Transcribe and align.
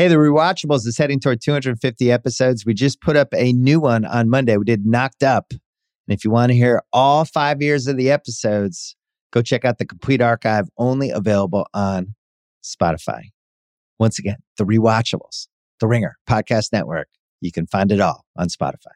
Hey, 0.00 0.08
the 0.08 0.14
Rewatchables 0.14 0.86
is 0.86 0.96
heading 0.96 1.20
toward 1.20 1.42
250 1.42 2.10
episodes. 2.10 2.64
We 2.64 2.72
just 2.72 3.02
put 3.02 3.18
up 3.18 3.28
a 3.36 3.52
new 3.52 3.80
one 3.80 4.06
on 4.06 4.30
Monday. 4.30 4.56
We 4.56 4.64
did 4.64 4.86
Knocked 4.86 5.22
Up. 5.22 5.48
And 5.50 5.60
if 6.08 6.24
you 6.24 6.30
want 6.30 6.48
to 6.48 6.56
hear 6.56 6.82
all 6.90 7.26
five 7.26 7.60
years 7.60 7.86
of 7.86 7.98
the 7.98 8.10
episodes, 8.10 8.96
go 9.30 9.42
check 9.42 9.62
out 9.66 9.76
the 9.76 9.84
complete 9.84 10.22
archive 10.22 10.70
only 10.78 11.10
available 11.10 11.66
on 11.74 12.14
Spotify. 12.64 13.24
Once 13.98 14.18
again, 14.18 14.38
the 14.56 14.64
Rewatchables, 14.64 15.48
the 15.80 15.86
Ringer 15.86 16.16
Podcast 16.26 16.72
Network. 16.72 17.08
You 17.42 17.52
can 17.52 17.66
find 17.66 17.92
it 17.92 18.00
all 18.00 18.24
on 18.38 18.48
Spotify. 18.48 18.94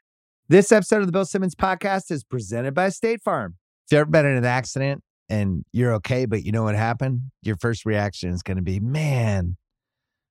This 0.49 0.73
episode 0.73 1.01
of 1.01 1.07
the 1.07 1.13
Bill 1.13 1.27
Simmons 1.27 1.55
Podcast 1.55 2.11
is 2.11 2.25
presented 2.25 2.73
by 2.73 2.89
State 2.89 3.21
Farm. 3.21 3.57
If 3.85 3.93
you've 3.93 4.01
ever 4.01 4.11
been 4.11 4.25
in 4.25 4.39
an 4.39 4.47
accident 4.47 5.03
and 5.29 5.67
you're 5.71 5.93
okay, 5.97 6.25
but 6.25 6.45
you 6.45 6.53
know 6.53 6.63
what 6.63 6.77
happened, 6.77 7.25
your 7.43 7.57
first 7.57 7.85
reaction 7.85 8.31
is 8.31 8.43
going 8.43 8.57
to 8.57 8.63
be, 8.63 8.81
man, 8.81 9.59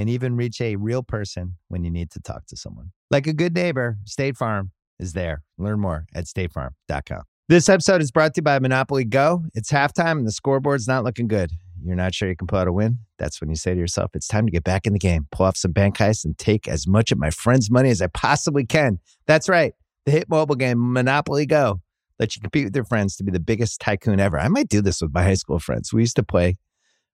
and 0.00 0.08
even 0.08 0.34
reach 0.34 0.62
a 0.62 0.76
real 0.76 1.02
person 1.02 1.56
when 1.68 1.84
you 1.84 1.90
need 1.90 2.10
to 2.10 2.20
talk 2.20 2.46
to 2.46 2.56
someone. 2.56 2.90
Like 3.10 3.26
a 3.26 3.34
good 3.34 3.54
neighbor, 3.54 3.98
State 4.06 4.34
Farm 4.34 4.70
is 4.98 5.12
there. 5.12 5.42
Learn 5.58 5.78
more 5.78 6.06
at 6.14 6.24
statefarm.com. 6.24 7.22
This 7.50 7.68
episode 7.68 8.00
is 8.00 8.10
brought 8.10 8.32
to 8.34 8.38
you 8.38 8.42
by 8.42 8.58
Monopoly 8.60 9.04
Go. 9.04 9.44
It's 9.54 9.70
halftime 9.70 10.12
and 10.12 10.26
the 10.26 10.32
scoreboard's 10.32 10.88
not 10.88 11.04
looking 11.04 11.28
good. 11.28 11.50
You're 11.84 11.96
not 11.96 12.14
sure 12.14 12.30
you 12.30 12.36
can 12.36 12.46
pull 12.46 12.58
out 12.58 12.66
a 12.66 12.72
win? 12.72 13.00
That's 13.18 13.42
when 13.42 13.50
you 13.50 13.56
say 13.56 13.74
to 13.74 13.78
yourself, 13.78 14.12
it's 14.14 14.26
time 14.26 14.46
to 14.46 14.50
get 14.50 14.64
back 14.64 14.86
in 14.86 14.94
the 14.94 14.98
game, 14.98 15.26
pull 15.32 15.44
off 15.44 15.58
some 15.58 15.72
bank 15.72 15.98
heists, 15.98 16.24
and 16.24 16.36
take 16.38 16.66
as 16.66 16.86
much 16.86 17.12
of 17.12 17.18
my 17.18 17.30
friend's 17.30 17.70
money 17.70 17.90
as 17.90 18.00
I 18.00 18.06
possibly 18.06 18.64
can. 18.64 19.00
That's 19.26 19.50
right. 19.50 19.74
The 20.06 20.12
hit 20.12 20.30
mobile 20.30 20.56
game, 20.56 20.94
Monopoly 20.94 21.44
Go, 21.44 21.82
lets 22.18 22.36
you 22.36 22.40
compete 22.40 22.64
with 22.64 22.74
your 22.74 22.86
friends 22.86 23.16
to 23.16 23.24
be 23.24 23.32
the 23.32 23.40
biggest 23.40 23.82
tycoon 23.82 24.18
ever. 24.18 24.38
I 24.38 24.48
might 24.48 24.68
do 24.68 24.80
this 24.80 25.02
with 25.02 25.12
my 25.12 25.24
high 25.24 25.34
school 25.34 25.58
friends. 25.58 25.92
We 25.92 26.00
used 26.00 26.16
to 26.16 26.22
play 26.22 26.56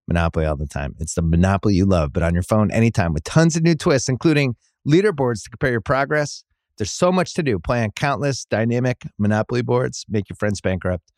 Monopoly 0.08 0.46
all 0.46 0.56
the 0.56 0.66
time. 0.66 0.94
It's 0.98 1.14
the 1.14 1.22
Monopoly 1.22 1.74
you 1.74 1.84
love, 1.84 2.12
but 2.12 2.22
on 2.22 2.34
your 2.34 2.42
phone 2.42 2.70
anytime 2.70 3.12
with 3.12 3.24
tons 3.24 3.56
of 3.56 3.62
new 3.62 3.74
twists, 3.74 4.08
including 4.08 4.54
leaderboards 4.86 5.42
to 5.44 5.50
compare 5.50 5.72
your 5.72 5.80
progress. 5.80 6.44
There's 6.78 6.92
so 6.92 7.10
much 7.10 7.34
to 7.34 7.42
do. 7.42 7.58
Play 7.58 7.82
on 7.82 7.90
countless 7.92 8.44
dynamic 8.44 9.02
Monopoly 9.18 9.62
boards, 9.62 10.04
make 10.08 10.28
your 10.28 10.36
friends 10.36 10.60
bankrupt 10.60 11.12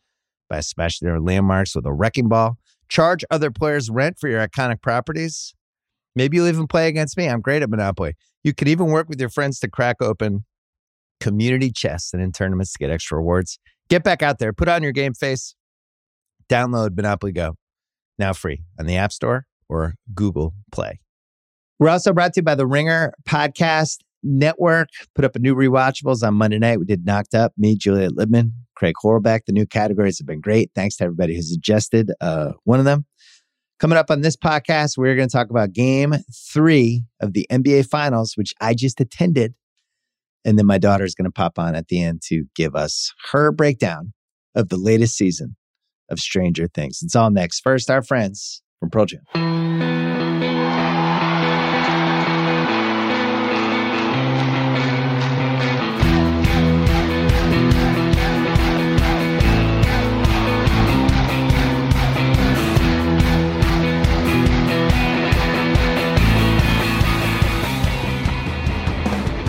by 0.48 0.60
smashing 0.60 1.06
their 1.06 1.20
landmarks 1.20 1.74
with 1.74 1.84
a 1.84 1.92
wrecking 1.92 2.28
ball, 2.28 2.56
charge 2.88 3.24
other 3.30 3.50
players 3.50 3.90
rent 3.90 4.18
for 4.18 4.28
your 4.28 4.46
iconic 4.46 4.80
properties. 4.80 5.54
Maybe 6.16 6.36
you'll 6.36 6.48
even 6.48 6.66
play 6.66 6.88
against 6.88 7.16
me. 7.18 7.28
I'm 7.28 7.40
great 7.40 7.62
at 7.62 7.68
Monopoly. 7.68 8.14
You 8.42 8.54
could 8.54 8.68
even 8.68 8.86
work 8.86 9.08
with 9.08 9.20
your 9.20 9.28
friends 9.28 9.60
to 9.60 9.68
crack 9.68 9.96
open 10.00 10.44
community 11.20 11.70
chests 11.70 12.14
and 12.14 12.22
in 12.22 12.32
tournaments 12.32 12.72
to 12.72 12.78
get 12.78 12.90
extra 12.90 13.18
rewards. 13.18 13.58
Get 13.88 14.04
back 14.04 14.22
out 14.22 14.38
there, 14.38 14.52
put 14.52 14.68
on 14.68 14.82
your 14.82 14.92
game 14.92 15.12
face, 15.12 15.54
download 16.48 16.96
Monopoly 16.96 17.32
Go 17.32 17.56
now 18.18 18.32
free 18.32 18.62
on 18.78 18.86
the 18.86 18.96
App 18.96 19.12
Store 19.12 19.46
or 19.68 19.94
Google 20.14 20.54
Play. 20.72 21.00
We're 21.78 21.90
also 21.90 22.12
brought 22.12 22.34
to 22.34 22.40
you 22.40 22.44
by 22.44 22.54
the 22.54 22.66
Ringer 22.66 23.12
Podcast 23.28 23.98
Network. 24.22 24.88
Put 25.14 25.24
up 25.24 25.36
a 25.36 25.38
new 25.38 25.54
rewatchables 25.54 26.26
on 26.26 26.34
Monday 26.34 26.58
night. 26.58 26.78
We 26.78 26.84
did 26.84 27.06
Knocked 27.06 27.34
Up, 27.34 27.52
me, 27.56 27.76
Juliet 27.76 28.12
Litman, 28.12 28.50
Craig 28.74 28.94
Horlbeck. 29.02 29.42
The 29.46 29.52
new 29.52 29.66
categories 29.66 30.18
have 30.18 30.26
been 30.26 30.40
great. 30.40 30.70
Thanks 30.74 30.96
to 30.96 31.04
everybody 31.04 31.36
who 31.36 31.42
suggested 31.42 32.10
uh, 32.20 32.52
one 32.64 32.80
of 32.80 32.84
them. 32.84 33.06
Coming 33.78 33.96
up 33.96 34.10
on 34.10 34.22
this 34.22 34.36
podcast, 34.36 34.98
we're 34.98 35.14
going 35.14 35.28
to 35.28 35.32
talk 35.32 35.50
about 35.50 35.72
game 35.72 36.14
three 36.52 37.04
of 37.20 37.32
the 37.32 37.46
NBA 37.48 37.88
Finals, 37.88 38.32
which 38.36 38.52
I 38.60 38.74
just 38.74 39.00
attended. 39.00 39.54
And 40.44 40.58
then 40.58 40.66
my 40.66 40.78
daughter 40.78 41.04
is 41.04 41.14
going 41.14 41.26
to 41.26 41.30
pop 41.30 41.60
on 41.60 41.76
at 41.76 41.86
the 41.86 42.02
end 42.02 42.22
to 42.26 42.44
give 42.56 42.74
us 42.74 43.12
her 43.30 43.52
breakdown 43.52 44.14
of 44.56 44.68
the 44.68 44.76
latest 44.76 45.16
season 45.16 45.54
of 46.08 46.18
Stranger 46.18 46.68
Things. 46.68 47.00
It's 47.02 47.16
all 47.16 47.30
next. 47.30 47.60
First, 47.60 47.90
our 47.90 48.02
friends 48.02 48.62
from 48.80 48.90
Pearl 48.90 49.06
Jam. 49.06 49.22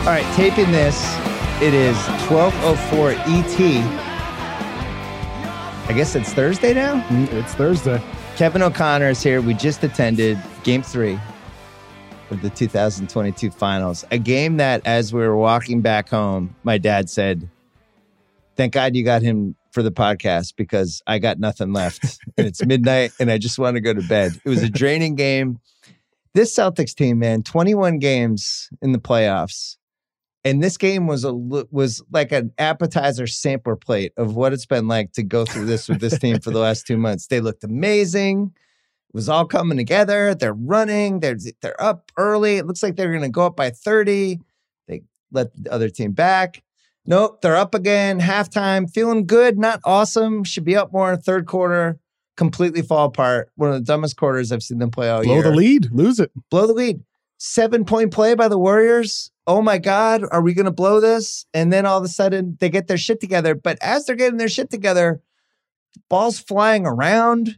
All 0.09 0.15
right, 0.15 0.25
taping 0.35 0.71
this. 0.71 1.15
It 1.61 1.75
is 1.75 1.95
1204 2.27 3.11
ET. 3.27 4.08
I 5.89 5.93
guess 5.93 6.15
it's 6.15 6.31
Thursday 6.33 6.75
now? 6.75 7.01
Mm, 7.07 7.33
It's 7.33 7.55
Thursday. 7.55 7.99
Kevin 8.35 8.61
O'Connor 8.61 9.09
is 9.09 9.23
here. 9.23 9.41
We 9.41 9.55
just 9.55 9.83
attended 9.83 10.37
game 10.63 10.83
three 10.83 11.19
of 12.29 12.43
the 12.43 12.51
2022 12.51 13.49
finals. 13.49 14.05
A 14.11 14.19
game 14.19 14.57
that, 14.57 14.85
as 14.85 15.11
we 15.11 15.21
were 15.21 15.35
walking 15.35 15.81
back 15.81 16.07
home, 16.09 16.55
my 16.63 16.77
dad 16.77 17.09
said, 17.09 17.49
Thank 18.55 18.73
God 18.73 18.95
you 18.95 19.03
got 19.03 19.23
him 19.23 19.55
for 19.71 19.81
the 19.81 19.91
podcast 19.91 20.55
because 20.55 21.01
I 21.07 21.17
got 21.17 21.39
nothing 21.39 21.73
left. 21.73 22.19
and 22.37 22.45
it's 22.45 22.63
midnight 22.63 23.11
and 23.19 23.31
I 23.31 23.39
just 23.39 23.57
want 23.57 23.75
to 23.75 23.81
go 23.81 23.91
to 23.91 24.03
bed. 24.03 24.39
It 24.45 24.49
was 24.49 24.61
a 24.61 24.69
draining 24.69 25.15
game. 25.15 25.59
This 26.35 26.55
Celtics 26.55 26.93
team, 26.93 27.17
man, 27.17 27.41
21 27.41 27.97
games 27.97 28.69
in 28.83 28.91
the 28.91 28.99
playoffs. 28.99 29.77
And 30.45 30.63
this 30.63 30.77
game 30.77 31.05
was 31.05 31.25
a 31.25 31.33
was 31.33 32.01
like 32.11 32.31
an 32.31 32.53
appetizer 32.57 33.27
sampler 33.27 33.75
plate 33.75 34.13
of 34.15 34.35
what 34.35 34.53
it's 34.53 34.65
been 34.65 34.87
like 34.87 35.11
to 35.13 35.23
go 35.23 35.43
through 35.45 35.65
this 35.65 35.89
with 35.89 35.99
this 35.99 36.17
team 36.17 36.39
for 36.39 36.51
the 36.51 36.59
last 36.59 36.87
two 36.87 36.97
months. 36.97 37.27
They 37.27 37.41
looked 37.41 37.63
amazing. 37.65 38.53
It 39.09 39.15
was 39.15 39.27
all 39.27 39.45
coming 39.45 39.77
together. 39.77 40.33
They're 40.35 40.53
running. 40.53 41.19
They're 41.19 41.37
they're 41.61 41.81
up 41.81 42.11
early. 42.15 42.57
It 42.57 42.65
looks 42.67 42.81
like 42.81 42.95
they're 42.95 43.09
going 43.11 43.23
to 43.23 43.29
go 43.29 43.45
up 43.47 43.57
by 43.57 43.71
thirty. 43.71 44.39
They 44.87 45.01
let 45.31 45.51
the 45.61 45.71
other 45.73 45.89
team 45.89 46.13
back. 46.13 46.63
Nope, 47.05 47.41
they're 47.41 47.55
up 47.55 47.73
again. 47.73 48.19
Halftime, 48.19 48.89
feeling 48.89 49.25
good, 49.25 49.57
not 49.57 49.81
awesome. 49.83 50.43
Should 50.43 50.63
be 50.63 50.75
up 50.75 50.93
more. 50.93 51.11
in 51.11 51.19
Third 51.19 51.47
quarter, 51.47 51.99
completely 52.37 52.83
fall 52.83 53.07
apart. 53.07 53.49
One 53.55 53.71
of 53.71 53.75
the 53.75 53.81
dumbest 53.85 54.15
quarters 54.15 54.51
I've 54.51 54.61
seen 54.63 54.77
them 54.77 54.91
play 54.91 55.09
all 55.09 55.23
Blow 55.23 55.33
year 55.33 55.41
Blow 55.41 55.51
the 55.51 55.57
lead, 55.57 55.91
lose 55.91 56.19
it. 56.19 56.31
blow 56.49 56.67
the 56.67 56.73
lead. 56.73 57.01
Seven 57.41 57.85
point 57.85 58.11
play 58.11 58.35
by 58.35 58.49
the 58.49 58.59
Warriors. 58.59 59.31
Oh 59.47 59.61
my 59.61 59.77
God, 59.77 60.25
are 60.29 60.41
we 60.41 60.53
going 60.53 60.65
to 60.65 60.71
blow 60.71 60.99
this? 60.99 61.45
And 61.53 61.71
then 61.71 61.85
all 61.85 61.97
of 61.97 62.03
a 62.03 62.09
sudden 62.09 62.57
they 62.59 62.69
get 62.69 62.87
their 62.87 62.97
shit 62.97 63.21
together. 63.21 63.55
But 63.55 63.77
as 63.81 64.05
they're 64.05 64.17
getting 64.17 64.37
their 64.37 64.49
shit 64.49 64.69
together, 64.69 65.21
balls 66.09 66.37
flying 66.37 66.85
around. 66.85 67.57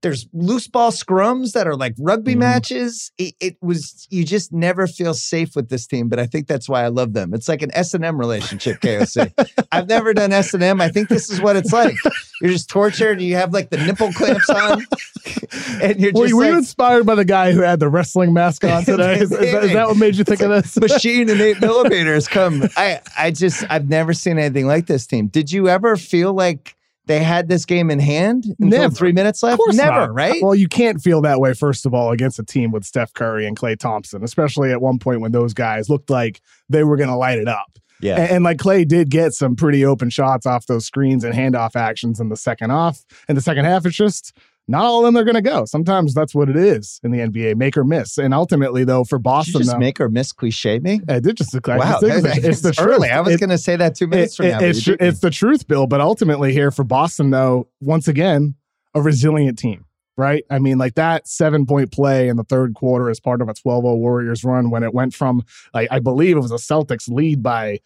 There's 0.00 0.28
loose 0.32 0.68
ball 0.68 0.90
scrums 0.92 1.52
that 1.52 1.66
are 1.66 1.74
like 1.76 1.94
rugby 1.98 2.34
Mhm. 2.34 2.38
matches. 2.38 3.10
It, 3.18 3.34
it 3.40 3.56
was 3.60 4.06
you 4.10 4.24
just 4.24 4.52
never 4.52 4.86
feel 4.86 5.12
safe 5.14 5.56
with 5.56 5.68
this 5.70 5.86
team, 5.86 6.08
but 6.08 6.18
I 6.20 6.26
think 6.26 6.46
that's 6.46 6.68
why 6.68 6.84
I 6.84 6.88
love 6.88 7.14
them. 7.14 7.34
It's 7.34 7.48
like 7.48 7.62
an 7.62 7.70
S 7.74 7.94
and 7.94 8.04
M 8.04 8.18
relationship. 8.18 8.80
KOC. 8.82 9.32
I've 9.72 9.88
never 9.88 10.14
done 10.14 10.32
S 10.32 10.54
and 10.54 10.62
M. 10.62 10.80
I 10.80 10.88
think 10.88 11.08
this 11.08 11.30
is 11.30 11.40
what 11.40 11.56
it's 11.56 11.72
like. 11.72 11.96
You're 12.40 12.52
just 12.52 12.68
tortured. 12.70 13.20
You 13.20 13.34
have 13.36 13.52
like 13.52 13.70
the 13.70 13.78
nipple 13.78 14.12
clamps 14.12 14.48
on, 14.50 14.86
and 15.82 15.98
you're 16.00 16.12
Were, 16.12 16.22
just 16.26 16.34
were 16.34 16.42
like, 16.42 16.50
you 16.52 16.58
inspired 16.58 17.04
by 17.06 17.14
the 17.16 17.24
guy 17.24 17.52
who 17.52 17.60
had 17.62 17.80
the 17.80 17.88
wrestling 17.88 18.32
mask 18.32 18.64
on 18.64 18.84
today? 18.84 19.14
Is, 19.18 19.32
is 19.32 19.38
that, 19.52 19.64
is 19.64 19.72
that 19.72 19.88
what 19.88 19.96
made 19.96 20.14
you 20.16 20.24
think 20.24 20.40
of 20.42 20.50
this? 20.50 20.76
machine 20.78 21.28
and 21.28 21.40
eight 21.40 21.60
millimeters 21.60 22.28
come. 22.28 22.68
I 22.76 23.00
I 23.18 23.30
just 23.30 23.64
I've 23.68 23.88
never 23.88 24.12
seen 24.12 24.38
anything 24.38 24.66
like 24.66 24.86
this 24.86 25.06
team. 25.06 25.26
Did 25.28 25.50
you 25.50 25.68
ever 25.68 25.96
feel 25.96 26.32
like 26.34 26.76
they 27.08 27.18
had 27.24 27.48
this 27.48 27.64
game 27.64 27.90
in 27.90 27.98
hand 27.98 28.44
until 28.60 28.80
Never. 28.82 28.94
three 28.94 29.12
minutes 29.12 29.42
left? 29.42 29.54
Of 29.54 29.58
course 29.58 29.76
Never, 29.76 29.90
not. 30.06 30.14
right? 30.14 30.40
Well, 30.40 30.54
you 30.54 30.68
can't 30.68 31.02
feel 31.02 31.20
that 31.22 31.40
way, 31.40 31.54
first 31.54 31.84
of 31.86 31.92
all, 31.94 32.12
against 32.12 32.38
a 32.38 32.44
team 32.44 32.70
with 32.70 32.84
Steph 32.84 33.12
Curry 33.14 33.46
and 33.46 33.58
Klay 33.58 33.76
Thompson, 33.76 34.22
especially 34.22 34.70
at 34.70 34.80
one 34.80 34.98
point 35.00 35.20
when 35.20 35.32
those 35.32 35.52
guys 35.54 35.90
looked 35.90 36.10
like 36.10 36.40
they 36.68 36.84
were 36.84 36.96
going 36.96 37.08
to 37.10 37.16
light 37.16 37.38
it 37.38 37.48
up. 37.48 37.78
yeah. 38.00 38.20
And, 38.20 38.30
and 38.30 38.44
like 38.44 38.58
Klay 38.58 38.86
did 38.86 39.10
get 39.10 39.32
some 39.32 39.56
pretty 39.56 39.84
open 39.84 40.10
shots 40.10 40.46
off 40.46 40.66
those 40.66 40.86
screens 40.86 41.24
and 41.24 41.34
handoff 41.34 41.74
actions 41.74 42.20
in 42.20 42.28
the 42.28 42.36
second 42.36 42.70
off. 42.70 43.04
In 43.28 43.34
the 43.34 43.42
second 43.42 43.64
half, 43.64 43.84
it's 43.84 43.96
just 43.96 44.36
not 44.68 44.84
all 44.84 45.00
of 45.00 45.06
them 45.06 45.16
are 45.20 45.24
going 45.24 45.34
to 45.34 45.42
go. 45.42 45.64
Sometimes 45.64 46.12
that's 46.14 46.34
what 46.34 46.48
it 46.50 46.56
is 46.56 47.00
in 47.02 47.10
the 47.10 47.18
NBA, 47.18 47.56
make 47.56 47.76
or 47.76 47.84
miss. 47.84 48.18
And 48.18 48.32
ultimately, 48.34 48.84
though, 48.84 49.02
for 49.04 49.18
Boston, 49.18 49.60
just 49.62 49.72
though, 49.72 49.78
make 49.78 50.00
or 50.00 50.08
miss 50.08 50.30
cliche 50.32 50.78
me? 50.78 51.00
I 51.08 51.20
did 51.20 51.36
just, 51.38 51.54
I 51.68 51.76
Wow, 51.76 51.98
just 52.00 52.00
think 52.02 52.22
that- 52.22 52.36
it's, 52.36 52.42
the- 52.42 52.48
it's 52.48 52.60
the 52.60 52.68
it's 52.68 52.78
truth. 52.78 52.88
early. 52.96 53.08
I 53.10 53.20
was 53.20 53.36
going 53.38 53.50
to 53.50 53.58
say 53.58 53.76
that 53.76 53.94
two 53.94 54.06
minutes 54.06 54.34
it- 54.34 54.36
from 54.36 54.46
now. 54.48 54.58
it's, 54.60 54.82
tr- 54.82 54.92
it's 55.00 55.20
the 55.20 55.30
truth, 55.30 55.66
Bill. 55.66 55.86
But 55.86 56.00
ultimately, 56.00 56.52
here 56.52 56.70
for 56.70 56.84
Boston, 56.84 57.30
though, 57.30 57.68
once 57.80 58.06
again, 58.08 58.54
a 58.94 59.00
resilient 59.02 59.58
team. 59.58 59.84
right? 60.16 60.44
I 60.50 60.58
mean, 60.58 60.78
like 60.78 60.94
that 60.96 61.28
seven 61.28 61.64
point 61.64 61.92
play 61.92 62.28
in 62.28 62.36
the 62.36 62.44
third 62.44 62.74
quarter 62.74 63.08
as 63.08 63.20
part 63.20 63.40
of 63.40 63.48
a 63.48 63.54
12 63.54 63.84
0 63.84 63.94
Warriors 63.96 64.42
run 64.44 64.68
when 64.70 64.82
it 64.82 64.92
went 64.92 65.14
from, 65.14 65.44
like, 65.72 65.88
I 65.92 66.00
believe 66.00 66.36
it 66.36 66.40
was 66.40 66.50
a 66.50 66.56
Celtics 66.56 67.08
lead 67.08 67.42
by 67.42 67.78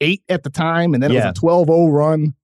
eight 0.00 0.22
at 0.28 0.44
the 0.44 0.50
time, 0.50 0.94
and 0.94 1.02
then 1.02 1.10
it 1.10 1.16
was 1.16 1.24
a 1.24 1.32
12 1.34 1.66
0 1.66 1.88
run. 1.88 2.34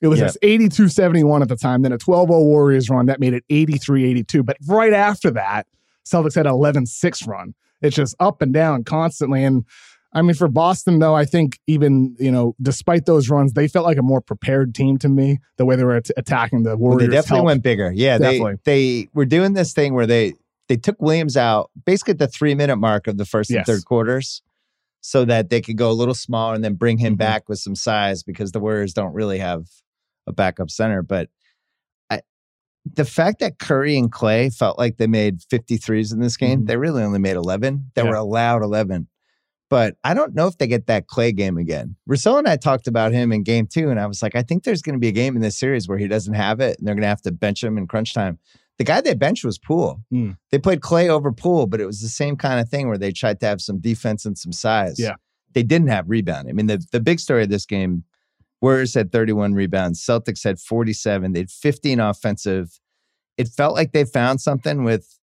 It 0.00 0.08
was 0.08 0.18
this 0.20 0.36
82 0.42 0.88
71 0.88 1.42
at 1.42 1.48
the 1.48 1.56
time, 1.56 1.82
then 1.82 1.92
a 1.92 1.98
12 1.98 2.28
0 2.28 2.40
Warriors 2.40 2.88
run 2.88 3.06
that 3.06 3.20
made 3.20 3.34
it 3.34 3.44
83 3.50 4.04
82. 4.10 4.42
But 4.42 4.56
right 4.66 4.92
after 4.92 5.30
that, 5.32 5.66
Celtics 6.06 6.34
had 6.34 6.46
an 6.46 6.52
11 6.52 6.86
6 6.86 7.26
run. 7.26 7.54
It's 7.82 7.96
just 7.96 8.14
up 8.20 8.40
and 8.42 8.52
down 8.52 8.84
constantly. 8.84 9.44
And 9.44 9.64
I 10.12 10.22
mean, 10.22 10.34
for 10.34 10.48
Boston, 10.48 10.98
though, 10.98 11.14
I 11.14 11.24
think 11.24 11.58
even, 11.66 12.16
you 12.18 12.32
know, 12.32 12.56
despite 12.60 13.06
those 13.06 13.30
runs, 13.30 13.52
they 13.52 13.68
felt 13.68 13.86
like 13.86 13.96
a 13.98 14.02
more 14.02 14.20
prepared 14.20 14.74
team 14.74 14.96
to 14.98 15.08
me, 15.08 15.38
the 15.56 15.64
way 15.64 15.76
they 15.76 15.84
were 15.84 15.96
at- 15.96 16.10
attacking 16.16 16.62
the 16.64 16.70
Well, 16.70 16.90
Warriors. 16.92 17.08
they 17.10 17.14
definitely 17.16 17.36
helped. 17.36 17.46
went 17.46 17.62
bigger. 17.62 17.92
Yeah, 17.94 18.18
Definitely. 18.18 18.54
they 18.64 19.02
they 19.02 19.08
were 19.14 19.24
doing 19.26 19.52
this 19.52 19.72
thing 19.72 19.94
where 19.94 20.06
they 20.06 20.32
they 20.68 20.76
took 20.76 21.00
Williams 21.00 21.36
out 21.36 21.70
basically 21.84 22.12
at 22.12 22.18
the 22.18 22.26
three 22.28 22.54
minute 22.54 22.76
mark 22.76 23.06
of 23.06 23.18
the 23.18 23.24
first 23.26 23.50
Yes. 23.50 23.58
and 23.58 23.66
third 23.66 23.84
quarters, 23.84 24.40
so 25.00 25.24
that 25.26 25.48
they 25.50 25.60
could 25.60 25.76
go 25.76 25.90
a 25.90 25.92
little 25.92 26.14
smaller 26.14 26.54
and 26.54 26.64
then 26.64 26.74
bring 26.74 26.98
him 26.98 27.14
Mhm. 27.14 27.18
back 27.18 27.48
with 27.48 27.58
some 27.58 27.74
size 27.74 28.22
because 28.22 28.52
the 28.52 28.60
Warriors 28.60 28.92
don't 28.94 29.12
really 29.14 29.38
have 29.38 29.66
a 30.26 30.32
backup 30.32 30.70
center. 30.70 31.02
But 31.02 31.28
I, 32.10 32.20
the 32.94 33.04
fact 33.04 33.40
that 33.40 33.58
Curry 33.58 33.96
and 33.96 34.10
Klay 34.12 34.54
felt 34.54 34.78
like 34.78 34.96
they 34.96 35.06
made 35.06 35.40
53s 35.50 36.12
in 36.12 36.20
this 36.20 36.36
game, 36.36 36.62
Mhm. 36.62 36.66
they 36.66 36.76
really 36.76 37.02
only 37.02 37.18
made 37.18 37.36
11. 37.36 37.90
They 37.94 38.02
Yeah. 38.02 38.10
were 38.10 38.16
allowed 38.16 38.62
11. 38.62 39.08
But 39.68 39.96
I 40.02 40.14
don't 40.14 40.34
know 40.34 40.48
if 40.48 40.58
they 40.58 40.66
get 40.66 40.86
that 40.88 41.06
Klay 41.06 41.34
game 41.34 41.56
again. 41.56 41.94
Russillo 42.08 42.38
and 42.40 42.48
I 42.48 42.56
talked 42.56 42.88
about 42.88 43.12
him 43.12 43.30
in 43.30 43.44
game 43.44 43.66
two, 43.68 43.88
and 43.88 44.00
I 44.00 44.06
was 44.06 44.20
like, 44.20 44.34
I 44.34 44.42
think 44.42 44.64
there's 44.64 44.82
going 44.82 44.94
to 44.94 44.98
be 44.98 45.06
a 45.08 45.12
game 45.12 45.36
in 45.36 45.42
this 45.42 45.56
series 45.58 45.86
where 45.88 45.96
he 45.98 46.08
doesn't 46.08 46.34
have 46.34 46.58
it, 46.58 46.76
and 46.78 46.88
they're 46.88 46.96
going 46.96 47.02
to 47.02 47.08
have 47.08 47.22
to 47.22 47.30
bench 47.32 47.62
him 47.62 47.78
in 47.78 47.86
crunch 47.86 48.12
time. 48.12 48.38
The 48.78 48.84
guy 48.84 49.00
they 49.00 49.14
benched 49.14 49.44
was 49.44 49.58
Poole. 49.58 50.00
Hmm. 50.10 50.30
They 50.50 50.58
played 50.58 50.80
Klay 50.80 51.08
over 51.08 51.30
Poole, 51.30 51.66
but 51.66 51.80
it 51.80 51.86
was 51.86 52.00
the 52.00 52.08
same 52.08 52.34
kind 52.36 52.58
of 52.58 52.68
thing 52.68 52.88
where 52.88 52.98
they 52.98 53.12
tried 53.12 53.38
to 53.40 53.46
have 53.46 53.60
some 53.60 53.78
defense 53.78 54.24
and 54.24 54.36
some 54.36 54.52
size. 54.52 54.98
Yeah. 54.98 55.14
They 55.52 55.62
didn't 55.62 55.88
have 55.88 56.08
rebound. 56.10 56.48
I 56.48 56.52
mean, 56.52 56.66
the, 56.66 56.82
the 56.90 56.98
big 57.00 57.20
story 57.20 57.42
of 57.44 57.50
this 57.50 57.66
game 57.66 58.02
Warriors 58.60 58.94
had 58.94 59.12
31 59.12 59.54
rebounds, 59.54 60.04
Celtics 60.04 60.44
had 60.44 60.58
47. 60.58 61.32
They 61.32 61.40
had 61.40 61.50
15 61.50 62.00
offensive. 62.00 62.78
It 63.36 63.48
felt 63.48 63.74
like 63.74 63.92
they 63.92 64.04
found 64.04 64.40
something 64.40 64.84
with 64.84 65.19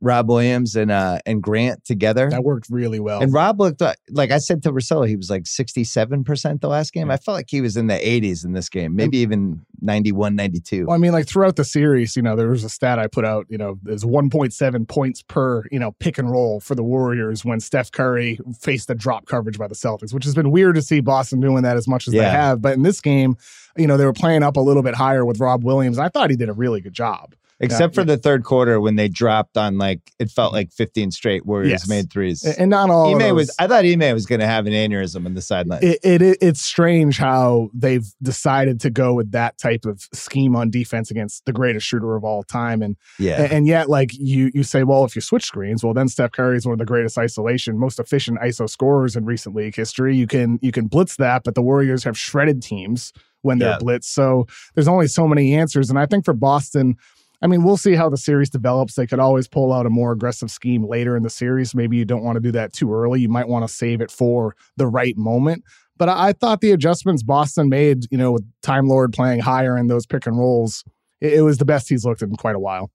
Rob 0.00 0.28
Williams 0.28 0.76
and 0.76 0.90
uh 0.90 1.18
and 1.26 1.42
Grant 1.42 1.84
together. 1.84 2.30
That 2.30 2.44
worked 2.44 2.68
really 2.70 3.00
well. 3.00 3.20
And 3.20 3.32
Rob 3.32 3.60
looked 3.60 3.80
like, 3.80 3.98
like 4.10 4.30
I 4.30 4.38
said 4.38 4.62
to 4.62 4.72
Russillo, 4.72 5.08
he 5.08 5.16
was 5.16 5.30
like 5.30 5.44
67% 5.44 6.60
the 6.60 6.68
last 6.68 6.92
game. 6.92 7.08
Yeah. 7.08 7.14
I 7.14 7.16
felt 7.16 7.36
like 7.36 7.50
he 7.50 7.60
was 7.60 7.76
in 7.76 7.88
the 7.88 7.94
80s 7.94 8.44
in 8.44 8.52
this 8.52 8.68
game, 8.68 8.94
maybe 8.94 9.18
even 9.18 9.64
91, 9.80 10.36
92. 10.36 10.86
Well, 10.86 10.94
I 10.94 10.98
mean, 10.98 11.12
like 11.12 11.26
throughout 11.26 11.56
the 11.56 11.64
series, 11.64 12.16
you 12.16 12.22
know, 12.22 12.36
there 12.36 12.48
was 12.48 12.64
a 12.64 12.68
stat 12.68 12.98
I 12.98 13.06
put 13.06 13.24
out, 13.24 13.46
you 13.48 13.58
know, 13.58 13.78
there's 13.82 14.04
1.7 14.04 14.88
points 14.88 15.22
per, 15.22 15.64
you 15.70 15.78
know, 15.78 15.92
pick 15.92 16.18
and 16.18 16.30
roll 16.30 16.60
for 16.60 16.74
the 16.74 16.82
Warriors 16.82 17.44
when 17.44 17.60
Steph 17.60 17.90
Curry 17.90 18.38
faced 18.58 18.88
the 18.88 18.94
drop 18.94 19.26
coverage 19.26 19.58
by 19.58 19.66
the 19.66 19.74
Celtics, 19.74 20.12
which 20.12 20.24
has 20.24 20.34
been 20.34 20.50
weird 20.50 20.74
to 20.76 20.82
see 20.82 21.00
Boston 21.00 21.40
doing 21.40 21.62
that 21.62 21.76
as 21.76 21.88
much 21.88 22.06
as 22.06 22.14
they 22.14 22.24
have. 22.24 22.62
But 22.62 22.74
in 22.74 22.82
this 22.82 23.00
game, 23.00 23.36
you 23.76 23.86
know, 23.86 23.96
they 23.96 24.04
were 24.04 24.12
playing 24.12 24.42
up 24.42 24.56
a 24.56 24.60
little 24.60 24.82
bit 24.82 24.94
higher 24.94 25.24
with 25.24 25.40
Rob 25.40 25.64
Williams. 25.64 25.98
I 25.98 26.08
thought 26.08 26.30
he 26.30 26.36
did 26.36 26.48
a 26.48 26.52
really 26.52 26.80
good 26.80 26.94
job. 26.94 27.34
Except 27.60 27.94
for 27.94 28.04
the 28.04 28.16
third 28.16 28.44
quarter 28.44 28.80
when 28.80 28.96
they 28.96 29.08
dropped 29.08 29.56
on 29.56 29.78
like, 29.78 30.00
it 30.18 30.30
felt 30.30 30.50
mm-hmm. 30.50 30.56
like 30.56 30.72
15 30.72 31.10
straight 31.10 31.44
Warriors 31.44 31.70
Yes. 31.70 31.88
made 31.88 32.10
threes. 32.10 32.44
And 32.44 32.70
not 32.70 32.88
all 32.88 33.14
of 33.14 33.20
Ime 33.20 33.34
was, 33.34 33.54
I 33.58 33.66
thought 33.66 33.84
Ime 33.84 34.14
was 34.14 34.26
going 34.26 34.40
to 34.40 34.46
have 34.46 34.66
an 34.66 34.72
aneurysm 34.72 35.26
in 35.26 35.34
the 35.34 35.42
sideline. 35.42 35.80
it, 35.82 35.98
it, 36.02 36.22
it 36.22 36.38
it's 36.40 36.62
strange 36.62 37.18
how 37.18 37.70
they've 37.74 38.06
decided 38.22 38.80
to 38.80 38.90
go 38.90 39.14
with 39.14 39.32
that 39.32 39.58
type 39.58 39.84
of 39.84 40.08
scheme 40.12 40.54
on 40.54 40.70
defense 40.70 41.10
against 41.10 41.44
the 41.46 41.52
greatest 41.52 41.86
shooter 41.86 42.14
of 42.14 42.24
all 42.24 42.42
time 42.44 42.80
and 42.82 42.96
yeah. 43.18 43.42
And, 43.42 43.52
and 43.52 43.66
yet, 43.66 43.88
like 43.88 44.10
you, 44.14 44.50
you 44.54 44.62
say, 44.62 44.84
well, 44.84 45.04
if 45.04 45.16
you 45.16 45.20
switch 45.20 45.44
screens, 45.44 45.82
well, 45.82 45.94
then 45.94 46.08
Steph 46.08 46.32
Curry 46.32 46.56
is 46.56 46.66
one 46.66 46.74
of 46.74 46.78
the 46.78 46.84
greatest 46.84 47.18
isolation, 47.18 47.78
most 47.78 47.98
efficient 47.98 48.38
ISO 48.40 48.68
scorers 48.70 49.16
in 49.16 49.24
recent 49.24 49.54
league 49.56 49.74
history. 49.74 50.16
You 50.16 50.26
can 50.26 50.58
you 50.62 50.70
can 50.72 50.86
blitz 50.86 51.16
that, 51.16 51.42
but 51.44 51.54
the 51.54 51.62
Warriors 51.62 52.04
have 52.04 52.16
shredded 52.16 52.62
teams 52.62 53.12
when 53.42 53.58
they're 53.58 53.70
Yeah. 53.70 53.78
blitzed. 53.78 54.04
So 54.04 54.46
there's 54.74 54.88
only 54.88 55.06
so 55.06 55.26
many 55.26 55.54
answers. 55.54 55.90
And 55.90 55.98
I 55.98 56.06
think 56.06 56.24
for 56.24 56.34
Boston, 56.34 56.96
I 57.40 57.46
mean, 57.46 57.62
we'll 57.62 57.76
see 57.76 57.94
how 57.94 58.08
the 58.08 58.16
series 58.16 58.50
develops. 58.50 58.94
They 58.94 59.06
could 59.06 59.20
always 59.20 59.46
pull 59.46 59.72
out 59.72 59.86
a 59.86 59.90
more 59.90 60.12
aggressive 60.12 60.50
scheme 60.50 60.84
later 60.84 61.16
in 61.16 61.22
the 61.22 61.30
series. 61.30 61.74
Maybe 61.74 61.96
you 61.96 62.04
don't 62.04 62.24
want 62.24 62.36
to 62.36 62.40
do 62.40 62.50
that 62.52 62.72
too 62.72 62.92
early. 62.92 63.20
You 63.20 63.28
might 63.28 63.48
want 63.48 63.66
to 63.66 63.72
save 63.72 64.00
it 64.00 64.10
for 64.10 64.56
the 64.76 64.88
right 64.88 65.16
moment. 65.16 65.62
But 65.96 66.08
I, 66.08 66.32
thought 66.32 66.60
the 66.60 66.72
adjustments 66.72 67.22
Boston 67.22 67.68
made, 67.68 68.04
you 68.10 68.18
know, 68.18 68.32
with 68.32 68.44
Time 68.62 68.88
Lord 68.88 69.12
playing 69.12 69.40
higher 69.40 69.76
in 69.76 69.88
those 69.88 70.06
pick 70.06 70.26
and 70.26 70.38
rolls, 70.38 70.84
it, 71.20 71.34
it 71.34 71.42
was 71.42 71.58
the 71.58 71.64
best 71.64 71.88
he's 71.88 72.04
looked 72.04 72.22
in 72.22 72.34
quite 72.36 72.56
a 72.56 72.60
while. 72.60 72.90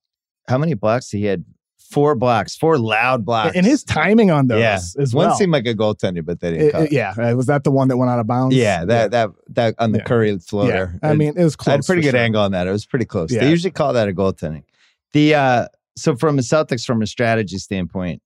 How 0.47 0.57
many 0.57 0.73
blocks? 0.73 1.09
He 1.09 1.25
had 1.25 1.45
four 1.93 2.15
blocks, 2.15 2.55
four 2.55 2.77
loud 2.77 3.23
blocks. 3.25 3.55
And 3.55 3.65
his 3.65 3.83
timing 3.83 4.31
on 4.31 4.47
those 4.47 4.59
yeah. 4.59 4.79
as 5.01 5.13
One 5.13 5.33
seemed 5.35 5.51
like 5.53 5.65
a 5.67 5.73
goaltender, 5.75 6.25
but 6.25 6.39
they 6.39 6.51
didn't 6.51 6.67
It- 6.67 6.75
it- 6.75 6.83
it. 6.85 6.91
yeah, 6.91 7.11
uh, 7.11 7.35
was 7.35 7.45
that 7.45 7.63
the 7.63 7.71
one 7.71 7.87
that 7.89 7.97
went 7.97 8.09
out 8.11 8.19
of 8.19 8.27
bounds? 8.27 8.55
Yeah, 8.55 8.83
that 8.85 9.11
that 9.11 9.29
that 9.49 9.75
on 9.79 9.91
the 9.91 9.99
Yeah. 9.99 10.03
Curry 10.03 10.31
yeah. 10.31 10.37
floater. 10.45 10.99
I 11.03 11.13
mean, 11.15 11.33
it 11.37 11.43
was 11.43 11.55
I 11.59 11.63
close. 11.63 11.71
had 11.73 11.79
a 11.79 11.83
pretty 11.83 12.01
good 12.01 12.11
sure. 12.11 12.19
angle 12.19 12.41
on 12.41 12.51
that. 12.53 12.67
It 12.67 12.71
was 12.71 12.85
pretty 12.85 13.05
close. 13.05 13.31
Yeah. 13.31 13.41
They 13.41 13.49
usually 13.49 13.71
call 13.71 13.93
that 13.93 14.09
a 14.09 14.13
goaltending. 14.13 14.63
The 15.13 15.35
uh 15.35 15.67
so 15.95 16.15
from 16.15 16.39
a 16.39 16.41
Celtics 16.41 16.85
from 16.85 17.01
a 17.03 17.07
strategy 17.07 17.57
standpoint, 17.59 18.21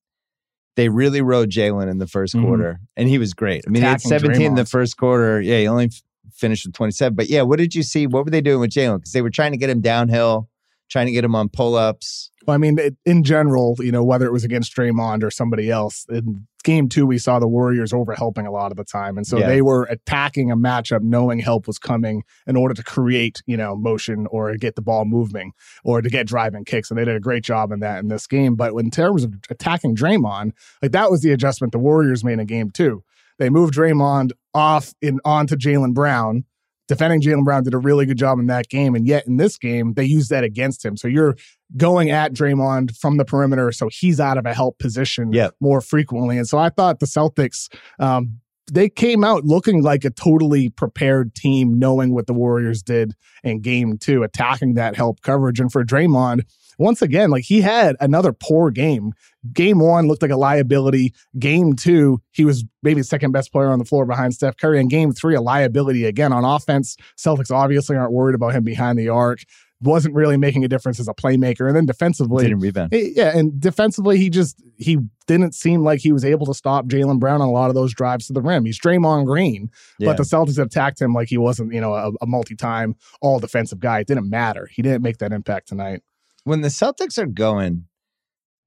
they 0.78 0.90
really 0.90 1.22
rode 1.22 1.50
Jaylen 1.50 1.90
in 1.90 1.98
the 1.98 2.06
1st 2.08 2.36
Mhm. 2.36 2.46
quarter, 2.46 2.80
and 2.96 3.10
he 3.10 3.18
was 3.18 3.34
great. 3.34 3.66
I 3.68 3.70
mean, 3.72 3.82
he 3.84 3.88
had 3.88 4.00
17 4.02 4.42
in 4.42 4.56
the 4.56 4.66
first 4.66 4.96
quarter. 4.96 5.42
Yeah, 5.42 5.60
he 5.60 5.68
only 5.68 5.86
f- 5.86 6.02
finished 6.32 6.66
with 6.66 6.76
27. 6.76 7.16
But 7.16 7.30
yeah, 7.30 7.42
what 7.42 7.58
did 7.58 7.74
you 7.76 7.84
see? 7.84 8.08
What 8.08 8.24
were 8.26 8.32
they 8.32 8.42
doing 8.42 8.60
with 8.62 8.70
Jaylen? 8.70 8.98
Because 9.00 9.12
they 9.12 9.22
were 9.22 9.30
trying 9.32 9.52
to 9.52 9.58
get 9.58 9.70
him 9.70 9.82
downhill, 9.82 10.48
trying 10.90 11.08
to 11.08 11.12
get 11.12 11.24
him 11.26 11.36
on 11.36 11.50
pull 11.50 11.76
ups. 11.76 12.32
Well, 12.48 12.56
I 12.56 12.58
mean, 12.58 12.80
it, 12.80 12.96
in 13.06 13.24
general, 13.24 13.76
you 13.80 13.92
know, 13.92 14.06
whether 14.06 14.26
it 14.26 14.32
was 14.32 14.46
against 14.46 14.74
Draymond 14.74 15.22
or 15.22 15.30
somebody 15.30 15.70
else, 15.70 16.06
in 16.10 16.48
game 16.64 16.88
two, 16.88 17.06
we 17.06 17.18
saw 17.18 17.40
the 17.40 17.48
Warriors 17.48 17.92
overhelping 17.92 18.48
a 18.48 18.52
lot 18.52 18.72
of 18.72 18.78
the 18.78 18.86
time. 18.86 19.18
And 19.18 19.28
so 19.28 19.38
Yeah. 19.38 19.48
they 19.48 19.62
were 19.62 19.84
attacking 19.84 20.50
a 20.50 20.56
matchup 20.56 21.02
knowing 21.02 21.40
help 21.40 21.68
was 21.68 21.78
coming 21.78 22.24
in 22.46 22.56
order 22.56 22.74
to 22.74 22.84
create, 22.84 23.44
you 23.48 23.58
know, 23.58 23.76
motion 23.76 24.28
or 24.32 24.56
get 24.56 24.76
the 24.76 24.82
ball 24.82 25.04
moving 25.04 25.52
or 25.84 26.02
to 26.02 26.10
get 26.10 26.26
driving 26.26 26.64
kicks. 26.64 26.90
And 26.90 26.98
they 26.98 27.04
did 27.06 27.16
a 27.18 27.20
great 27.22 27.44
job 27.44 27.72
in 27.74 27.82
that 27.82 28.00
in 28.00 28.08
this 28.08 28.26
game. 28.28 28.56
But 28.56 28.74
in 28.76 28.92
terms 28.92 29.26
of 29.26 29.34
attacking 29.50 29.98
Draymond, 29.98 30.54
like 30.82 30.94
that 30.94 31.12
was 31.12 31.22
the 31.22 31.32
adjustment 31.32 31.74
the 31.74 31.80
Warriors 31.80 32.24
made 32.24 32.40
in 32.40 32.46
game 32.46 32.72
two. 32.72 33.04
They 33.40 33.50
moved 33.50 33.74
Draymond 33.74 34.32
off 34.54 34.94
in 35.02 35.20
onto 35.26 35.56
Jaylen 35.58 35.94
Brown. 35.94 36.46
Defending 36.88 37.22
Jaylen 37.22 37.44
Brown 37.44 37.64
did 37.64 37.74
a 37.74 37.78
really 37.78 38.06
good 38.06 38.18
job 38.18 38.40
in 38.40 38.48
that 38.48 38.70
game. 38.70 38.96
And 38.96 39.06
yet 39.06 39.28
in 39.28 39.38
this 39.38 39.58
game, 39.58 39.94
they 39.94 40.06
used 40.06 40.30
that 40.30 40.44
against 40.44 40.86
him. 40.86 40.96
So 40.98 41.08
you're 41.08 41.36
going 41.76 42.10
at 42.10 42.34
Draymond 42.34 42.96
from 42.98 43.18
the 43.18 43.26
perimeter, 43.26 43.72
so 43.72 43.90
he's 43.92 44.20
out 44.20 44.38
of 44.38 44.46
a 44.46 44.54
help 44.54 44.80
position 44.80 45.34
Yep. 45.34 45.56
more 45.60 45.82
frequently. 45.82 46.38
And 46.38 46.48
so 46.48 46.58
I 46.58 46.70
thought 46.70 47.00
the 47.00 47.06
Celtics, 47.06 47.68
um, 48.00 48.40
they 48.72 48.90
came 48.90 49.24
out 49.24 49.46
looking 49.46 49.82
like 49.82 50.04
a 50.04 50.10
totally 50.10 50.70
prepared 50.70 51.34
team, 51.36 51.80
knowing 51.80 52.14
what 52.14 52.28
the 52.28 52.34
Warriors 52.34 52.82
did 52.82 53.14
in 53.44 53.62
game 53.62 53.98
two, 53.98 54.24
attacking 54.24 54.74
that 54.74 54.96
help 54.96 55.22
coverage. 55.22 55.60
And 55.60 55.72
for 55.72 55.86
Draymond, 55.86 56.42
once 56.78 57.02
again, 57.02 57.30
like 57.30 57.44
he 57.44 57.62
had 57.62 57.96
another 58.00 58.32
poor 58.34 58.70
game. 58.70 59.14
Game 59.54 59.80
one 59.80 60.08
looked 60.08 60.22
like 60.22 60.32
a 60.32 60.38
liability. 60.38 61.14
Game 61.40 61.76
two, 61.76 62.22
he 62.32 62.46
was 62.46 62.66
maybe 62.84 63.02
second 63.02 63.32
best 63.32 63.52
player 63.52 63.70
on 63.70 63.80
the 63.80 63.86
floor 63.86 64.06
behind 64.06 64.34
Steph 64.34 64.58
Curry. 64.58 64.80
And 64.80 64.90
game 64.90 65.12
three, 65.12 65.36
a 65.36 65.42
liability 65.42 66.06
again 66.06 66.34
on 66.34 66.46
offense. 66.46 66.98
Celtics 67.18 67.52
obviously 67.52 67.96
aren't 67.96 68.12
worried 68.12 68.36
about 68.36 68.54
him 68.54 68.64
behind 68.64 69.00
the 69.00 69.10
arc. 69.10 69.40
Wasn't 69.82 70.16
really 70.16 70.38
making 70.38 70.64
a 70.64 70.68
difference 70.68 71.00
as 71.00 71.08
a 71.08 71.14
playmaker. 71.14 71.68
And 71.68 71.76
then 71.76 71.86
defensively, 71.86 72.46
Didn't 72.46 72.60
rebound. 72.62 72.94
Eh, 72.94 73.10
Yeah, 73.16 73.38
and 73.38 73.60
defensively, 73.60 74.18
he 74.18 74.30
just 74.32 74.60
he 74.78 74.98
didn't 75.28 75.54
seem 75.54 75.84
like 75.84 76.00
he 76.00 76.12
was 76.12 76.26
able 76.26 76.46
to 76.48 76.54
stop 76.56 76.88
Jaylen 76.88 77.20
Brown 77.20 77.42
on 77.42 77.48
a 77.48 77.52
lot 77.52 77.70
of 77.70 77.76
those 77.76 77.94
drives 77.94 78.26
to 78.28 78.34
the 78.34 78.42
rim. 78.42 78.66
He's 78.66 78.80
Draymond 78.80 79.26
Green, 79.26 79.70
Yeah. 80.00 80.08
but 80.08 80.18
the 80.18 80.24
Celtics 80.24 80.58
attacked 80.58 81.00
him 81.02 81.14
like 81.14 81.28
he 81.30 81.38
wasn't, 81.38 81.74
you 81.74 81.82
know, 81.82 81.94
a, 81.94 82.12
a 82.22 82.26
multi-time 82.26 82.96
all 83.22 83.40
defensive 83.40 83.80
guy. 83.80 84.00
It 84.00 84.08
didn't 84.08 84.30
matter. 84.30 84.68
He 84.72 84.82
didn't 84.82 85.04
make 85.04 85.20
that 85.20 85.32
impact 85.32 85.68
tonight. 85.68 86.02
when 86.44 86.62
the 86.62 86.70
Celtics 86.70 87.18
are 87.20 87.26
going, 87.28 87.86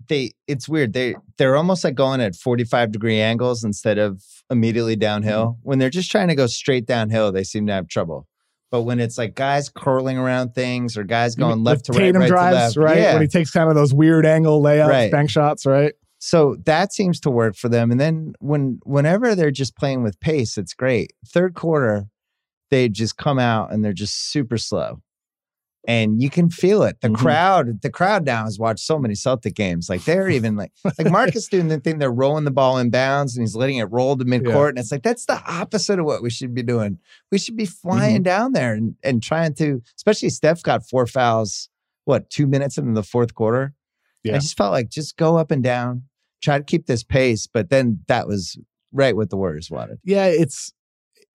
they 0.08 0.30
it's 0.46 0.68
weird. 0.68 0.92
They 0.92 1.14
they're 1.38 1.56
almost 1.56 1.82
like 1.84 1.94
going 1.94 2.20
at 2.20 2.34
45 2.36 2.92
degree 2.92 3.20
angles 3.20 3.64
instead 3.64 3.98
of 3.98 4.22
immediately 4.48 4.96
downhill. 4.96 5.58
When 5.62 5.78
they're 5.78 5.90
just 5.90 6.10
trying 6.10 6.28
to 6.28 6.34
go 6.34 6.46
straight 6.46 6.86
downhill, 6.86 7.32
they 7.32 7.44
seem 7.44 7.66
to 7.66 7.72
have 7.72 7.88
trouble. 7.88 8.26
But 8.70 8.82
when 8.82 9.00
it's 9.00 9.18
like 9.18 9.34
guys 9.34 9.68
curling 9.68 10.16
around 10.16 10.54
things 10.54 10.96
or 10.96 11.02
guys 11.04 11.34
going 11.34 11.64
left 11.64 11.86
to 11.86 11.92
right, 11.92 11.98
Tatum 11.98 12.20
right 12.22 12.28
drives, 12.28 12.74
to 12.74 12.80
left, 12.80 12.92
right? 12.92 12.98
yeah. 13.02 13.12
When 13.14 13.22
he 13.22 13.28
takes 13.28 13.50
kind 13.50 13.68
of 13.68 13.74
those 13.74 13.92
weird 13.92 14.24
angle 14.24 14.62
layups, 14.62 14.88
Right. 14.88 15.10
bank 15.10 15.28
shots, 15.30 15.66
right? 15.66 15.94
so 16.22 16.56
that 16.66 16.92
seems 16.92 17.18
to 17.20 17.30
work 17.30 17.56
for 17.56 17.68
them. 17.70 17.90
And 17.90 17.98
then 17.98 18.34
when 18.40 18.78
whenever 18.84 19.34
they're 19.34 19.50
just 19.50 19.74
playing 19.76 20.02
with 20.02 20.20
pace, 20.20 20.56
it's 20.58 20.74
great. 20.74 21.12
Third 21.26 21.54
quarter, 21.54 22.06
they 22.70 22.88
just 22.90 23.16
come 23.16 23.38
out 23.38 23.72
and 23.72 23.82
they're 23.84 23.92
just 23.94 24.30
super 24.30 24.58
slow. 24.58 25.00
And 25.88 26.20
you 26.22 26.28
can 26.28 26.50
feel 26.50 26.82
it. 26.82 27.00
The 27.00 27.08
Mhm. 27.08 27.16
crowd, 27.16 27.80
the 27.82 27.90
crowd 27.90 28.26
now 28.26 28.44
has 28.44 28.58
watched 28.58 28.84
so 28.84 28.98
many 28.98 29.14
Celtic 29.14 29.54
games. 29.54 29.88
Like 29.88 30.04
they're 30.04 30.28
even 30.38 30.54
like 30.56 30.72
like 30.98 31.10
Marcus 31.10 31.48
doing 31.48 31.68
the 31.68 31.80
thing, 31.80 31.98
they're 31.98 32.12
rolling 32.12 32.44
the 32.44 32.50
ball 32.50 32.76
in 32.78 32.90
bounds 32.90 33.34
and 33.36 33.42
he's 33.42 33.56
letting 33.56 33.78
it 33.78 33.84
roll 33.90 34.16
to 34.16 34.24
midcourt. 34.24 34.70
And 34.70 34.78
it's 34.78 34.92
like 34.92 35.02
that's 35.02 35.24
the 35.26 35.42
opposite 35.46 35.98
of 35.98 36.04
what 36.04 36.22
we 36.22 36.28
should 36.30 36.54
be 36.54 36.62
doing. 36.62 36.98
We 37.32 37.38
should 37.38 37.56
be 37.56 37.64
flying 37.66 38.22
down 38.22 38.52
there 38.52 38.74
and, 38.74 38.94
and 39.02 39.22
trying 39.22 39.54
to, 39.54 39.82
especially 39.96 40.28
Steph 40.28 40.62
got 40.62 40.86
four 40.86 41.06
fouls. 41.06 41.68
what 42.04 42.28
two 42.30 42.46
minutes 42.46 42.76
into 42.76 42.92
the 42.92 43.02
fourth 43.02 43.34
quarter. 43.34 43.72
Yeah. 44.22 44.34
I 44.34 44.38
just 44.38 44.56
felt 44.56 44.72
like 44.72 44.90
just 44.90 45.16
go 45.16 45.36
up 45.38 45.50
and 45.50 45.62
down, 45.62 46.02
try 46.42 46.58
to 46.58 46.64
keep 46.64 46.86
this 46.86 47.02
pace. 47.02 47.46
But 47.46 47.70
then 47.70 48.00
that 48.08 48.26
was 48.26 48.58
right 48.92 49.14
what 49.16 49.30
the 49.30 49.36
Warriors 49.36 49.70
wanted. 49.70 49.98
Yeah, 50.04 50.26
it's 50.26 50.72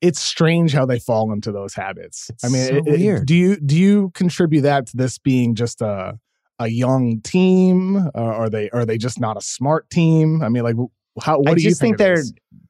it's 0.01 0.19
strange 0.19 0.73
how 0.73 0.85
they 0.85 0.99
fall 0.99 1.31
into 1.31 1.51
those 1.51 1.73
habits. 1.73 2.29
It's 2.29 2.43
I 2.43 2.49
mean, 2.49 2.67
so 2.67 2.75
it- 2.77 3.01
it- 3.01 3.25
do 3.25 3.35
you 3.35 3.55
do 3.57 3.77
you 3.77 4.11
contribute 4.13 4.61
that 4.61 4.87
to 4.87 4.97
this 4.97 5.17
being 5.17 5.55
just 5.55 5.81
a 5.81 6.19
a 6.59 6.67
young 6.67 7.21
team? 7.21 7.97
Uh, 7.97 8.09
are 8.15 8.49
they 8.49 8.69
are 8.71 8.85
they 8.85 8.97
just 8.97 9.19
not 9.19 9.37
a 9.37 9.41
smart 9.41 9.89
team? 9.89 10.41
I 10.41 10.49
mean, 10.49 10.63
like 10.63 10.75
how? 11.21 11.39
What 11.39 11.49
I 11.51 11.53
do 11.55 11.61
you 11.61 11.69
just 11.69 11.81
think, 11.81 11.95
of 11.95 11.97
there 11.99 12.17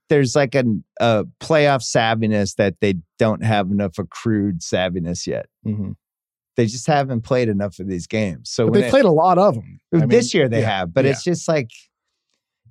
there's 0.10 0.36
like 0.36 0.53
an, 0.53 0.84
a 1.00 1.25
playoff 1.39 1.82
savviness 1.84 2.55
that 2.58 2.75
they 2.79 2.96
don't 3.17 3.44
have 3.44 3.72
enough 3.72 3.98
accrued 3.98 4.60
savviness 4.62 5.25
yet. 5.25 5.48
Mhm. 5.65 5.96
They 6.58 6.67
just 6.67 6.86
haven't 6.88 7.22
played 7.22 7.50
enough 7.50 7.79
of 7.79 7.88
these 7.88 8.05
games. 8.08 8.50
So 8.51 8.70
they 8.70 8.86
it- 8.86 8.89
played 8.91 9.05
a 9.05 9.12
lot 9.12 9.38
of 9.39 9.55
them 9.55 9.79
this 9.91 10.34
year 10.34 10.48
they 10.48 10.62
have, 10.62 10.94
but 10.94 11.05
it's 11.05 11.24
just 11.24 11.48
like, 11.48 11.72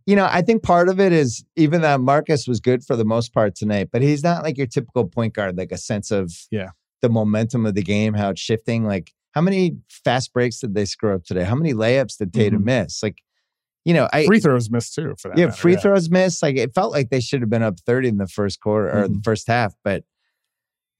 you 0.07 0.17
know, 0.17 0.29
I 0.31 0.43
think 0.43 0.63
part 0.63 0.89
of 0.89 1.01
it 1.01 1.13
is 1.13 1.45
even 1.57 1.81
that 1.83 2.01
Marcus 2.01 2.47
was 2.47 2.61
good 2.61 2.85
for 2.85 2.97
the 2.97 3.05
most 3.05 3.33
part 3.33 3.55
tonight, 3.55 3.89
but 3.93 4.03
he's 4.03 4.23
not 4.23 4.43
like 4.43 4.59
your 4.59 4.67
typical 4.67 5.07
point 5.07 5.35
guard, 5.35 5.57
like 5.57 5.73
a 5.73 5.79
sense 5.79 6.11
of 6.11 6.33
Yeah. 6.51 6.71
the 7.03 7.09
momentum 7.09 7.65
of 7.67 7.75
the 7.75 7.83
game, 7.83 8.15
how 8.15 8.31
it's 8.31 8.41
shifting. 8.41 8.85
Like, 8.85 9.13
how 9.33 9.41
many 9.41 9.77
fast 9.89 10.33
breaks 10.33 10.61
did 10.61 10.75
they 10.75 10.85
screw 10.85 11.15
up 11.15 11.25
today? 11.25 11.45
How 11.45 11.55
many 11.55 11.73
layups 11.73 12.19
did 12.19 12.33
Tatum 12.33 12.61
Mhm. 12.63 12.65
miss? 12.67 13.03
Like, 13.03 13.19
you 13.85 13.93
know, 13.95 14.09
I 14.13 14.27
free 14.27 14.41
throws 14.41 14.71
missed 14.71 14.95
too 14.95 15.15
for 15.19 15.29
that. 15.29 15.39
yeah, 15.39 15.47
matter, 15.47 15.57
free 15.57 15.77
throws 15.77 16.09
missed. 16.11 16.43
Like 16.43 16.57
it 16.57 16.75
felt 16.75 16.93
like 16.93 17.11
they 17.11 17.21
should 17.21 17.41
have 17.41 17.51
been 17.51 17.63
up 17.63 17.81
30 17.81 18.09
in 18.09 18.17
the 18.19 18.27
first 18.29 18.61
quarter 18.61 18.91
or 18.91 19.09
the 19.09 19.15
Mhm. 19.15 19.25
first 19.25 19.47
half. 19.47 19.75
But 19.85 20.05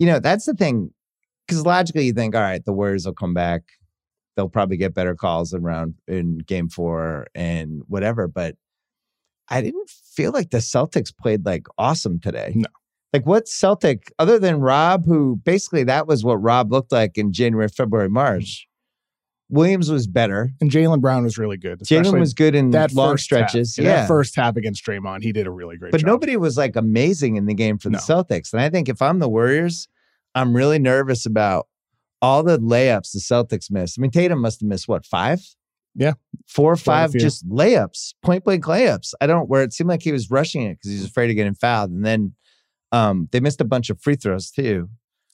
you 0.01 0.07
know, 0.07 0.19
that's 0.19 0.45
the 0.47 0.55
thing. 0.55 0.91
Because 1.47 1.65
logically 1.65 2.07
you 2.07 2.13
think, 2.13 2.35
all 2.35 2.41
right, 2.41 2.65
the 2.65 2.73
Warriors 2.73 3.07
will 3.07 3.13
come 3.15 3.33
back. 3.35 3.63
They'll 4.37 4.49
probably 4.49 4.77
get 4.77 4.93
better 4.95 5.15
calls 5.15 5.55
around 5.55 5.95
in 6.09 6.39
game 6.39 6.69
four 6.69 7.27
and 7.35 7.83
whatever. 7.87 8.27
But 8.27 8.57
I 9.49 9.61
didn't 9.61 9.91
feel 9.91 10.33
like 10.33 10.51
the 10.51 10.59
Celtics 10.59 11.15
played 11.17 11.45
like 11.45 11.67
awesome 11.79 12.21
today. 12.21 12.53
No. 12.55 12.67
Like 13.13 13.27
what 13.27 13.47
Celtic, 13.47 14.13
other 14.19 14.39
than 14.39 14.59
Rob, 14.59 15.07
who 15.07 15.37
basically 15.45 15.85
that 15.85 16.07
was 16.09 16.25
what 16.25 16.37
Rob 16.43 16.73
looked 16.73 16.91
like 16.91 17.17
in 17.17 17.33
January, 17.33 17.69
February, 17.69 18.09
March. 18.09 18.67
Williams 19.51 19.91
was 19.91 20.07
better. 20.09 20.51
And 20.61 20.71
Jaylen 20.71 21.01
Brown 21.01 21.23
was 21.23 21.39
really 21.39 21.59
good. 21.59 21.79
Jaylen 21.81 22.19
was 22.19 22.35
good 22.35 22.55
in 22.55 22.71
that 22.71 22.93
long 22.93 23.17
stretches. 23.19 23.79
Yeah, 23.79 23.85
yeah. 23.85 23.95
that 24.01 24.09
first 24.09 24.35
half 24.35 24.57
against 24.57 24.85
Draymond, 24.85 25.23
he 25.23 25.33
did 25.33 25.47
a 25.47 25.51
really 25.51 25.77
great 25.77 25.91
job. 25.91 25.93
but 25.93 26.01
job. 26.01 26.07
nobody 26.07 26.37
was 26.37 26.57
like 26.57 26.75
amazing 26.75 27.37
in 27.37 27.47
the 27.47 27.55
game 27.55 27.79
for 27.79 27.89
the 27.89 27.99
No. 27.99 27.99
Celtics. 27.99 28.53
And 28.53 28.61
I 28.61 28.71
think 28.71 28.89
if 28.89 29.01
I'm 29.01 29.21
the 29.21 29.29
Warriors, 29.29 29.87
I'm 30.35 30.57
really 30.57 30.79
nervous 30.79 31.25
about 31.27 31.69
all 32.21 32.43
the 32.43 32.59
layups 32.59 33.13
the 33.13 33.21
Celtics 33.21 33.71
missed. 33.71 33.99
I 33.99 34.01
mean, 34.01 34.11
Tatum 34.11 34.41
must 34.41 34.61
have 34.61 34.69
missed 34.69 34.89
what 34.89 35.07
five? 35.07 35.41
Yeah. 35.97 36.15
four 36.47 36.73
or 36.73 36.77
five 36.77 37.13
just 37.13 37.49
layups, 37.49 38.15
point 38.23 38.45
blank 38.45 38.65
layups. 38.65 39.15
I 39.21 39.27
don't 39.27 39.49
where 39.49 39.63
it 39.63 39.73
seemed 39.73 39.89
like 39.91 40.03
he 40.03 40.13
was 40.13 40.31
rushing 40.31 40.63
it 40.63 40.75
because 40.75 40.91
he 40.91 40.97
was 40.97 41.07
afraid 41.07 41.31
of 41.31 41.37
getting 41.37 41.55
fouled, 41.55 41.91
and 41.91 42.05
then 42.05 42.35
um, 42.93 43.29
they 43.33 43.41
missed 43.41 43.61
a 43.61 43.65
bunch 43.65 43.91
of 43.91 44.01
free 44.01 44.17
throws 44.17 44.51
too. 44.51 44.89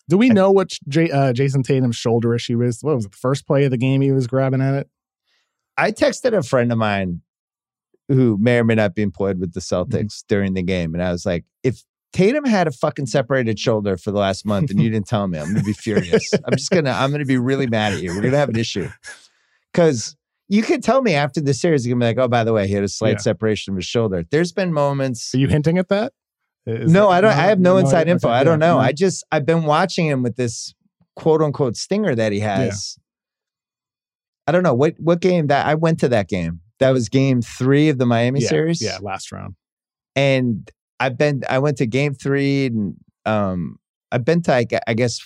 Do 0.08 0.18
we 0.18 0.28
know 0.28 0.50
what 0.50 0.70
J- 0.88 1.10
uh, 1.10 1.32
Jayson 1.32 1.62
Tatum's 1.62 1.96
shoulder 1.96 2.34
issue 2.34 2.60
is? 2.62 2.82
What 2.82 2.96
was 2.96 3.04
it? 3.06 3.12
The 3.12 3.16
first 3.18 3.46
play 3.46 3.64
of 3.64 3.70
the 3.70 3.76
game, 3.78 4.00
he 4.00 4.10
was 4.12 4.26
grabbing 4.26 4.60
at 4.60 4.74
it. 4.74 4.88
I 5.78 5.92
texted 5.92 6.36
a 6.36 6.42
friend 6.42 6.72
of 6.72 6.78
mine 6.78 7.22
who 8.08 8.36
may 8.40 8.58
or 8.58 8.64
may 8.64 8.74
not 8.74 8.94
be 8.94 9.02
employed 9.02 9.38
with 9.38 9.54
the 9.54 9.60
Mm-hmm. 9.60 9.94
Celtics 9.96 10.24
during 10.28 10.54
the 10.54 10.62
game, 10.62 10.94
and 10.94 11.02
I 11.02 11.12
was 11.12 11.24
like, 11.24 11.44
if 11.62 11.84
Tatum 12.12 12.44
had 12.44 12.66
a 12.66 12.72
fucking 12.72 13.06
separated 13.06 13.56
shoulder 13.58 13.96
for 13.96 14.10
the 14.10 14.18
last 14.18 14.44
month 14.44 14.70
and 14.70 14.82
you 14.82 14.90
didn't 14.92 15.06
tell 15.06 15.26
me, 15.28 15.38
I'm 15.38 15.52
gonna 15.52 15.62
be 15.64 15.72
furious. 15.72 16.32
I'm 16.44 16.56
just 16.56 16.70
gonna 16.70 16.90
I'm 16.90 17.12
gonna 17.12 17.24
be 17.24 17.38
really 17.38 17.68
mad 17.68 17.92
at 17.92 18.02
you. 18.02 18.10
We're 18.14 18.22
gonna 18.22 18.36
have 18.36 18.48
an 18.48 18.58
issue. 18.58 18.88
Cause 19.72 20.16
you 20.50 20.62
could 20.62 20.82
tell 20.82 21.00
me 21.00 21.14
after 21.14 21.40
the 21.40 21.54
series, 21.54 21.86
you're 21.86 21.94
gonna 21.94 22.12
be 22.12 22.16
like, 22.18 22.24
oh, 22.24 22.28
by 22.28 22.44
the 22.44 22.52
way, 22.52 22.66
he 22.66 22.74
had 22.74 22.84
a 22.84 22.88
slight 22.88 23.12
Yeah. 23.12 23.18
separation 23.18 23.72
of 23.72 23.76
his 23.76 23.86
shoulder. 23.86 24.24
There's 24.30 24.52
been 24.52 24.72
moments. 24.72 25.32
Are 25.34 25.38
you 25.38 25.48
hinting 25.48 25.78
at 25.78 25.88
that? 25.88 26.12
Is 26.66 26.92
no, 26.92 27.08
that- 27.08 27.14
I 27.14 27.20
don't 27.22 27.30
I 27.30 27.34
have 27.46 27.58
no 27.60 27.76
inside 27.78 28.02
okay, 28.02 28.10
info. 28.10 28.28
I 28.28 28.44
don't 28.44 28.58
know. 28.58 28.74
no. 28.74 28.80
I 28.80 28.92
just 28.92 29.24
I've 29.32 29.46
been 29.46 29.62
watching 29.64 30.06
him 30.06 30.22
with 30.22 30.36
this 30.36 30.74
quote 31.16 31.40
unquote 31.40 31.76
stinger 31.76 32.14
that 32.14 32.32
he 32.32 32.40
has. 32.40 32.98
I 34.46 34.52
don't 34.52 34.62
know. 34.62 34.74
What 34.74 34.94
what 34.98 35.20
game 35.20 35.46
that 35.46 35.66
I 35.66 35.74
went 35.74 36.00
to 36.00 36.08
that 36.08 36.28
game. 36.28 36.60
That 36.80 36.90
was 36.90 37.08
game 37.08 37.42
three 37.42 37.88
of 37.88 37.98
the 37.98 38.06
Miami 38.06 38.40
yeah, 38.40 38.48
series. 38.48 38.82
Yeah, 38.82 38.98
last 39.00 39.32
round. 39.32 39.54
and 40.16 40.70
I've 40.98 41.16
been 41.16 41.42
I 41.48 41.58
went 41.60 41.76
to 41.78 41.86
game 41.86 42.14
three 42.14 42.66
and 42.66 42.96
um 43.24 43.76
I've 44.12 44.24
been 44.24 44.42
to 44.42 44.52
I 44.88 44.94
guess 44.94 45.20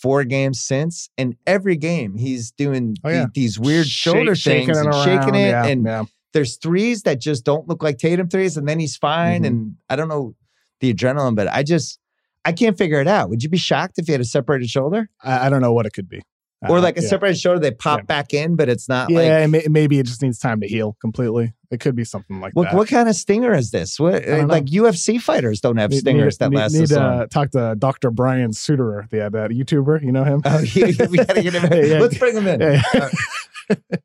four 0.00 0.24
games 0.24 0.60
since 0.60 1.08
and 1.18 1.36
every 1.46 1.76
game 1.76 2.16
he's 2.16 2.50
doing 2.52 2.96
Oh, 3.04 3.08
yeah. 3.10 3.24
the- 3.24 3.30
these 3.34 3.58
weird 3.58 3.86
Shake- 3.86 4.14
shoulder 4.14 4.34
things 4.34 4.76
and 4.76 4.88
around, 4.88 5.04
shaking 5.04 5.34
it 5.34 5.48
yeah, 5.48 5.66
and 5.66 5.84
yeah. 5.84 6.04
there's 6.32 6.56
threes 6.56 7.02
that 7.02 7.20
just 7.20 7.44
don't 7.44 7.66
look 7.68 7.82
like 7.82 7.98
Tatum 7.98 8.28
threes 8.28 8.56
and 8.56 8.68
then 8.68 8.78
he's 8.78 8.96
fine 8.96 9.42
Mhm. 9.42 9.46
and 9.46 9.74
I 9.88 9.96
don't 9.96 10.08
know 10.08 10.34
the 10.80 10.92
adrenaline 10.92 11.34
but 11.34 11.48
I 11.48 11.62
just 11.62 11.98
I 12.44 12.52
can't 12.52 12.78
figure 12.78 13.00
it 13.00 13.08
out. 13.08 13.28
Would 13.30 13.42
you 13.42 13.48
be 13.48 13.56
shocked 13.56 13.98
if 13.98 14.06
he 14.06 14.12
had 14.12 14.20
a 14.20 14.24
separated 14.24 14.68
shoulder 14.70 15.08
I, 15.22 15.46
I 15.46 15.48
don't 15.48 15.62
know 15.62 15.72
what 15.72 15.86
it 15.86 15.92
could 15.92 16.08
be. 16.08 16.22
Or 16.68 16.78
Uh, 16.78 16.80
like 16.80 16.96
a 16.98 17.02
yeah. 17.02 17.08
separated 17.08 17.38
shoulder 17.38 17.58
they 17.60 17.70
pop 17.70 17.98
Yeah. 18.00 18.04
back 18.04 18.32
in 18.32 18.56
but 18.56 18.68
it's 18.70 18.88
not 18.88 19.10
Yeah, 19.10 19.46
like 19.50 19.68
maybe 19.70 19.98
it 19.98 20.06
just 20.06 20.22
needs 20.22 20.38
time 20.38 20.60
to 20.62 20.66
heal 20.66 20.96
completely. 21.00 21.52
It 21.70 21.80
could 21.80 21.94
be 21.94 22.04
something 22.04 22.40
like 22.40 22.54
what, 22.54 22.64
that. 22.70 22.74
what 22.74 22.88
kind 22.88 23.08
of 23.08 23.14
stinger 23.16 23.52
is 23.52 23.70
this? 23.72 24.00
What 24.00 24.24
don't 24.24 24.40
know. 24.48 24.54
like 24.54 24.64
UFC 24.66 25.20
fighters 25.20 25.60
don't 25.60 25.76
have 25.76 25.90
Need- 25.90 25.98
stingers 26.00 26.34
need, 26.40 26.44
that 26.46 26.50
need, 26.50 26.56
last 26.56 26.72
need 26.72 26.88
to 26.88 27.26
talk 27.30 27.50
to 27.50 27.74
Dr. 27.78 28.10
Brian 28.10 28.52
Sutterer, 28.52 29.06
the 29.10 29.26
uh, 29.26 29.28
that 29.28 29.50
YouTuber. 29.50 30.02
You 30.02 30.12
know 30.12 30.24
him? 30.24 30.40
Oh, 30.44 30.58
he, 30.58 30.84
we 30.84 30.92
gotta 31.18 31.42
get 31.42 31.52
him. 31.54 31.68
Yeah. 31.90 31.98
Let's 32.00 32.16
bring 32.18 32.36
him 32.36 32.46
in. 32.46 32.62
Uh, 32.62 33.08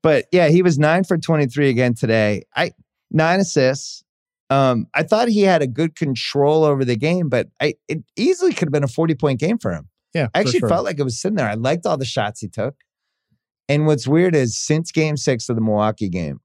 but 0.02 0.26
yeah, 0.32 0.50
he 0.50 0.62
was 0.62 0.78
nine 0.80 1.04
for 1.04 1.18
twenty 1.18 1.46
three 1.46 1.70
again 1.70 1.94
today. 1.94 2.44
I 2.56 2.72
nine 3.12 3.40
assists. 3.40 4.04
Um, 4.50 4.88
I 4.94 5.04
thought 5.04 5.30
he 5.30 5.44
had 5.44 5.62
a 5.62 5.68
good 5.68 5.96
control 5.96 6.66
over 6.66 6.84
the 6.84 6.98
game, 6.98 7.30
but 7.30 7.48
I 7.62 7.76
it 7.88 8.04
easily 8.18 8.52
could 8.54 8.68
have 8.68 8.74
been 8.74 8.84
a 8.84 8.88
forty 8.88 9.16
point 9.16 9.40
game 9.40 9.58
for 9.58 9.72
him. 9.72 9.88
Yeah, 10.14 10.28
I 10.34 10.40
actually 10.42 10.60
sure. 10.60 10.70
felt 10.70 10.86
like 10.86 11.00
it 11.00 11.04
was 11.04 11.20
sitting 11.20 11.36
there. 11.38 11.48
I 11.50 11.54
liked 11.56 11.86
all 11.86 11.98
the 11.98 12.06
shots 12.06 12.42
he 12.42 12.48
took. 12.48 12.76
And 13.70 13.86
what's 13.86 14.08
weird 14.08 14.36
is 14.36 14.58
since 14.58 14.92
game 14.92 15.16
six 15.18 15.48
of 15.50 15.56
the 15.56 15.62
Milwaukee 15.62 16.10
game, 16.10 16.40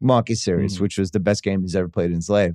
Milwaukee 0.00 0.34
series, 0.34 0.78
Mhm. 0.78 0.80
which 0.80 0.98
was 0.98 1.12
the 1.12 1.20
best 1.20 1.42
game 1.44 1.62
he's 1.62 1.76
ever 1.76 1.88
played 1.88 2.10
in 2.10 2.16
his 2.16 2.28
life, 2.28 2.54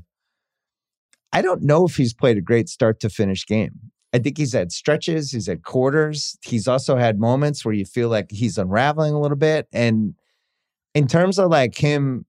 I 1.32 1.42
don't 1.42 1.62
know 1.64 1.86
if 1.86 1.96
he's 1.96 2.14
played 2.14 2.38
a 2.38 2.42
great 2.42 2.70
start 2.70 3.00
to 3.02 3.10
finish 3.10 3.46
game. 3.46 3.92
I 4.14 4.20
think 4.20 4.38
he's 4.38 4.54
had 4.54 4.72
stretches, 4.72 5.32
he's 5.32 5.48
had 5.48 5.64
quarters. 5.64 6.38
He's 6.44 6.68
also 6.68 6.96
had 6.98 7.20
moments 7.20 7.64
where 7.64 7.74
you 7.74 7.86
feel 7.86 8.10
like 8.10 8.32
he's 8.32 8.58
unraveling 8.58 9.14
a 9.14 9.20
little 9.20 9.38
bit. 9.38 9.68
And 9.72 10.16
in 10.96 11.08
terms 11.08 11.38
of 11.38 11.52
like 11.52 11.76
him 11.78 12.26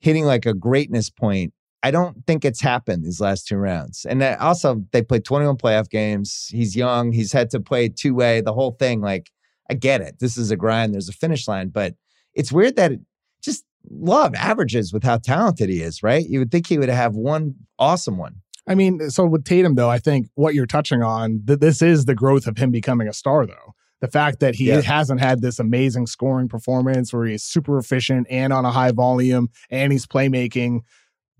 hitting 0.00 0.24
like 0.24 0.44
a 0.46 0.54
greatness 0.54 1.08
point, 1.10 1.52
I 1.82 1.90
don't 1.90 2.26
think 2.26 2.44
it's 2.44 2.60
happened 2.60 3.04
these 3.04 3.20
last 3.20 3.46
two 3.46 3.56
rounds. 3.56 4.04
And 4.08 4.20
that 4.20 4.40
also, 4.40 4.84
they 4.92 5.02
played 5.02 5.24
21 5.24 5.56
playoff 5.58 5.88
games. 5.88 6.48
He's 6.50 6.74
young. 6.74 7.12
He's 7.12 7.32
had 7.32 7.50
to 7.50 7.60
play 7.60 7.88
two 7.88 8.14
way, 8.14 8.40
the 8.40 8.52
whole 8.52 8.72
thing. 8.72 9.00
Like, 9.00 9.30
I 9.70 9.74
get 9.74 10.00
it. 10.00 10.18
This 10.18 10.36
is 10.36 10.50
a 10.50 10.56
grind. 10.56 10.92
There's 10.94 11.08
a 11.08 11.12
finish 11.12 11.46
line, 11.46 11.68
but 11.68 11.94
it's 12.34 12.50
weird 12.50 12.76
that 12.76 12.92
it 12.92 13.00
just 13.42 13.64
of 14.08 14.34
averages 14.34 14.92
with 14.92 15.04
how 15.04 15.18
talented 15.18 15.68
he 15.68 15.80
is, 15.82 16.02
right? 16.02 16.26
You 16.28 16.40
would 16.40 16.50
think 16.50 16.66
he 16.66 16.78
would 16.78 16.88
have 16.88 17.14
one 17.14 17.54
awesome 17.78 18.18
one. 18.18 18.36
I 18.66 18.74
mean, 18.74 19.08
so 19.08 19.24
with 19.24 19.44
Tatum, 19.44 19.76
though, 19.76 19.88
I 19.88 19.98
think 19.98 20.26
what 20.34 20.54
you're 20.54 20.66
touching 20.66 21.02
on, 21.02 21.42
th- 21.46 21.58
this 21.60 21.80
is 21.80 22.04
the 22.04 22.14
growth 22.14 22.46
of 22.46 22.58
him 22.58 22.70
becoming 22.70 23.08
a 23.08 23.12
star, 23.14 23.46
though. 23.46 23.74
The 24.00 24.08
fact 24.08 24.40
that 24.40 24.54
he 24.56 24.66
Yeah. 24.68 24.80
hasn't 24.82 25.20
had 25.20 25.40
this 25.40 25.58
amazing 25.58 26.06
scoring 26.06 26.48
performance 26.48 27.12
where 27.12 27.24
he's 27.26 27.42
super 27.44 27.78
efficient 27.78 28.26
and 28.30 28.52
on 28.52 28.64
a 28.64 28.70
high 28.70 28.92
volume 28.92 29.48
and 29.70 29.90
he's 29.90 30.06
playmaking, 30.06 30.80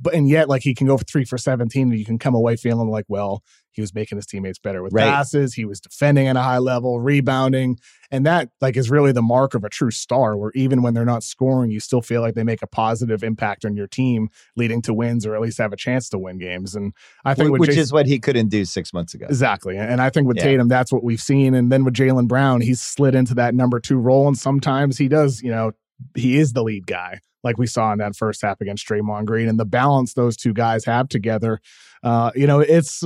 but 0.00 0.14
and 0.14 0.28
yet 0.28 0.49
like 0.49 0.62
he 0.62 0.75
can 0.75 0.87
go 0.87 0.97
for 0.97 1.05
three 1.05 1.25
for 1.25 1.38
17 1.38 1.90
and 1.90 1.99
you 1.99 2.05
can 2.05 2.19
come 2.19 2.35
away 2.35 2.57
feeling 2.57 2.88
like, 2.88 3.05
well, 3.09 3.43
he 3.73 3.81
was 3.81 3.95
making 3.95 4.17
his 4.17 4.26
teammates 4.26 4.59
better 4.59 4.83
with 4.83 4.93
Right. 4.93 5.05
passes, 5.05 5.55
he 5.55 5.64
was 5.64 5.81
defending 5.81 6.26
at 6.26 6.37
a 6.37 6.40
high 6.40 6.59
level, 6.59 6.99
rebounding. 7.00 7.78
And 8.11 8.26
that 8.26 8.50
like 8.61 8.76
is 8.76 8.90
really 8.90 9.12
the 9.12 9.23
mark 9.23 9.55
of 9.55 9.62
a 9.64 9.69
true 9.69 9.90
star, 9.93 10.37
where 10.37 10.50
even 10.55 10.83
when 10.83 10.95
they're 10.95 11.05
not 11.05 11.23
scoring, 11.23 11.71
you 11.71 11.78
still 11.78 12.00
feel 12.02 12.21
like 12.21 12.35
they 12.35 12.43
make 12.43 12.62
a 12.62 12.67
positive 12.67 13.23
impact 13.23 13.64
on 13.64 13.76
your 13.76 13.87
team, 13.87 14.31
leading 14.57 14.83
to 14.83 14.95
wins 14.95 15.25
or 15.26 15.35
at 15.35 15.40
least 15.40 15.59
have 15.59 15.73
a 15.73 15.76
chance 15.76 16.09
to 16.09 16.19
win 16.19 16.38
games. 16.38 16.75
And 16.75 16.93
I 17.25 17.35
think 17.35 17.57
which 17.59 17.71
Jayson- 17.71 17.78
is 17.78 17.93
what 17.93 18.07
he 18.07 18.19
couldn't 18.19 18.49
do 18.49 18.64
six 18.64 18.93
months 18.93 19.14
ago. 19.14 19.26
Exactly. 19.28 19.76
And 19.76 20.00
I 20.00 20.11
think 20.11 20.26
with 20.26 20.38
Yeah. 20.38 20.45
Tatum, 20.45 20.69
that's 20.69 20.90
what 20.93 21.05
we've 21.05 21.21
seen. 21.23 21.55
And 21.55 21.71
then 21.71 21.85
with 21.85 21.95
Jaylen 21.95 22.26
Brown, 22.26 22.61
he's 22.62 22.81
slid 22.81 23.14
into 23.14 23.35
that 23.35 23.55
number 23.55 23.78
two 23.78 23.99
role. 23.99 24.26
And 24.26 24.37
sometimes 24.37 24.99
he 24.99 25.07
does, 25.09 25.40
you 25.43 25.50
know, 25.50 25.73
he 26.14 26.37
is 26.38 26.52
the 26.52 26.62
lead 26.64 26.87
guy, 26.87 27.21
like 27.45 27.59
we 27.59 27.66
saw 27.66 27.92
in 27.92 27.99
that 27.99 28.16
first 28.16 28.42
half 28.42 28.61
against 28.61 28.87
Draymond 28.87 29.26
Green. 29.26 29.49
And 29.49 29.59
the 29.59 29.64
balance 29.64 30.14
those 30.14 30.37
two 30.37 30.52
guys 30.52 30.85
have 30.85 31.09
together, 31.09 31.61
uh, 32.02 32.30
you 32.35 32.47
know, 32.47 32.61
it's 32.61 33.04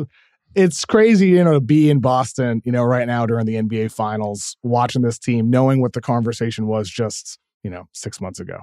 it's 0.55 0.85
crazy, 0.85 1.29
you 1.29 1.45
know, 1.45 1.55
to 1.55 1.61
be 1.61 1.89
in 1.89 2.01
Boston, 2.01 2.61
you 2.65 2.73
know, 2.73 2.83
right 2.83 3.07
now 3.07 3.25
during 3.25 3.47
the 3.47 3.55
NBA 3.55 3.91
finals, 3.91 4.57
watching 4.63 5.03
this 5.03 5.19
team, 5.19 5.49
knowing 5.49 5.81
what 5.81 5.95
the 5.95 6.01
conversation 6.01 6.67
was 6.67 6.91
just, 6.91 7.39
you 7.63 7.71
know, 7.71 7.89
six 7.93 8.21
months 8.21 8.41
ago. 8.41 8.59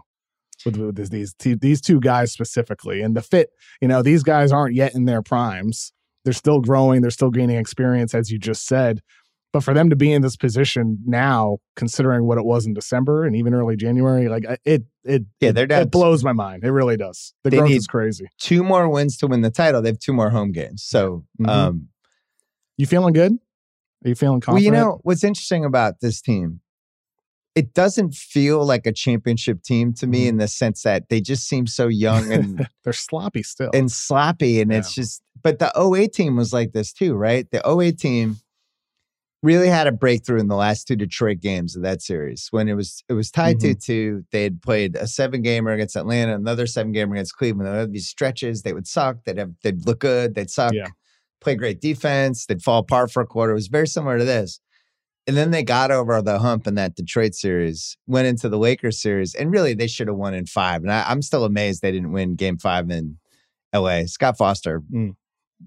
With, 0.65 0.75
with 0.75 1.09
these 1.09 1.33
these 1.39 1.79
two 1.79 2.01
guys 2.01 2.33
specifically, 2.33 3.01
and 3.01 3.15
the 3.15 3.21
fit, 3.21 3.49
you 3.81 3.87
know, 3.87 4.01
these 4.01 4.23
guys 4.23 4.51
aren't 4.51 4.75
yet 4.75 4.93
in 4.93 5.05
their 5.05 5.21
primes 5.21 5.93
they're 6.23 6.33
still 6.33 6.59
growing, 6.59 7.01
they're 7.01 7.11
still 7.11 7.29
gaining 7.29 7.57
experience, 7.57 8.13
as 8.13 8.31
you 8.31 8.37
just 8.37 8.67
said. 8.67 9.01
But 9.51 9.63
for 9.63 9.73
them 9.73 9.89
to 9.89 9.95
be 9.95 10.11
in 10.11 10.21
this 10.21 10.35
position 10.37 10.99
now, 11.07 11.57
considering 11.75 12.25
what 12.25 12.37
it 12.37 12.45
was 12.45 12.67
in 12.67 12.73
December 12.75 13.25
and 13.25 13.35
even 13.35 13.53
early 13.55 13.75
January, 13.75 14.29
like 14.29 14.45
it, 14.63 14.83
it, 15.03 15.23
yeah, 15.39 15.51
they're. 15.51 15.65
It 15.71 15.89
blows 15.91 16.23
my 16.23 16.33
mind. 16.33 16.63
It 16.63 16.71
really 16.71 16.97
does. 16.97 17.33
The 17.43 17.49
growth 17.49 17.71
is 17.71 17.87
crazy. 17.87 18.27
two 18.39 18.63
more 18.63 18.87
wins 18.87 19.17
to 19.17 19.27
win 19.27 19.41
the 19.41 19.49
title. 19.49 19.81
They 19.81 19.89
have 19.89 19.97
two 19.99 20.13
more 20.13 20.29
home 20.29 20.51
games. 20.51 20.83
So, 20.83 21.25
Mhm. 21.41 21.49
um, 21.49 21.89
You 22.77 22.85
feeling 22.85 23.13
good? 23.13 23.33
Are 24.05 24.09
you 24.09 24.15
feeling 24.15 24.39
confident? 24.39 24.53
well, 24.53 24.63
you 24.63 24.71
know 24.85 24.99
what's 25.03 25.23
interesting 25.23 25.65
about 25.65 25.99
this 25.99 26.21
team? 26.21 26.61
It 27.55 27.73
doesn't 27.73 28.13
feel 28.13 28.63
like 28.65 28.85
a 28.85 28.93
championship 28.93 29.63
team 29.63 29.93
to 29.95 30.05
me 30.07 30.25
Mhm. 30.25 30.29
in 30.29 30.37
the 30.37 30.47
sense 30.47 30.83
that 30.83 31.09
they 31.09 31.19
just 31.19 31.47
seem 31.47 31.65
so 31.67 31.87
young 31.87 32.31
and 32.31 32.67
they're 32.83 32.93
sloppy 32.93 33.41
still. 33.43 33.71
and 33.73 33.91
sloppy, 33.91 34.61
and 34.61 34.71
it's 34.71 34.93
just. 34.93 35.23
But 35.41 35.57
the 35.59 35.71
08 35.75 36.13
team 36.13 36.35
was 36.35 36.53
like 36.53 36.71
this 36.73 36.93
too, 36.93 37.15
right? 37.15 37.49
The 37.49 37.61
08 37.67 37.97
team 37.97 38.37
really 39.41 39.67
had 39.69 39.87
a 39.87 39.91
breakthrough 39.91 40.39
in 40.39 40.47
the 40.47 40.55
last 40.55 40.87
two 40.87 40.95
Detroit 40.95 41.39
games 41.39 41.75
of 41.75 41.83
that 41.83 42.01
series 42.01 42.47
when 42.51 42.67
it 42.67 42.73
was 42.73 43.03
it 43.09 43.13
was 43.13 43.31
tied 43.31 43.59
two 43.59 43.73
two. 43.75 44.25
They 44.31 44.43
had 44.43 44.61
played 44.61 44.95
a 44.95 45.07
seven 45.07 45.41
gamer 45.41 45.71
against 45.71 45.95
Atlanta, 45.95 46.35
another 46.35 46.67
seven 46.67 46.91
gamer 46.91 47.15
against 47.15 47.37
Cleveland. 47.37 47.67
They 47.73 47.79
had 47.79 47.93
these 47.93 48.07
stretches. 48.09 48.63
They 48.63 48.73
would 48.73 48.87
suck. 48.87 49.23
They'd 49.25 49.37
have 49.37 49.53
they'd 49.63 49.85
look 49.85 49.99
good. 49.99 50.35
They'd 50.35 50.49
suck. 50.49 50.73
Yeah. 50.73 50.87
Play 51.41 51.55
great 51.55 51.79
defense. 51.79 52.45
They'd 52.45 52.61
fall 52.61 52.79
apart 52.79 53.11
for 53.11 53.21
a 53.21 53.25
quarter. 53.25 53.51
It 53.53 53.55
was 53.55 53.67
very 53.67 53.87
similar 53.87 54.17
to 54.17 54.25
this. 54.25 54.59
And 55.25 55.37
then 55.37 55.51
they 55.51 55.63
got 55.63 55.91
over 55.91 56.21
the 56.21 56.39
hump 56.39 56.65
in 56.65 56.75
that 56.75 56.95
Detroit 56.95 57.35
series, 57.35 57.97
went 58.07 58.27
into 58.27 58.49
the 58.49 58.57
Lakers 58.57 58.99
series, 59.01 59.35
and 59.35 59.51
really 59.51 59.73
they 59.75 59.85
should 59.87 60.07
have 60.07 60.17
won 60.17 60.33
in 60.33 60.47
five. 60.47 60.81
And 60.81 60.91
I, 60.91 61.05
I'm 61.07 61.21
still 61.21 61.45
amazed 61.45 61.81
they 61.81 61.91
didn't 61.91 62.11
win 62.11 62.35
game 62.35 62.57
five 62.57 62.89
in 62.89 63.19
LA. 63.73 64.05
Scott 64.07 64.37
Foster 64.37 64.81
Mm. 64.91 65.15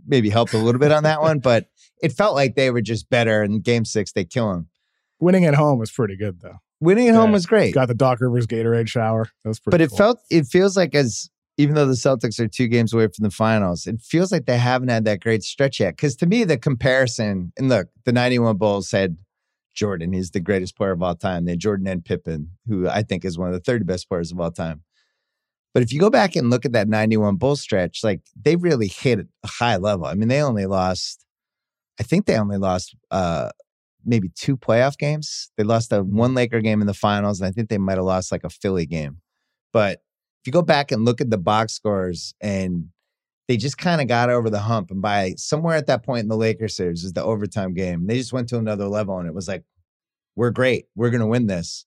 maybe 0.06 0.30
helped 0.30 0.52
a 0.52 0.58
little 0.58 0.80
bit 0.80 0.90
on 0.90 1.04
that 1.04 1.20
one, 1.22 1.38
but 1.38 1.66
it 2.02 2.12
felt 2.12 2.34
like 2.34 2.54
they 2.56 2.70
were 2.70 2.82
just 2.82 3.08
better. 3.08 3.42
In 3.42 3.60
game 3.60 3.84
six, 3.84 4.12
they 4.12 4.24
kill 4.24 4.52
him. 4.52 4.68
Winning 5.20 5.44
at 5.44 5.54
home 5.54 5.78
was 5.78 5.90
pretty 5.90 6.16
good 6.16 6.40
though. 6.40 6.56
Winning 6.80 7.08
at 7.08 7.14
home 7.14 7.30
was 7.30 7.46
great. 7.46 7.74
Got 7.74 7.86
the 7.88 7.94
Doc 7.94 8.20
Rivers 8.20 8.46
Gatorade 8.46 8.88
shower. 8.88 9.28
That 9.44 9.48
was 9.48 9.60
pretty. 9.60 9.74
but 9.74 9.80
it 9.80 9.90
felt 9.96 10.18
it 10.30 10.46
feels 10.46 10.76
like 10.76 10.94
as 10.94 11.30
even 11.56 11.74
though 11.76 11.86
the 11.86 11.92
Celtics 11.92 12.40
are 12.40 12.48
two 12.48 12.66
games 12.66 12.92
away 12.92 13.04
from 13.06 13.22
the 13.22 13.30
finals, 13.30 13.86
it 13.86 14.00
feels 14.00 14.32
like 14.32 14.46
they 14.46 14.58
haven't 14.58 14.88
had 14.88 15.04
that 15.04 15.20
great 15.20 15.44
stretch 15.44 15.78
yet. 15.78 15.96
Because 15.96 16.16
to 16.16 16.26
me, 16.26 16.42
the 16.44 16.58
comparison 16.58 17.52
and 17.56 17.68
look, 17.68 17.88
the 18.04 18.12
'91 18.12 18.56
Bulls 18.56 18.90
had 18.90 19.16
Jordan. 19.74 20.12
He's 20.12 20.32
the 20.32 20.40
greatest 20.40 20.76
player 20.76 20.92
of 20.92 21.02
all 21.02 21.14
time. 21.14 21.44
Then 21.44 21.58
Jordan 21.58 21.86
and 21.86 22.04
Pippen, 22.04 22.50
who 22.66 22.88
I 22.88 23.02
think 23.02 23.24
is 23.24 23.38
one 23.38 23.48
of 23.48 23.54
the 23.54 23.60
30 23.60 23.84
best 23.84 24.08
players 24.08 24.32
of 24.32 24.40
all 24.40 24.50
time. 24.50 24.82
But 25.74 25.82
if 25.82 25.92
you 25.92 26.00
go 26.00 26.10
back 26.10 26.36
and 26.36 26.50
look 26.50 26.64
at 26.66 26.72
that 26.72 26.88
91 26.88 27.36
Bull 27.36 27.56
stretch, 27.56 28.04
like 28.04 28.20
they 28.38 28.56
really 28.56 28.88
hit 28.88 29.20
a 29.20 29.46
high 29.46 29.76
level. 29.76 30.04
I 30.06 30.14
mean, 30.14 30.28
they 30.28 30.42
only 30.42 30.66
lost, 30.66 31.24
I 32.00 32.02
think 32.02 32.26
they 32.26 32.38
only 32.38 32.58
lost 32.58 32.94
uh 33.10 33.50
maybe 34.04 34.30
two 34.34 34.56
playoff 34.56 34.98
games. 34.98 35.50
They 35.56 35.64
lost 35.64 35.92
a 35.92 36.02
one 36.02 36.34
Laker 36.34 36.60
game 36.60 36.80
in 36.80 36.86
the 36.86 36.94
finals, 36.94 37.40
and 37.40 37.48
I 37.48 37.52
think 37.52 37.68
they 37.68 37.78
might 37.78 37.98
have 37.98 38.04
lost 38.04 38.32
like 38.32 38.44
a 38.44 38.50
Philly 38.50 38.86
game. 38.86 39.18
But 39.72 40.00
if 40.42 40.46
you 40.46 40.52
go 40.52 40.62
back 40.62 40.90
and 40.90 41.04
look 41.04 41.20
at 41.20 41.30
the 41.30 41.38
box 41.38 41.72
scores 41.72 42.34
and 42.40 42.88
they 43.48 43.56
just 43.56 43.78
kind 43.78 44.00
of 44.00 44.08
got 44.08 44.30
over 44.30 44.50
the 44.50 44.60
hump. 44.60 44.90
And 44.90 45.02
by 45.02 45.34
somewhere 45.36 45.76
at 45.76 45.86
that 45.86 46.04
point 46.04 46.22
in 46.22 46.28
the 46.28 46.36
Lakers 46.36 46.76
series 46.76 47.02
was 47.02 47.12
the 47.12 47.22
overtime 47.22 47.74
game. 47.74 48.06
They 48.06 48.16
just 48.16 48.32
went 48.32 48.48
to 48.48 48.58
another 48.58 48.88
level 48.88 49.18
and 49.18 49.28
it 49.28 49.34
was 49.34 49.48
like, 49.48 49.64
we're 50.36 50.50
great. 50.50 50.86
We're 50.96 51.10
going 51.10 51.20
to 51.20 51.26
win 51.26 51.46
this. 51.46 51.86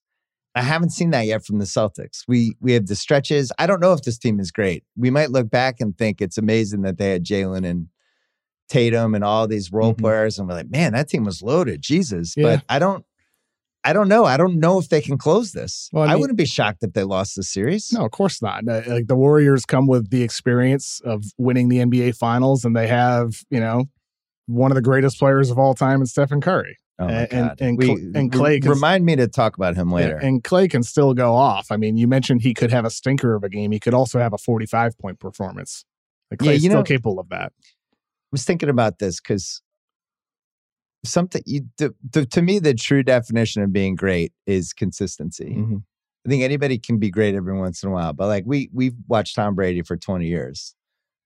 I 0.54 0.62
haven't 0.62 0.90
seen 0.90 1.10
that 1.10 1.26
yet 1.26 1.44
from 1.44 1.58
the 1.58 1.66
Celtics. 1.66 2.22
We 2.26 2.54
we 2.60 2.72
have 2.72 2.86
the 2.86 2.96
stretches. 2.96 3.52
I 3.58 3.66
don't 3.66 3.80
know 3.80 3.92
if 3.92 4.02
this 4.02 4.16
team 4.16 4.40
is 4.40 4.50
great. 4.50 4.84
We 4.96 5.10
might 5.10 5.30
look 5.30 5.50
back 5.50 5.80
and 5.80 5.96
think 5.98 6.22
it's 6.22 6.38
amazing 6.38 6.80
that 6.82 6.96
they 6.96 7.10
had 7.10 7.24
Jaylen 7.24 7.66
and 7.66 7.88
Tatum 8.68 9.14
and 9.14 9.22
all 9.24 9.46
these 9.46 9.72
role 9.72 9.94
Mhm. 9.94 9.98
players, 9.98 10.38
and 10.38 10.48
we're 10.48 10.54
like, 10.54 10.70
man, 10.70 10.92
that 10.92 11.08
team 11.08 11.24
was 11.24 11.42
loaded. 11.42 11.82
Jesus, 11.82 12.34
Yeah. 12.36 12.56
but 12.56 12.64
I 12.68 12.78
don't, 12.78 13.04
I 13.84 13.92
don't 13.92 14.08
know. 14.08 14.24
I 14.24 14.36
don't 14.36 14.58
know 14.58 14.78
if 14.80 14.88
they 14.88 15.00
can 15.00 15.16
close 15.16 15.52
this. 15.52 15.88
Well, 15.92 16.08
I 16.08 16.14
I, 16.14 16.16
wouldn't 16.16 16.36
be 16.36 16.44
shocked 16.46 16.82
if 16.82 16.92
they 16.92 17.04
lost 17.04 17.36
the 17.36 17.44
series. 17.44 17.92
No, 17.92 18.04
of 18.04 18.10
course 18.10 18.42
not. 18.42 18.64
No, 18.64 18.82
Like 18.86 19.06
the 19.06 19.14
Warriors 19.14 19.64
come 19.64 19.86
with 19.86 20.10
the 20.10 20.22
experience 20.22 21.00
of 21.04 21.22
winning 21.38 21.68
the 21.68 21.78
NBA 21.78 22.12
Finals, 22.16 22.64
and 22.64 22.74
they 22.74 22.88
have 22.88 23.42
you 23.50 23.60
know 23.60 23.84
one 24.46 24.70
of 24.72 24.74
the 24.74 24.82
greatest 24.82 25.18
players 25.18 25.50
of 25.50 25.58
all 25.58 25.74
time 25.74 26.00
in 26.00 26.06
Stephen 26.06 26.40
Curry. 26.40 26.76
Oh 26.98 27.06
my 27.06 27.12
And- 27.12 27.30
god! 27.30 27.60
and 27.60 27.78
we, 27.78 27.90
and 28.14 28.32
Klay 28.32 28.60
can- 28.62 28.70
remind 28.70 29.04
me 29.04 29.14
to 29.16 29.28
talk 29.28 29.56
about 29.56 29.76
him 29.76 29.90
later. 29.92 30.16
And 30.16 30.42
Klay 30.42 30.68
can 30.70 30.82
still 30.82 31.12
go 31.14 31.34
off. 31.34 31.66
I 31.70 31.76
mean, 31.76 31.96
you 31.96 32.08
mentioned 32.08 32.40
he 32.42 32.54
could 32.54 32.70
have 32.72 32.84
a 32.86 32.90
stinker 32.90 33.34
of 33.34 33.44
a 33.44 33.48
game. 33.48 33.70
He 33.70 33.78
could 33.78 33.92
also 33.94 34.18
have 34.18 34.32
a 34.32 34.38
45 34.38 34.96
point 34.98 35.20
performance. 35.20 35.84
Like 36.30 36.40
Yeah, 36.42 36.52
Klay's 36.52 36.64
you 36.64 36.70
still 36.70 36.80
know- 36.80 36.84
capable 36.84 37.20
of 37.20 37.28
that. 37.28 37.52
I 38.36 38.38
was 38.38 38.44
thinking 38.44 38.68
about 38.68 38.98
this 38.98 39.18
because 39.18 39.62
something 41.06 41.42
you 41.46 41.62
the, 41.78 41.94
the, 42.10 42.26
to 42.26 42.42
me 42.42 42.58
the 42.58 42.74
true 42.74 43.02
definition 43.02 43.62
of 43.62 43.72
being 43.72 43.94
great 43.94 44.34
is 44.46 44.74
consistency. 44.74 45.54
Mhm. 45.56 45.82
I 46.26 46.28
think 46.28 46.42
anybody 46.42 46.78
can 46.78 46.98
be 46.98 47.10
great 47.10 47.34
every 47.34 47.56
once 47.56 47.82
in 47.82 47.88
a 47.88 47.92
while, 47.92 48.12
but 48.12 48.26
like 48.26 48.44
we 48.46 48.68
we've 48.74 48.92
watched 49.08 49.36
Tom 49.36 49.54
Brady 49.54 49.80
for 49.80 49.96
20 49.96 50.26
years. 50.26 50.74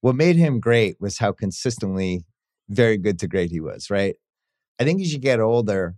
What 0.03 0.15
made 0.15 0.37
him 0.37 0.61
great 0.61 1.01
was 1.01 1.19
how 1.19 1.33
consistently 1.33 2.25
very 2.69 2.97
good 2.97 3.19
to 3.19 3.27
great 3.27 3.51
he 3.51 3.59
was, 3.59 3.91
right? 3.91 4.15
I 4.79 4.85
think 4.85 5.03
as 5.03 5.13
you 5.13 5.19
get 5.19 5.41
older, 5.41 5.97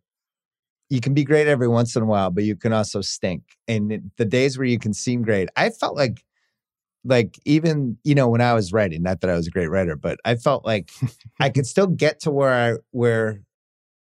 you 0.88 1.02
can 1.02 1.12
be 1.12 1.24
great 1.24 1.46
every 1.46 1.68
once 1.68 1.94
in 1.94 2.02
a 2.02 2.06
while, 2.06 2.30
but 2.30 2.44
you 2.44 2.56
can 2.56 2.72
also 2.72 3.02
stink. 3.02 3.42
And 3.68 4.10
the 4.16 4.24
days 4.24 4.56
where 4.56 4.66
you 4.66 4.78
can 4.78 4.94
seem 4.94 5.20
great, 5.20 5.50
I 5.56 5.68
felt 5.68 5.94
like 5.94 6.24
like 7.04 7.38
even 7.44 7.96
you 8.04 8.14
know 8.14 8.28
when 8.28 8.40
I 8.40 8.54
was 8.54 8.72
writing, 8.72 9.02
not 9.02 9.20
that 9.20 9.30
I 9.30 9.34
was 9.34 9.46
a 9.46 9.50
great 9.50 9.68
writer, 9.70 9.96
but 9.96 10.18
I 10.24 10.36
felt 10.36 10.64
like 10.64 10.90
I 11.40 11.50
could 11.50 11.66
still 11.66 11.86
get 11.86 12.20
to 12.20 12.30
where 12.30 12.52
I 12.52 12.78
where 12.90 13.42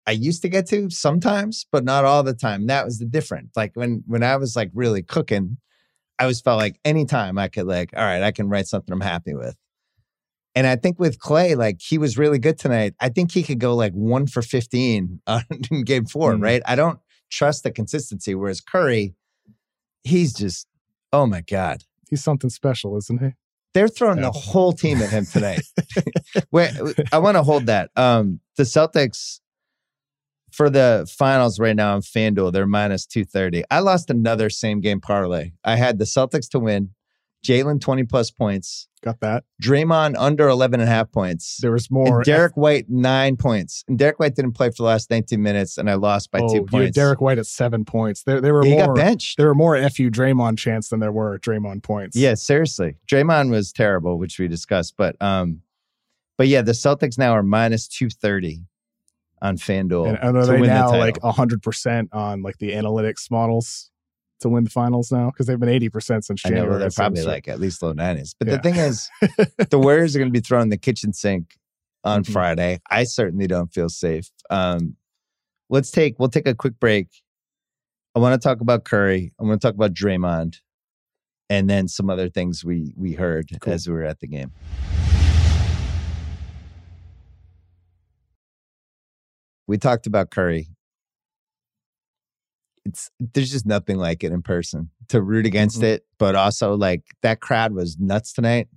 I 0.08 0.12
used 0.12 0.42
to 0.42 0.50
get 0.50 0.68
to 0.70 0.90
sometimes, 0.90 1.66
but 1.72 1.84
not 1.84 2.06
all 2.06 2.24
the 2.24 2.34
time. 2.34 2.68
That 2.68 2.86
was 2.86 3.00
the 3.00 3.06
difference. 3.06 3.52
Like 3.56 3.72
when 3.76 4.04
when 4.08 4.24
I 4.24 4.36
was 4.38 4.56
like 4.56 4.72
really 4.74 5.02
cooking, 5.04 5.58
I 6.20 6.24
always 6.24 6.42
felt 6.42 6.60
like 6.60 6.80
anytime 6.86 7.38
I 7.38 7.48
could 7.48 7.66
like, 7.68 7.92
all 7.96 8.04
right, 8.04 8.22
I 8.24 8.32
can 8.32 8.50
write 8.50 8.68
something 8.68 8.94
I'm 8.94 9.02
happy 9.02 9.34
with. 9.34 9.56
And 10.54 10.68
I 10.68 10.76
think 10.76 11.00
with 11.00 11.18
Klay, 11.18 11.56
like 11.56 11.78
he 11.82 11.98
was 11.98 12.18
really 12.18 12.38
good 12.38 12.60
tonight. 12.60 12.94
I 13.00 13.08
think 13.10 13.32
he 13.32 13.42
could 13.42 13.60
go 13.60 13.74
like 13.74 13.94
one 13.94 14.28
for 14.28 14.42
15 14.42 15.22
on, 15.28 15.44
in 15.72 15.84
game 15.86 16.06
four, 16.06 16.34
Mm. 16.34 16.44
right? 16.44 16.62
I 16.66 16.76
don't 16.76 17.00
trust 17.32 17.64
the 17.64 17.72
consistency. 17.72 18.36
Whereas 18.36 18.60
Curry, 18.60 19.16
he's 20.04 20.34
just, 20.34 20.68
oh 21.14 21.26
my 21.26 21.42
God. 21.42 21.84
He's 22.12 22.24
something 22.24 22.52
special, 22.52 22.96
isn't 22.98 23.20
he? 23.20 23.30
They're 23.74 23.88
throwing 23.88 24.18
Yeah. 24.18 24.26
the 24.26 24.32
whole 24.32 24.74
team 24.74 25.02
at 25.02 25.10
him 25.10 25.26
tonight. 25.26 25.62
Wait, 26.52 26.72
I 27.12 27.18
want 27.18 27.38
to 27.38 27.44
hold 27.44 27.66
that. 27.66 27.90
Um, 27.96 28.42
the 28.58 28.64
Celtics 28.64 29.40
for 30.52 30.70
the 30.70 31.10
finals 31.18 31.58
right 31.60 31.76
now 31.76 31.96
on 31.96 32.02
FanDuel, 32.02 32.52
they're 32.52 32.68
minus 32.68 33.06
230. 33.06 33.64
I 33.72 33.80
lost 33.80 34.10
another 34.10 34.50
same 34.50 34.82
game 34.82 35.00
parlay. 35.00 35.52
I 35.64 35.78
had 35.78 35.98
the 35.98 36.06
Celtics 36.06 36.50
to 36.50 36.60
win, 36.60 36.90
Jaylen 37.44 37.82
20 37.82 38.04
plus 38.04 38.32
points, 38.32 38.88
Got 39.04 39.20
that. 39.22 39.46
Draymond 39.62 40.16
under 40.16 40.48
11 40.48 40.80
and 40.80 40.88
a 40.88 40.92
half 40.92 41.12
points, 41.12 41.58
There 41.60 41.72
was 41.72 41.90
more. 41.90 42.18
and 42.18 42.24
Derrick 42.24 42.56
White 42.56 42.88
nine 42.88 43.36
points. 43.36 43.84
And 43.88 43.98
Derrick 43.98 44.20
White 44.20 44.36
didn't 44.36 44.52
play 44.52 44.70
for 44.70 44.76
the 44.78 44.84
last 44.84 45.10
19 45.10 45.42
minutes, 45.42 45.80
and 45.80 45.90
I 45.90 45.96
lost 45.96 46.30
by 46.30 46.40
oh, 46.40 46.48
two 46.48 46.54
you 46.54 46.62
had 46.62 46.68
points. 46.68 46.96
Derrick 46.96 47.20
White 47.20 47.40
at 47.40 47.48
seven 47.48 47.84
points. 47.84 48.24
There, 48.24 48.40
there 48.40 48.54
were 48.54 48.64
he 48.64 48.76
got 48.76 48.88
more. 48.88 48.96
benched. 48.96 49.38
There 49.38 49.48
were 49.48 49.56
more 49.56 49.76
fu 49.90 50.12
Draymond 50.12 50.60
chants 50.60 50.90
than 50.90 51.00
there 51.00 51.12
were 51.12 51.40
Draymond 51.40 51.82
points. 51.82 52.16
Yeah, 52.16 52.36
seriously. 52.36 52.96
Draymond 53.08 53.50
was 53.50 53.72
terrible, 53.72 54.20
which 54.20 54.38
we 54.38 54.48
discussed. 54.48 54.94
But 54.98 55.20
um, 55.20 55.62
but 56.38 56.48
yeah, 56.48 56.62
the 56.62 56.74
Celtics 56.74 57.18
now 57.18 57.32
are 57.32 57.44
minus 57.44 57.88
230 57.88 58.66
on 59.42 59.58
FanDuel. 59.58 60.10
And, 60.10 60.20
and 60.22 60.38
are 60.38 60.46
they 60.46 60.54
win 60.54 60.62
the 60.62 60.68
now 60.68 60.92
title. 60.92 61.00
like 61.00 61.36
hundred 61.36 61.64
percent 61.64 62.10
on 62.14 62.44
like 62.44 62.60
the 62.60 62.72
analytics 62.74 63.32
models 63.32 63.90
to 64.42 64.50
win 64.50 64.64
the 64.66 64.70
finals 64.70 65.12
now? 65.12 65.28
Because 65.32 65.48
they've 65.48 65.60
been 65.60 65.70
eighty 65.70 65.90
percent 65.90 66.26
since 66.26 66.42
I 66.46 66.50
know 66.50 66.56
January. 66.56 66.70
well, 66.72 66.80
they're 66.80 66.90
probably 66.92 67.24
like 67.24 67.48
at 67.48 67.60
least 67.60 67.82
low 67.82 67.94
90s. 67.94 68.36
But 68.38 68.48
Yeah. 68.48 68.56
the 68.58 68.62
thing 68.62 68.76
is, 68.76 69.10
the 69.70 69.80
Warriors 69.80 70.16
are 70.16 70.20
going 70.20 70.30
to 70.32 70.38
be 70.38 70.44
throwing 70.46 70.70
the 70.70 70.78
kitchen 70.78 71.14
sink 71.14 71.56
on 72.04 72.24
Mhm. 72.24 72.32
Friday. 72.34 72.80
I 72.90 73.04
certainly 73.06 73.48
don't 73.48 73.74
feel 73.74 73.90
safe. 73.90 74.30
Um, 74.50 74.96
let's 75.70 75.92
take 75.92 76.20
we'll 76.20 76.30
take 76.30 76.48
a 76.48 76.56
quick 76.56 76.80
break. 76.80 77.08
I 78.16 78.20
want 78.20 78.40
to 78.40 78.46
talk 78.46 78.60
about 78.62 78.84
Curry. 78.84 79.32
I 79.40 79.44
want 79.44 79.62
to 79.62 79.66
talk 79.68 79.76
about 79.76 79.94
Draymond, 79.94 80.58
and 81.50 81.70
then 81.70 81.88
some 81.88 82.10
other 82.10 82.30
things 82.30 82.66
we 82.66 82.94
we 82.98 83.14
heard 83.14 83.50
Cool. 83.62 83.74
as 83.74 83.88
we 83.88 83.94
were 83.94 84.04
at 84.04 84.20
the 84.20 84.28
game. 84.28 84.52
We 89.68 89.78
talked 89.78 90.08
about 90.08 90.32
Curry. 90.32 90.68
It's 92.86 93.10
there's 93.20 93.52
just 93.52 93.66
nothing 93.66 93.98
like 93.98 94.24
it 94.24 94.32
in 94.32 94.42
person 94.42 94.90
to 95.10 95.22
root 95.22 95.46
against 95.46 95.82
Mhm. 95.82 95.84
it, 95.84 96.06
but 96.18 96.36
also 96.36 96.76
like 96.76 97.04
that 97.22 97.40
crowd 97.42 97.74
was 97.74 97.98
nuts 98.00 98.34
tonight. 98.34 98.70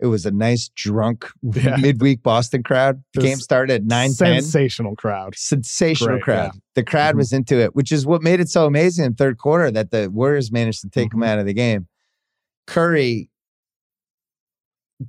It 0.00 0.06
was 0.06 0.24
a 0.24 0.30
nice 0.30 0.68
drunk 0.76 1.26
Yeah. 1.42 1.76
midweek 1.76 2.22
Boston 2.22 2.62
crowd. 2.62 3.02
The 3.14 3.20
game 3.22 3.38
started 3.38 3.74
at 3.74 3.84
nine 3.84 4.12
ten. 4.14 4.40
sensational 4.42 4.94
crowd. 4.94 5.34
Sensational 5.36 6.14
Great, 6.18 6.22
crowd. 6.22 6.52
The 6.76 6.84
crowd 6.84 7.14
Mhm. 7.16 7.18
was 7.18 7.32
into 7.32 7.56
it, 7.58 7.74
which 7.74 7.90
is 7.90 8.06
what 8.06 8.22
made 8.22 8.38
it 8.38 8.48
so 8.48 8.64
amazing 8.66 9.04
in 9.06 9.14
third 9.14 9.38
quarter 9.38 9.72
that 9.72 9.90
the 9.90 10.08
Warriors 10.08 10.52
managed 10.52 10.82
to 10.82 10.88
take 10.88 11.08
Mhm. 11.08 11.12
them 11.12 11.22
out 11.24 11.38
of 11.40 11.46
the 11.46 11.52
game. 11.54 11.88
Curry, 12.68 13.28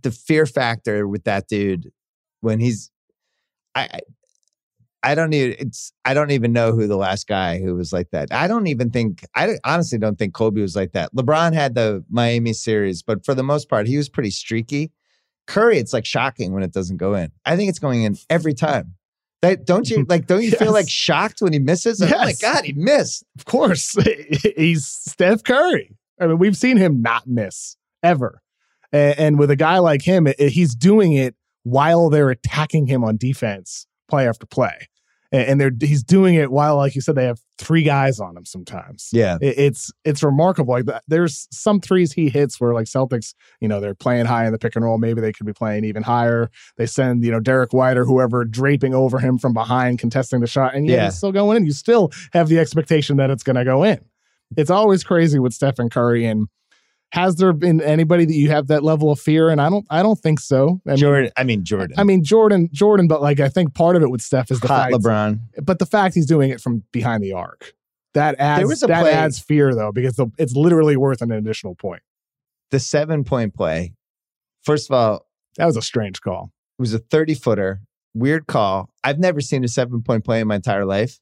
the 0.01 0.11
fear 0.11 0.45
factor 0.47 1.07
with 1.07 1.23
that 1.25 1.47
dude 1.47 1.91
when 2.41 2.59
he's, 2.59 2.89
I, 3.75 3.99
I 5.01 5.15
don't 5.15 5.33
even 5.33 5.55
it's 5.59 5.93
I 6.05 6.13
don't 6.13 6.31
even 6.31 6.51
know 6.51 6.71
who 6.73 6.85
the 6.87 6.97
last 6.97 7.27
guy 7.27 7.59
who 7.59 7.75
was 7.75 7.93
like 7.93 8.09
that. 8.11 8.33
I 8.33 8.47
don't 8.47 8.67
even 8.67 8.89
think 8.89 9.25
I 9.35 9.57
honestly 9.63 9.97
don't 9.97 10.17
think 10.17 10.33
Kobe 10.33 10.61
was 10.61 10.75
like 10.75 10.91
that. 10.91 11.13
LeBron 11.15 11.53
had 11.53 11.75
the 11.75 12.03
Miami 12.09 12.53
series, 12.53 13.01
but 13.01 13.23
for 13.25 13.33
the 13.33 13.43
most 13.43 13.69
part, 13.69 13.87
he 13.87 13.97
was 13.97 14.09
pretty 14.09 14.31
streaky. 14.31 14.91
Curry, 15.47 15.77
it's 15.79 15.93
like 15.93 16.05
shocking 16.05 16.53
when 16.53 16.63
it 16.63 16.71
doesn't 16.73 16.97
go 16.97 17.15
in. 17.15 17.31
I 17.45 17.55
think 17.55 17.69
it's 17.69 17.79
going 17.79 18.03
in 18.03 18.17
every 18.29 18.53
time. 18.53 18.95
That 19.41 19.65
don't 19.65 19.89
you 19.89 20.05
like? 20.09 20.27
Don't 20.27 20.43
you 20.43 20.49
Yes. 20.49 20.59
feel 20.59 20.73
like 20.73 20.89
shocked 20.89 21.41
when 21.41 21.53
he 21.53 21.59
misses? 21.59 22.01
Like, 22.01 22.13
Oh 22.13 22.17
my 22.17 22.33
god, 22.41 22.65
he 22.65 22.73
missed! 22.73 23.23
Of 23.37 23.45
course, 23.45 23.95
he's 24.57 24.85
Steph 24.85 25.43
Curry. 25.43 25.95
I 26.19 26.27
mean, 26.27 26.37
we've 26.39 26.57
seen 26.57 26.75
him 26.75 27.01
not 27.01 27.25
miss 27.25 27.77
ever. 28.03 28.41
And, 28.91 29.17
and 29.17 29.39
with 29.39 29.49
a 29.49 29.55
guy 29.55 29.77
like 29.79 30.01
him, 30.01 30.27
it- 30.27 30.37
he's 30.39 30.75
doing 30.75 31.13
it 31.13 31.35
while 31.63 32.09
they're 32.09 32.29
attacking 32.31 32.87
him 32.87 33.03
on 33.05 33.15
defense, 33.15 33.87
play 34.09 34.27
after 34.27 34.45
play. 34.45 34.87
And, 35.31 35.43
and 35.47 35.61
they're 35.61 35.71
he's 35.79 36.01
doing 36.03 36.33
it 36.33 36.51
while, 36.51 36.75
like 36.77 36.95
you 36.95 37.01
said, 37.01 37.13
they 37.13 37.25
have 37.25 37.39
three 37.59 37.83
guys 37.83 38.19
on 38.19 38.35
him 38.35 38.45
sometimes. 38.45 39.09
Yeah, 39.13 39.37
It- 39.39 39.59
it's 39.59 39.91
it's 40.03 40.23
remarkable. 40.23 40.73
Like 40.73 40.85
there's 41.07 41.47
some 41.51 41.79
threes 41.79 42.11
he 42.11 42.29
hits 42.29 42.59
where 42.59 42.73
like 42.73 42.87
Celtics, 42.87 43.35
you 43.61 43.67
know, 43.67 43.79
they're 43.79 43.93
playing 43.93 44.25
high 44.25 44.47
in 44.47 44.51
the 44.51 44.57
pick 44.57 44.75
and 44.75 44.83
roll. 44.83 44.97
Maybe 44.97 45.21
they 45.21 45.31
could 45.31 45.45
be 45.45 45.53
playing 45.53 45.85
even 45.85 46.01
higher. 46.01 46.49
They 46.77 46.87
send 46.87 47.23
you 47.23 47.31
know 47.31 47.39
Derrick 47.39 47.73
White 47.73 47.95
or 47.95 48.05
whoever 48.05 48.43
draping 48.43 48.95
over 48.95 49.19
him 49.19 49.37
from 49.37 49.53
behind, 49.53 49.99
contesting 49.99 50.39
the 50.39 50.47
shot, 50.47 50.73
and 50.73 50.87
yeah, 50.87 50.95
Yeah. 50.95 51.07
it's 51.09 51.17
still 51.17 51.31
going 51.31 51.57
in. 51.57 51.65
You 51.67 51.73
still 51.73 52.11
have 52.33 52.49
the 52.49 52.57
expectation 52.57 53.17
that 53.17 53.29
it's 53.29 53.43
going 53.43 53.57
to 53.57 53.63
go 53.65 53.83
in. 53.83 53.99
It's 54.57 54.71
always 54.71 55.03
crazy 55.03 55.37
with 55.37 55.53
Stephen 55.53 55.91
Curry. 55.91 56.25
And 56.25 56.47
has 57.11 57.35
there 57.37 57.53
been 57.53 57.81
anybody 57.81 58.25
that 58.25 58.33
you 58.33 58.49
have 58.51 58.67
that 58.67 58.83
level 58.83 59.11
of 59.11 59.19
fear? 59.19 59.49
And 59.49 59.59
I 59.59 59.69
don't. 59.69 59.85
I 59.89 60.03
don't 60.03 60.19
think 60.19 60.39
so. 60.39 60.79
I 60.85 60.91
mean, 60.91 60.97
Jordan. 60.97 61.31
I 61.37 61.43
mean 61.43 61.63
Jordan. 61.63 61.95
I 61.97 62.03
mean 62.03 62.23
Jordan, 62.23 62.69
Jordan, 62.71 63.07
but 63.07 63.21
like 63.21 63.39
I 63.39 63.49
think 63.49 63.73
part 63.73 63.95
of 63.95 64.03
it 64.03 64.09
with 64.11 64.21
Steph 64.21 64.51
is 64.51 64.59
the 64.59 64.67
hot 64.67 64.91
fact 64.91 65.03
LeBron. 65.03 65.39
but 65.63 65.79
the 65.79 65.85
fact 65.85 66.13
he's 66.15 66.25
doing 66.27 66.49
it 66.51 66.61
from 66.61 66.83
behind 66.91 67.23
the 67.23 67.33
arc 67.33 67.73
that 68.13 68.35
adds 68.39 68.79
that 68.81 68.87
play- 69.01 69.11
adds 69.11 69.39
fear 69.39 69.73
though 69.73 69.91
because 69.91 70.15
the, 70.15 70.27
it's 70.37 70.55
literally 70.55 70.97
worth 70.97 71.21
an 71.21 71.31
additional 71.31 71.75
point. 71.75 72.01
The 72.71 72.79
seven 72.79 73.23
point 73.23 73.55
play. 73.55 73.93
First 74.63 74.89
of 74.89 74.95
all, 74.95 75.25
That 75.57 75.65
was 75.65 75.77
a 75.77 75.81
strange 75.81 76.21
call. 76.21 76.51
it 76.77 76.81
was 76.81 76.93
a 76.93 76.99
thirty 76.99 77.33
footer. 77.33 77.81
Weird 78.13 78.47
call. 78.47 78.89
I've 79.03 79.19
never 79.19 79.41
seen 79.41 79.63
a 79.63 79.67
seven 79.67 80.01
point 80.03 80.23
play 80.25 80.41
in 80.41 80.47
my 80.47 80.55
entire 80.55 80.85
life. 80.85 81.19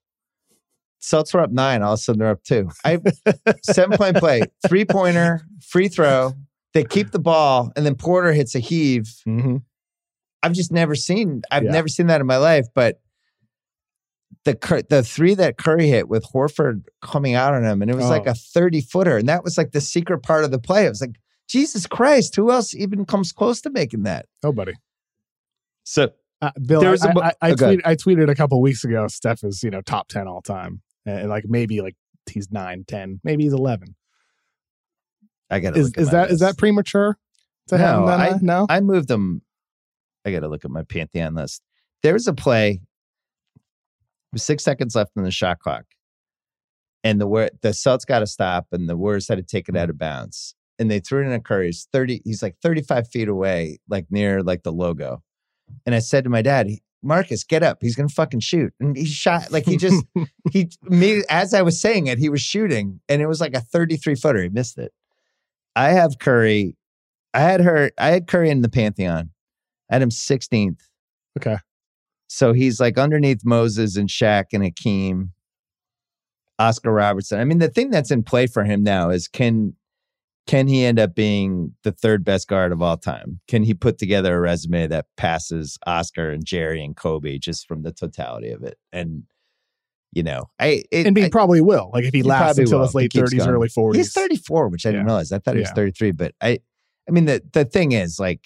Celtics 1.01 1.33
were 1.33 1.41
up 1.41 1.51
nine. 1.51 1.81
All 1.83 1.93
of 1.93 1.99
a 1.99 2.01
sudden 2.01 2.19
they're 2.19 2.29
up 2.29 2.43
two. 2.43 2.69
I 2.83 2.99
seven 3.63 3.97
point 3.97 4.17
play, 4.17 4.43
three 4.67 4.85
pointer, 4.85 5.41
free 5.61 5.87
throw. 5.87 6.33
They 6.73 6.83
keep 6.83 7.11
the 7.11 7.19
ball, 7.19 7.71
and 7.75 7.85
then 7.85 7.95
Porter 7.95 8.33
hits 8.33 8.53
a 8.55 8.59
heave. 8.59 9.03
Mm-hmm. 9.27 9.57
I've 10.43 10.53
just 10.53 10.71
never 10.71 10.95
seen. 10.95 11.41
I've 11.51 11.63
Yeah. 11.63 11.71
never 11.71 11.87
seen 11.87 12.07
that 12.07 12.21
in 12.21 12.27
my 12.27 12.37
life. 12.37 12.65
But 12.75 12.99
the 14.43 14.85
the 14.89 15.03
three 15.03 15.33
that 15.35 15.57
Curry 15.57 15.87
hit 15.87 16.07
with 16.09 16.25
Horford 16.33 16.83
coming 17.01 17.33
out 17.35 17.53
on 17.53 17.63
him, 17.63 17.81
and 17.81 17.89
it 17.91 17.95
was 17.95 18.09
like 18.09 18.27
Oh. 18.27 18.31
a 18.31 18.33
thirty 18.33 18.81
footer, 18.81 19.17
and 19.17 19.29
that 19.29 19.43
was 19.43 19.57
like 19.57 19.71
the 19.71 19.81
secret 19.81 20.19
part 20.23 20.43
of 20.43 20.51
the 20.51 20.59
play. 20.59 20.85
It 20.85 20.89
was 20.89 21.01
like 21.01 21.15
Jesus 21.47 21.87
Christ, 21.87 22.35
who 22.35 22.51
else 22.51 22.75
even 22.75 23.05
comes 23.05 23.31
close 23.31 23.61
to 23.61 23.69
making 23.69 24.03
that? 24.03 24.25
Nobody. 24.43 24.73
So 25.83 26.09
Uh, 26.41 26.51
Bill, 26.67 26.81
There 26.81 26.89
I, 26.89 26.91
was 26.91 27.03
a 27.03 27.13
mo- 27.13 27.21
I, 27.21 27.33
I, 27.41 27.51
oh, 27.51 27.55
tweet, 27.55 27.81
I 27.85 27.95
tweeted 27.95 28.29
a 28.29 28.35
couple 28.35 28.61
weeks 28.61 28.83
ago. 28.83 29.07
Steph 29.07 29.43
is 29.43 29.63
you 29.63 29.71
know 29.71 29.81
top 29.81 30.07
ten 30.09 30.27
all 30.27 30.41
time, 30.41 30.81
and, 31.07 31.19
and, 31.21 31.29
like 31.29 31.45
maybe 31.47 31.81
like 31.81 31.95
he's 32.29 32.51
nine, 32.51 32.83
ten, 32.87 33.19
maybe 33.23 33.43
he's 33.43 33.53
eleven. 33.53 33.95
I 35.49 35.59
got 35.59 35.73
to 35.73 35.79
Is 35.79 35.93
is 35.95 36.11
that 36.11 36.29
is 36.29 36.39
that 36.41 36.57
premature? 36.57 37.17
To 37.69 37.77
have 37.77 37.95
him 37.95 38.01
No, 38.01 38.07
that 38.07 38.19
high? 38.19 38.39
no. 38.41 38.65
I 38.69 38.79
moved 38.81 39.07
them. 39.07 39.41
I 40.25 40.31
got 40.31 40.41
to 40.41 40.47
look 40.47 40.65
at 40.65 40.71
my 40.71 40.83
pantheon 40.83 41.35
list. 41.35 41.61
There 42.03 42.13
was 42.13 42.27
a 42.27 42.33
play 42.33 42.81
with 44.33 44.41
six 44.41 44.63
seconds 44.63 44.95
left 44.95 45.11
in 45.15 45.23
the 45.23 45.31
shot 45.31 45.59
clock, 45.59 45.85
and 47.03 47.19
the 47.19 47.27
word 47.27 47.51
the 47.61 47.73
Celts 47.73 48.05
got 48.05 48.19
to 48.19 48.27
stop, 48.27 48.67
and 48.71 48.89
the 48.89 48.97
Warriors 48.97 49.27
had 49.27 49.37
to 49.37 49.43
take 49.43 49.69
it 49.69 49.75
out 49.75 49.89
of 49.89 49.97
bounds, 49.97 50.55
and 50.77 50.91
they 50.91 50.99
threw 50.99 51.21
it 51.23 51.27
in 51.27 51.33
a 51.33 51.39
Curry. 51.39 51.67
He's 51.67 51.87
thirty. 51.91 52.21
He's 52.25 52.43
like 52.43 52.55
thirty-five 52.61 53.07
feet 53.07 53.29
away, 53.29 53.79
like 53.89 54.05
near 54.09 54.43
like 54.43 54.63
the 54.63 54.71
logo. 54.71 55.23
And 55.85 55.95
I 55.95 55.99
said 55.99 56.23
to 56.23 56.29
my 56.29 56.41
dad, 56.41 56.69
"Marcus, 57.03 57.43
get 57.43 57.63
up. 57.63 57.77
He's 57.81 57.95
gonna 57.95 58.09
fucking 58.09 58.41
shoot." 58.41 58.73
And 58.79 58.95
he 58.95 59.05
shot 59.05 59.51
like 59.51 59.65
he 59.65 59.77
just 59.77 60.05
he 60.51 60.69
me 60.83 61.23
as 61.29 61.53
I 61.53 61.61
was 61.61 61.79
saying 61.79 62.07
it, 62.07 62.17
he 62.19 62.29
was 62.29 62.41
shooting, 62.41 62.99
and 63.07 63.21
it 63.21 63.27
was 63.27 63.41
like 63.41 63.55
a 63.55 63.61
thirty-three 63.61 64.15
footer. 64.15 64.43
He 64.43 64.49
missed 64.49 64.77
it. 64.77 64.93
I 65.75 65.89
have 65.89 66.19
Curry. 66.19 66.75
I 67.33 67.39
had 67.41 67.61
her. 67.61 67.91
I 67.97 68.07
had 68.07 68.27
Curry 68.27 68.49
in 68.49 68.61
the 68.61 68.69
pantheon. 68.69 69.29
I 69.89 69.95
had 69.95 70.01
him 70.01 70.09
16th. 70.09 70.79
okay. 71.37 71.57
So 72.27 72.51
he's 72.51 72.79
like 72.81 72.97
underneath 72.97 73.45
Moses 73.45 73.95
and 73.95 74.09
Shaq 74.09 74.47
and 74.51 74.61
Akeem, 74.61 75.29
Oscar 76.59 76.91
Robertson. 76.91 77.39
I 77.39 77.45
mean, 77.45 77.59
the 77.59 77.69
thing 77.69 77.89
that's 77.89 78.11
in 78.11 78.23
play 78.23 78.47
for 78.47 78.65
him 78.65 78.83
now 78.83 79.11
is 79.11 79.29
can 79.29 79.76
can 80.47 80.67
he 80.67 80.83
end 80.85 80.97
up 80.99 81.13
being 81.13 81.75
the 81.83 81.91
third 81.91 82.23
best 82.23 82.47
guard 82.47 82.71
of 82.71 82.81
all 82.81 82.97
time? 82.97 83.39
Can 83.47 83.63
he 83.63 83.73
put 83.73 83.97
together 83.97 84.35
a 84.35 84.39
resume 84.39 84.87
that 84.87 85.05
passes 85.17 85.77
Oscar 85.85 86.31
and 86.31 86.43
Jerry 86.45 86.83
and 86.83 86.95
Kobe 86.95 87.37
just 87.37 87.67
from 87.67 87.83
the 87.83 87.91
totality 87.91 88.49
of 88.49 88.63
it? 88.63 88.77
And 88.91 89.23
you 90.13 90.23
know, 90.23 90.49
I 90.59 90.83
it, 90.91 91.05
And 91.05 91.15
he 91.17 91.25
I- 91.25 91.29
probably 91.29 91.59
will. 91.61 91.91
Like 91.93 92.05
if 92.05 92.13
he, 92.13 92.19
He 92.19 92.23
lasts 92.23 92.57
until 92.57 92.79
will 92.79 92.85
his 92.85 92.95
late 92.95 93.11
thirties, 93.13 93.45
early 93.45 93.67
forties. 93.67 93.99
He's 94.07 94.13
34, 94.13 94.69
which 94.69 94.85
I 94.85 94.91
didn't 94.91 95.05
realize. 95.05 95.31
I 95.33 95.39
thought 95.39 95.55
he 95.55 95.59
was 95.59 95.69
Yeah. 95.69 95.75
33, 95.75 96.11
but 96.11 96.33
I 96.41 96.59
I 97.07 97.11
mean 97.11 97.25
the 97.25 97.43
the 97.53 97.65
thing 97.65 97.91
is 97.91 98.17
like 98.19 98.45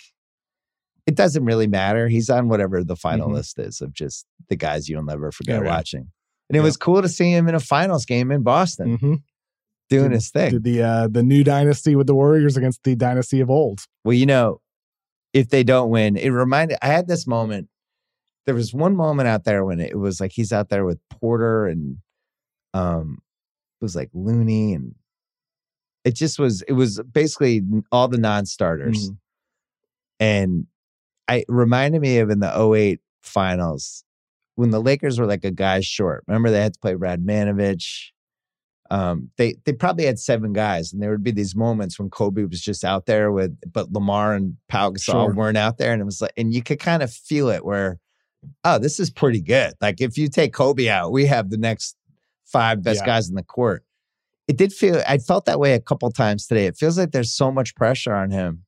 it 1.06 1.16
doesn't 1.16 1.46
really 1.46 1.68
matter. 1.68 2.08
He's 2.10 2.30
on 2.30 2.48
whatever 2.50 2.84
the 2.84 2.96
final 2.96 3.30
Mhm. 3.30 3.34
list 3.34 3.60
is 3.60 3.80
of 3.82 3.94
just 3.94 4.26
the 4.50 4.56
guys 4.56 4.90
you'll 4.90 5.04
never 5.04 5.32
forget 5.32 5.58
Yeah, 5.60 5.64
yeah. 5.64 5.76
watching. 5.76 6.08
And 6.50 6.58
it 6.58 6.62
was 6.62 6.76
cool 6.78 7.02
to 7.02 7.08
see 7.10 7.32
him 7.32 7.48
in 7.48 7.56
a 7.56 7.60
finals 7.62 8.06
game 8.06 8.30
in 8.32 8.42
Boston 8.44 8.98
hmm 8.98 9.16
doing 9.92 10.10
Did- 10.10 10.16
his 10.16 10.30
thing. 10.32 10.52
Did 10.52 10.64
the 10.64 10.82
uh, 10.82 11.08
the 11.08 11.22
new 11.22 11.44
dynasty 11.44 11.96
with 11.96 12.08
the 12.08 12.16
Warriors 12.16 12.58
against 12.58 12.84
the 12.84 12.96
dynasty 12.96 13.40
of 13.42 13.50
old? 13.52 13.82
Well, 14.04 14.14
you 14.14 14.26
know, 14.26 14.62
if 15.34 15.50
they 15.50 15.64
don't 15.64 15.90
win, 15.92 16.18
it 16.18 16.30
reminded 16.30 16.78
I 16.82 16.88
had 16.88 17.08
this 17.08 17.28
moment. 17.28 17.68
There 18.48 18.56
was 18.56 18.74
one 18.74 18.96
moment 18.96 19.28
out 19.28 19.44
there 19.44 19.64
when 19.64 19.80
it 19.80 20.00
was 20.00 20.20
like 20.20 20.32
he's 20.32 20.52
out 20.52 20.70
there 20.70 20.84
with 20.86 21.00
Porter 21.10 21.68
and 21.68 21.98
um 22.74 23.20
it 23.80 23.86
was 23.86 23.96
like 23.96 24.10
Looney 24.14 24.74
and 24.74 24.96
it 26.04 26.16
just 26.16 26.40
was 26.40 26.64
it 26.64 26.74
was 26.74 27.00
basically 27.12 27.62
all 27.92 28.08
the 28.08 28.18
non-starters. 28.18 29.12
Mhm. 29.12 29.18
And 30.20 30.68
I 31.28 31.46
reminded 31.48 32.02
me 32.02 32.18
of 32.18 32.30
in 32.32 32.40
the 32.40 32.52
08 32.76 33.00
finals 33.22 34.04
when 34.56 34.72
the 34.72 34.82
Lakers 34.82 35.20
were 35.20 35.26
like 35.28 35.44
a 35.46 35.52
guy 35.52 35.80
short. 35.82 36.24
Remember 36.28 36.50
they 36.50 36.62
had 36.62 36.74
to 36.74 36.80
play 36.80 36.94
Radmanovic. 36.96 37.84
Um, 38.92 39.32
they 39.38 39.56
they 39.66 39.72
probably 39.72 40.06
had 40.06 40.20
seven 40.20 40.52
guys, 40.54 40.92
and 40.92 41.02
there 41.02 41.12
would 41.12 41.24
be 41.24 41.32
these 41.32 41.56
moments 41.56 41.98
when 41.98 42.10
Kobe 42.10 42.44
was 42.44 42.60
just 42.62 42.84
out 42.84 43.06
there 43.06 43.32
with, 43.32 43.58
but 43.72 43.92
Lamar 43.92 44.36
and 44.36 44.58
Pau 44.68 44.92
Gasol 44.92 45.00
Sure. 45.28 45.34
weren't 45.34 45.58
out 45.58 45.78
there, 45.78 45.94
and 45.94 46.02
it 46.02 46.06
was 46.06 46.22
like, 46.22 46.34
and 46.36 46.54
you 46.54 46.62
could 46.62 46.80
kind 46.80 47.02
of 47.02 47.10
feel 47.12 47.48
it 47.50 47.64
where, 47.64 48.00
oh, 48.66 48.78
this 48.78 49.00
is 49.00 49.10
pretty 49.10 49.42
good. 49.42 49.74
Like 49.80 50.02
if 50.02 50.18
you 50.18 50.28
take 50.28 50.54
Kobe 50.54 50.90
out, 50.90 51.12
we 51.14 51.26
have 51.26 51.50
the 51.50 51.58
next 51.58 51.96
five 52.46 52.84
best 52.84 53.00
Yeah. 53.02 53.06
guys 53.06 53.30
in 53.30 53.36
the 53.36 53.44
court. 53.44 53.86
It 54.50 54.58
did 54.58 54.74
feel 54.74 55.02
I 55.08 55.20
felt 55.20 55.46
that 55.46 55.60
way 55.60 55.74
a 55.74 55.80
couple 55.80 56.12
times 56.12 56.46
today. 56.46 56.66
It 56.66 56.76
feels 56.76 56.98
like 56.98 57.12
there's 57.12 57.32
so 57.32 57.50
much 57.50 57.74
pressure 57.76 58.14
on 58.14 58.30
him 58.32 58.66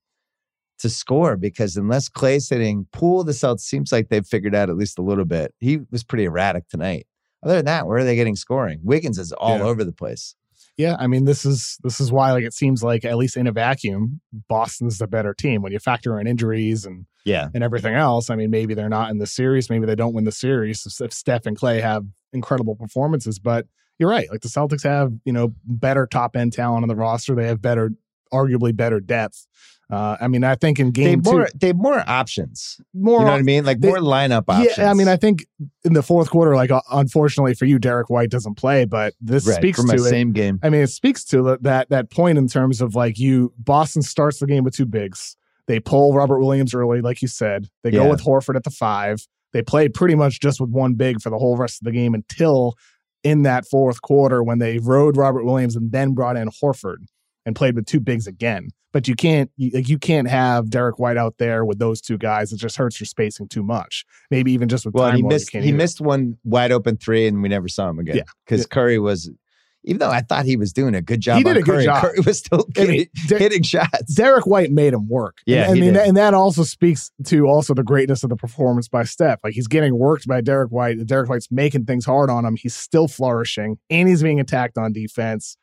to 0.79 0.89
score 0.89 1.35
because 1.35 1.75
unless 1.75 2.07
Klay's 2.07 2.47
hitting 2.47 2.87
Poole, 2.93 3.25
the 3.25 3.33
Celtics 3.33 3.61
seems 3.61 3.91
like 3.91 4.07
they've 4.07 4.25
figured 4.25 4.55
out 4.55 4.69
at 4.69 4.77
least 4.77 4.97
a 4.97 5.01
little 5.01 5.25
bit. 5.25 5.53
He 5.59 5.79
was 5.91 6.03
pretty 6.05 6.23
erratic 6.23 6.69
tonight. 6.69 7.07
Other 7.43 7.55
than 7.57 7.65
that, 7.65 7.87
where 7.87 7.97
are 7.99 8.03
they 8.03 8.15
getting 8.15 8.35
scoring? 8.35 8.79
Wiggins 8.83 9.17
is 9.19 9.31
all 9.33 9.57
Yeah. 9.57 9.63
over 9.63 9.83
the 9.83 9.91
place. 9.91 10.35
Yeah, 10.77 10.95
I 10.99 11.05
mean 11.07 11.25
this 11.25 11.45
is 11.45 11.77
this 11.83 11.99
is 11.99 12.11
why 12.11 12.31
like 12.31 12.43
it 12.43 12.53
seems 12.53 12.83
like 12.83 13.05
at 13.05 13.15
least 13.17 13.37
in 13.37 13.45
a 13.45 13.51
vacuum, 13.51 14.21
Boston's 14.49 14.97
the 14.97 15.07
better 15.07 15.33
team 15.33 15.61
when 15.61 15.71
you 15.71 15.77
factor 15.79 16.19
in 16.19 16.25
injuries 16.25 16.83
and 16.85 17.05
Yeah. 17.25 17.49
and 17.53 17.63
everything 17.63 17.93
else. 17.93 18.29
I 18.31 18.35
mean, 18.35 18.49
maybe 18.49 18.73
they're 18.73 18.89
not 18.89 19.11
in 19.11 19.19
the 19.19 19.27
series, 19.27 19.69
maybe 19.69 19.85
they 19.85 19.95
don't 19.95 20.13
win 20.13 20.23
the 20.23 20.31
series 20.31 20.85
if- 20.85 20.99
if 20.99 21.13
Steph 21.13 21.45
and 21.45 21.57
Klay 21.57 21.79
have 21.81 22.05
incredible 22.33 22.75
performances. 22.75 23.37
But 23.37 23.67
you're 23.99 24.09
right, 24.09 24.27
like 24.31 24.41
the 24.41 24.47
Celtics 24.49 24.83
have 24.83 25.13
you 25.25 25.31
know 25.33 25.53
better 25.65 26.07
top 26.07 26.35
end 26.35 26.53
talent 26.53 26.83
on 26.83 26.87
the 26.89 26.95
roster. 26.95 27.35
They 27.35 27.45
have 27.47 27.61
better, 27.61 27.91
arguably 28.33 28.75
better 28.75 28.99
depth. 28.99 29.45
Uh, 29.91 30.17
I 30.19 30.27
mean, 30.27 30.43
I 30.43 30.55
think 30.55 30.79
in 30.79 30.87
They 30.87 31.03
game 31.03 31.19
have 31.19 31.25
more 31.25 31.45
two, 31.47 31.57
they 31.57 31.67
have 31.67 31.75
more 31.75 32.03
options. 32.07 32.79
more 32.93 33.19
You 33.19 33.25
know 33.25 33.31
what 33.31 33.39
I 33.39 33.43
mean? 33.43 33.65
Like 33.65 33.79
they- 33.79 33.89
more 33.89 33.97
lineup 33.99 34.45
options. 34.47 34.77
Yeah, 34.77 34.89
I 34.89 34.93
mean, 34.93 35.07
I 35.07 35.17
think 35.17 35.45
in 35.83 35.93
the 35.93 36.01
fourth 36.01 36.29
quarter, 36.29 36.55
like 36.55 36.71
uh, 36.71 36.81
unfortunately 36.91 37.53
for 37.53 37.65
you, 37.65 37.77
Derrick 37.79 38.09
White 38.09 38.29
doesn't 38.31 38.55
play, 38.55 38.85
but 38.85 39.13
this 39.21 39.45
right, 39.45 39.55
speaks 39.57 39.83
to 39.83 39.93
it. 39.95 39.99
same 39.99 40.31
game. 40.31 40.59
I 40.63 40.69
mean, 40.69 40.81
it 40.81 40.87
speaks 40.87 41.23
to 41.25 41.43
that- 41.43 41.63
that 41.63 41.89
that 41.89 42.09
point 42.09 42.37
in 42.37 42.47
terms 42.47 42.81
of 42.81 42.95
like 42.95 43.19
you 43.19 43.53
Boston 43.57 44.01
starts 44.01 44.39
the 44.39 44.47
game 44.47 44.63
with 44.63 44.75
two 44.75 44.85
bigs. 44.85 45.35
They 45.67 45.79
pull 45.79 46.13
Robert 46.13 46.39
Williams 46.39 46.73
early, 46.73 47.01
like 47.01 47.21
you 47.21 47.27
said. 47.27 47.69
They 47.83 47.91
go 47.91 48.09
with 48.09 48.21
Horford 48.23 48.55
at 48.55 48.63
the 48.63 48.69
five. 48.71 49.25
They 49.53 49.61
play 49.61 49.87
pretty 49.87 50.15
much 50.15 50.39
just 50.41 50.59
with 50.59 50.71
one 50.71 50.95
big 50.95 51.21
for 51.21 51.29
the 51.29 51.37
whole 51.37 51.55
rest 51.55 51.81
of 51.81 51.85
the 51.85 51.91
game 51.91 52.13
until 52.15 52.73
in 53.23 53.43
that 53.43 53.65
fourth 53.65 54.01
quarter 54.01 54.43
when 54.43 54.57
they 54.59 54.79
rode 54.79 55.15
Robert 55.15 55.45
Williams 55.45 55.75
and 55.77 55.91
then 55.91 56.13
brought 56.13 56.35
in 56.35 56.49
Horford. 56.49 57.05
And 57.45 57.55
played 57.55 57.75
with 57.75 57.85
two 57.85 57.99
bigs 57.99 58.25
again. 58.27 58.69
But 58.93 59.07
you 59.07 59.15
can't 59.15 59.49
you, 59.57 59.71
like 59.73 59.89
you 59.89 59.97
can't 59.97 60.29
have 60.29 60.69
Derrick 60.69 60.99
White 60.99 61.17
out 61.17 61.35
there 61.39 61.65
with 61.65 61.79
those 61.79 61.99
two 61.99 62.17
guys. 62.17 62.53
It 62.53 62.57
just 62.57 62.77
hurts 62.77 62.99
your 62.99 63.05
spacing 63.07 63.47
too 63.49 63.63
much. 63.63 64.05
Maybe 64.31 64.51
even 64.53 64.69
just 64.69 64.85
with 64.85 64.93
Well, 64.93 65.07
time 65.09 65.17
he 65.17 65.23
missed 65.23 65.49
he 65.49 65.57
either. 65.59 65.75
missed 65.75 65.99
one 65.99 66.37
wide 66.43 66.71
open 66.71 66.97
three, 66.97 67.25
and 67.27 67.41
we 67.41 67.49
never 67.49 67.67
saw 67.67 67.89
him 67.89 67.99
again. 67.99 68.17
Yeah. 68.17 68.23
because 68.45 68.61
Yeah. 68.61 68.67
Curry 68.69 68.99
was, 68.99 69.31
even 69.83 69.97
though 69.99 70.11
I 70.11 70.21
thought 70.21 70.45
he 70.45 70.55
was 70.55 70.71
doing 70.71 70.93
a 70.95 71.01
good 71.01 71.21
job, 71.21 71.37
He 71.39 71.43
did 71.43 71.49
on 71.49 71.57
a 71.57 71.61
good 71.63 71.83
job. 71.83 72.01
Curry 72.03 72.19
was 72.25 72.37
still 72.37 72.67
I 72.77 72.81
mean, 72.81 72.89
hitting, 72.91 73.07
De- 73.27 73.39
hitting 73.39 73.63
shots. 73.63 74.13
Derrick 74.13 74.45
White 74.45 74.71
made 74.71 74.93
him 74.93 75.09
work. 75.09 75.37
Yeah, 75.47 75.63
and, 75.63 75.71
I 75.71 75.81
mean, 75.81 75.95
and 75.97 76.15
that 76.15 76.33
also 76.35 76.63
speaks 76.63 77.11
to 77.25 77.47
also 77.47 77.73
the 77.73 77.83
greatness 77.83 78.23
of 78.23 78.29
the 78.29 78.35
performance 78.37 78.87
by 78.87 79.03
Steph. 79.05 79.39
Like 79.43 79.53
he's 79.55 79.67
getting 79.67 79.97
worked 79.97 80.27
by 80.27 80.39
Derrick 80.41 80.71
White. 80.71 81.03
Derrick 81.07 81.29
White's 81.29 81.51
making 81.51 81.85
things 81.85 82.05
hard 82.05 82.29
on 82.29 82.45
him. 82.45 82.55
He's 82.55 82.75
still 82.75 83.07
flourishing, 83.07 83.79
and 83.89 84.07
he's 84.07 84.21
being 84.21 84.39
attacked 84.39 84.77
on 84.77 84.93
defense. 84.93 85.57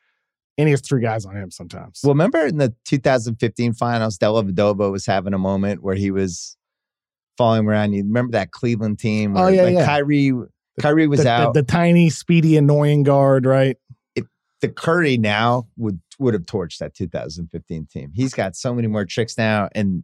And 0.57 0.67
he 0.67 0.71
has 0.71 0.81
three 0.81 1.01
guys 1.01 1.25
on 1.25 1.35
him 1.35 1.49
sometimes. 1.49 2.01
Well, 2.03 2.13
remember 2.13 2.45
in 2.45 2.57
the 2.57 2.73
2015 2.85 3.73
finals, 3.73 4.17
Dellavedova 4.17 4.91
was 4.91 5.05
having 5.05 5.33
a 5.33 5.37
moment 5.37 5.81
where 5.81 5.95
he 5.95 6.11
was 6.11 6.57
falling 7.37 7.65
around. 7.65 7.93
You 7.93 8.03
remember 8.03 8.33
that 8.33 8.51
Cleveland 8.51 8.99
team? 8.99 9.37
Oh, 9.37 9.47
yeah, 9.47 9.63
like 9.63 9.73
yeah. 9.73 9.85
Kyrie, 9.85 10.33
Kyrie 10.79 11.07
was 11.07 11.19
the, 11.19 11.23
the- 11.23 11.29
out. 11.29 11.53
the 11.53 11.63
tiny, 11.63 12.09
speedy, 12.09 12.57
annoying 12.57 13.03
guard, 13.03 13.45
right? 13.45 13.77
the 14.61 14.69
Curry 14.69 15.17
now 15.17 15.67
would 15.75 15.99
would 16.19 16.33
have 16.33 16.43
torched 16.43 16.77
that 16.77 16.93
2015 16.93 17.87
team. 17.87 18.11
He's 18.15 18.33
got 18.33 18.55
so 18.55 18.73
many 18.73 18.87
more 18.87 19.05
tricks 19.05 19.37
now, 19.37 19.69
and 19.73 20.03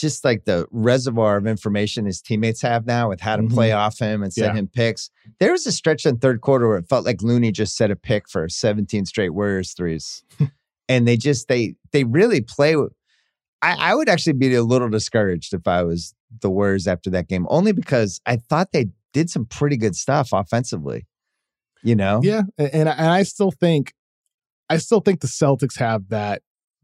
just 0.00 0.24
like 0.24 0.44
the 0.46 0.66
reservoir 0.70 1.36
of 1.36 1.46
information 1.46 2.06
his 2.06 2.20
teammates 2.22 2.62
have 2.62 2.86
now 2.86 3.08
with 3.08 3.20
how 3.20 3.36
to 3.36 3.42
Mhm. 3.42 3.52
play 3.52 3.72
off 3.72 3.98
him 3.98 4.22
and 4.22 4.32
send 4.32 4.54
Yeah. 4.54 4.58
him 4.60 4.66
picks. 4.68 5.10
There 5.38 5.52
was 5.52 5.66
a 5.66 5.72
stretch 5.72 6.06
in 6.06 6.18
third 6.18 6.40
quarter 6.40 6.68
where 6.68 6.78
it 6.78 6.88
felt 6.88 7.04
like 7.04 7.22
Looney 7.22 7.52
just 7.52 7.76
set 7.76 7.90
a 7.90 7.96
pick 7.96 8.28
for 8.28 8.48
17 8.48 9.04
straight 9.06 9.30
Warriors 9.30 9.72
threes, 9.72 10.22
and 10.88 11.06
they 11.06 11.16
just 11.16 11.48
they 11.48 11.74
they 11.92 12.04
really 12.04 12.40
play. 12.40 12.74
I, 13.62 13.76
I 13.90 13.94
would 13.94 14.08
actually 14.08 14.32
be 14.34 14.54
a 14.54 14.62
little 14.62 14.88
discouraged 14.88 15.52
if 15.52 15.68
I 15.68 15.82
was 15.82 16.14
the 16.40 16.48
Warriors 16.50 16.86
after 16.86 17.10
that 17.10 17.28
game, 17.28 17.46
only 17.50 17.72
because 17.72 18.20
I 18.24 18.36
thought 18.36 18.72
they 18.72 18.86
did 19.12 19.28
some 19.28 19.44
pretty 19.44 19.76
good 19.76 19.94
stuff 19.96 20.30
offensively. 20.32 21.06
You 21.82 21.94
know, 21.96 22.20
Yeah, 22.22 22.42
and 22.58 22.70
and 22.74 22.88
I 22.88 23.22
still 23.24 23.50
think, 23.50 23.92
I 24.68 24.76
still 24.78 25.00
think 25.00 25.20
the 25.20 25.26
Celtics 25.26 25.78
have 25.78 26.08
that 26.10 26.42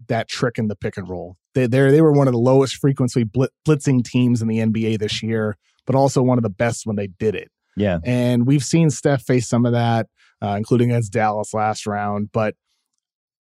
that 0.09 0.29
trick 0.29 0.59
in 0.59 0.69
the 0.69 0.77
pick 0.77 0.97
and 0.97 1.09
roll. 1.09 1.37
They 1.55 1.67
they 1.67 1.91
they 1.91 2.01
were 2.01 2.13
one 2.13 2.29
of 2.29 2.33
the 2.33 2.39
lowest 2.39 2.77
frequency 2.77 3.25
blitzing 3.25 4.05
teams 4.05 4.43
in 4.43 4.49
the 4.49 4.59
NBA 4.59 4.99
this 4.99 5.23
year, 5.23 5.57
but 5.87 5.97
also 5.97 6.23
one 6.23 6.39
of 6.39 6.43
the 6.43 6.51
best 6.51 6.87
when 6.87 6.97
they 6.97 7.07
did 7.07 7.35
it. 7.35 7.51
yeah. 7.77 7.99
And 8.05 8.47
we've 8.47 8.65
seen 8.65 8.91
Steph 8.91 9.23
face 9.23 9.49
some 9.49 9.67
of 9.67 9.73
that, 9.73 10.07
uh, 10.43 10.55
including 10.57 10.91
against 10.91 11.13
Dallas 11.13 11.55
last 11.55 11.87
round. 11.87 12.31
But 12.33 12.55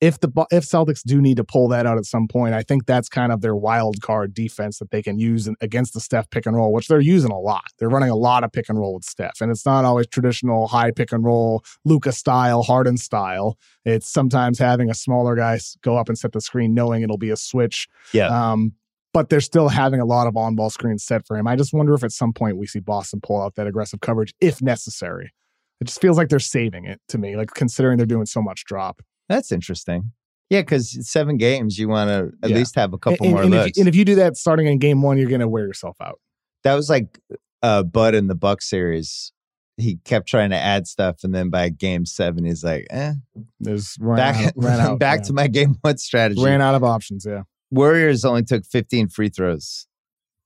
if 0.00 0.20
the 0.20 0.28
if 0.50 0.64
Celtics 0.64 1.02
do 1.02 1.22
need 1.22 1.38
to 1.38 1.44
pull 1.44 1.68
that 1.68 1.86
out 1.86 1.96
at 1.96 2.04
some 2.04 2.28
point, 2.28 2.54
I 2.54 2.62
think 2.62 2.86
that's 2.86 3.08
kind 3.08 3.32
of 3.32 3.40
their 3.40 3.56
wild 3.56 4.02
card 4.02 4.34
defense 4.34 4.78
that 4.78 4.90
they 4.90 5.02
can 5.02 5.18
use 5.18 5.46
in- 5.46 5.56
against 5.60 5.94
the 5.94 6.00
Steph 6.00 6.28
pick 6.30 6.44
and 6.44 6.54
roll, 6.54 6.72
which 6.72 6.88
they're 6.88 7.00
using 7.00 7.30
a 7.30 7.38
lot. 7.38 7.64
They're 7.78 7.88
running 7.88 8.10
a 8.10 8.16
lot 8.16 8.44
of 8.44 8.52
pick 8.52 8.68
and 8.68 8.78
roll 8.78 8.94
with 8.94 9.04
Steph, 9.04 9.40
and 9.40 9.50
it's 9.50 9.64
not 9.64 9.84
always 9.84 10.06
traditional 10.06 10.66
high 10.66 10.90
pick 10.90 11.12
and 11.12 11.24
roll, 11.24 11.64
Luka 11.84 12.12
style, 12.12 12.62
Harden 12.62 12.98
style. 12.98 13.58
It's 13.84 14.08
sometimes 14.08 14.58
having 14.58 14.90
a 14.90 14.94
smaller 14.94 15.34
guy 15.34 15.58
go 15.80 15.96
up 15.96 16.08
and 16.08 16.18
set 16.18 16.32
the 16.32 16.40
screen, 16.40 16.74
knowing 16.74 17.02
it'll 17.02 17.16
be 17.16 17.30
a 17.30 17.36
switch. 17.36 17.88
Yeah. 18.12 18.26
Um, 18.26 18.72
but 19.14 19.30
they're 19.30 19.40
still 19.40 19.70
having 19.70 19.98
a 19.98 20.04
lot 20.04 20.26
of 20.26 20.36
on 20.36 20.56
ball 20.56 20.68
screens 20.68 21.02
set 21.02 21.26
for 21.26 21.38
him. 21.38 21.46
I 21.46 21.56
just 21.56 21.72
wonder 21.72 21.94
if 21.94 22.04
at 22.04 22.12
some 22.12 22.34
point 22.34 22.58
we 22.58 22.66
see 22.66 22.80
Boston 22.80 23.22
pull 23.22 23.40
out 23.40 23.54
that 23.54 23.66
aggressive 23.66 24.00
coverage 24.00 24.34
if 24.42 24.60
necessary. 24.60 25.32
It 25.80 25.84
just 25.84 26.02
feels 26.02 26.18
like 26.18 26.28
they're 26.28 26.38
saving 26.38 26.84
it 26.84 27.00
to 27.08 27.16
me, 27.16 27.34
like 27.34 27.54
considering 27.54 27.96
they're 27.96 28.04
doing 28.04 28.26
so 28.26 28.42
much 28.42 28.66
drop. 28.66 29.00
That's 29.28 29.52
interesting. 29.52 30.12
Yeah, 30.50 30.60
because 30.60 30.96
seven 31.10 31.36
games, 31.38 31.78
you 31.78 31.88
want 31.88 32.08
to 32.08 32.30
at 32.42 32.50
Yeah. 32.50 32.56
least 32.56 32.76
have 32.76 32.92
a 32.92 32.98
couple 32.98 33.26
and, 33.26 33.32
more 33.34 33.42
and 33.42 33.50
looks. 33.50 33.70
if, 33.76 33.78
and 33.78 33.88
if 33.88 33.96
you 33.96 34.04
do 34.04 34.14
that 34.16 34.36
starting 34.36 34.66
in 34.68 34.78
game 34.78 35.02
one, 35.02 35.18
you're 35.18 35.28
going 35.28 35.40
to 35.40 35.48
wear 35.48 35.66
yourself 35.66 35.96
out. 36.00 36.20
that 36.62 36.74
was 36.74 36.88
like 36.88 37.18
uh, 37.62 37.82
Bud 37.82 38.14
in 38.14 38.28
the 38.28 38.34
Buck 38.34 38.62
series. 38.62 39.32
He 39.78 39.96
kept 40.04 40.26
trying 40.28 40.50
to 40.50 40.56
add 40.56 40.86
stuff, 40.86 41.16
and 41.24 41.34
then 41.34 41.50
by 41.50 41.68
game 41.68 42.06
seven, 42.06 42.44
he's 42.44 42.64
like, 42.64 42.86
"Eh, 42.90 43.12
There's 43.60 43.96
back, 43.98 44.36
out, 44.46 44.52
ran 44.56 44.80
out, 44.86 44.98
back 44.98 45.18
yeah. 45.20 45.24
to 45.24 45.32
my 45.32 45.48
game 45.48 45.76
one 45.82 45.98
strategy." 45.98 46.42
ran 46.42 46.62
out 46.62 46.74
of 46.74 46.82
options. 46.84 47.26
Yeah, 47.28 47.42
Warriors 47.70 48.24
only 48.24 48.42
took 48.42 48.64
15 48.64 49.08
free 49.08 49.28
throws. 49.28 49.86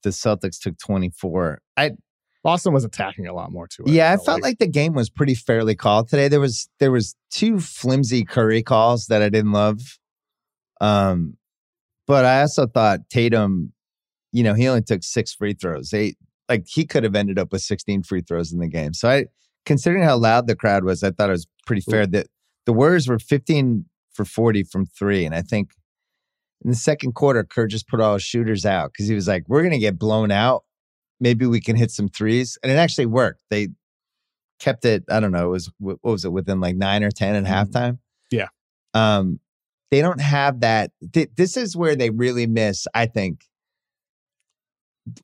The 0.03 0.09
Celtics 0.09 0.59
took 0.59 0.77
24. 0.79 1.61
I 1.77 1.91
Boston 2.43 2.73
was 2.73 2.83
attacking 2.83 3.27
a 3.27 3.33
lot 3.33 3.51
more 3.51 3.67
too. 3.67 3.83
yeah, 3.85 4.11
I 4.11 4.17
felt 4.17 4.41
like 4.41 4.57
the 4.57 4.67
game 4.67 4.93
was 4.93 5.09
pretty 5.09 5.35
fairly 5.35 5.75
called 5.75 6.09
today. 6.09 6.27
There 6.27 6.39
was 6.39 6.67
there 6.79 6.91
was 6.91 7.15
two 7.29 7.59
flimsy 7.59 8.23
Curry 8.23 8.63
calls 8.63 9.07
that 9.07 9.21
I 9.21 9.29
didn't 9.29 9.51
love. 9.51 9.79
Um, 10.79 11.37
but 12.07 12.25
I 12.25 12.41
also 12.41 12.65
thought 12.65 13.01
Tatum, 13.09 13.73
you 14.31 14.43
know, 14.43 14.55
he 14.55 14.67
only 14.67 14.81
took 14.81 15.03
six 15.03 15.33
free 15.33 15.53
throws. 15.53 15.91
They 15.91 16.15
like 16.49 16.65
he 16.67 16.85
could 16.85 17.03
have 17.03 17.15
ended 17.15 17.37
up 17.37 17.51
with 17.51 17.61
16 17.61 18.03
free 18.03 18.21
throws 18.21 18.51
in 18.51 18.59
the 18.59 18.67
game. 18.67 18.93
So 18.93 19.09
I 19.09 19.25
considering 19.65 20.03
how 20.03 20.17
loud 20.17 20.47
the 20.47 20.55
crowd 20.55 20.83
was, 20.83 21.03
I 21.03 21.11
thought 21.11 21.29
it 21.29 21.33
was 21.33 21.47
pretty 21.65 21.83
fair 21.83 22.07
that 22.07 22.27
the 22.65 22.73
Warriors 22.73 23.07
were 23.07 23.19
15 23.19 23.85
for 24.13 24.25
40 24.25 24.63
from 24.63 24.85
three. 24.85 25.25
And 25.25 25.35
I 25.35 25.41
think 25.41 25.71
in 26.63 26.71
the 26.71 26.75
second 26.75 27.13
quarter, 27.13 27.43
Kerr 27.43 27.67
just 27.67 27.87
put 27.87 28.01
all 28.01 28.15
his 28.15 28.23
shooters 28.23 28.65
out 28.65 28.91
because 28.91 29.07
he 29.07 29.15
was 29.15 29.27
like, 29.27 29.43
We're 29.47 29.63
gonna 29.63 29.79
get 29.79 29.99
blown 29.99 30.31
out. 30.31 30.63
Maybe 31.21 31.45
we 31.45 31.61
can 31.61 31.77
hit 31.77 31.91
some 31.91 32.09
threes. 32.09 32.57
And 32.61 32.71
it 32.71 32.75
actually 32.75 33.05
worked. 33.05 33.43
They 33.49 33.69
kept 34.59 34.83
it, 34.83 35.03
I 35.09 35.19
don't 35.21 35.31
know, 35.31 35.45
it 35.45 35.51
was 35.51 35.71
what 35.79 35.97
was 36.03 36.25
it, 36.25 36.31
within 36.33 36.59
like 36.59 36.75
nine 36.75 37.03
or 37.03 37.11
10 37.11 37.35
at 37.35 37.43
Mhm. 37.45 37.47
halftime? 37.71 37.99
Yeah. 38.31 38.47
Um, 38.93 39.39
they 39.91 40.01
don't 40.01 40.19
have 40.21 40.59
that. 40.61 40.91
th- 41.13 41.29
this 41.37 41.55
is 41.57 41.75
where 41.77 41.95
they 41.95 42.09
really 42.09 42.47
miss, 42.47 42.87
I 42.93 43.05
think. 43.05 43.45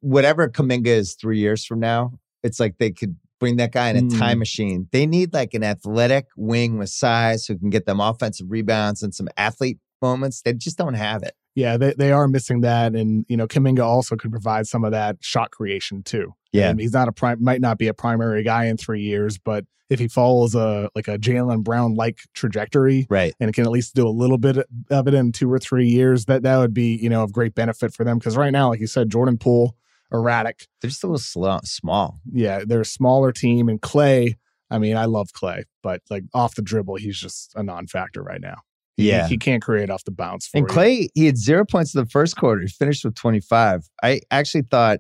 Whatever 0.02 0.50
Kuminga 0.50 0.88
is 0.88 1.14
three 1.16 1.40
years 1.40 1.66
from 1.66 1.80
now, 1.80 2.14
it's 2.44 2.60
like 2.60 2.78
they 2.78 2.92
could 2.92 3.16
bring 3.40 3.58
that 3.58 3.72
guy 3.72 3.90
in 3.90 3.98
a 3.98 4.02
Mm. 4.02 4.18
time 4.20 4.40
machine. 4.40 4.88
They 4.92 5.06
need 5.06 5.34
like 5.34 5.54
an 5.54 5.64
athletic 5.64 6.26
wing 6.36 6.78
with 6.80 6.90
size 6.90 7.46
who 7.46 7.58
can 7.58 7.70
get 7.70 7.86
them 7.86 8.00
offensive 8.00 8.48
rebounds 8.50 9.04
and 9.04 9.14
some 9.14 9.30
athlete 9.38 9.78
moments. 10.02 10.42
They 10.42 10.54
just 10.54 10.78
don't 10.78 10.96
have 10.96 11.22
it. 11.24 11.36
Yeah, 11.58 11.76
they, 11.78 11.94
they 11.98 12.12
are 12.12 12.28
missing 12.28 12.62
that, 12.62 12.94
and 12.94 13.26
you 13.28 13.36
know, 13.36 13.48
Kuminga 13.48 13.84
also 13.84 14.16
could 14.16 14.30
provide 14.30 14.68
some 14.68 14.84
of 14.84 14.92
that 14.92 15.18
shot 15.22 15.50
creation 15.50 16.04
too. 16.04 16.36
Yeah. 16.52 16.70
And 16.70 16.80
he's 16.80 16.94
not 16.94 17.08
a 17.08 17.12
prime, 17.12 17.44
might 17.44 17.62
not 17.62 17.80
be 17.80 17.88
a 17.88 17.96
primary 17.96 18.44
guy 18.44 18.66
in 18.66 18.78
three 18.78 19.02
years, 19.02 19.40
but 19.40 19.66
if 19.90 19.98
he 20.00 20.08
follows 20.08 20.54
a 20.54 20.90
like 20.94 21.08
a 21.08 21.18
Jaylen 21.18 21.64
Brown 21.64 21.96
like 21.96 22.20
trajectory, 22.36 23.08
Right. 23.10 23.34
and 23.40 23.52
can 23.56 23.64
at 23.64 23.72
least 23.72 23.96
do 23.96 24.08
a 24.08 24.10
little 24.10 24.38
bit 24.38 24.58
of 24.92 25.08
it 25.08 25.16
in 25.16 25.32
two 25.32 25.52
or 25.52 25.58
three 25.58 25.88
years, 25.88 26.26
that 26.26 26.44
that 26.44 26.58
would 26.58 26.76
be 26.76 26.96
you 26.96 27.10
know 27.10 27.24
of 27.24 27.32
great 27.34 27.56
benefit 27.56 27.92
for 27.92 28.04
them. 28.04 28.20
Because 28.20 28.38
right 28.38 28.52
now, 28.52 28.70
like 28.70 28.80
you 28.80 28.86
said, 28.88 29.10
Jordan 29.10 29.40
Poole, 29.40 29.76
erratic. 30.12 30.68
They're 30.82 30.90
just 30.90 31.04
a 31.04 31.08
little 31.08 31.18
slow, 31.18 31.60
small. 31.64 32.20
Yeah, 32.32 32.62
they're 32.68 32.82
a 32.82 32.86
smaller 32.86 33.32
team, 33.32 33.68
and 33.68 33.82
Klay. 33.82 34.36
I 34.70 34.78
mean, 34.78 34.96
I 34.96 35.06
love 35.06 35.30
Klay, 35.32 35.64
but 35.82 36.02
like 36.12 36.26
off 36.36 36.54
the 36.54 36.62
dribble, 36.62 36.98
he's 36.98 37.18
just 37.18 37.54
a 37.56 37.64
non-factor 37.64 38.22
right 38.22 38.42
now. 38.42 38.58
He- 38.98 39.10
Yeah. 39.10 39.28
he, 39.28 39.38
can't 39.38 39.62
create 39.62 39.90
off 39.90 40.04
the 40.04 40.12
bounce. 40.12 40.48
For 40.48 40.58
And 40.58 40.70
you. 40.70 40.76
Klay, 40.76 41.08
he 41.14 41.26
had 41.26 41.38
zero 41.38 41.66
points 41.66 41.96
in 41.96 42.02
the 42.02 42.10
first 42.10 42.36
quarter. 42.36 42.62
He 42.62 42.68
finished 42.68 43.06
with 43.06 43.16
25. 43.16 43.90
I 44.04 44.22
actually 44.32 44.64
thought 44.64 45.00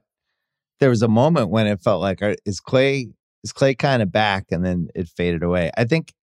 there 0.79 0.89
was 0.89 1.01
a 1.01 1.07
moment 1.07 1.49
when 1.49 1.67
it 1.67 1.81
felt 1.81 2.01
like, 2.01 2.21
is 2.45 2.61
Klay, 2.61 3.11
is 3.43 3.51
Klay 3.51 3.77
kind 3.77 4.01
of 4.01 4.11
back? 4.11 4.45
And 4.51 4.63
then 4.63 4.87
it 4.95 5.09
faded 5.09 5.43
away. 5.43 5.71
I 5.75 5.85
think, 5.85 6.13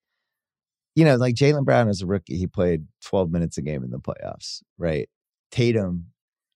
you 0.95 1.05
know, 1.05 1.17
like 1.17 1.35
Jaylen 1.35 1.65
Brown 1.65 1.89
as 1.89 2.01
a 2.01 2.07
rookie, 2.07 2.37
he 2.37 2.47
played 2.47 2.87
12 3.05 3.31
minutes 3.31 3.59
a 3.59 3.63
game 3.63 3.83
in 3.83 3.91
the 3.91 3.99
playoffs, 3.99 4.63
right? 4.79 5.09
Tatum 5.51 6.07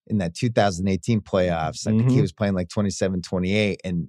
in 0.06 0.18
that 0.18 0.34
2018 0.34 1.20
playoffs, 1.20 1.86
I 1.86 1.90
think 1.90 2.04
he 2.04 2.08
mm-hmm. 2.08 2.20
was 2.22 2.32
playing 2.32 2.54
like 2.54 2.68
27, 2.68 3.22
28. 3.22 3.80
And 3.84 4.08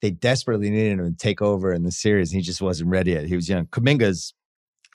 they 0.00 0.10
desperately 0.10 0.70
needed 0.70 0.98
him 0.98 1.10
to 1.10 1.16
take 1.16 1.42
over 1.42 1.72
in 1.72 1.82
the 1.82 1.92
series. 1.92 2.30
And 2.30 2.40
he 2.40 2.42
just 2.44 2.62
wasn't 2.62 2.90
ready 2.90 3.12
yet. 3.12 3.26
He 3.26 3.36
was 3.36 3.48
young. 3.48 3.66
Kuminga's, 3.66 4.34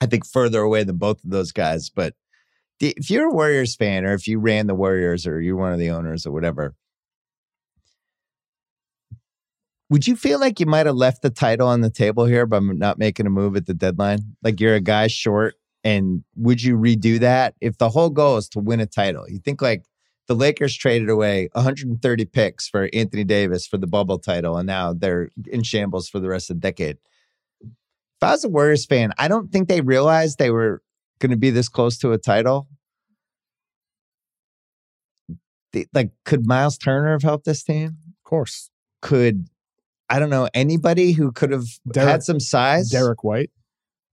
I 0.00 0.06
think, 0.06 0.26
further 0.26 0.60
away 0.60 0.84
than 0.84 0.96
both 0.96 1.22
of 1.24 1.30
those 1.30 1.52
guys. 1.52 1.90
But 1.90 2.14
if 2.80 3.10
you're 3.10 3.28
a 3.28 3.34
Warriors 3.34 3.76
fan 3.76 4.04
or 4.04 4.14
if 4.14 4.26
you 4.26 4.38
ran 4.38 4.66
the 4.66 4.74
Warriors 4.74 5.26
or 5.26 5.40
you're 5.40 5.56
one 5.56 5.72
of 5.72 5.78
the 5.78 5.90
owners 5.90 6.26
or 6.26 6.32
whatever, 6.32 6.74
would 9.90 10.06
you 10.06 10.16
feel 10.16 10.38
like 10.38 10.60
you 10.60 10.66
might 10.66 10.86
have 10.86 10.94
left 10.94 11.20
the 11.20 11.30
title 11.30 11.68
on 11.68 11.80
the 11.80 11.90
table 11.90 12.24
here 12.24 12.46
by 12.46 12.60
not 12.60 12.98
making 12.98 13.26
a 13.26 13.30
move 13.30 13.56
at 13.56 13.66
the 13.66 13.74
deadline? 13.74 14.20
Like 14.42 14.60
you're 14.60 14.76
a 14.76 14.80
guy 14.80 15.08
short, 15.08 15.56
and 15.82 16.22
would 16.36 16.62
you 16.62 16.76
redo 16.76 17.18
that 17.18 17.54
if 17.60 17.76
the 17.78 17.88
whole 17.88 18.10
goal 18.10 18.36
is 18.36 18.48
to 18.50 18.60
win 18.60 18.80
a 18.80 18.86
title? 18.86 19.28
You 19.28 19.40
think 19.40 19.60
like 19.60 19.84
the 20.28 20.34
Lakers 20.36 20.76
traded 20.76 21.10
away 21.10 21.48
130 21.54 22.24
picks 22.26 22.68
for 22.68 22.88
Anthony 22.92 23.24
Davis 23.24 23.66
for 23.66 23.78
the 23.78 23.88
bubble 23.88 24.20
title, 24.20 24.56
and 24.56 24.66
now 24.66 24.92
they're 24.92 25.30
in 25.48 25.64
shambles 25.64 26.08
for 26.08 26.20
the 26.20 26.28
rest 26.28 26.50
of 26.50 26.56
the 26.56 26.60
decade. 26.60 26.98
If 28.20 28.28
I 28.28 28.32
was 28.32 28.44
a 28.44 28.50
Warriors 28.50 28.84
fan, 28.84 29.14
I 29.16 29.28
don't 29.28 29.50
think 29.50 29.68
they 29.68 29.80
realized 29.80 30.38
they 30.38 30.50
were 30.50 30.82
going 31.20 31.30
to 31.30 31.38
be 31.38 31.48
this 31.48 31.70
close 31.70 31.96
to 31.98 32.12
a 32.12 32.18
title. 32.18 32.68
They- 35.72 35.86
like, 35.94 36.10
could 36.26 36.46
Myles 36.46 36.76
Turner 36.76 37.12
have 37.12 37.22
helped 37.22 37.46
this 37.46 37.62
team? 37.62 37.96
of 38.08 38.24
course, 38.24 38.70
Could 39.02 39.48
I 40.10 40.18
don't 40.18 40.28
know 40.28 40.48
anybody 40.52 41.12
who 41.12 41.32
could 41.32 41.50
have 41.52 41.64
Derek- 41.90 42.10
had 42.10 42.22
some 42.22 42.40
size? 42.40 42.90
Derrick 42.90 43.24
White. 43.24 43.50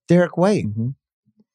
Derrick 0.08 0.38
White. 0.38 0.66
Mhm. 0.68 0.96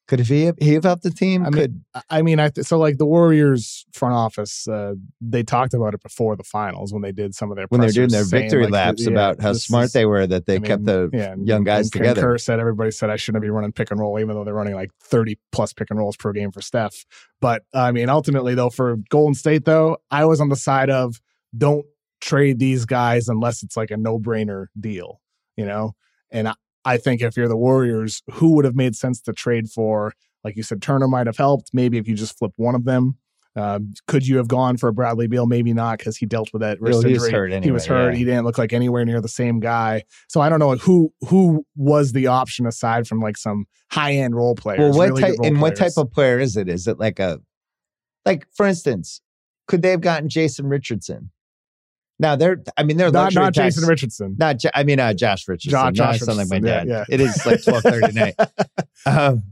Could 0.05 0.19
have 0.19 0.27
he 0.27 0.51
he 0.59 0.73
have 0.73 0.83
helped 0.83 1.03
the 1.03 1.11
team? 1.11 1.43
I 1.45 1.49
mean, 1.49 1.53
Could 1.61 1.83
I- 2.09 2.21
mean, 2.21 2.37
I 2.39 2.49
th- 2.49 2.67
so 2.67 2.77
like 2.77 2.97
the 2.97 3.05
Warriors 3.05 3.85
front 3.93 4.13
office, 4.13 4.67
uh, 4.67 4.95
they 5.21 5.43
talked 5.43 5.73
about 5.73 5.93
it 5.93 6.03
before 6.03 6.35
the 6.35 6.43
finals 6.43 6.91
when 6.91 7.01
they 7.01 7.13
did 7.13 7.33
some 7.33 7.51
of 7.51 7.55
their 7.55 7.67
when 7.69 7.79
they're 7.79 7.89
doing 7.89 8.09
their 8.09 8.25
saying, 8.25 8.43
victory 8.43 8.63
like, 8.63 8.73
laps 8.73 9.03
yeah, 9.05 9.11
about 9.11 9.41
how 9.41 9.53
smart 9.53 9.85
is- 9.85 9.93
they 9.93 10.05
were 10.05 10.27
that 10.27 10.45
they 10.45 10.55
I 10.55 10.59
mean, 10.59 10.65
kept 10.65 10.83
the 10.85 11.09
yeah, 11.13 11.35
young 11.41 11.63
guys 11.63 11.85
and 11.85 11.93
together. 11.93 12.21
Kerr 12.21 12.37
said 12.37 12.59
everybody 12.59 12.91
said 12.91 13.09
I 13.09 13.15
shouldn't 13.15 13.41
be 13.43 13.49
running 13.49 13.71
pick 13.71 13.91
and 13.91 13.99
roll, 13.99 14.19
even 14.19 14.35
though 14.35 14.43
they're 14.43 14.53
running 14.53 14.75
like 14.75 14.91
30 15.01 15.39
plus 15.53 15.71
pick 15.71 15.89
and 15.89 15.97
rolls 15.97 16.17
per 16.17 16.33
game 16.33 16.51
for 16.51 16.61
Steph. 16.61 17.05
But 17.39 17.63
I 17.73 17.93
mean, 17.93 18.09
ultimately, 18.09 18.55
though, 18.55 18.69
for 18.71 18.97
Golden 19.09 19.35
State, 19.35 19.63
though, 19.63 19.97
I 20.11 20.25
was 20.25 20.41
on 20.41 20.49
the 20.49 20.57
side 20.57 20.89
of 20.89 21.21
don't 21.57 21.85
trade 22.19 22.59
these 22.59 22.83
guys 22.83 23.29
unless 23.29 23.63
it's 23.63 23.77
like 23.77 23.89
a 23.91 23.97
no 23.97 24.19
brainer 24.19 24.65
deal, 24.77 25.21
you 25.55 25.65
know? 25.65 25.93
And 26.31 26.47
I, 26.49 26.53
I 26.85 26.97
think 26.97 27.21
if 27.21 27.37
you're 27.37 27.47
the 27.47 27.57
Warriors, 27.57 28.21
who 28.31 28.55
would 28.55 28.65
have 28.65 28.75
made 28.75 28.95
sense 28.95 29.21
to 29.21 29.33
trade 29.33 29.69
for? 29.69 30.13
Like 30.43 30.57
you 30.57 30.63
said, 30.63 30.81
Turner 30.81 31.07
might 31.07 31.27
have 31.27 31.37
helped. 31.37 31.69
Maybe 31.73 31.97
if 31.97 32.07
you 32.07 32.15
just 32.15 32.37
flip 32.37 32.51
one 32.57 32.75
of 32.75 32.85
them. 32.85 33.17
Um, 33.55 33.93
could 34.07 34.25
you 34.25 34.37
have 34.37 34.47
gone 34.47 34.77
for 34.77 34.91
Bradley 34.91 35.27
Beal? 35.27 35.45
Maybe 35.45 35.73
not 35.73 35.99
because 35.99 36.17
he 36.17 36.25
dealt 36.25 36.51
with 36.53 36.61
that 36.61 36.81
wrist 36.81 37.05
he 37.05 37.13
was 37.13 37.29
hurt 37.29 37.63
he 37.63 37.69
was 37.69 37.85
hurt. 37.85 38.13
yeah. 38.13 38.17
He 38.17 38.25
didn't 38.25 38.45
look 38.45 38.57
like 38.57 38.73
anywhere 38.73 39.05
near 39.05 39.21
the 39.21 39.27
same 39.27 39.59
guy. 39.59 40.03
So 40.27 40.41
I 40.41 40.49
don't 40.49 40.59
know 40.59 40.75
who 40.75 41.13
who 41.27 41.63
was 41.75 42.13
the 42.13 42.27
option 42.27 42.65
aside 42.65 43.07
from 43.07 43.19
like 43.19 43.37
some 43.37 43.65
high 43.91 44.13
end 44.13 44.35
role 44.35 44.55
players. 44.55 44.79
Well, 44.79 44.93
what 44.93 45.09
really 45.09 45.21
type 45.21 45.35
and 45.43 45.61
what 45.61 45.75
type 45.75 45.91
of 45.97 46.11
player 46.11 46.39
is 46.39 46.57
it? 46.57 46.67
Is 46.67 46.87
it 46.87 46.99
like 46.99 47.19
a 47.19 47.41
like 48.25 48.47
for 48.55 48.65
instance, 48.65 49.21
could 49.67 49.83
they 49.83 49.91
have 49.91 50.01
gotten 50.01 50.29
Jason 50.29 50.65
Richardson? 50.67 51.29
Now 52.19 52.35
they're 52.35 52.63
I 52.77 52.83
mean 52.83 52.97
they're 52.97 53.11
not 53.11 53.33
not 53.33 53.53
tax- 53.53 53.75
Jason 53.75 53.89
Richardson? 53.89 54.35
Not 54.37 54.61
I 54.73 54.83
mean 54.83 54.99
uh, 54.99 55.13
Josh 55.13 55.47
Richardson. 55.47 55.71
Jo- 55.71 55.91
Josh 55.91 56.19
sound 56.19 56.37
like 56.37 56.49
my 56.49 56.57
Richardson, 56.57 56.63
dad. 56.63 56.87
yeah, 56.87 57.05
yeah. 57.09 57.15
It 57.15 57.21
is 57.21 57.45
like 57.45 57.63
twelve 57.63 57.83
thirty 57.83 58.13
night. 58.13 58.35
Um, 59.05 59.43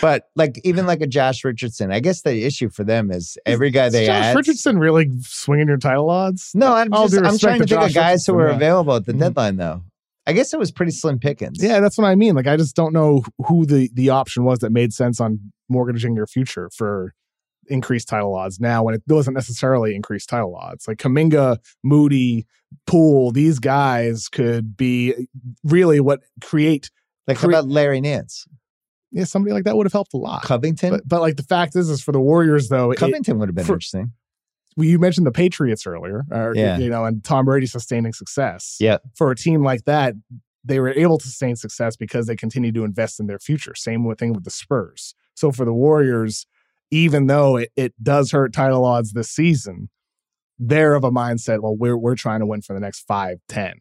but 0.00 0.28
like 0.34 0.60
even 0.64 0.86
like 0.86 1.00
a 1.00 1.06
Josh 1.06 1.44
Richardson, 1.44 1.92
I 1.92 2.00
guess 2.00 2.22
the 2.22 2.44
issue 2.44 2.70
for 2.70 2.82
them 2.82 3.10
is 3.10 3.36
every 3.46 3.70
guy 3.70 3.86
Is 3.86 3.92
they 3.92 4.06
Josh 4.06 4.24
add. 4.24 4.36
Richardson 4.36 4.78
really 4.78 5.10
swinging 5.20 5.68
your 5.68 5.76
title 5.76 6.08
odds? 6.10 6.50
No, 6.54 6.74
I'm 6.74 6.90
just 6.90 7.14
I'm 7.16 7.38
trying 7.38 7.60
to 7.60 7.66
to 7.66 7.74
think 7.74 7.82
of 7.82 7.90
Josh 7.90 7.92
guys 7.94 8.26
who 8.26 8.32
Richardson, 8.32 8.36
were 8.36 8.48
yeah. 8.48 8.56
available 8.56 8.94
at 8.96 9.04
the 9.06 9.12
Mhm. 9.12 9.18
deadline 9.20 9.56
though. 9.56 9.82
I 10.26 10.32
guess 10.32 10.52
it 10.52 10.58
was 10.58 10.72
pretty 10.72 10.90
slim 10.92 11.18
pickings. 11.20 11.62
Yeah, 11.62 11.78
that's 11.80 11.96
what 11.98 12.06
I 12.06 12.14
mean. 12.16 12.34
Like 12.34 12.46
I 12.48 12.56
just 12.56 12.74
don't 12.74 12.92
know 12.92 13.22
who 13.46 13.64
the 13.66 13.90
the 13.94 14.10
option 14.10 14.42
was 14.44 14.58
that 14.60 14.72
made 14.72 14.92
sense 14.92 15.20
on 15.20 15.52
mortgaging 15.68 16.16
your 16.16 16.26
future 16.26 16.68
for 16.74 17.12
increased 17.68 18.08
title 18.08 18.34
odds 18.34 18.60
now 18.60 18.82
when 18.82 18.94
it 18.94 19.06
doesn't 19.06 19.34
necessarily 19.34 19.94
increase 19.94 20.26
title 20.26 20.54
odds. 20.56 20.86
Like 20.88 20.98
Kuminga, 20.98 21.58
Moody, 21.82 22.46
Poole, 22.86 23.30
these 23.32 23.58
guys 23.58 24.28
could 24.28 24.76
be 24.76 25.28
really 25.64 26.00
what 26.00 26.20
create 26.42 26.90
Like 27.26 27.36
how 27.38 27.44
Cre- 27.48 27.50
about 27.52 27.68
Larry 27.68 28.00
Nance? 28.00 28.46
yeah, 29.12 29.24
somebody 29.24 29.52
like 29.54 29.64
that 29.64 29.76
would 29.76 29.86
have 29.86 29.92
helped 29.92 30.14
a 30.14 30.18
lot. 30.18 30.42
Covington? 30.42 30.90
But 30.90 31.08
but 31.08 31.20
like 31.20 31.36
the 31.36 31.42
fact 31.42 31.76
is 31.76 31.88
is 31.88 32.02
for 32.02 32.12
the 32.12 32.20
Warriors 32.20 32.68
though, 32.68 32.90
it, 32.90 32.98
Covington 32.98 33.38
would 33.38 33.48
have 33.48 33.54
been 33.54 33.64
for- 33.64 33.74
interesting. 33.74 34.12
well, 34.76 34.86
you 34.86 34.98
mentioned 34.98 35.26
the 35.26 35.32
Patriots 35.32 35.86
earlier, 35.86 36.24
or, 36.30 36.52
Yeah. 36.54 36.76
you 36.78 36.90
know, 36.90 37.04
and 37.04 37.22
Tom 37.24 37.44
Brady 37.46 37.66
sustaining 37.66 38.12
success. 38.12 38.76
Yeah. 38.80 38.98
For 39.16 39.30
a 39.30 39.36
team 39.36 39.62
like 39.62 39.84
that, 39.84 40.14
they 40.64 40.80
were 40.80 40.90
able 40.90 41.16
to 41.18 41.24
sustain 41.26 41.54
success 41.56 41.96
because 41.96 42.26
they 42.26 42.34
continue 42.36 42.72
to 42.72 42.82
invest 42.84 43.20
in 43.20 43.26
their 43.28 43.38
future. 43.38 43.74
Same 43.76 44.12
thing 44.16 44.32
with 44.32 44.42
the 44.44 44.50
Spurs. 44.50 45.14
So 45.34 45.52
for 45.52 45.64
the 45.64 45.72
Warriors, 45.72 46.44
even 46.90 47.26
though 47.26 47.56
it, 47.56 47.70
it 47.76 47.94
does 48.02 48.30
hurt 48.30 48.52
title 48.52 48.84
odds 48.84 49.12
this 49.12 49.30
season, 49.30 49.88
they're 50.58 50.94
of 50.94 51.04
a 51.04 51.10
mindset, 51.10 51.60
well, 51.60 51.76
we're 51.76 51.96
we're 51.96 52.16
trying 52.16 52.40
to 52.40 52.46
win 52.46 52.62
for 52.62 52.72
the 52.72 52.80
next 52.80 53.00
five, 53.06 53.38
ten. 53.48 53.74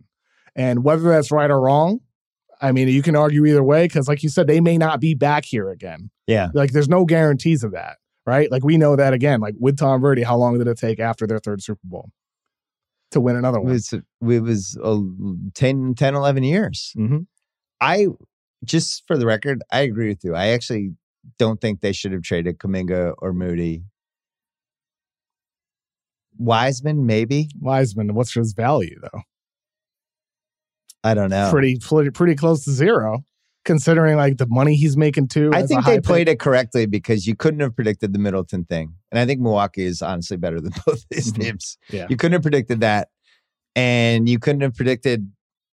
And 0.55 0.83
whether 0.83 1.03
that's 1.09 1.31
right 1.31 1.51
or 1.51 1.59
wrong, 1.59 1.99
I 2.61 2.71
mean, 2.71 2.87
you 2.87 3.01
can 3.01 3.15
argue 3.15 3.45
either 3.45 3.63
way, 3.63 3.85
because 3.85 4.07
like 4.07 4.23
you 4.23 4.29
said, 4.29 4.47
they 4.47 4.61
may 4.61 4.77
not 4.77 4.99
be 4.99 5.13
back 5.13 5.45
here 5.45 5.69
again. 5.69 6.09
Yeah. 6.27 6.49
Like 6.53 6.71
there's 6.71 6.89
no 6.89 7.05
guarantees 7.05 7.63
of 7.63 7.71
that, 7.73 7.97
right? 8.25 8.49
Like 8.51 8.63
we 8.63 8.77
know 8.77 8.95
that 8.95 9.13
again. 9.13 9.39
Like 9.41 9.55
with 9.59 9.77
Tom 9.77 10.01
Brady, 10.01 10.23
how 10.23 10.37
long 10.37 10.57
did 10.57 10.67
it 10.67 10.77
take 10.77 10.99
after 10.99 11.27
their 11.27 11.39
third 11.39 11.61
Super 11.61 11.81
Bowl 11.83 12.09
to 13.11 13.19
win 13.19 13.35
another 13.35 13.59
one? 13.59 13.69
It 13.69 13.73
was, 13.73 13.93
it 13.93 14.03
was 14.21 14.77
uh, 14.81 14.99
10, 15.53 15.95
10, 15.95 16.15
11 16.15 16.43
years. 16.43 16.93
Mm-hmm. 16.97 17.19
I, 17.81 18.07
just 18.63 19.03
for 19.05 19.17
the 19.17 19.25
record, 19.25 19.61
I 19.71 19.81
agree 19.81 20.07
with 20.07 20.23
you. 20.23 20.33
I 20.33 20.47
actually 20.47 20.93
don't 21.37 21.59
think 21.61 21.81
they 21.81 21.91
should 21.91 22.11
have 22.11 22.21
traded 22.23 22.57
Kuminga 22.59 23.13
or 23.19 23.33
Moody. 23.33 23.83
Wiseman, 26.37 27.05
maybe. 27.05 27.49
Wiseman, 27.59 28.13
what's 28.13 28.33
his 28.33 28.53
value 28.53 28.99
though? 29.01 29.21
I 31.03 31.13
don't 31.13 31.29
know. 31.29 31.49
Pretty, 31.51 31.77
pretty, 31.79 32.09
pretty 32.09 32.35
close 32.35 32.63
to 32.65 32.71
zero, 32.71 33.23
considering 33.63 34.17
like 34.17 34.37
the 34.37 34.47
money 34.47 34.75
he's 34.75 34.97
making 34.97 35.27
too. 35.27 35.51
I 35.53 35.63
think 35.63 35.85
they 35.85 35.95
pick. 35.97 36.03
played 36.03 36.27
it 36.27 36.39
correctly 36.39 36.87
because 36.87 37.27
you 37.27 37.35
couldn't 37.35 37.59
have 37.59 37.75
predicted 37.75 38.11
the 38.11 38.19
Middleton 38.19 38.65
thing. 38.65 38.95
And 39.11 39.19
I 39.19 39.25
think 39.25 39.39
Milwaukee 39.39 39.85
is 39.85 40.01
honestly 40.01 40.35
better 40.37 40.59
than 40.59 40.73
both 40.85 41.05
these 41.09 41.31
Mhm. 41.31 41.41
teams. 41.41 41.77
Yeah. 41.91 42.07
You 42.09 42.17
couldn't 42.17 42.33
have 42.33 42.41
predicted 42.41 42.81
that. 42.81 43.09
And 43.77 44.27
you 44.27 44.39
couldn't 44.39 44.61
have 44.61 44.73
predicted 44.73 45.29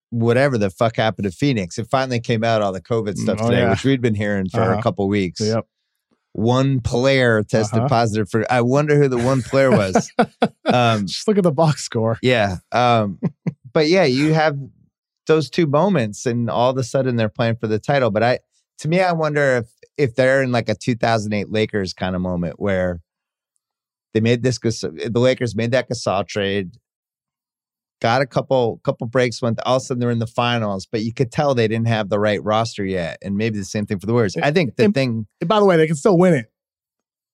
whatever 0.09 0.57
the 0.57 0.69
fuck 0.69 0.95
happened 0.95 1.25
to 1.25 1.31
Phoenix. 1.31 1.77
It 1.77 1.87
finally 1.89 2.19
came 2.19 2.43
out 2.43 2.61
all 2.61 2.71
the 2.71 2.81
COVID 2.81 3.17
stuff 3.17 3.39
Oh, 3.41 3.49
today, 3.49 3.61
yeah. 3.61 3.69
which 3.71 3.83
we'd 3.83 4.01
been 4.01 4.15
hearing 4.15 4.47
for 4.49 4.61
Uh-huh. 4.61 4.79
a 4.79 4.81
couple 4.81 5.07
weeks. 5.07 5.41
Yep. 5.41 5.65
One 6.33 6.79
player 6.81 7.43
tested 7.43 7.79
Uh-huh. 7.79 7.87
positive 7.89 8.29
for 8.29 8.45
I 8.51 8.61
wonder 8.61 8.97
who 8.97 9.07
the 9.09 9.17
one 9.17 9.41
player 9.41 9.71
was. 9.71 10.11
um 10.65 11.07
Just 11.07 11.27
look 11.27 11.37
at 11.37 11.43
the 11.43 11.51
box 11.51 11.83
score. 11.83 12.17
yeah. 12.21 12.57
Um 12.71 13.19
but 13.73 13.87
yeah, 13.87 14.03
you 14.05 14.33
have 14.33 14.55
those 15.25 15.49
two 15.49 15.67
moments 15.67 16.25
and 16.25 16.49
all 16.49 16.69
of 16.69 16.77
a 16.77 16.83
sudden 16.83 17.15
they're 17.15 17.27
playing 17.29 17.55
for 17.57 17.67
the 17.67 17.79
title. 17.79 18.11
But 18.11 18.23
I 18.23 18.39
to 18.79 18.87
me, 18.87 19.01
I 19.01 19.11
wonder 19.13 19.57
if 19.57 19.65
if 19.97 20.15
they're 20.15 20.43
in 20.43 20.51
like 20.51 20.69
a 20.69 20.75
2008 20.75 21.49
Lakers 21.51 21.91
kind 21.93 22.15
of 22.15 22.21
moment 22.21 22.59
where 22.59 23.01
they 24.13 24.21
made 24.21 24.43
this 24.43 24.59
the 24.59 25.11
Lakers 25.15 25.55
made 25.55 25.71
that 25.71 25.89
Gasol 25.89 26.27
trade, 26.27 26.77
got 28.01 28.21
a 28.21 28.25
couple 28.25 28.79
couple 28.83 29.07
breaks, 29.07 29.41
went 29.41 29.59
all 29.65 29.77
of 29.77 29.81
a 29.81 29.85
sudden 29.85 29.99
they're 29.99 30.11
in 30.11 30.19
the 30.19 30.27
finals, 30.27 30.85
but 30.91 31.01
you 31.01 31.13
could 31.13 31.31
tell 31.31 31.55
they 31.55 31.67
didn't 31.67 31.87
have 31.87 32.09
the 32.09 32.19
right 32.19 32.43
roster 32.43 32.85
yet. 32.85 33.17
And 33.21 33.35
maybe 33.37 33.57
the 33.57 33.65
same 33.65 33.85
thing 33.85 33.99
for 33.99 34.05
the 34.05 34.13
Warriors. 34.13 34.35
I 34.37 34.51
think 34.51 34.75
the 34.75 34.85
And- 34.85 34.93
thing 34.93 35.27
And 35.41 35.47
by 35.47 35.59
the 35.59 35.65
way, 35.65 35.77
they 35.77 35.87
can 35.87 35.95
still 35.95 36.17
win 36.17 36.33
it. 36.33 36.51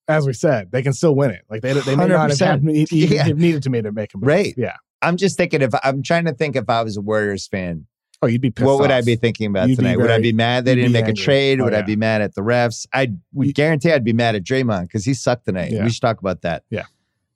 As 0.06 0.26
we 0.26 0.34
said, 0.34 0.70
they 0.70 0.82
can 0.82 0.92
still 0.92 1.14
win 1.14 1.30
it. 1.30 1.42
Like 1.48 1.62
they, 1.62 1.72
they 1.72 1.96
may 1.96 2.06
not 2.06 2.30
have, 2.30 2.38
100%. 2.38 2.78
had, 2.90 2.92
Yeah. 2.92 3.24
needed 3.28 3.62
to 3.62 3.70
make, 3.70 3.90
make 3.92 4.12
a 4.14 4.18
move. 4.18 4.26
Right. 4.26 4.54
Yeah. 4.56 4.76
I'm 5.00 5.16
just 5.16 5.36
thinking 5.36 5.62
if 5.62 5.70
I'm 5.82 6.02
trying 6.02 6.26
to 6.26 6.32
think 6.34 6.56
if 6.56 6.68
I 6.68 6.82
was 6.82 6.96
a 6.96 7.00
Warriors 7.00 7.46
fan, 7.46 7.86
Oh, 8.22 8.26
you'd 8.26 8.40
be 8.40 8.50
pissed 8.50 8.64
what 8.66 8.78
would 8.80 8.90
I 8.90 9.02
be 9.02 9.16
thinking 9.16 9.48
about 9.48 9.68
You'd 9.68 9.76
tonight? 9.76 9.98
would 9.98 10.10
I 10.10 10.18
be 10.18 10.32
mad 10.32 10.64
they 10.64 10.74
didn't 10.76 10.92
make 10.92 11.04
angry. 11.06 11.12
a 11.20 11.24
trade? 11.24 11.60
Oh, 11.60 11.64
would 11.64 11.74
I 11.74 11.82
be 11.82 11.96
mad 11.96 12.22
at 12.22 12.34
the 12.34 12.40
refs? 12.42 12.86
I 12.92 13.12
would 13.34 13.48
You- 13.48 13.52
guarantee 13.52 13.92
I'd 13.92 14.04
be 14.04 14.14
mad 14.14 14.34
at 14.34 14.44
Draymond 14.44 14.82
because 14.84 15.04
he 15.04 15.12
sucked 15.14 15.44
tonight. 15.46 15.72
Yeah. 15.72 15.84
We 15.84 15.90
should 15.90 16.00
talk 16.00 16.20
about 16.20 16.40
that. 16.42 16.62
Yeah. 16.70 16.84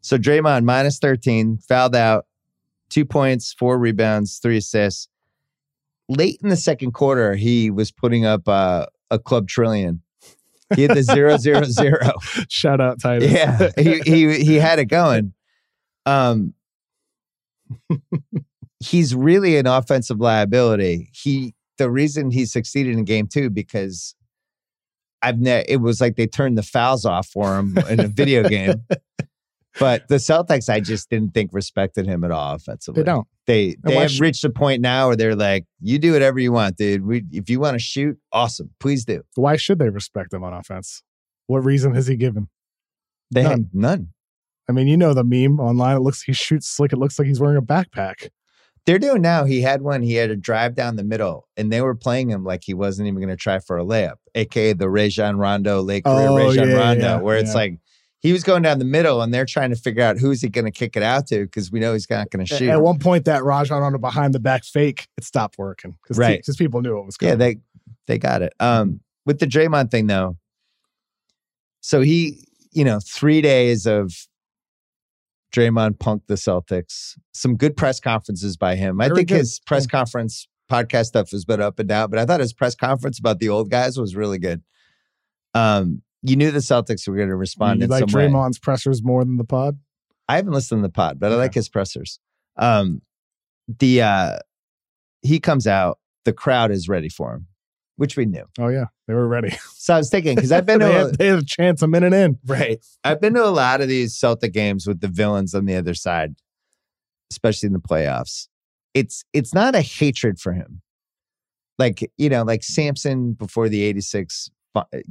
So 0.01 0.17
Draymond 0.17 0.65
minus 0.65 0.99
13, 0.99 1.59
fouled 1.59 1.97
out, 1.97 2.27
two 2.89 3.05
points, 3.05 3.53
four 3.53 3.79
rebounds, 3.79 4.39
three 4.39 4.59
assists. 4.59 5.09
Late 6.09 6.39
in 6.43 6.49
the 6.49 6.57
second 6.57 6.93
quarter, 6.93 7.35
he 7.35 7.71
was 7.71 7.91
putting 7.91 8.25
up 8.25 8.49
uh, 8.49 8.87
a 9.11 9.19
club 9.19 9.49
trillion. 9.49 10.03
He 10.75 10.83
had 10.83 10.97
the 10.97 11.03
zero 11.03 11.37
zero 11.37 11.63
zero. 11.65 12.13
Shout 12.49 12.81
out 12.81 13.01
Titus. 13.01 13.31
Yeah, 13.31 13.71
he 13.79 14.01
he 14.01 14.45
he 14.45 14.55
had 14.57 14.79
it 14.79 14.87
going. 14.87 15.35
Um, 16.07 16.55
he's 18.81 19.15
really 19.15 19.57
an 19.57 19.67
offensive 19.67 20.19
liability. 20.21 21.11
He 21.13 21.55
the 21.79 21.91
reason 21.91 22.31
he 22.31 22.47
succeeded 22.47 22.97
in 22.97 23.05
game 23.05 23.27
two 23.27 23.51
because 23.51 24.15
I've 25.23 25.39
ne- 25.39 25.65
it 25.69 25.79
was 25.79 26.01
like 26.01 26.17
they 26.17 26.27
turned 26.27 26.59
the 26.59 26.63
fouls 26.63 27.05
off 27.05 27.29
for 27.29 27.59
him 27.59 27.77
in 27.89 28.01
a 28.01 28.09
video 28.09 28.49
game. 28.49 28.75
But 29.79 30.09
the 30.09 30.17
Celtics, 30.17 30.69
I 30.69 30.81
just 30.81 31.09
didn't 31.11 31.35
think 31.35 31.51
respected 31.53 32.07
him 32.07 32.25
at 32.25 32.31
all 32.31 32.55
offensively. 32.55 33.03
they 33.03 33.07
don't. 33.07 33.29
They 33.47 33.77
they 33.85 33.95
have 33.95 34.19
reached 34.21 34.45
a 34.45 34.51
point 34.51 34.83
now 34.83 35.09
where 35.09 35.17
they're 35.17 35.37
like, 35.37 35.65
"You 35.81 35.99
do 35.99 36.13
whatever 36.13 36.39
you 36.39 36.53
want, 36.53 36.77
dude. 36.77 37.07
We, 37.07 37.25
if 37.31 37.49
you 37.49 37.61
want 37.61 37.75
to 37.75 37.79
shoot, 37.79 38.19
awesome, 38.33 38.71
please 38.81 39.05
do." 39.05 39.23
Why 39.37 39.57
should 39.57 39.79
they 39.79 39.89
respect 39.89 40.33
him 40.33 40.43
on 40.43 40.53
offense? 40.53 41.03
What 41.47 41.65
reason 41.65 41.95
has 41.95 42.07
he 42.07 42.17
given? 42.17 42.49
They 43.31 43.43
None. 43.43 43.51
had 43.53 43.69
none. 43.73 44.09
I 44.69 44.73
mean, 44.73 44.87
you 44.89 44.97
know 44.97 45.15
the 45.15 45.25
meme 45.25 45.61
online. 45.61 45.97
It 45.97 46.01
looks 46.01 46.23
he 46.23 46.33
shoots 46.33 46.69
slick. 46.69 46.93
It 46.93 46.99
looks 46.99 47.19
like 47.19 47.29
he's 47.29 47.41
wearing 47.41 47.57
a 47.57 47.63
backpack. 47.63 48.29
They're 48.85 48.99
doing 48.99 49.21
now. 49.23 49.45
He 49.45 49.61
had 49.61 49.83
one. 49.83 50.03
He 50.03 50.15
had 50.15 50.31
a 50.31 50.37
drive 50.37 50.75
down 50.75 50.97
the 50.97 51.05
middle, 51.05 51.47
and 51.57 51.71
they 51.73 51.83
were 51.83 51.95
playing 51.95 52.31
him 52.31 52.43
like 52.45 52.63
he 52.65 52.75
wasn't 52.75 53.07
even 53.07 53.19
going 53.21 53.29
to 53.29 53.37
try 53.37 53.59
for 53.61 53.79
a 53.79 53.85
layup, 53.85 54.17
aka 54.35 54.73
the 54.73 54.89
Rajon 54.89 55.37
Rondo 55.37 55.83
late 55.83 56.05
career 56.05 56.29
Oh, 56.29 56.37
Rajon 56.37 56.69
yeah, 56.71 56.75
Rondo, 56.77 57.05
yeah, 57.05 57.21
where 57.21 57.37
it's 57.37 57.55
like 57.55 57.79
he 58.21 58.33
was 58.33 58.43
going 58.43 58.63
down 58.63 58.79
the 58.79 58.85
middle, 58.85 59.23
and 59.23 59.33
they're 59.33 59.45
trying 59.47 59.71
to 59.71 59.77
figure 59.77 60.03
out 60.03 60.19
who's 60.19 60.41
he 60.43 60.49
going 60.49 60.65
to 60.65 60.71
kick 60.73 60.97
it 60.97 61.03
out 61.03 61.27
to 61.29 61.45
because 61.45 61.71
we 61.71 61.79
know 61.81 61.93
he's 61.93 62.09
not 62.11 62.31
going 62.31 62.45
to 62.45 62.57
shoot. 62.57 62.69
At 62.69 62.83
one 62.83 62.99
point, 62.99 63.25
that 63.27 63.45
Rajon 63.45 63.83
on 63.83 63.95
a 63.95 63.99
behind 63.99 64.35
the 64.35 64.41
back 64.41 64.65
fake, 64.65 65.07
it 65.17 65.25
stopped 65.25 65.57
working 65.59 65.97
because 66.03 66.19
Right. 66.19 66.45
people 66.59 66.83
knew 66.83 66.99
it 66.99 67.05
was 67.07 67.17
going. 67.17 67.33
yeah, 67.33 67.37
they 67.37 67.57
they 68.07 68.19
got 68.19 68.43
it. 68.43 68.53
Um, 68.61 69.01
with 69.25 69.39
the 69.39 69.47
Draymond 69.47 69.91
thing 69.91 70.07
though, 70.09 70.37
so 71.81 72.01
he, 72.01 72.47
you 72.73 72.85
know, 72.85 72.99
three 73.05 73.41
days 73.41 73.87
of 73.87 74.13
Draymond 75.55 75.99
punked 75.99 76.27
the 76.27 76.35
Celtics. 76.35 77.17
Some 77.33 77.57
good 77.57 77.77
press 77.77 78.01
conferences 78.01 78.57
by 78.57 78.75
him. 78.77 79.01
I 79.01 79.07
Very 79.09 79.19
think 79.19 79.29
good. 79.29 79.39
his 79.39 79.61
press 79.61 79.87
conference 79.87 80.49
podcast 80.71 81.07
stuff 81.07 81.31
has 81.31 81.45
been 81.45 81.61
up 81.63 81.79
and 81.79 81.89
down, 81.89 82.11
but 82.11 82.19
I 82.19 82.27
thought 82.27 82.41
his 82.41 82.53
press 82.53 82.75
conference 82.75 83.19
about 83.19 83.39
the 83.39 83.49
old 83.49 83.71
guys 83.71 83.97
was 83.99 84.15
really 84.17 84.39
good. 84.39 84.63
Um, 85.55 86.03
you 86.23 86.37
knew 86.37 86.51
the 86.51 86.59
Celtics 86.59 87.07
were 87.09 87.17
going 87.17 87.29
to 87.29 87.37
respond 87.37 87.81
you 87.81 87.85
in 87.85 87.91
like 87.91 88.09
some 88.09 88.19
way. 88.19 88.27
Draymond's 88.27 88.59
pressers 88.59 89.03
more 89.03 89.25
than 89.25 89.37
the 89.37 89.45
pod? 89.45 89.79
I 90.29 90.37
haven't 90.37 90.53
listened 90.53 90.83
to 90.83 90.89
the 90.89 90.93
pod, 90.93 91.19
but 91.19 91.33
I 91.33 91.37
like 91.37 91.55
his 91.55 91.69
pressers. 91.69 92.19
Um, 92.57 93.03
the 93.79 94.03
uh, 94.03 94.39
he 95.23 95.41
comes 95.41 95.67
out, 95.67 95.99
the 96.25 96.33
crowd 96.33 96.71
is 96.71 96.89
ready 96.89 97.09
for 97.09 97.35
him, 97.35 97.47
which 97.97 98.17
we 98.17 98.27
knew. 98.27 98.45
Oh 98.59 98.69
yeah, 98.69 98.87
they 99.07 99.15
were 99.15 99.29
ready. 99.29 99.57
So 99.81 99.95
I 99.95 99.99
was 99.99 100.11
thinking 100.11 100.35
because 100.35 100.53
I've 100.53 100.67
been 100.67 100.81
they, 100.81 100.89
to 100.89 100.91
a, 100.91 101.07
had, 101.07 101.19
they 101.19 101.27
had 101.29 101.39
a 101.39 101.45
chance 101.45 101.81
a 101.81 101.89
minute 101.89 102.13
in. 102.13 102.39
right, 102.45 102.85
I've 103.05 103.21
been 103.21 103.35
to 103.35 103.45
a 103.45 103.47
lot 103.49 103.81
of 103.81 103.89
these 103.89 104.19
Celtic 104.19 104.53
games 104.53 104.87
with 104.87 105.01
the 105.01 105.09
villains 105.09 105.55
on 105.55 105.65
the 105.65 105.77
other 105.77 105.95
side, 105.95 106.35
especially 107.31 107.69
in 107.69 107.73
the 107.73 107.79
playoffs. 107.79 108.49
It's 108.93 109.25
it's 109.33 109.55
not 109.55 109.75
a 109.75 109.81
hatred 109.81 110.39
for 110.41 110.53
him, 110.53 110.83
like 111.79 112.11
you 112.19 112.29
know, 112.29 112.43
like 112.43 112.63
Sampson 112.63 113.33
before 113.33 113.71
the 113.71 113.83
'86 113.83 114.51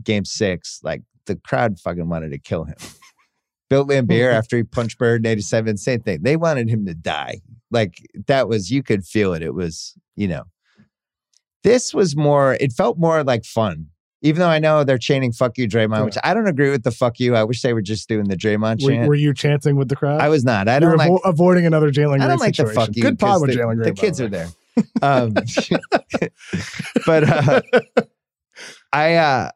game 0.03 0.25
six, 0.25 0.79
like 0.83 1.01
the 1.25 1.35
crowd 1.35 1.79
fucking 1.79 2.09
wanted 2.09 2.31
to 2.31 2.37
kill 2.39 2.63
him. 2.65 2.75
Bill 3.69 3.85
Laimbeer 3.85 4.31
after 4.33 4.55
he 4.55 4.63
punched 4.63 4.97
Bird 4.99 5.25
in 5.25 5.31
'87, 5.31 5.77
same 5.77 5.99
thing. 5.99 6.19
They 6.21 6.37
wanted 6.37 6.69
him 6.69 6.85
to 6.85 6.93
die. 6.93 7.41
Like 7.69 7.97
that 8.27 8.47
was 8.47 8.71
you 8.71 8.81
could 8.81 9.05
feel 9.05 9.33
it. 9.33 9.41
It 9.41 9.53
was 9.53 9.93
you 10.15 10.27
know. 10.27 10.43
This 11.63 11.93
was 11.93 12.15
more. 12.15 12.53
It 12.61 12.71
felt 12.71 12.97
more 12.97 13.23
like 13.23 13.43
fun. 13.43 13.87
Even 14.21 14.39
though 14.39 14.47
I 14.47 14.57
know 14.59 14.83
they're 14.83 14.97
chanting 14.97 15.33
"fuck 15.33 15.57
you, 15.57 15.67
Draymond," 15.67 15.97
Yeah. 15.97 16.03
which 16.03 16.17
I 16.23 16.33
don't 16.33 16.47
agree 16.47 16.69
with 16.69 16.83
the 16.83 16.91
"fuck 16.91 17.19
you." 17.19 17.35
I 17.35 17.43
wish 17.43 17.61
they 17.61 17.73
were 17.73 17.81
just 17.81 18.07
doing 18.07 18.29
the 18.29 18.37
Draymond 18.37 18.81
Were, 18.83 18.91
chant. 18.91 19.07
were 19.07 19.15
you 19.15 19.33
chanting 19.33 19.75
with 19.75 19.89
the 19.89 19.95
crowd? 19.97 20.21
I 20.21 20.29
was 20.29 20.45
not. 20.45 20.67
I 20.69 20.79
don't 20.79 20.97
like. 20.97 21.11
avo- 21.11 21.19
avoiding 21.25 21.65
another 21.65 21.91
Jalen 21.91 22.11
Green 22.11 22.21
I 22.21 22.27
don't 22.27 22.39
like 22.39 22.55
the 22.55 22.67
fuck 22.67 22.95
you. 22.95 23.01
Good 23.03 23.19
pod 23.19 23.41
with 23.41 23.51
the, 23.51 23.57
Jalen 23.57 23.75
Green. 23.75 23.93
The 23.93 23.99
kids 23.99 24.21
are 24.21 24.29
there. 24.29 24.47
Um, 25.01 25.33
but 27.05 27.23
uh, 27.23 27.61
I 28.93 29.15
uh, 29.15 29.51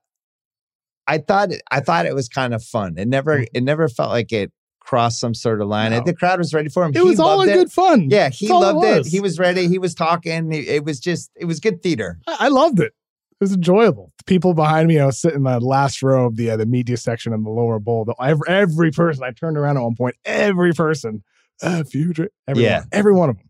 I 1.07 1.17
thought 1.19 1.51
it, 1.51 1.61
I 1.71 1.79
thought 1.79 2.05
it 2.05 2.15
was 2.15 2.29
kind 2.29 2.53
of 2.53 2.63
fun. 2.63 2.95
It 2.97 3.07
never 3.07 3.45
it 3.53 3.63
never 3.63 3.87
felt 3.87 4.09
like 4.11 4.31
it 4.31 4.51
crossed 4.79 5.19
some 5.19 5.33
sort 5.33 5.61
of 5.61 5.67
line. 5.67 5.91
No. 5.91 6.01
The 6.03 6.13
crowd 6.15 6.39
was 6.39 6.53
ready 6.53 6.69
for 6.69 6.83
him. 6.83 6.89
It 6.91 6.97
He 6.97 7.03
was 7.03 7.19
all 7.19 7.41
in 7.41 7.49
it. 7.49 7.53
good 7.53 7.71
fun. 7.71 8.09
Yeah, 8.09 8.29
he 8.29 8.47
That's 8.47 8.51
all 8.53 8.63
it 8.63 8.73
loved 8.73 9.07
it. 9.07 9.09
He 9.11 9.19
was 9.19 9.39
ready. 9.39 9.67
He 9.67 9.77
was 9.77 9.93
talking. 9.93 10.51
It, 10.51 10.67
it 10.67 10.83
was 10.85 10.99
just 10.99 11.31
it 11.35 11.45
was 11.45 11.59
good 11.59 11.81
theater. 11.83 12.19
I 12.27 12.37
I 12.41 12.47
loved 12.49 12.79
it. 12.79 12.93
It 13.33 13.45
was 13.45 13.53
enjoyable. 13.53 14.11
The 14.19 14.23
people 14.25 14.53
behind 14.53 14.87
me, 14.87 14.99
I 14.99 15.05
was 15.07 15.19
sitting 15.19 15.37
in 15.37 15.43
the 15.43 15.59
last 15.59 16.03
row 16.03 16.27
of 16.27 16.35
the 16.35 16.51
uh, 16.51 16.57
the 16.57 16.65
media 16.67 16.97
section 16.97 17.33
in 17.33 17.43
the 17.43 17.49
lower 17.49 17.79
bowl. 17.79 18.05
The, 18.05 18.13
every, 18.21 18.43
every 18.47 18.91
person, 18.91 19.23
I 19.23 19.31
turned 19.31 19.57
around 19.57 19.77
at 19.77 19.83
one 19.83 19.95
point, 19.95 20.15
every 20.25 20.73
person, 20.73 21.23
uh, 21.63 21.83
future, 21.83 22.29
everyone, 22.47 22.71
Yeah. 22.71 22.83
every 22.91 23.13
one 23.13 23.29
of 23.31 23.37
them. 23.37 23.49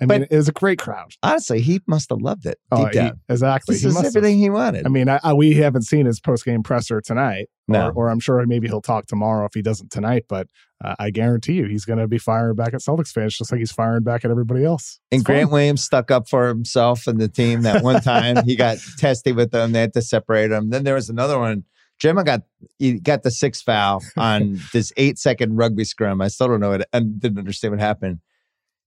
I 0.00 0.04
mean, 0.06 0.20
But- 0.20 0.32
it 0.32 0.36
was 0.36 0.48
a 0.48 0.52
great 0.52 0.78
crowd. 0.78 1.12
Honestly, 1.22 1.60
he 1.60 1.80
must 1.86 2.10
have 2.10 2.20
loved 2.20 2.46
it. 2.46 2.58
Oh, 2.70 2.86
he- 2.86 3.10
exactly. 3.28 3.74
This 3.74 3.82
He 3.82 3.88
is 3.88 3.94
must 3.94 4.04
have. 4.06 4.16
everything 4.16 4.38
he 4.38 4.48
wanted. 4.50 4.86
I 4.86 4.88
mean, 4.88 5.08
I, 5.08 5.18
I, 5.24 5.32
we 5.32 5.54
haven't 5.54 5.82
seen 5.82 6.06
his 6.06 6.20
post 6.20 6.44
game 6.44 6.62
presser 6.62 7.00
tonight, 7.00 7.48
No. 7.66 7.88
or, 7.88 7.92
or 7.92 8.08
I'm 8.08 8.20
sure 8.20 8.44
maybe 8.46 8.68
he'll 8.68 8.80
talk 8.80 9.06
tomorrow 9.06 9.44
if 9.46 9.54
he 9.54 9.62
doesn't 9.62 9.90
tonight. 9.90 10.26
But 10.28 10.46
uh, 10.84 10.94
I 11.00 11.10
guarantee 11.10 11.54
you, 11.54 11.66
he's 11.66 11.84
going 11.84 11.98
to 11.98 12.06
be 12.06 12.18
firing 12.18 12.54
back 12.54 12.74
at 12.74 12.80
Celtics 12.80 13.10
fans 13.10 13.36
just 13.36 13.50
like 13.50 13.58
he's 13.58 13.72
firing 13.72 14.04
back 14.04 14.24
at 14.24 14.30
everybody 14.30 14.64
else. 14.64 15.00
And 15.10 15.24
fun. 15.24 15.34
Grant 15.34 15.50
Williams 15.50 15.82
stuck 15.82 16.10
up 16.12 16.28
for 16.28 16.46
himself 16.46 17.06
and 17.08 17.20
the 17.20 17.28
team 17.28 17.62
that 17.62 17.82
one 17.82 18.00
time. 18.00 18.44
he 18.44 18.54
got 18.54 18.78
testy 18.98 19.32
with 19.32 19.50
them. 19.50 19.72
They 19.72 19.80
had 19.80 19.94
to 19.94 20.02
separate 20.02 20.52
him. 20.52 20.70
Then 20.70 20.84
there 20.84 20.94
was 20.94 21.08
another 21.10 21.38
one. 21.38 21.64
Draymond 22.00 22.26
got 22.26 22.42
he 22.78 23.00
got 23.00 23.24
the 23.24 23.30
sixth 23.32 23.64
foul 23.64 24.04
on 24.16 24.60
this 24.72 24.92
eight 24.96 25.18
second 25.18 25.56
rugby 25.56 25.82
scrum. 25.82 26.20
I 26.20 26.28
still 26.28 26.46
don't 26.46 26.60
know 26.60 26.70
it. 26.70 26.82
I 26.92 27.00
didn't 27.00 27.38
understand 27.38 27.72
what 27.72 27.80
happened. 27.80 28.20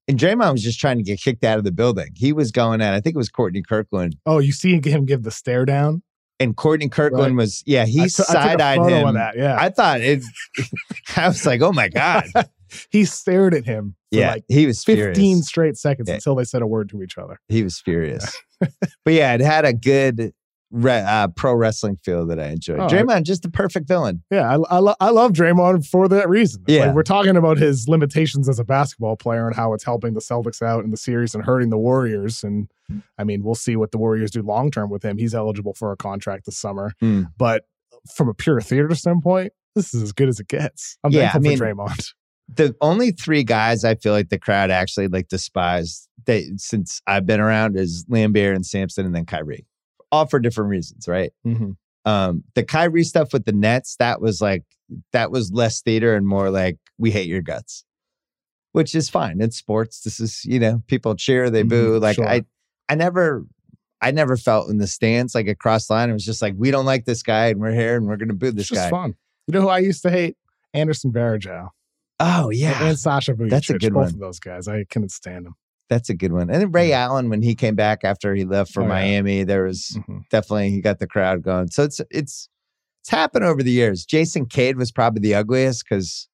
And 0.08 0.18
Draymond 0.20 0.54
was 0.54 0.64
just 0.64 0.80
trying 0.80 0.98
to 0.98 1.04
get 1.04 1.22
kicked 1.22 1.44
out 1.44 1.58
of 1.58 1.64
the 1.64 1.72
building. 1.72 2.10
He 2.16 2.34
was 2.34 2.52
going 2.52 2.82
at, 2.82 2.94
I 2.94 3.00
think 3.00 3.16
it 3.16 3.18
was 3.18 3.30
Courtney 3.30 3.62
Kirkland. 3.62 4.18
Oh, 4.26 4.40
you 4.40 4.52
see 4.52 4.80
him 4.82 5.06
give 5.06 5.24
the 5.24 5.32
stare 5.32 5.66
down. 5.66 6.02
And 6.40 6.58
Courtney 6.58 6.90
Kirkland 6.90 7.38
Right. 7.38 7.44
was, 7.44 7.62
yeah, 7.68 7.86
he 7.86 8.00
took- 8.00 8.02
I 8.02 8.08
took 8.08 8.30
a 8.30 8.32
side 8.32 8.62
eyed 8.62 8.90
him. 8.92 9.14
that. 9.14 9.38
Yeah, 9.38 9.58
I 9.60 9.70
thought 9.70 10.02
it, 10.02 10.24
I 11.16 11.28
was 11.28 11.46
like, 11.46 11.62
oh 11.62 11.72
my 11.72 11.88
God. 11.88 12.24
he 12.90 13.06
stared 13.06 13.54
at 13.54 13.66
him 13.66 13.96
for 14.12 14.18
Yeah, 14.20 14.32
like 14.32 14.44
he 14.48 14.66
was 14.66 14.84
15 14.84 15.14
furious. 15.14 15.48
straight 15.48 15.78
seconds 15.78 16.10
Yeah. 16.10 16.16
until 16.16 16.34
they 16.36 16.46
said 16.46 16.62
a 16.64 16.68
word 16.68 16.90
to 16.90 17.04
each 17.04 17.18
other. 17.18 17.40
He 17.48 17.64
was 17.64 17.80
furious. 17.80 18.36
but 18.60 19.14
yeah, 19.14 19.34
it 19.36 19.42
had 19.42 19.66
a 19.66 19.74
good 19.74 20.34
re- 20.72 21.04
uh, 21.06 21.28
pro 21.30 21.54
wrestling 21.54 21.98
feel 22.04 22.26
that 22.28 22.40
I 22.40 22.48
enjoyed. 22.48 22.80
Oh, 22.80 22.88
Draymond, 22.88 23.24
just 23.24 23.44
the 23.44 23.50
perfect 23.52 23.88
villain. 23.88 24.24
Yeah, 24.32 24.50
I, 24.50 24.76
I, 24.76 24.80
lo- 24.80 24.96
I 25.00 25.10
love 25.10 25.34
Draymond 25.34 25.86
for 25.88 26.08
that 26.08 26.28
reason. 26.30 26.64
Yeah. 26.68 26.88
like 26.88 26.96
we're 26.96 27.04
talking 27.04 27.36
about 27.36 27.58
his 27.58 27.88
limitations 27.88 28.48
as 28.50 28.60
a 28.60 28.64
basketball 28.64 29.18
player 29.18 29.46
and 29.48 29.56
how 29.56 29.74
it's 29.74 29.84
helping 29.84 30.14
the 30.14 30.22
Celtics 30.22 30.62
out 30.62 30.84
in 30.84 30.90
the 30.92 30.98
series 30.98 31.36
and 31.36 31.44
hurting 31.46 31.70
the 31.70 31.78
Warriors. 31.78 32.44
And 32.44 32.70
I 33.18 33.24
mean, 33.24 33.44
we'll 33.44 33.56
see 33.56 33.76
what 33.76 33.92
the 33.92 33.98
Warriors 33.98 34.32
do 34.32 34.42
long 34.42 34.72
term 34.72 34.90
with 34.90 35.04
him. 35.04 35.18
He's 35.18 35.36
eligible 35.36 35.74
for 35.74 35.92
a 35.92 35.98
contract 35.98 36.46
this 36.46 36.58
summer. 36.58 36.94
Hmm. 37.00 37.24
But 37.38 37.66
from 38.16 38.30
a 38.30 38.34
pure 38.34 38.62
theater 38.62 38.96
standpoint, 38.96 39.54
this 39.76 39.94
is 39.94 40.02
as 40.02 40.12
good 40.12 40.28
as 40.30 40.40
it 40.40 40.48
gets. 40.48 40.98
I'm 41.04 41.12
Yeah, 41.12 41.32
thankful 41.32 41.52
I 41.52 41.56
for 41.58 41.66
Draymond. 41.66 42.14
The 42.54 42.76
only 42.82 43.12
three 43.12 43.46
guys 43.46 43.86
I 43.86 43.96
feel 43.96 44.12
like 44.12 44.28
the 44.28 44.38
crowd 44.38 44.72
actually 44.72 45.08
like 45.08 45.30
despised 45.30 46.10
they, 46.26 46.50
since 46.58 47.02
I've 47.08 47.26
been 47.26 47.40
around 47.40 47.78
is 47.78 48.04
Laimbeer 48.12 48.54
and 48.54 48.66
Sampson 48.66 49.06
and 49.06 49.16
then 49.16 49.26
Kyrie, 49.26 49.66
all 50.12 50.26
for 50.26 50.40
different 50.40 50.70
reasons, 50.70 51.08
right? 51.08 51.32
Mhm. 51.46 51.76
Um, 52.06 52.44
the 52.56 52.64
Kyrie 52.64 53.04
stuff 53.04 53.32
with 53.34 53.46
the 53.46 53.52
Nets, 53.54 53.96
that 53.98 54.22
was 54.22 54.42
like 54.42 54.64
that 55.14 55.32
was 55.32 55.52
less 55.52 55.82
theater 55.82 56.16
and 56.16 56.28
more 56.28 56.50
like 56.50 56.78
we 56.98 57.12
hate 57.12 57.28
your 57.28 57.42
guts, 57.42 57.86
which 58.74 58.94
is 58.96 59.10
fine. 59.10 59.40
It's 59.42 59.58
sports. 59.58 60.02
This 60.02 60.20
is 60.20 60.44
you 60.46 60.60
know 60.60 60.82
people 60.88 61.16
cheer, 61.16 61.50
they 61.50 61.64
Mhm, 61.64 61.70
boo. 61.70 62.00
Like 62.00 62.16
sure. 62.16 62.28
I, 62.28 62.44
I 62.90 62.96
never, 62.96 63.46
I 64.02 64.12
never 64.12 64.36
felt 64.36 64.70
in 64.70 64.80
the 64.80 64.88
stands 64.88 65.34
like 65.36 65.48
across 65.48 65.88
the 65.88 65.94
line. 65.94 66.10
It 66.10 66.14
was 66.14 66.26
just 66.26 66.42
like 66.42 66.56
we 66.58 66.72
don't 66.72 66.86
like 66.86 67.06
this 67.06 67.24
guy 67.24 67.48
and 67.48 67.60
we're 67.62 67.72
here 67.72 67.96
and 67.98 68.08
we're 68.08 68.18
gonna 68.18 68.34
boo 68.34 68.48
It's 68.48 68.56
this 68.58 68.68
just 68.70 68.82
guy. 68.82 68.90
fun. 68.90 69.16
You 69.48 69.54
know 69.54 69.62
who 69.62 69.70
I 69.70 69.80
used 69.80 70.02
to 70.04 70.10
hate? 70.10 70.36
Anderson 70.74 71.12
Varejao. 71.12 71.70
Oh 72.20 72.50
yeah, 72.50 72.84
And 72.88 72.98
Sasha 73.00 73.34
Vujacic. 73.34 73.50
That's 73.50 73.70
a 73.70 73.80
good 73.80 73.94
one. 73.94 74.06
both 74.06 74.14
one. 74.14 74.16
of 74.16 74.20
those 74.20 74.40
guys. 74.40 74.68
I 74.68 74.84
couldn't 74.86 75.10
stand 75.12 75.46
them. 75.46 75.56
That's 75.92 76.10
a 76.10 76.14
good 76.16 76.32
one. 76.32 76.50
And 76.50 76.62
then 76.62 76.72
Ray 76.72 76.94
Allen, 76.94 77.30
when 77.30 77.42
he 77.42 77.54
came 77.54 77.76
back 77.76 78.06
after 78.06 78.34
he 78.34 78.46
left 78.46 78.72
for 78.72 78.80
Oh, 78.82 78.84
yeah. 78.86 78.90
Miami, 78.94 79.44
there 79.44 79.64
was 79.66 80.00
Mhm. 80.08 80.22
definitely 80.30 80.70
he 80.72 80.80
got 80.80 81.00
the 81.00 81.06
crowd 81.06 81.44
going. 81.44 81.68
So 81.68 81.84
it's 81.84 82.00
it's 82.10 82.48
it's 83.02 83.10
happened 83.10 83.44
over 83.44 83.62
the 83.62 83.72
years. 83.72 84.06
Jason 84.06 84.46
Cade 84.46 84.78
was 84.78 84.90
probably 84.92 85.20
the 85.20 85.36
ugliest 85.36 85.84
because 85.84 86.30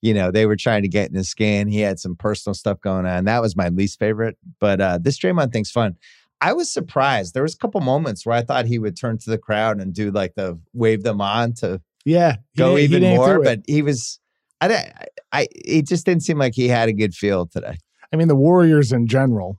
you 0.00 0.14
know 0.14 0.30
they 0.30 0.46
were 0.46 0.54
trying 0.54 0.82
to 0.82 0.88
get 0.88 1.10
in 1.10 1.16
his 1.16 1.28
skin. 1.28 1.66
He 1.66 1.80
had 1.80 1.98
some 1.98 2.14
personal 2.14 2.54
stuff 2.54 2.80
going 2.80 3.04
on. 3.04 3.24
That 3.24 3.42
was 3.42 3.56
my 3.56 3.68
least 3.68 3.98
favorite. 3.98 4.38
But 4.60 4.80
uh, 4.80 4.98
this 5.02 5.18
Draymond 5.18 5.52
thing's 5.52 5.72
fun. 5.72 5.96
I 6.40 6.52
was 6.52 6.70
surprised. 6.72 7.34
There 7.34 7.42
was 7.42 7.54
a 7.54 7.58
couple 7.58 7.80
moments 7.80 8.24
where 8.24 8.36
I 8.36 8.42
thought 8.42 8.66
he 8.66 8.78
would 8.78 8.96
turn 8.96 9.18
to 9.18 9.30
the 9.30 9.38
crowd 9.38 9.80
and 9.80 9.92
do 9.92 10.12
like 10.12 10.34
the 10.36 10.56
wave 10.72 11.02
them 11.02 11.20
on 11.20 11.52
to 11.54 11.80
Yeah. 12.04 12.36
go 12.56 12.78
even 12.78 13.02
more. 13.02 13.42
But 13.42 13.62
he 13.66 13.82
was. 13.82 14.20
I, 14.60 14.68
don't- 14.68 14.86
I, 15.32 15.48
it 15.52 15.86
just 15.88 16.06
didn't 16.06 16.22
seem 16.22 16.38
like 16.38 16.54
he 16.54 16.68
had 16.68 16.88
a 16.88 16.92
good 16.92 17.12
feel 17.14 17.46
today. 17.46 17.76
I 18.14 18.16
mean, 18.16 18.28
the 18.28 18.36
Warriors 18.36 18.92
in 18.92 19.08
general 19.08 19.58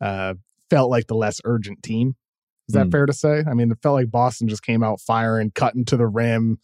uh, 0.00 0.34
felt 0.70 0.90
like 0.90 1.08
the 1.08 1.16
less 1.16 1.40
urgent 1.44 1.82
team. 1.82 2.14
Is 2.68 2.74
that 2.74 2.86
Mm. 2.86 2.92
fair 2.92 3.06
to 3.06 3.12
say? 3.12 3.42
I 3.48 3.52
mean, 3.54 3.70
it 3.72 3.78
felt 3.82 3.94
like 3.94 4.10
Boston 4.12 4.46
just 4.46 4.62
came 4.62 4.82
out 4.84 5.00
firing, 5.00 5.50
cutting 5.54 5.84
to 5.86 5.96
the 5.96 6.06
rim, 6.06 6.58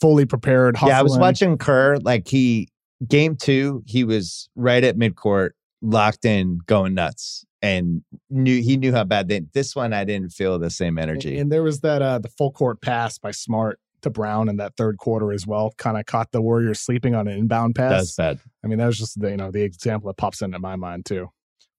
fully 0.00 0.26
prepared. 0.26 0.76
Hustling. 0.76 0.90
Yeah, 0.92 0.98
I 0.98 1.02
was 1.02 1.16
watching 1.18 1.56
Kerr. 1.56 1.96
Like 1.98 2.28
he, 2.28 2.68
game 3.08 3.34
two, 3.34 3.82
he 3.86 4.04
was 4.04 4.50
right 4.54 4.84
at 4.84 4.96
midcourt, 4.96 5.50
locked 5.80 6.26
in, 6.26 6.58
going 6.66 6.94
nuts, 6.94 7.46
and 7.62 8.02
knew 8.28 8.60
he 8.60 8.76
knew 8.76 8.92
how 8.92 9.04
bad 9.04 9.28
they. 9.28 9.40
This 9.54 9.74
one, 9.74 9.94
I 9.94 10.04
didn't 10.04 10.32
feel 10.32 10.58
the 10.58 10.70
same 10.70 10.98
energy. 10.98 11.30
And, 11.32 11.40
and 11.42 11.52
there 11.52 11.62
was 11.62 11.80
that 11.80 12.02
uh, 12.02 12.18
the 12.18 12.28
full 12.28 12.52
court 12.52 12.82
pass 12.82 13.16
by 13.18 13.30
Smart 13.30 13.78
to 14.02 14.10
Brown 14.10 14.48
in 14.48 14.56
that 14.56 14.76
third 14.76 14.98
quarter 14.98 15.32
as 15.32 15.46
well. 15.46 15.72
Kind 15.78 15.96
of 15.96 16.06
caught 16.06 16.32
the 16.32 16.42
Warriors 16.42 16.80
sleeping 16.80 17.14
on 17.14 17.26
an 17.28 17.38
inbound 17.38 17.74
pass. 17.74 17.90
That's 17.90 18.16
bad. 18.16 18.40
I 18.64 18.66
mean, 18.68 18.78
that 18.78 18.86
was 18.86 18.98
just 18.98 19.20
the 19.20 19.30
you 19.30 19.36
know 19.36 19.50
the 19.50 19.62
example 19.62 20.08
that 20.08 20.16
pops 20.16 20.42
into 20.42 20.58
my 20.58 20.76
mind 20.76 21.06
too. 21.06 21.28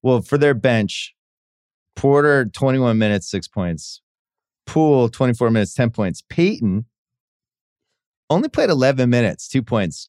Well, 0.02 0.20
for 0.20 0.36
their 0.38 0.54
bench, 0.54 1.14
Porter 1.96 2.44
twenty 2.46 2.78
one 2.78 2.98
minutes, 2.98 3.30
six 3.30 3.48
points. 3.48 4.00
Poole 4.66 5.08
twenty 5.08 5.34
four 5.34 5.50
minutes, 5.50 5.74
ten 5.74 5.90
points. 5.90 6.22
Peyton 6.28 6.86
only 8.30 8.48
played 8.48 8.70
eleven 8.70 9.10
minutes, 9.10 9.48
two 9.48 9.62
points. 9.62 10.08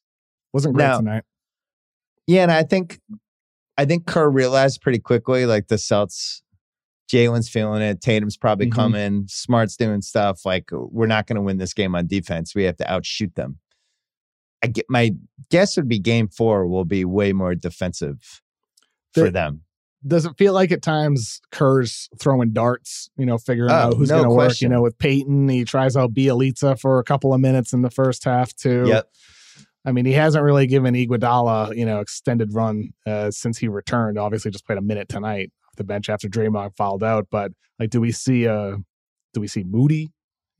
Wasn't 0.52 0.74
great 0.74 0.84
Now- 0.84 0.98
tonight. 0.98 1.24
Yeah, 2.26 2.42
and 2.42 2.50
I 2.50 2.64
think 2.64 2.98
I 3.78 3.84
think 3.84 4.06
Kerr 4.06 4.28
realized 4.28 4.80
pretty 4.80 4.98
quickly 4.98 5.46
like 5.46 5.68
the 5.68 5.78
Celts, 5.78 6.42
Jalen's 7.10 7.48
feeling 7.48 7.82
it, 7.82 8.00
Tatum's 8.00 8.36
probably 8.36 8.66
Mhm. 8.66 8.72
coming, 8.72 9.24
Smart's 9.28 9.76
doing 9.76 10.02
stuff. 10.02 10.44
Like 10.44 10.70
we're 10.72 11.06
not 11.06 11.26
going 11.26 11.36
to 11.36 11.42
win 11.42 11.58
this 11.58 11.72
game 11.74 11.94
on 11.94 12.06
defense. 12.06 12.54
We 12.54 12.64
have 12.64 12.76
to 12.78 12.90
outshoot 12.90 13.34
them. 13.34 13.58
I 14.62 14.68
get 14.68 14.86
my 14.88 15.12
guess 15.50 15.76
would 15.76 15.88
be 15.88 15.98
game 15.98 16.28
four 16.28 16.66
will 16.66 16.84
be 16.84 17.04
way 17.04 17.32
more 17.32 17.54
defensive 17.54 18.42
for 19.14 19.30
them. 19.30 19.62
Does 20.06 20.24
it 20.24 20.32
feel 20.38 20.52
like 20.52 20.70
at 20.72 20.82
times 20.82 21.40
Kerr's 21.50 22.08
throwing 22.20 22.52
darts, 22.52 23.10
you 23.16 23.26
know, 23.26 23.38
figuring 23.38 23.70
Oh, 23.70 23.74
out 23.74 23.94
who's 23.94 24.08
no 24.10 24.16
going 24.22 24.28
to 24.28 24.34
work? 24.34 24.60
You 24.60 24.68
know, 24.68 24.82
with 24.82 24.98
Peyton, 24.98 25.48
he 25.48 25.64
tries 25.64 25.96
out 25.96 26.12
Bjelica 26.14 26.78
for 26.78 26.98
a 26.98 27.04
couple 27.04 27.34
of 27.34 27.40
minutes 27.40 27.72
in 27.72 27.82
the 27.82 27.90
first 27.90 28.24
half 28.24 28.54
too. 28.54 28.84
Yep. 28.86 29.08
I 29.84 29.92
mean, 29.92 30.04
he 30.04 30.12
hasn't 30.12 30.42
really 30.44 30.66
given 30.66 30.94
Iguodala, 30.94 31.76
you 31.76 31.86
know, 31.86 32.00
extended 32.00 32.52
run 32.54 32.90
uh, 33.06 33.30
since 33.30 33.58
he 33.58 33.68
returned. 33.68 34.18
Obviously, 34.18 34.50
just 34.50 34.66
played 34.66 34.78
a 34.78 34.82
minute 34.82 35.08
tonight 35.08 35.52
the 35.76 35.84
bench 35.84 36.08
after 36.08 36.28
Draymond 36.28 36.74
fouled 36.76 37.02
out. 37.04 37.26
But 37.30 37.52
like, 37.78 37.90
do 37.90 38.00
we 38.00 38.12
see 38.12 38.46
uh 38.48 38.76
do 39.34 39.40
we 39.40 39.48
see 39.48 39.64
Moody 39.64 40.10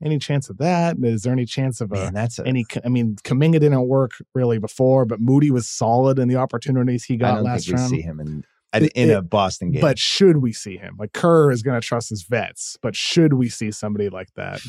Any 0.03 0.19
chance 0.19 0.49
of 0.49 0.57
that? 0.59 0.97
Is 1.01 1.23
there 1.23 1.33
any 1.33 1.45
chance 1.45 1.81
of 1.81 1.91
a 1.91 1.95
Man, 1.95 2.13
that's 2.13 2.37
a, 2.39 2.45
any? 2.47 2.65
I 2.85 2.89
mean, 2.89 3.15
Kuminga 3.23 3.53
didn't 3.59 3.87
work 3.87 4.11
really 4.35 4.59
before, 4.59 5.05
but 5.05 5.19
Moody 5.19 5.49
was 5.51 5.67
solid 5.67 6.19
in 6.19 6.27
the 6.27 6.35
opportunities 6.35 7.03
he 7.05 7.15
I 7.15 7.17
got 7.17 7.35
don't 7.35 7.43
last 7.45 7.65
think 7.65 7.77
we 7.77 7.81
round. 7.81 7.89
see 7.89 8.01
him 8.01 8.19
in 8.19 8.43
It- 8.73 8.91
in 8.93 9.09
a 9.09 9.21
Boston 9.23 9.71
game. 9.71 9.81
But 9.81 9.97
should 9.97 10.37
we 10.37 10.53
see 10.53 10.77
him? 10.77 10.95
Like 10.99 11.13
Kerr 11.13 11.51
is 11.51 11.63
going 11.63 11.79
to 11.81 11.85
trust 11.87 12.09
his 12.09 12.23
vets, 12.23 12.77
but 12.83 12.95
should 12.95 13.33
we 13.33 13.49
see 13.49 13.71
somebody 13.71 14.09
like 14.09 14.31
that? 14.35 14.61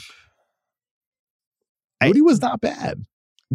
I- 2.00 2.06
Moody 2.06 2.22
was 2.22 2.40
not 2.40 2.60
bad. 2.60 3.02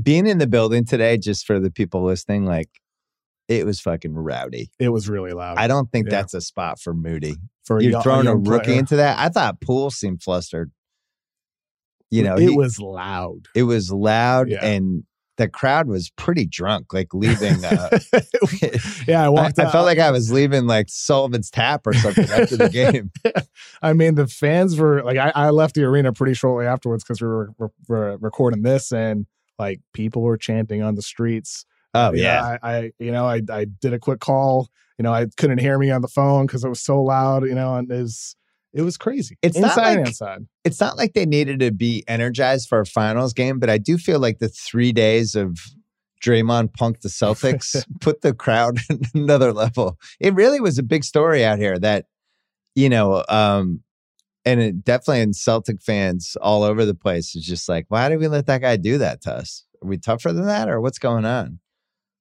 being 0.02 0.26
in 0.28 0.38
the 0.40 0.48
building 0.48 0.86
today, 0.86 1.18
just 1.18 1.46
for 1.46 1.60
the 1.60 1.72
people 1.72 2.04
listening, 2.04 2.46
like 2.46 2.70
it 3.48 3.66
was 3.66 3.80
fucking 3.80 4.14
rowdy. 4.16 4.70
It 4.80 4.90
was 4.90 5.10
really 5.10 5.32
loud. 5.32 5.58
I 5.58 5.68
don't 5.68 5.92
think 5.92 6.08
Yeah. 6.08 6.12
that's 6.22 6.34
a 6.34 6.42
spot 6.42 6.80
for 6.80 6.94
Moody. 6.94 7.36
For 7.66 7.82
You're 7.82 8.02
throwing 8.02 8.28
a 8.28 8.32
young 8.32 8.44
rookie 8.44 8.66
player. 8.66 8.80
into 8.80 8.96
that. 8.98 9.18
I 9.20 9.30
thought 9.30 9.62
Poole 9.62 9.90
seemed 9.92 10.22
flustered. 10.24 10.72
You 12.12 12.24
know, 12.24 12.36
it 12.36 12.50
he- 12.50 12.56
was 12.56 12.80
loud. 12.80 13.48
it 13.56 13.64
was 13.64 13.92
loud 13.92 14.50
Yeah. 14.50 14.64
and 14.66 15.04
the 15.38 15.48
crowd 15.50 15.88
was 15.88 16.12
pretty 16.12 16.46
drunk, 16.46 16.94
like 16.94 17.12
leaving. 17.12 17.66
Uh, 17.66 17.90
yeah, 19.08 19.24
I 19.24 19.26
I, 19.26 19.30
walked. 19.30 19.58
I 19.58 19.64
out- 19.64 19.72
felt 19.72 19.86
like 19.88 19.98
I 19.98 20.12
was 20.12 20.32
leaving 20.32 20.68
like 20.68 20.88
Sullivan's 20.90 21.50
Tap 21.50 21.88
or 21.88 21.94
something 21.94 22.26
after 22.30 22.56
the 22.56 22.70
game. 22.70 23.10
I 23.82 23.94
mean, 23.94 24.14
the 24.14 24.28
fans 24.28 24.78
were 24.78 25.02
like, 25.04 25.18
I, 25.18 25.32
I 25.34 25.50
left 25.50 25.74
the 25.74 25.86
arena 25.86 26.14
pretty 26.14 26.36
shortly 26.36 26.68
afterwards 26.68 27.04
because 27.04 27.20
we 27.20 27.28
were, 27.28 27.50
were, 27.58 27.72
were 27.88 28.18
recording 28.18 28.62
this, 28.62 28.92
and 28.92 29.26
like 29.58 29.82
people 29.94 30.22
were 30.22 30.38
chanting 30.38 30.84
on 30.84 30.94
the 30.94 31.02
streets. 31.02 31.66
Oh 31.94 32.14
yeah, 32.14 32.58
I, 32.62 32.72
I 32.72 32.92
you 33.00 33.12
know 33.12 33.26
I 33.26 33.42
I 33.50 33.66
did 33.66 33.94
a 33.94 34.00
quick 34.00 34.20
call. 34.20 34.70
You 34.98 35.04
know, 35.04 35.14
I 35.14 35.28
couldn't 35.38 35.60
hear 35.60 35.78
me 35.78 35.90
on 35.92 36.02
the 36.02 36.08
phone 36.08 36.46
because 36.46 36.64
it 36.64 36.70
was 36.70 36.82
so 36.82 37.02
loud. 37.02 37.46
You 37.46 37.56
know, 37.56 37.76
and 37.76 37.92
it 37.92 38.02
was 38.02 38.36
it 38.74 38.82
was 38.82 38.98
crazy. 38.98 39.38
It's 39.42 39.58
not 39.58 39.78
inside 39.78 39.98
like- 39.98 40.08
outside. 40.08 40.48
it's 40.64 40.80
not 40.80 40.98
like 40.98 41.14
they 41.14 41.26
needed 41.26 41.60
to 41.60 41.72
be 41.72 42.04
energized 42.08 42.68
for 42.68 42.80
a 42.80 42.86
finals 42.86 43.34
game, 43.34 43.60
but 43.60 43.70
I 43.70 43.78
do 43.78 43.98
feel 43.98 44.20
like 44.20 44.40
the 44.40 44.50
three 44.50 44.92
days 44.92 45.36
of 45.36 45.58
Draymond 46.24 46.72
punked 46.72 47.02
the 47.02 47.10
Celtics 47.10 47.86
put 48.02 48.22
the 48.22 48.34
crowd 48.34 48.80
at 48.90 48.98
another 49.14 49.54
level. 49.54 50.00
It 50.20 50.34
really 50.34 50.60
was 50.60 50.78
a 50.78 50.84
big 50.84 51.04
story 51.04 51.46
out 51.46 51.60
here 51.60 51.78
that, 51.80 52.06
you 52.76 52.90
know, 52.90 53.24
um, 53.30 53.82
and 54.46 54.60
it 54.60 54.84
definitely 54.84 55.22
in 55.22 55.34
Celtic 55.34 55.82
fans 55.82 56.36
all 56.42 56.64
over 56.64 56.86
the 56.86 56.96
place 56.96 57.36
is 57.36 57.46
just 57.46 57.70
like, 57.70 57.86
why 57.90 58.10
did 58.10 58.20
we 58.20 58.28
let 58.28 58.48
that 58.48 58.62
guy 58.62 58.78
do 58.78 58.98
that 58.98 59.22
to 59.22 59.34
us? 59.34 59.66
Are 59.82 59.88
we 59.88 59.98
tougher 59.98 60.34
than 60.34 60.46
that 60.48 60.70
or 60.70 60.82
what's 60.82 61.00
going 61.00 61.26
on? 61.26 61.60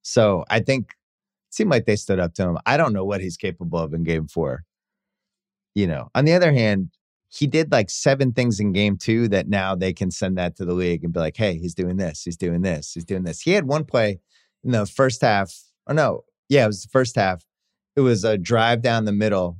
So 0.02 0.44
I 0.50 0.60
think 0.60 0.90
it 0.90 1.54
seemed 1.54 1.70
like 1.70 1.86
they 1.86 1.96
stood 1.96 2.18
up 2.18 2.34
to 2.34 2.42
him. 2.42 2.58
I 2.66 2.76
don't 2.76 2.92
know 2.92 3.04
what 3.04 3.20
he's 3.20 3.36
capable 3.36 3.78
of 3.78 3.94
in 3.94 4.02
game 4.02 4.26
four. 4.26 4.64
You 5.74 5.86
know, 5.86 6.10
on 6.14 6.24
the 6.24 6.34
other 6.34 6.52
hand, 6.52 6.90
he 7.28 7.46
did 7.46 7.72
like 7.72 7.88
seven 7.88 8.32
things 8.32 8.60
in 8.60 8.72
game 8.72 8.98
two 8.98 9.26
that 9.28 9.48
now 9.48 9.74
they 9.74 9.94
can 9.94 10.10
send 10.10 10.36
that 10.36 10.54
to 10.56 10.66
the 10.66 10.74
league 10.74 11.02
and 11.02 11.14
be 11.14 11.20
like, 11.20 11.36
hey, 11.36 11.56
he's 11.56 11.74
doing 11.74 11.96
this, 11.96 12.22
he's 12.22 12.36
doing 12.36 12.60
this, 12.60 12.92
he's 12.92 13.06
doing 13.06 13.22
this. 13.22 13.40
He 13.40 13.52
had 13.52 13.66
one 13.66 13.84
play 13.84 14.20
in 14.62 14.72
the 14.72 14.84
first 14.84 15.22
half. 15.22 15.54
Oh 15.86 15.94
no, 15.94 16.24
yeah, 16.48 16.64
it 16.64 16.68
was 16.68 16.82
the 16.82 16.90
first 16.90 17.16
half. 17.16 17.44
It 17.96 18.02
was 18.02 18.24
a 18.24 18.36
drive 18.36 18.82
down 18.82 19.06
the 19.06 19.12
middle 19.12 19.58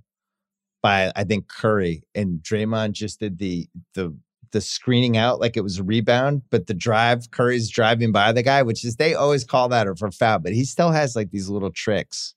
by 0.83 1.13
I 1.17 1.25
think 1.25 1.49
Curry 1.49 2.03
and 2.15 2.41
Draymond 2.41 2.93
just 2.93 3.21
did 3.21 3.39
the 3.39 3.69
the 3.95 4.15
the 4.53 4.61
screening 4.61 5.17
out 5.17 5.41
like 5.41 5.57
it 5.57 5.63
was 5.63 5.79
a 5.79 5.83
rebound, 5.85 6.43
but 6.51 6.67
the 6.67 6.75
drive 6.75 7.31
Curry's 7.31 7.69
driving 7.71 8.13
by 8.13 8.33
the 8.33 8.43
guy, 8.43 8.63
which 8.63 8.85
is 8.85 8.97
they 8.97 9.15
always 9.15 9.45
call 9.45 9.69
that 9.71 9.87
or 9.87 9.97
for 9.97 10.11
foul, 10.11 10.39
but 10.39 10.53
he 10.53 10.65
still 10.65 10.91
has 10.91 11.17
like 11.17 11.31
these 11.31 11.49
little 11.49 11.71
tricks 11.71 12.35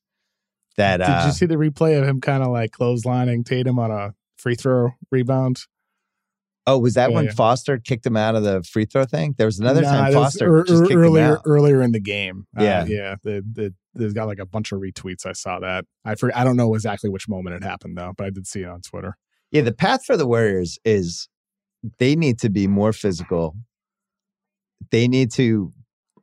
that 0.78 0.97
Did 0.97 1.09
uh 1.09 1.24
you 1.28 1.32
see 1.32 1.45
the 1.45 1.55
replay 1.55 1.97
of 1.99 2.07
him 2.07 2.20
kind 2.22 2.43
of 2.43 2.49
like 2.49 2.72
clotheslining 2.72 3.45
Tatum 3.45 3.80
on 3.80 3.91
a 3.91 4.13
free 4.38 4.55
throw 4.55 4.91
rebound? 5.11 5.59
oh 6.68 6.80
was 6.80 6.95
that 6.95 7.09
Yeah, 7.11 7.16
when 7.16 7.26
yeah. 7.26 7.32
Foster 7.32 7.78
kicked 7.78 8.05
him 8.05 8.18
out 8.18 8.36
of 8.36 8.43
the 8.43 8.63
free 8.63 8.86
throw 8.86 9.05
thing? 9.05 9.36
There 9.38 9.45
was 9.45 9.59
another 9.59 9.82
Nah, 9.82 9.91
time 9.91 10.13
Foster 10.13 10.63
just 10.63 10.84
kicked 10.84 10.95
earlier 10.95 11.26
him 11.26 11.32
out. 11.34 11.41
earlier 11.45 11.82
in 11.82 11.91
the 11.91 11.99
game. 11.99 12.47
Uh, 12.57 12.63
Yeah. 12.63 12.86
yeah. 12.86 13.16
The, 13.24 13.43
the, 13.53 13.74
there's 13.93 14.13
got 14.13 14.26
like 14.28 14.39
a 14.39 14.45
bunch 14.45 14.72
of 14.72 14.80
retweets. 14.80 15.26
I 15.26 15.34
saw 15.34 15.59
that. 15.59 15.86
I 16.03 16.16
for, 16.16 16.36
I 16.36 16.43
don't 16.43 16.57
know 16.57 16.74
exactly 16.74 17.09
which 17.09 17.30
moment 17.30 17.55
it 17.55 17.63
happened 17.63 17.97
though, 17.97 18.13
but 18.18 18.26
I 18.26 18.30
did 18.32 18.47
see 18.47 18.61
it 18.61 18.68
on 18.68 18.82
Twitter. 18.82 19.16
Yeah, 19.51 19.61
the 19.61 19.72
path 19.74 20.03
for 20.05 20.18
the 20.18 20.26
Warriors 20.28 20.80
is 20.84 21.30
they 21.99 22.15
need 22.15 22.39
to 22.39 22.49
be 22.49 22.67
more 22.67 22.93
physical. 22.93 23.55
They 24.91 25.07
need 25.07 25.31
to 25.33 25.71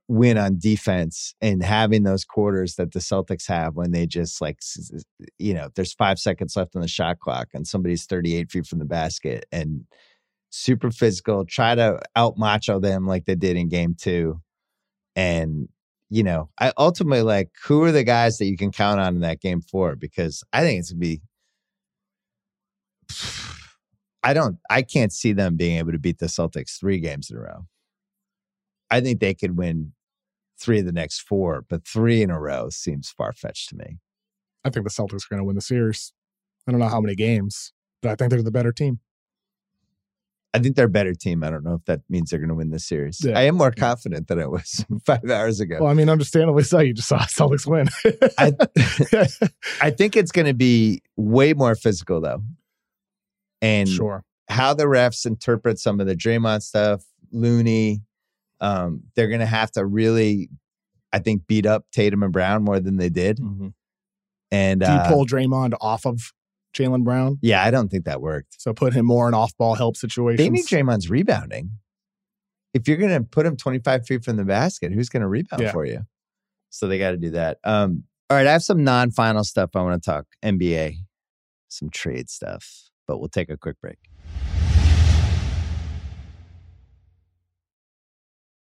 win 0.08 0.36
on 0.36 0.58
defense 0.58 1.34
and 1.40 1.62
having 1.62 2.02
those 2.02 2.24
quarters 2.24 2.74
that 2.74 2.92
the 2.92 2.98
Celtics 2.98 3.48
have 3.48 3.76
when 3.76 3.92
they 3.92 4.06
just 4.06 4.40
like, 4.40 4.58
you 5.38 5.54
know, 5.54 5.68
there's 5.74 5.94
five 5.94 6.18
seconds 6.18 6.56
left 6.56 6.76
on 6.76 6.82
the 6.82 6.88
shot 6.88 7.18
clock 7.18 7.48
and 7.54 7.66
somebody's 7.66 8.04
38 8.04 8.50
feet 8.50 8.66
from 8.66 8.78
the 8.78 8.84
basket 8.84 9.46
and 9.50 9.86
super 10.50 10.90
physical, 10.90 11.46
try 11.46 11.74
to 11.74 12.00
out 12.14 12.36
macho 12.36 12.78
them 12.78 13.06
like 13.06 13.24
they 13.24 13.34
did 13.34 13.56
in 13.56 13.68
game 13.68 13.94
two. 13.98 14.40
And, 15.16 15.68
you 16.10 16.22
know, 16.22 16.50
I 16.60 16.72
ultimately 16.76 17.22
like 17.22 17.50
who 17.64 17.82
are 17.82 17.92
the 17.92 18.04
guys 18.04 18.38
that 18.38 18.46
you 18.46 18.56
can 18.56 18.70
count 18.70 19.00
on 19.00 19.14
in 19.14 19.20
that 19.22 19.40
game 19.40 19.62
four? 19.62 19.96
Because 19.96 20.44
I 20.52 20.60
think 20.60 20.80
it's 20.80 20.92
gonna 20.92 21.00
be 21.00 21.22
I 24.22 24.34
don't 24.34 24.58
I 24.70 24.82
can't 24.82 25.12
see 25.12 25.32
them 25.32 25.56
being 25.56 25.78
able 25.78 25.92
to 25.92 25.98
beat 25.98 26.18
the 26.18 26.26
Celtics 26.26 26.78
three 26.78 26.98
games 27.00 27.30
in 27.30 27.36
a 27.36 27.40
row. 27.40 27.66
I 28.90 29.00
think 29.00 29.20
they 29.20 29.34
could 29.34 29.56
win 29.56 29.92
three 30.58 30.80
of 30.80 30.86
the 30.86 30.92
next 30.92 31.20
four, 31.20 31.64
but 31.68 31.86
three 31.86 32.22
in 32.22 32.30
a 32.30 32.38
row 32.38 32.68
seems 32.70 33.10
far 33.10 33.32
fetched 33.32 33.70
to 33.70 33.76
me. 33.76 33.98
I 34.64 34.70
think 34.70 34.84
the 34.84 34.90
Celtics 34.90 35.24
are 35.24 35.30
going 35.30 35.40
to 35.40 35.44
win 35.44 35.56
the 35.56 35.62
series. 35.62 36.12
I 36.66 36.70
don't 36.70 36.80
know 36.80 36.88
how 36.88 37.00
many 37.00 37.16
games, 37.16 37.72
but 38.00 38.10
I 38.10 38.14
think 38.14 38.30
they're 38.30 38.42
the 38.42 38.52
better 38.52 38.72
team. 38.72 39.00
I 40.54 40.58
think 40.58 40.76
they're 40.76 40.86
a 40.86 40.90
better 40.90 41.14
team. 41.14 41.42
I 41.42 41.50
don't 41.50 41.64
know 41.64 41.74
if 41.74 41.84
that 41.86 42.02
means 42.10 42.30
they're 42.30 42.38
going 42.38 42.50
to 42.50 42.54
win 42.54 42.70
this 42.70 42.86
series. 42.86 43.24
Yeah. 43.24 43.38
I 43.38 43.42
am 43.42 43.56
more 43.56 43.70
confident 43.70 44.28
than 44.28 44.38
I 44.38 44.46
was 44.46 44.84
five 45.06 45.28
hours 45.30 45.60
ago. 45.60 45.78
Well, 45.80 45.90
I 45.90 45.94
mean, 45.94 46.10
understandably 46.10 46.62
so. 46.62 46.80
You 46.80 46.92
just 46.92 47.08
saw 47.08 47.18
Celtics 47.20 47.66
win. 47.66 47.88
I, 48.38 48.52
I 49.86 49.90
think 49.90 50.16
it's 50.16 50.30
going 50.30 50.46
to 50.46 50.54
be 50.54 51.00
way 51.16 51.54
more 51.54 51.74
physical 51.74 52.20
though. 52.20 52.42
And 53.62 53.88
sure. 53.88 54.24
how 54.48 54.74
the 54.74 54.84
refs 54.84 55.24
interpret 55.24 55.78
some 55.78 56.00
of 56.00 56.06
the 56.06 56.14
Draymond 56.16 56.62
stuff, 56.62 57.02
Looney, 57.30 58.02
um, 58.60 59.04
they're 59.16 59.28
going 59.28 59.40
to 59.40 59.46
have 59.46 59.70
to 59.72 59.84
really, 59.86 60.50
I 61.12 61.20
think, 61.20 61.46
beat 61.46 61.64
up 61.64 61.86
Tatum 61.92 62.22
and 62.22 62.32
Brown 62.32 62.62
more 62.64 62.78
than 62.80 62.96
they 62.98 63.08
did. 63.08 63.38
And 64.50 64.80
Do 64.80 64.86
you 64.86 64.92
uh, 64.92 65.08
pull 65.08 65.24
Draymond 65.26 65.74
off 65.80 66.04
of 66.06 66.32
Jalen 66.74 67.04
Brown? 67.04 67.38
yeah, 67.40 67.62
I 67.64 67.70
don't 67.70 67.88
think 67.88 68.04
that 68.04 68.20
worked. 68.20 68.60
So 68.60 68.74
put 68.74 68.92
him 68.92 69.06
more 69.06 69.28
in 69.28 69.34
off-ball 69.34 69.74
help 69.76 69.96
situations. 69.96 70.38
They 70.44 70.50
need 70.50 70.66
Draymond's 70.66 71.08
rebounding. 71.08 71.70
If 72.74 72.88
you're 72.88 72.96
going 72.96 73.12
to 73.12 73.22
put 73.22 73.46
him 73.46 73.56
25 73.56 74.06
feet 74.06 74.24
from 74.24 74.36
the 74.36 74.44
basket, 74.44 74.92
who's 74.92 75.08
going 75.08 75.20
to 75.22 75.28
rebound 75.28 75.62
Yeah. 75.62 75.72
for 75.72 75.84
you? 75.84 76.00
So 76.70 76.88
they 76.88 76.98
got 76.98 77.10
to 77.12 77.16
do 77.18 77.30
that. 77.30 77.58
Um, 77.64 78.04
all 78.30 78.36
right, 78.38 78.46
I 78.46 78.52
have 78.52 78.62
some 78.62 78.82
non-final 78.82 79.44
stuff 79.44 79.70
I 79.76 79.82
want 79.82 80.02
to 80.02 80.10
talk 80.10 80.24
NBA, 80.42 80.94
some 81.68 81.90
trade 81.90 82.30
stuff, 82.30 82.88
but 83.06 83.18
we'll 83.18 83.28
take 83.28 83.50
a 83.50 83.56
quick 83.56 83.80
break. 83.80 83.98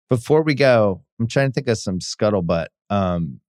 Before 0.09 0.41
we 0.43 0.55
go, 0.55 1.03
I'm 1.19 1.27
trying 1.27 1.49
to 1.49 1.53
think 1.53 1.67
of 1.67 1.77
some 1.77 1.99
scuttlebutt. 1.99 2.67
Um, 2.89 3.39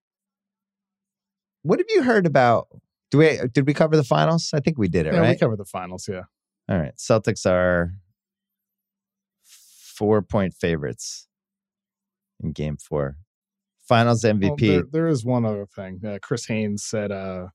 what 1.62 1.80
have 1.80 1.86
you 1.90 2.02
heard 2.02 2.26
about? 2.26 2.68
Do 3.10 3.18
we 3.18 3.38
did 3.52 3.66
we 3.66 3.74
cover 3.74 3.96
the 3.96 4.04
finals? 4.04 4.50
I 4.54 4.60
think 4.60 4.78
we 4.78 4.88
did 4.88 5.06
it, 5.06 5.12
Yeah, 5.14 5.20
we 5.20 5.26
right? 5.28 5.40
covered 5.40 5.58
the 5.58 5.64
finals. 5.64 6.08
Yeah. 6.08 6.22
All 6.68 6.78
right. 6.78 6.94
Celtics 6.96 7.44
are 7.50 7.94
four 9.44 10.22
point 10.22 10.54
favorites 10.54 11.26
in 12.42 12.52
game 12.52 12.76
four. 12.76 13.16
Finals 13.88 14.24
Well, 14.24 14.34
MVP. 14.34 14.60
there, 14.60 14.84
there 14.90 15.06
is 15.08 15.24
one 15.24 15.44
other 15.44 15.66
thing. 15.66 16.00
Uh, 16.06 16.18
Chris 16.22 16.46
Haynes 16.46 16.84
said 16.84 17.10
uh, 17.10 17.48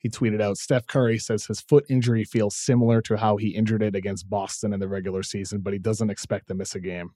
he 0.00 0.08
tweeted 0.08 0.40
out 0.40 0.56
Steph 0.56 0.86
Curry 0.86 1.18
says 1.18 1.44
his 1.44 1.60
foot 1.60 1.84
injury 1.88 2.24
feels 2.24 2.56
similar 2.56 3.02
to 3.02 3.16
how 3.16 3.36
he 3.36 3.50
injured 3.50 3.82
it 3.82 3.94
against 3.94 4.28
Boston 4.28 4.72
in 4.72 4.80
the 4.80 4.88
regular 4.88 5.22
season, 5.22 5.60
but 5.60 5.74
he 5.74 5.78
doesn't 5.78 6.10
expect 6.10 6.48
to 6.48 6.54
miss 6.54 6.74
a 6.74 6.80
game. 6.80 7.10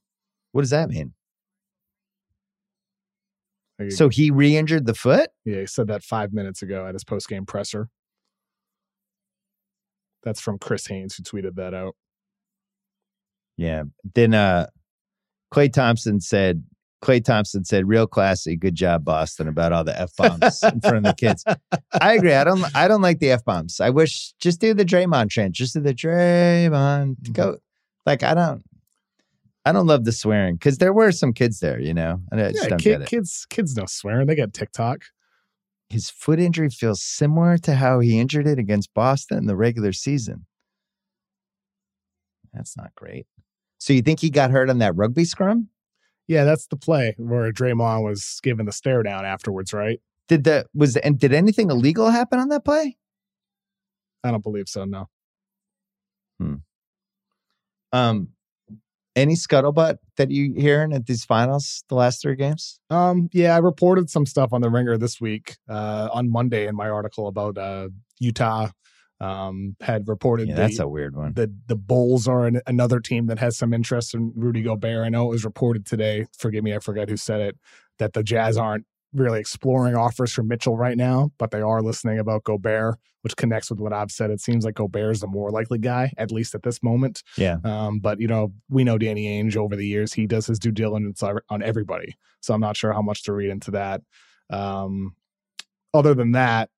what 0.53 0.61
does 0.61 0.71
that 0.71 0.91
mean? 0.91 1.15
So 3.89 4.09
he 4.09 4.31
re 4.31 4.57
injured 4.57 4.87
the 4.87 4.95
foot? 4.95 5.31
yeah, 5.45 5.61
he 5.61 5.67
said 5.67 5.89
that 5.89 6.05
five 6.05 6.33
minutes 6.33 6.63
ago 6.63 6.87
at 6.87 6.95
his 6.95 7.03
post 7.03 7.29
game 7.29 7.45
presser. 7.45 7.89
That's 10.23 10.41
from 10.41 10.59
Chris 10.59 10.87
Haynes 10.87 11.17
who 11.17 11.23
tweeted 11.25 11.57
that 11.57 11.75
out. 11.75 11.97
Yeah. 13.57 13.85
Then 14.15 14.33
uh 14.35 14.67
Klay 15.53 15.73
Thompson 15.73 16.21
said, 16.21 16.65
Klay 17.05 17.23
Thompson 17.23 17.65
said, 17.65 17.87
real 17.87 18.07
classy, 18.07 18.57
good 18.57 18.75
job, 18.75 19.05
Boston, 19.05 19.47
about 19.47 19.73
all 19.73 19.85
the 19.85 19.99
F 20.01 20.17
bombs 20.17 20.63
in 20.63 20.81
front 20.81 20.97
of 20.97 21.03
the 21.05 21.15
kids. 21.15 21.45
I 22.01 22.15
agree. 22.15 22.33
I 22.33 22.45
don't 22.45 22.65
I 22.75 22.89
don't 22.89 23.03
like 23.03 23.19
the 23.19 23.31
F 23.31 23.45
bombs. 23.45 23.79
I 23.79 23.91
wish 23.91 24.33
just 24.41 24.61
do 24.61 24.73
the 24.73 24.85
Draymond 24.85 25.31
chant. 25.31 25.55
Just 25.55 25.75
do 25.75 25.81
the 25.81 25.95
Draymond. 25.95 27.17
Mm-hmm. 27.17 27.33
Go 27.33 27.59
like 28.07 28.23
I 28.23 28.33
don't 28.33 28.65
I 29.67 29.73
don't 29.73 29.87
love 29.87 30.05
the 30.05 30.13
swearing 30.13 30.57
because 30.57 30.79
there 30.79 30.95
were 30.95 31.13
some 31.13 31.35
kids 31.35 31.61
there, 31.61 31.79
you 31.79 31.93
know. 31.93 32.21
And 32.33 32.41
I 32.41 32.53
Yeah, 32.55 32.77
kid, 32.77 33.07
kids 33.07 33.47
kids 33.51 33.77
know 33.77 33.87
swearing. 33.87 34.27
They 34.27 34.35
got 34.35 34.55
TikTok. 34.55 35.05
His 35.91 36.09
foot 36.09 36.41
injury 36.41 36.71
feels 36.71 37.03
similar 37.03 37.59
to 37.59 37.75
how 37.75 38.01
he 38.01 38.19
injured 38.19 38.47
it 38.47 38.59
against 38.59 38.95
Boston 38.95 39.39
in 39.39 39.47
the 39.47 39.57
regular 39.57 39.93
season. 39.93 40.47
That's 42.55 42.77
not 42.77 42.95
great. 42.95 43.27
So 43.77 43.93
you 43.93 44.01
think 44.01 44.21
he 44.21 44.31
got 44.31 44.51
hurt 44.51 44.71
on 44.71 44.79
that 44.79 44.97
rugby 44.97 45.27
scrum? 45.27 45.69
Yeah, 46.27 46.45
that's 46.45 46.67
the 46.67 46.77
play 46.77 47.15
where 47.19 47.53
Draymond 47.53 48.03
was 48.03 48.41
given 48.43 48.67
the 48.67 48.73
stare 48.73 49.03
down 49.03 49.25
afterwards, 49.25 49.73
right? 49.73 50.01
Did 50.29 50.45
the 50.45 50.67
was 50.75 50.97
and 50.97 51.19
did 51.19 51.35
anything 51.35 51.71
illegal 51.71 52.11
happen 52.11 52.39
on 52.39 52.49
that 52.49 52.65
play? 52.65 52.97
I 54.23 54.31
don't 54.31 54.43
believe 54.43 54.69
so. 54.69 54.85
No. 54.85 55.09
Um, 57.95 58.31
any 59.15 59.35
scuttlebutt 59.35 59.99
that 60.17 60.33
you 60.33 60.53
hearing 60.57 60.93
at 60.93 61.07
these 61.07 61.25
finals, 61.25 61.85
the 61.89 61.95
last 61.95 62.21
three 62.21 62.35
games? 62.35 62.81
Um, 62.91 63.29
yeah, 63.33 63.55
I 63.55 63.59
reported 63.59 64.11
some 64.11 64.27
stuff 64.27 64.53
on 64.53 64.61
the 64.61 64.69
Ringer 64.69 64.99
this 64.99 65.21
week, 65.21 65.57
uh, 65.69 66.09
on 66.13 66.29
Monday 66.29 66.67
in 66.67 66.75
my 66.75 66.89
article 66.89 67.29
about 67.29 67.57
uh, 67.57 67.89
Utah. 68.19 68.71
Um, 69.25 69.77
had 69.81 70.07
reported 70.09 70.49
Yeah, 70.49 70.55
the, 70.57 70.61
that's 70.63 70.79
a 70.79 70.89
weird 70.89 71.17
one. 71.17 71.33
the 71.35 71.53
the 71.67 71.77
Bulls 71.77 72.27
are 72.29 72.47
an, 72.47 72.61
another 72.67 73.01
team 73.01 73.27
that 73.27 73.39
has 73.39 73.57
some 73.57 73.73
interest 73.73 74.15
in 74.15 74.33
Rudy 74.37 74.63
Gobert. 74.63 75.05
I 75.05 75.09
know 75.09 75.27
it 75.27 75.31
was 75.31 75.45
reported 75.45 75.87
today. 75.87 76.27
Forgive 76.39 76.63
me, 76.65 76.75
I 76.75 76.79
forget 76.79 77.09
who 77.09 77.17
said 77.17 77.41
it. 77.41 77.57
That 77.99 78.13
the 78.13 78.23
Jazz 78.23 78.57
aren't 78.57 78.87
really 79.13 79.39
exploring 79.41 79.95
offers 79.95 80.33
for 80.33 80.43
Mitchell 80.43 80.77
right 80.77 80.97
now, 80.97 81.31
but 81.39 81.53
they 81.53 81.61
are 81.61 81.81
listening 81.81 82.19
about 82.19 82.43
Gobert, 82.43 82.97
which 83.23 83.37
connects 83.37 83.71
with 83.71 83.79
what 83.79 83.93
I've 83.93 84.11
said. 84.11 84.31
It 84.33 84.41
seems 84.41 84.65
like 84.65 84.75
Gobert 84.75 85.13
is 85.13 85.21
the 85.21 85.29
more 85.29 85.51
likely 85.53 85.79
guy, 85.79 86.13
at 86.19 86.33
least 86.33 86.55
at 86.57 86.65
this 86.65 86.83
moment. 86.83 87.23
Yeah. 87.37 87.59
Um, 87.65 88.01
but 88.01 88.19
you 88.21 88.27
know, 88.27 88.53
we 88.69 88.83
know 88.83 88.99
Danny 88.99 89.27
Ainge 89.27 89.57
over 89.57 89.77
the 89.77 89.87
years. 89.87 90.13
He 90.13 90.27
does 90.27 90.47
his 90.47 90.59
due 90.59 90.73
diligence 90.73 91.23
on 91.23 91.39
on 91.49 91.63
everybody. 91.63 92.17
So 92.41 92.53
I'm 92.53 92.61
not 92.61 92.77
sure 92.77 92.93
how 92.93 93.03
much 93.03 93.23
to 93.25 93.33
read 93.33 93.51
into 93.51 93.71
that. 93.71 94.03
Um, 94.51 95.15
other 95.95 96.15
than 96.15 96.33
that, 96.33 96.71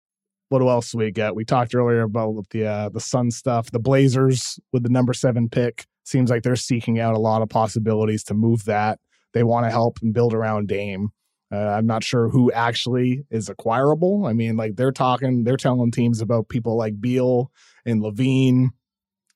what 0.50 0.62
else 0.62 0.93
we 0.93 1.12
get? 1.12 1.36
We 1.36 1.46
talked 1.46 1.74
earlier 1.76 2.02
about 2.02 2.50
the 2.52 2.66
uh, 2.66 2.89
the 2.89 3.00
Sun 3.00 3.32
stuff. 3.32 3.72
The 3.72 3.80
Blazers 3.80 4.60
with 4.72 4.84
the 4.84 4.89
number 4.89 5.14
seven 5.14 5.50
pick 5.50 5.86
seems 6.04 6.30
like 6.30 6.43
they're 6.43 6.56
seeking 6.56 7.00
out 7.00 7.16
a 7.16 7.20
lot 7.20 7.41
of 7.41 7.50
possibilities 7.50 8.24
to 8.26 8.34
move 8.34 8.66
that. 8.66 9.00
They 9.34 9.43
want 9.43 9.66
to 9.66 9.72
help 9.72 10.00
and 10.02 10.14
build 10.14 10.34
around 10.34 10.68
Dame. 10.68 11.10
Uh, 11.52 11.58
I'm 11.58 11.86
not 11.86 12.04
sure 12.04 12.30
who 12.30 12.52
actually 12.52 13.24
is 13.30 13.50
acquirable. 13.50 14.26
I 14.26 14.34
mean, 14.34 14.58
like 14.58 14.76
they're 14.76 14.91
talking, 14.91 15.43
they're 15.43 15.58
telling 15.58 15.91
teams 15.91 16.22
about 16.22 16.50
people 16.50 16.76
like 16.78 17.00
Beal 17.00 17.52
and 17.86 18.02
LaVine. 18.02 18.70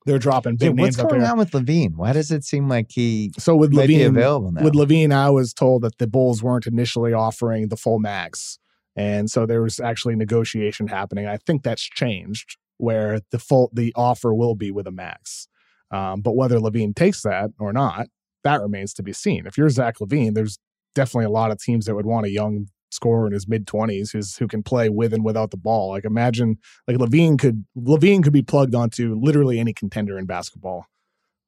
They're 0.06 0.20
dropping 0.20 0.58
Yeah, 0.60 0.70
big 0.70 0.80
what's 0.80 0.98
names 0.98 1.00
out 1.00 1.10
going 1.10 1.24
on 1.24 1.38
with 1.38 1.52
LaVine? 1.52 1.96
Why 1.96 2.14
does 2.14 2.32
it 2.32 2.44
seem 2.44 2.68
like 2.68 2.88
he 2.90 3.32
So 3.38 3.56
with 3.56 3.72
LaVine, 3.74 4.08
available 4.08 4.52
now? 4.52 4.64
with 4.64 4.74
LaVine, 4.74 5.14
I 5.14 5.30
was 5.30 5.54
told 5.54 5.84
that 5.84 5.98
the 5.98 6.08
Bulls 6.08 6.42
weren't 6.42 6.66
initially 6.66 7.14
offering 7.14 7.68
the 7.68 7.78
full 7.78 8.00
max, 8.00 8.58
and 9.00 9.32
so 9.32 9.46
there 9.46 9.62
was 9.62 9.80
actually 9.80 10.18
negotiation 10.18 10.90
happening. 10.90 11.26
I 11.26 11.38
think 11.38 11.64
that's 11.64 11.82
changed, 11.82 12.58
where 12.78 13.22
the 13.32 13.40
full 13.40 13.72
the 13.74 13.94
offer 13.96 14.34
will 14.34 14.56
be 14.56 14.72
with 14.72 14.88
a 14.88 14.92
max. 14.92 15.48
Um, 15.90 16.20
but 16.20 16.36
whether 16.36 16.60
LaVine 16.60 16.96
takes 16.98 17.22
that 17.22 17.52
or 17.60 17.72
not, 17.72 18.08
that 18.44 18.62
remains 18.62 18.94
to 18.96 19.04
be 19.04 19.14
seen. 19.14 19.48
If 19.48 19.58
you're 19.58 19.70
Zach 19.70 20.00
LaVine, 20.00 20.34
there's 20.34 20.60
definitely 20.96 21.26
a 21.26 21.30
lot 21.30 21.50
of 21.50 21.62
teams 21.62 21.86
that 21.86 21.96
would 21.96 22.06
want 22.06 22.26
a 22.26 22.30
young 22.30 22.68
scorer 22.92 23.26
in 23.26 23.32
his 23.32 23.48
mid 23.48 23.66
twenties 23.66 24.12
who's 24.12 24.36
who 24.36 24.48
can 24.48 24.64
play 24.64 24.90
with 24.90 25.14
and 25.14 25.24
without 25.24 25.52
the 25.52 25.58
ball. 25.58 25.92
Like 25.92 26.04
imagine 26.04 26.58
like 26.86 26.98
LaVine 26.98 27.40
could 27.40 27.64
LaVine 27.78 28.22
could 28.22 28.34
be 28.34 28.42
plugged 28.42 28.76
onto 28.76 29.18
literally 29.18 29.60
any 29.60 29.72
contender 29.72 30.20
in 30.20 30.26
basketball 30.26 30.88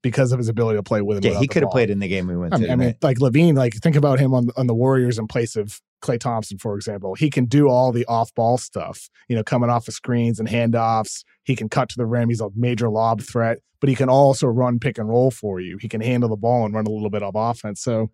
because 0.02 0.32
of 0.32 0.40
his 0.40 0.48
ability 0.48 0.78
to 0.78 0.84
play 0.84 1.02
with 1.02 1.18
and 1.18 1.26
yeah, 1.26 1.40
he 1.40 1.48
could 1.48 1.64
have 1.64 1.72
played 1.72 1.90
in 1.90 2.00
the 2.00 2.08
game 2.08 2.28
we 2.28 2.36
went 2.36 2.54
I 2.54 2.58
to. 2.58 2.66
I 2.66 2.70
mean, 2.70 2.80
tonight. 2.80 2.98
like 3.02 3.18
LaVine, 3.20 3.56
like 3.56 3.74
think 3.76 3.96
about 3.96 4.20
him 4.20 4.34
on 4.34 4.50
on 4.58 4.68
the 4.68 4.74
Warriors 4.74 5.20
in 5.20 5.28
place 5.28 5.56
of 5.56 5.80
Klay 6.02 6.20
Thompson, 6.20 6.58
for 6.58 6.76
example. 6.76 7.16
He 7.16 7.30
can 7.30 7.46
do 7.46 7.70
all 7.70 7.92
the 7.92 8.06
off 8.06 8.34
ball 8.34 8.58
stuff, 8.58 9.10
you 9.28 9.36
know, 9.36 9.44
coming 9.44 9.70
off 9.70 9.88
of 9.88 9.94
screens 9.94 10.40
and 10.40 10.50
handoffs. 10.50 11.24
He 11.44 11.56
can 11.56 11.70
cut 11.70 11.90
to 11.90 11.98
the 11.98 12.06
rim. 12.06 12.30
He's 12.30 12.42
a 12.42 12.50
major 12.56 12.90
lob 12.90 13.22
threat, 13.22 13.60
but 13.80 13.90
he 13.90 13.96
can 13.96 14.10
also 14.10 14.48
run 14.48 14.80
pick 14.80 14.98
and 14.98 15.08
roll 15.08 15.32
for 15.32 15.60
you. 15.60 15.78
He 15.78 15.88
can 15.88 16.02
handle 16.02 16.30
the 16.30 16.36
ball 16.36 16.66
and 16.66 16.74
run 16.74 16.88
a 16.88 16.90
little 16.90 17.10
bit 17.10 17.24
of 17.24 17.36
offense. 17.36 17.82
So 17.82 18.12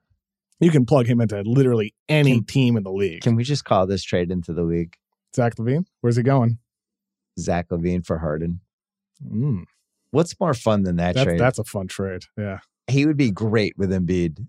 you 0.59 0.71
can 0.71 0.85
plug 0.85 1.07
him 1.07 1.21
into 1.21 1.41
literally 1.43 1.93
any 2.09 2.35
Can- 2.35 2.45
team 2.45 2.77
in 2.77 2.83
the 2.83 2.91
league. 2.91 3.21
Can 3.21 3.35
we 3.35 3.43
just 3.43 3.63
call 3.63 3.87
this 3.87 4.03
trade 4.03 4.31
into 4.31 4.53
the 4.53 4.63
league? 4.63 4.95
Zach 5.35 5.55
LaVine, 5.55 5.85
where's 6.01 6.15
he 6.15 6.23
going? 6.23 6.57
Zach 7.39 7.69
LaVine 7.69 8.05
for 8.05 8.17
Harden. 8.17 8.61
Mm, 9.23 9.65
What's 10.11 10.39
more 10.39 10.53
fun 10.53 10.83
than 10.83 10.95
that 10.97 11.15
that's 11.15 11.25
trade? 11.25 11.39
that's 11.39 11.59
a 11.59 11.63
fun 11.63 11.87
trade. 11.87 12.23
Yeah, 12.37 12.59
he 12.87 13.05
would 13.05 13.17
be 13.17 13.31
great 13.31 13.77
with 13.77 13.91
Embiid. 13.91 14.47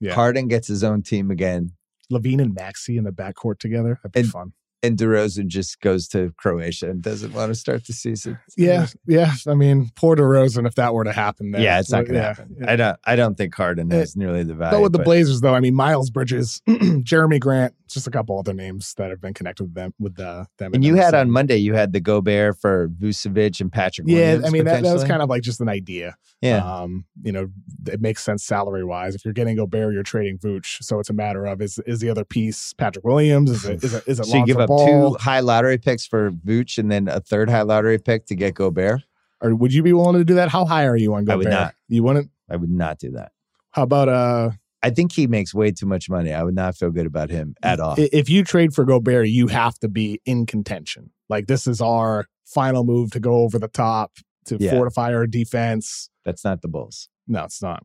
Yeah. 0.00 0.14
Harden 0.14 0.48
gets 0.48 0.68
his 0.68 0.84
own 0.84 1.02
team 1.02 1.30
again, 1.30 1.72
LaVine 2.12 2.40
and 2.40 2.54
Maxey 2.54 2.96
in 2.96 3.04
the 3.04 3.10
backcourt 3.10 3.58
together. 3.58 3.98
That'd 4.02 4.12
be 4.12 4.20
And- 4.20 4.28
fun. 4.30 4.52
And 4.82 4.96
DeRozan 4.96 5.48
just 5.48 5.80
goes 5.80 6.06
to 6.08 6.32
Croatia 6.36 6.88
and 6.90 7.02
doesn't 7.02 7.32
want 7.32 7.50
to 7.50 7.56
start 7.56 7.84
the 7.86 7.92
season. 7.92 8.38
Yeah, 8.56 8.86
yeah. 9.08 9.32
I 9.48 9.54
mean, 9.54 9.90
poor 9.96 10.14
DeRozan, 10.14 10.68
if 10.68 10.76
that 10.76 10.94
were 10.94 11.02
to 11.02 11.12
happen 11.12 11.50
there. 11.50 11.60
Yeah, 11.60 11.80
it's 11.80 11.90
not 11.90 12.02
going 12.04 12.14
to 12.14 12.20
yeah, 12.20 12.26
happen. 12.28 12.56
yeah. 12.60 12.70
I 12.72 12.76
don't. 12.76 12.98
I 13.04 13.16
don't 13.16 13.36
think 13.36 13.54
Harden 13.56 13.92
Uh, 13.92 13.96
has 13.96 14.14
nearly 14.16 14.44
the 14.44 14.54
value. 14.54 14.76
But 14.76 14.82
with 14.82 14.92
the 14.92 15.00
Blazers, 15.00 15.40
though, 15.40 15.54
I 15.54 15.58
mean, 15.60 15.74
Miles 15.74 16.10
Bridges, 16.10 16.62
Jerami 16.68 17.40
Grant, 17.40 17.74
just 17.88 18.06
a 18.06 18.10
couple 18.10 18.38
other 18.38 18.52
names 18.54 18.94
that 18.98 19.10
have 19.10 19.20
been 19.20 19.34
connected 19.34 19.64
with 19.64 19.74
them. 19.74 19.94
With 19.98 20.14
the, 20.14 20.46
them 20.58 20.74
and 20.74 20.84
you 20.84 20.94
had 20.94 21.14
on 21.14 21.30
Monday. 21.30 21.56
You 21.56 21.74
had 21.74 21.92
the 21.92 22.00
Gobert 22.00 22.58
for 22.60 22.88
Vucevic 22.88 23.60
and 23.60 23.72
Patrick. 23.72 24.06
Yeah, 24.06 24.18
Williams, 24.34 24.44
I 24.44 24.50
mean 24.50 24.64
that, 24.66 24.82
that 24.84 24.92
was 24.92 25.04
kind 25.04 25.22
of 25.22 25.28
like 25.28 25.42
just 25.42 25.60
an 25.60 25.68
idea. 25.68 26.14
yeah. 26.40 26.58
Um, 26.58 27.04
you 27.22 27.32
know, 27.32 27.48
it 27.86 28.00
makes 28.00 28.22
sense 28.22 28.44
salary 28.44 28.84
wise. 28.84 29.14
If 29.16 29.24
you're 29.24 29.34
getting 29.34 29.56
Gobert, 29.56 29.92
you're 29.92 30.02
trading 30.04 30.38
Vooch. 30.38 30.82
So 30.84 31.00
it's 31.00 31.10
a 31.10 31.14
matter 31.14 31.46
of 31.46 31.60
is 31.60 31.80
is 31.86 31.98
the 31.98 32.10
other 32.10 32.24
piece 32.24 32.74
Patrick 32.74 33.04
Williams? 33.04 33.50
Is 33.50 33.64
it 33.64 33.82
is 33.82 33.94
it 33.94 34.04
is 34.06 34.20
it 34.20 34.26
so 34.26 34.36
you 34.36 34.46
give 34.46 34.56
Lonzo 34.56 34.67
Ball? 34.68 35.12
two 35.16 35.18
high 35.22 35.40
lottery 35.40 35.78
picks 35.78 36.06
for 36.06 36.30
Vooch 36.30 36.78
and 36.78 36.90
then 36.90 37.08
a 37.08 37.20
third 37.20 37.50
high 37.50 37.62
lottery 37.62 37.98
pick 37.98 38.26
to 38.26 38.34
get 38.36 38.54
Gobert. 38.54 39.02
Or 39.40 39.54
would 39.54 39.72
you 39.72 39.82
be 39.82 39.92
willing 39.92 40.16
to 40.16 40.24
do 40.24 40.34
that? 40.34 40.48
How 40.48 40.64
high 40.64 40.86
are 40.86 40.96
you 40.96 41.14
on 41.14 41.24
Gobert? 41.24 41.32
I 41.32 41.36
would 41.36 41.48
not. 41.50 41.74
You 41.88 42.02
wouldn't? 42.02 42.30
I 42.50 42.56
would 42.56 42.70
not 42.70 42.98
do 42.98 43.10
that. 43.12 43.32
How 43.72 43.82
about 43.82 44.08
uh 44.08 44.50
I 44.82 44.90
think 44.90 45.10
he 45.12 45.26
makes 45.26 45.52
way 45.52 45.72
too 45.72 45.86
much 45.86 46.08
money. 46.08 46.32
I 46.32 46.42
would 46.44 46.54
not 46.54 46.76
feel 46.76 46.90
good 46.92 47.06
about 47.06 47.30
him 47.30 47.54
at 47.64 47.80
all. 47.80 47.96
if 47.98 48.28
you 48.30 48.44
trade 48.44 48.72
for 48.74 48.84
Gobert, 48.84 49.28
you 49.28 49.48
have 49.48 49.76
to 49.80 49.88
be 49.88 50.20
in 50.24 50.46
contention. 50.46 51.10
Like 51.28 51.46
this 51.48 51.66
is 51.66 51.80
our 51.80 52.26
final 52.46 52.84
move 52.84 53.10
to 53.12 53.20
go 53.20 53.38
over 53.42 53.58
the 53.58 53.66
top 53.68 54.12
to 54.46 54.56
Yeah. 54.58 54.70
fortify 54.70 55.12
our 55.12 55.26
defense. 55.26 56.10
That's 56.24 56.44
not 56.44 56.62
the 56.62 56.68
Bulls. 56.68 57.08
No, 57.26 57.44
it's 57.44 57.60
not. 57.60 57.84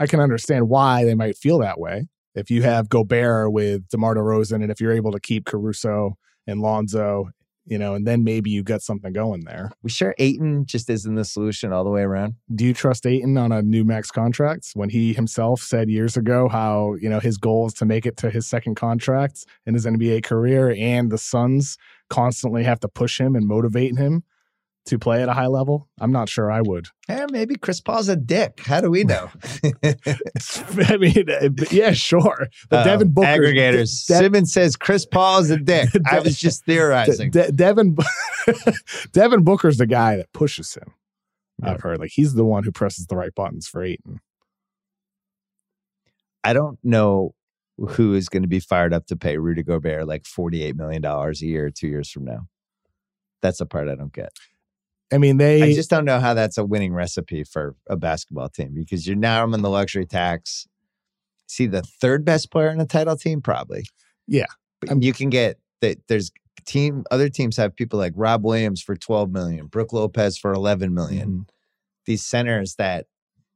I 0.00 0.06
can 0.06 0.18
understand 0.20 0.68
why 0.68 1.04
they 1.04 1.14
might 1.14 1.36
feel 1.36 1.58
that 1.58 1.78
way. 1.78 2.08
If 2.34 2.50
you 2.50 2.62
have 2.62 2.88
Gobert 2.88 3.52
with 3.52 3.88
DeMar 3.88 4.14
DeRozan, 4.14 4.62
and 4.62 4.70
if 4.70 4.80
you're 4.80 4.92
able 4.92 5.12
to 5.12 5.20
keep 5.20 5.44
Caruso 5.44 6.16
and 6.46 6.60
Lonzo, 6.60 7.30
you 7.66 7.78
know, 7.78 7.94
and 7.94 8.06
then 8.06 8.24
maybe 8.24 8.50
you 8.50 8.62
got 8.62 8.82
something 8.82 9.12
going 9.12 9.44
there. 9.44 9.70
We 9.82 9.90
sure 9.90 10.14
Ayton 10.18 10.66
just 10.66 10.90
isn't 10.90 11.14
the 11.14 11.24
solution 11.24 11.72
all 11.72 11.84
the 11.84 11.90
way 11.90 12.02
around. 12.02 12.34
Do 12.54 12.64
you 12.64 12.74
trust 12.74 13.06
Ayton 13.06 13.38
on 13.38 13.52
a 13.52 13.62
new 13.62 13.84
max 13.84 14.10
contract 14.10 14.70
when 14.74 14.88
he 14.88 15.12
himself 15.12 15.60
said 15.60 15.88
years 15.88 16.16
ago 16.16 16.48
how, 16.48 16.94
you 17.00 17.08
know, 17.08 17.20
his 17.20 17.36
goal 17.36 17.66
is 17.66 17.74
to 17.74 17.84
make 17.84 18.04
it 18.04 18.16
to 18.18 18.30
his 18.30 18.46
second 18.46 18.74
contract 18.74 19.46
in 19.66 19.74
his 19.74 19.86
NBA 19.86 20.24
career 20.24 20.74
and 20.76 21.10
the 21.10 21.18
Suns 21.18 21.78
constantly 22.10 22.64
have 22.64 22.80
to 22.80 22.88
push 22.88 23.20
him 23.20 23.36
and 23.36 23.46
motivate 23.46 23.96
him 23.96 24.24
to 24.86 24.98
play 24.98 25.22
at 25.22 25.28
a 25.28 25.32
high 25.32 25.46
level? 25.46 25.88
I'm 26.00 26.10
not 26.12 26.28
sure 26.28 26.50
I 26.50 26.60
would. 26.60 26.86
Eh, 27.08 27.26
maybe 27.30 27.54
Chris 27.54 27.80
Paul's 27.80 28.08
a 28.08 28.16
dick. 28.16 28.60
How 28.64 28.80
do 28.80 28.90
we 28.90 29.04
know? 29.04 29.30
I 29.84 30.96
mean, 30.98 31.24
uh, 31.30 31.48
yeah, 31.70 31.92
sure. 31.92 32.48
The 32.70 32.78
Uh, 32.78 32.84
Devin 32.84 33.12
Booker 33.12 33.26
aggregators. 33.28 34.06
De- 34.06 34.16
Simmons 34.18 34.52
says 34.52 34.76
Chris 34.76 35.06
Paul 35.06 35.38
is 35.40 35.50
a 35.50 35.56
dick. 35.58 35.88
I 36.10 36.18
was 36.20 36.38
just 36.38 36.66
De- 36.66 36.72
theorizing. 36.74 37.30
De- 37.30 37.52
Devin 37.52 37.96
Devin 39.12 39.44
Booker's 39.44 39.78
the 39.78 39.86
guy 39.86 40.16
that 40.16 40.32
pushes 40.32 40.74
him. 40.74 40.94
I've 41.62 41.80
heard 41.80 42.00
like 42.00 42.10
he's 42.12 42.34
the 42.34 42.44
one 42.44 42.64
who 42.64 42.72
presses 42.72 43.06
the 43.06 43.14
right 43.16 43.32
buttons 43.34 43.68
for 43.68 43.84
Ayton. 43.84 44.20
I 46.42 46.52
don't 46.54 46.76
know 46.82 47.34
who 47.90 48.14
is 48.14 48.28
going 48.28 48.42
to 48.42 48.48
be 48.48 48.58
fired 48.58 48.92
up 48.92 49.06
to 49.06 49.16
pay 49.16 49.38
Rudy 49.38 49.62
Gobert 49.62 50.06
like 50.08 50.24
$48 50.24 50.74
million 50.74 51.04
a 51.04 51.30
year 51.36 51.70
two 51.70 51.86
years 51.86 52.10
from 52.10 52.24
now. 52.24 52.48
That's 53.42 53.58
the 53.58 53.66
part 53.66 53.88
I 53.88 53.94
don't 53.94 54.12
get. 54.12 54.32
I 55.12 55.18
mean, 55.18 55.36
they 55.36 55.62
I 55.62 55.72
just 55.74 55.90
don't 55.90 56.04
know 56.04 56.18
how 56.20 56.34
that's 56.34 56.58
a 56.58 56.64
winning 56.64 56.92
recipe 56.94 57.44
for 57.44 57.74
a 57.88 57.96
basketball 57.96 58.48
team 58.48 58.72
because 58.74 59.06
you're 59.06 59.16
now 59.16 59.42
I'm 59.42 59.52
in 59.54 59.62
the 59.62 59.70
luxury 59.70 60.06
tax. 60.06 60.66
See 61.46 61.66
the 61.66 61.82
third 61.82 62.24
best 62.24 62.50
player 62.50 62.70
in 62.70 62.80
a 62.80 62.86
title 62.86 63.16
team, 63.16 63.40
probably. 63.42 63.84
Yeah. 64.26 64.46
but 64.80 64.90
I'm- 64.90 65.02
you 65.02 65.12
can 65.12 65.28
get 65.30 65.58
that. 65.80 65.98
There's 66.08 66.30
team. 66.64 67.04
Other 67.10 67.28
teams 67.28 67.56
have 67.56 67.74
people 67.74 67.98
like 67.98 68.12
Rob 68.16 68.44
Williams 68.44 68.80
for 68.80 68.96
12 68.96 69.30
million, 69.30 69.66
Brook 69.66 69.92
Lopez 69.92 70.38
for 70.38 70.52
11 70.52 70.94
million. 70.94 71.28
Mhm. 71.30 71.48
These 72.06 72.24
centers 72.24 72.76
that 72.76 73.06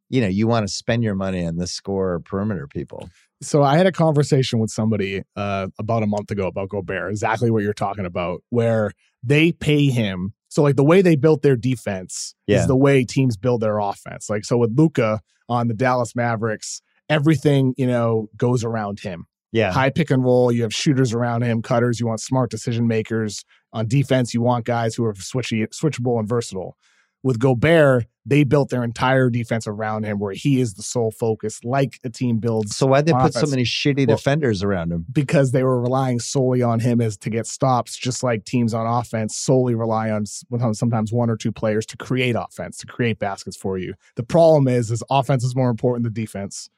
you 0.09 0.21
know 0.21 0.29
you 0.29 0.47
want 0.47 0.67
to 0.69 0.73
spend 0.73 1.03
your 1.03 1.15
money 1.15 1.47
on 1.47 1.57
the 1.57 1.67
score 1.67 2.21
perimeter 2.21 2.67
people. 2.69 3.09
so 3.43 3.63
I 3.63 3.77
had 3.77 3.87
a 3.87 3.93
conversation 3.93 4.59
with 4.61 4.71
somebody 4.71 5.23
uh, 5.37 5.67
about 5.79 6.03
a 6.03 6.07
month 6.07 6.31
ago 6.31 6.47
about 6.47 6.69
Gobert, 6.71 7.11
exactly 7.11 7.51
what 7.51 7.63
you're 7.63 7.73
talking 7.75 8.07
about, 8.07 8.43
where 8.51 8.93
they 9.23 9.53
pay 9.53 9.87
him. 9.87 10.33
So 10.57 10.63
like 10.63 10.77
the 10.77 10.85
way 10.85 11.03
they 11.03 11.17
built 11.17 11.43
their 11.43 11.55
defense 11.55 12.35
Yeah. 12.47 12.61
is 12.61 12.67
the 12.67 12.75
way 12.77 13.05
teams 13.05 13.37
build 13.37 13.61
their 13.61 13.79
offense. 13.79 14.31
Like 14.31 14.47
so 14.47 14.57
with 14.57 14.71
Luka 14.75 15.21
on 15.51 15.69
the 15.69 15.75
Dallas 15.75 16.17
Mavericks, 16.17 16.81
everything 17.11 17.75
you 17.77 17.87
know 17.87 18.31
goes 18.39 18.65
around 18.65 19.01
him. 19.01 19.27
Yeah, 19.53 19.71
high 19.71 19.91
pick 19.91 20.11
and 20.11 20.25
roll. 20.25 20.51
You 20.51 20.63
have 20.63 20.73
shooters 20.75 21.13
around 21.13 21.43
him, 21.43 21.61
cutters. 21.61 22.01
You 22.01 22.07
want 22.07 22.21
smart 22.23 22.51
decision 22.51 22.87
makers. 22.89 23.45
On 23.75 23.87
defense, 23.87 24.33
you 24.33 24.41
want 24.41 24.65
guys 24.65 24.95
who 24.95 25.05
are 25.05 25.13
switchy, 25.13 25.67
switchable 25.69 26.19
and 26.19 26.27
versatile. 26.27 26.79
With 27.27 27.41
Gobert, 27.41 28.07
they 28.25 28.45
built 28.45 28.69
their 28.69 28.85
entire 28.85 29.31
defense 29.31 29.67
around 29.67 30.05
him 30.05 30.21
where 30.21 30.33
he 30.33 30.61
is 30.61 30.75
the 30.75 30.83
sole 30.85 31.11
focus, 31.11 31.59
like 31.65 31.99
a 32.05 32.09
team 32.09 32.39
builds. 32.39 32.77
So 32.77 32.87
why'd 32.87 33.05
they 33.05 33.13
put 33.13 33.35
so 33.35 33.49
many 33.49 33.65
shitty 33.65 34.07
Well- 34.07 34.17
defenders 34.17 34.63
around 34.63 34.93
him? 34.93 35.07
because 35.11 35.51
they 35.51 35.65
were 35.65 35.81
relying 35.83 36.21
solely 36.21 36.63
on 36.63 36.79
him 36.79 37.01
as 37.01 37.17
to 37.17 37.29
get 37.29 37.49
stops, 37.49 37.97
just 37.97 38.23
like 38.23 38.45
teams 38.45 38.73
on 38.73 38.87
offense 38.87 39.37
solely 39.37 39.75
rely 39.75 40.09
on 40.09 40.25
sometimes 40.25 41.13
one 41.13 41.29
or 41.29 41.37
two 41.37 41.51
players 41.51 41.85
to 41.87 41.97
create 41.97 42.37
offense, 42.39 42.79
to 42.79 42.87
create 42.87 43.19
baskets 43.19 43.57
for 43.57 43.77
you. 43.77 43.95
The 44.15 44.23
problem 44.23 44.69
is, 44.69 44.93
is 44.93 45.03
offense 45.11 45.43
is 45.43 45.57
more 45.57 45.69
important 45.69 46.05
than 46.05 46.13
defense. 46.13 46.71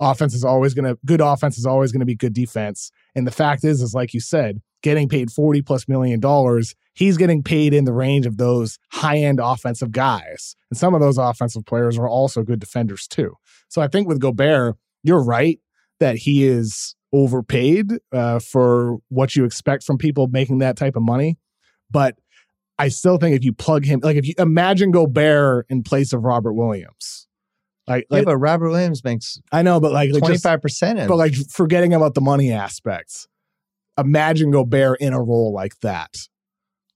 Offense 0.00 0.34
is 0.34 0.44
always 0.44 0.74
to 0.74 0.98
good 1.06 1.22
offense 1.22 1.56
is 1.56 1.64
always 1.64 1.92
going 1.92 2.00
to 2.00 2.06
be 2.06 2.14
good 2.14 2.34
defense. 2.34 2.92
And 3.14 3.26
the 3.26 3.30
fact 3.32 3.64
is, 3.64 3.80
is 3.80 3.94
like 3.94 4.12
you 4.12 4.20
said, 4.20 4.60
getting 4.82 5.08
paid 5.08 5.30
40 5.30 5.62
plus 5.62 5.88
million 5.88 6.20
dollars, 6.20 6.74
he's 6.94 7.16
getting 7.16 7.42
paid 7.42 7.74
in 7.74 7.84
the 7.84 7.92
range 7.92 8.26
of 8.26 8.36
those 8.36 8.78
high 8.90 9.18
end 9.18 9.40
offensive 9.42 9.92
guys. 9.92 10.56
And 10.70 10.78
some 10.78 10.94
of 10.94 11.00
those 11.00 11.18
offensive 11.18 11.64
players 11.66 11.98
are 11.98 12.08
also 12.08 12.42
good 12.42 12.60
defenders 12.60 13.06
too. 13.06 13.34
So 13.68 13.82
I 13.82 13.88
think 13.88 14.08
with 14.08 14.20
Gobert, 14.20 14.76
you're 15.02 15.22
right 15.22 15.58
that 16.00 16.16
he 16.16 16.44
is 16.44 16.94
overpaid 17.12 17.92
uh, 18.12 18.38
for 18.38 18.98
what 19.08 19.34
you 19.34 19.44
expect 19.44 19.84
from 19.84 19.98
people 19.98 20.28
making 20.28 20.58
that 20.58 20.76
type 20.76 20.96
of 20.96 21.02
money. 21.02 21.38
But 21.90 22.16
I 22.78 22.88
still 22.88 23.18
think 23.18 23.34
if 23.34 23.44
you 23.44 23.52
plug 23.52 23.84
him, 23.84 24.00
like 24.02 24.16
if 24.16 24.26
you 24.26 24.34
imagine 24.38 24.90
Gobert 24.90 25.66
in 25.68 25.82
place 25.82 26.12
of 26.12 26.22
Robert 26.22 26.52
Williams, 26.52 27.26
like, 27.88 28.06
Yeah, 28.10 28.18
like 28.18 28.24
but 28.26 28.36
Robert 28.36 28.68
Williams 28.68 29.02
makes 29.02 29.40
I 29.50 29.62
know, 29.62 29.80
but 29.80 29.92
like, 29.92 30.10
twenty 30.16 30.38
five 30.38 30.60
percent. 30.60 31.08
but 31.08 31.16
like 31.16 31.34
forgetting 31.50 31.94
about 31.94 32.14
the 32.14 32.20
money 32.20 32.52
aspects, 32.52 33.26
imagine 33.98 34.50
Gobert 34.50 35.00
in 35.00 35.12
a 35.12 35.22
role 35.22 35.52
like 35.52 35.80
that. 35.80 36.16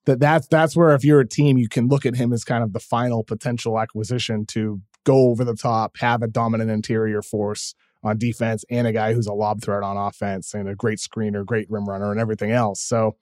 That 0.06 0.18
that's 0.20 0.46
that's 0.48 0.74
where 0.76 0.94
if 0.94 1.04
you're 1.04 1.20
a 1.20 1.28
team, 1.28 1.58
you 1.58 1.68
can 1.68 1.88
look 1.88 2.06
at 2.06 2.16
him 2.16 2.32
as 2.32 2.44
kind 2.44 2.64
of 2.64 2.72
the 2.72 2.80
final 2.80 3.22
potential 3.24 3.78
acquisition 3.78 4.46
to 4.46 4.80
go 5.04 5.30
over 5.30 5.44
the 5.44 5.54
top, 5.54 5.96
have 5.98 6.22
a 6.22 6.28
dominant 6.28 6.70
interior 6.70 7.22
force 7.22 7.74
on 8.04 8.18
defense, 8.18 8.64
and 8.70 8.86
a 8.86 8.92
guy 8.92 9.12
who's 9.14 9.26
a 9.28 9.32
lob 9.32 9.62
threat 9.62 9.82
on 9.84 9.96
offense, 9.96 10.54
and 10.54 10.68
a 10.68 10.74
great 10.74 10.98
screener, 10.98 11.44
great 11.46 11.68
rim 11.70 11.84
runner, 11.88 12.10
and 12.10 12.20
everything 12.20 12.50
else. 12.50 12.80
So 12.82 13.16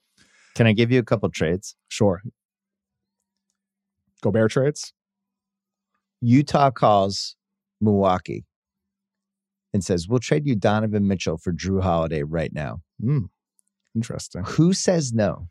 Can 0.55 0.67
I 0.67 0.73
give 0.73 0.91
you 0.91 0.99
a 0.99 1.03
couple 1.05 1.29
trades? 1.31 1.77
sure, 1.89 2.23
Gobert 4.23 4.51
trades. 4.53 4.93
Utah 6.23 6.71
calls 6.71 7.37
Milwaukee 7.81 8.45
and 9.73 9.85
says, 9.85 10.09
"We'll 10.09 10.19
trade 10.19 10.47
you 10.47 10.55
Donovan 10.57 11.07
Mitchell 11.07 11.37
for 11.39 11.53
Jrue 11.53 11.83
Holiday 11.83 12.23
right 12.23 12.53
now." 12.53 12.81
Hmm. 13.03 13.27
Interesting. 13.95 14.45
Who 14.45 14.73
says 14.73 15.13
no? 15.13 15.49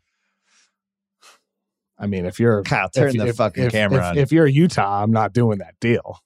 I 1.98 2.06
mean, 2.06 2.24
if 2.24 2.40
you're 2.40 2.62
Kyle, 2.62 2.88
turn 2.88 3.08
if, 3.08 3.16
the 3.16 3.26
if- 3.28 3.36
fucking 3.36 3.64
if- 3.64 3.72
camera 3.72 3.98
if, 3.98 4.04
on. 4.04 4.18
If 4.18 4.32
you're 4.32 4.46
Utah, 4.46 5.02
I'm 5.02 5.10
not 5.12 5.32
doing 5.32 5.58
that 5.58 5.74
deal. 5.80 6.18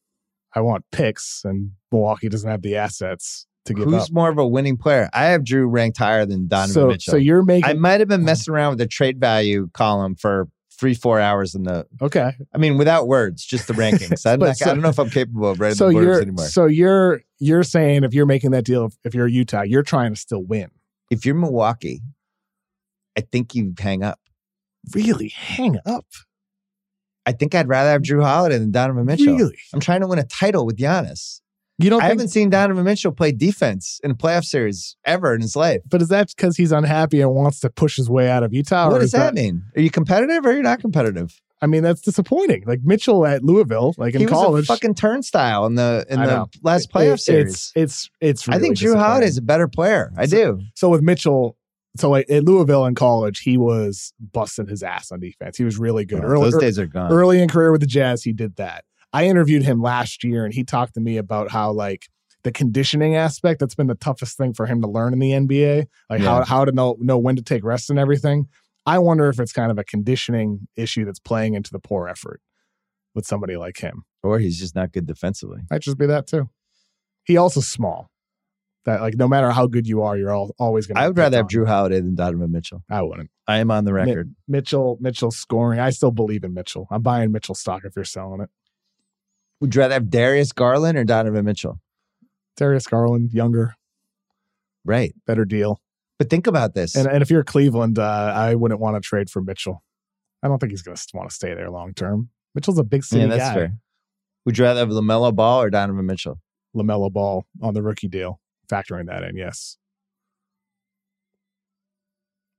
I 0.56 0.60
want 0.60 0.84
picks, 0.92 1.42
and 1.44 1.72
Milwaukee 1.90 2.28
doesn't 2.28 2.48
have 2.48 2.62
the 2.62 2.76
assets 2.76 3.46
to 3.64 3.74
give 3.74 3.88
up. 3.88 3.92
Who's 3.92 4.02
up. 4.04 4.12
more 4.12 4.28
of 4.28 4.38
a 4.38 4.46
winning 4.46 4.76
player? 4.76 5.10
I 5.12 5.24
have 5.26 5.42
Jrue 5.42 5.66
ranked 5.68 5.98
higher 5.98 6.24
than 6.24 6.46
Donovan 6.46 6.72
so, 6.72 6.86
Mitchell. 6.86 7.10
so 7.12 7.16
you're 7.16 7.42
making 7.42 7.68
I 7.68 7.72
might 7.72 7.98
have 7.98 8.08
been 8.08 8.24
messing 8.24 8.54
around 8.54 8.70
with 8.70 8.78
the 8.78 8.86
trade 8.86 9.18
value 9.18 9.68
column 9.74 10.14
for 10.14 10.46
three, 10.78 10.94
four 10.94 11.18
hours 11.18 11.56
in 11.56 11.64
the. 11.64 11.86
okay. 12.00 12.34
I 12.54 12.58
mean, 12.58 12.78
without 12.78 13.08
words, 13.08 13.44
just 13.44 13.66
the 13.66 13.72
rankings. 13.74 14.24
Not, 14.38 14.56
so- 14.56 14.70
I 14.70 14.74
don't 14.74 14.82
know 14.82 14.90
if 14.90 14.98
I'm 15.00 15.10
capable 15.10 15.50
of 15.50 15.58
writing 15.58 15.74
So 15.74 15.88
the 15.88 15.96
words 15.96 16.20
anymore. 16.20 16.46
so 16.46 16.66
you're 16.66 17.22
you're 17.40 17.64
saying 17.64 18.04
if 18.04 18.14
you're 18.14 18.26
making 18.26 18.52
that 18.52 18.64
deal, 18.64 18.84
if, 18.86 18.96
if 19.02 19.14
you're 19.14 19.26
Utah, 19.26 19.62
you're 19.62 19.82
trying 19.82 20.14
to 20.14 20.20
still 20.20 20.44
win. 20.44 20.70
If 21.10 21.24
you're 21.26 21.34
Milwaukee, 21.34 22.00
I 23.16 23.20
think 23.20 23.54
you 23.54 23.74
hang 23.78 24.02
up. 24.02 24.18
Really, 24.94 25.28
hang 25.28 25.78
up. 25.86 26.06
I 27.26 27.32
think 27.32 27.54
I'd 27.54 27.68
rather 27.68 27.90
have 27.90 28.02
Jrue 28.02 28.22
Holiday 28.22 28.58
than 28.58 28.70
Donovan 28.70 29.06
Mitchell. 29.06 29.34
Really, 29.36 29.56
I'm 29.72 29.80
trying 29.80 30.00
to 30.02 30.06
win 30.06 30.18
a 30.18 30.24
title 30.26 30.66
with 30.66 30.76
Giannis. 30.76 31.40
you 31.78 31.88
don't 31.88 32.02
I 32.02 32.08
think? 32.08 32.18
haven't 32.20 32.28
seen 32.32 32.50
Donovan 32.50 32.84
Mitchell 32.84 33.12
play 33.12 33.32
defense 33.32 33.98
in 34.04 34.10
a 34.10 34.14
playoff 34.14 34.44
series 34.44 34.96
ever 35.06 35.34
in 35.34 35.40
his 35.40 35.56
life. 35.56 35.80
But 35.88 36.02
is 36.02 36.08
that 36.08 36.28
because 36.36 36.56
he's 36.56 36.72
unhappy 36.72 37.20
and 37.22 37.30
wants 37.32 37.60
to 37.60 37.70
push 37.70 37.96
his 37.96 38.10
way 38.10 38.28
out 38.28 38.42
of 38.42 38.52
Utah? 38.52 38.90
what 38.90 38.98
does 38.98 39.06
is 39.06 39.12
that, 39.12 39.32
mean? 39.34 39.62
Are 39.74 39.80
you 39.80 39.90
competitive 39.90 40.44
or 40.44 40.50
are 40.50 40.56
you 40.56 40.62
not 40.62 40.80
competitive? 40.80 41.40
I 41.64 41.66
mean, 41.66 41.82
that's 41.82 42.02
disappointing. 42.02 42.62
Like 42.66 42.80
Mitchell 42.84 43.24
at 43.26 43.42
Louisville, 43.42 43.94
like 43.96 44.14
in 44.14 44.20
college. 44.26 44.28
he 44.28 44.34
was 44.34 44.44
college, 44.44 44.64
a 44.64 44.66
fucking 44.66 44.94
turnstile 44.96 45.64
in 45.64 45.76
the 45.76 46.04
in 46.10 46.20
the 46.20 46.46
last 46.62 46.90
it- 46.90 46.92
playoff 46.92 47.14
it's, 47.14 47.24
series. 47.24 47.72
It's 47.74 48.10
it's. 48.20 48.46
I 48.48 48.56
really 48.56 48.68
think 48.68 48.78
Jrue. 48.78 48.98
Holiday 48.98 49.26
is 49.26 49.38
a 49.38 49.42
better 49.42 49.66
player. 49.66 50.12
I 50.16 50.26
So- 50.26 50.36
do. 50.36 50.60
So 50.74 50.90
with 50.90 51.00
Mitchell, 51.00 51.56
so 51.96 52.10
like 52.10 52.28
at 52.30 52.44
Louisville 52.44 52.84
in 52.84 52.94
college, 52.94 53.40
he 53.40 53.56
was 53.56 54.12
busting 54.20 54.66
his 54.66 54.82
ass 54.82 55.10
on 55.10 55.20
defense. 55.20 55.56
He 55.56 55.64
was 55.64 55.78
really 55.78 56.04
good. 56.04 56.18
Oh, 56.18 56.22
well, 56.22 56.30
early, 56.32 56.50
those 56.50 56.60
days 56.60 56.78
are 56.78 56.86
gone. 56.86 57.10
early 57.10 57.40
in 57.40 57.48
career 57.48 57.72
with 57.72 57.80
the 57.80 57.86
Jazz, 57.86 58.22
he 58.22 58.32
did 58.34 58.56
that. 58.56 58.84
I 59.14 59.24
interviewed 59.24 59.62
him 59.62 59.80
last 59.80 60.22
year, 60.22 60.44
and 60.44 60.52
he 60.52 60.64
talked 60.64 60.92
to 60.94 61.00
me 61.00 61.16
about 61.16 61.50
how 61.50 61.72
like 61.72 62.08
the 62.42 62.52
conditioning 62.52 63.16
aspect 63.16 63.58
that's 63.58 63.74
been 63.74 63.86
the 63.86 63.94
toughest 63.94 64.36
thing 64.36 64.52
for 64.52 64.66
him 64.66 64.82
to 64.82 64.86
learn 64.88 65.14
in 65.14 65.18
the 65.18 65.30
NBA, 65.30 65.86
like 66.10 66.20
how 66.20 66.44
how 66.44 66.66
to 66.66 66.72
know 66.72 66.96
know 67.00 67.16
when 67.16 67.36
to 67.36 67.42
take 67.42 67.64
rest 67.64 67.88
and 67.88 67.98
everything. 67.98 68.48
I 68.86 68.98
wonder 68.98 69.28
if 69.28 69.40
it's 69.40 69.52
kind 69.52 69.70
of 69.70 69.78
a 69.78 69.84
conditioning 69.84 70.68
issue 70.76 71.04
that's 71.04 71.18
playing 71.20 71.54
into 71.54 71.70
the 71.70 71.78
poor 71.78 72.06
effort 72.08 72.40
with 73.14 73.26
somebody 73.26 73.56
like 73.56 73.78
him. 73.78 74.04
or 74.22 74.38
he's 74.38 74.58
just 74.58 74.74
not 74.74 74.92
good 74.92 75.06
defensively. 75.06 75.60
Might 75.70 75.82
just 75.82 75.98
be 75.98 76.06
that 76.06 76.26
too. 76.26 76.50
He 77.24 77.36
also 77.36 77.60
small. 77.60 78.10
That 78.84 79.00
like 79.00 79.14
no 79.14 79.26
matter 79.26 79.50
how 79.50 79.66
good 79.66 79.86
you 79.86 80.02
are, 80.02 80.14
you're 80.18 80.30
all, 80.32 80.54
always 80.58 80.86
going. 80.86 80.96
to 80.96 81.00
I 81.00 81.08
would 81.08 81.16
rather 81.16 81.38
have 81.38 81.46
Jrue 81.46 81.66
Holiday 81.66 82.00
than 82.00 82.14
Donovan 82.14 82.52
Mitchell. 82.52 82.82
I 82.90 83.00
wouldn't. 83.00 83.30
I 83.48 83.58
am 83.58 83.70
on 83.70 83.86
the 83.86 83.94
record. 83.94 84.34
Mitchell, 84.46 84.98
Mitchell 85.00 85.30
scoring. 85.30 85.80
I 85.80 85.88
still 85.88 86.10
believe 86.10 86.44
in 86.44 86.52
Mitchell. 86.52 86.86
I'm 86.90 87.00
buying 87.00 87.32
Mitchell 87.32 87.54
stock 87.54 87.82
if 87.84 87.96
you're 87.96 88.04
selling 88.04 88.42
it. 88.42 88.50
Would 89.60 89.74
you 89.74 89.80
rather 89.80 89.94
have 89.94 90.10
Darius 90.10 90.52
Garland 90.52 90.98
or 90.98 91.04
Donovan 91.04 91.46
Mitchell? 91.46 91.80
Darius 92.58 92.86
Garland, 92.86 93.32
younger, 93.32 93.74
Right. 94.84 95.14
better 95.26 95.46
deal. 95.46 95.80
But 96.18 96.30
think 96.30 96.46
about 96.46 96.74
this. 96.74 96.94
And 96.94 97.08
and 97.08 97.22
if 97.22 97.30
you're 97.30 97.44
Cleveland, 97.44 97.98
uh, 97.98 98.32
I 98.34 98.54
wouldn't 98.54 98.80
want 98.80 98.96
to 98.96 99.00
trade 99.00 99.30
for 99.30 99.42
Mitchell. 99.42 99.82
I 100.42 100.48
don't 100.48 100.58
think 100.58 100.72
he's 100.72 100.82
going 100.82 100.96
to 100.96 101.06
want 101.14 101.28
to 101.28 101.34
stay 101.34 101.54
there 101.54 101.70
long 101.70 101.94
term. 101.94 102.28
Mitchell's 102.54 102.78
a 102.78 102.84
big 102.84 103.04
city 103.04 103.22
yeah, 103.22 103.28
that's 103.28 103.42
guy. 103.42 103.54
fair. 103.54 103.72
Would 104.44 104.58
you 104.58 104.64
rather 104.64 104.80
have 104.80 104.90
LaMelo 104.90 105.34
Ball 105.34 105.62
or 105.62 105.70
Donovan 105.70 106.06
Mitchell? 106.06 106.40
Lamelo 106.76 107.10
Ball 107.10 107.46
on 107.62 107.74
the 107.74 107.82
rookie 107.82 108.08
deal, 108.08 108.40
factoring 108.68 109.06
that 109.06 109.22
in. 109.22 109.36
Yes, 109.36 109.78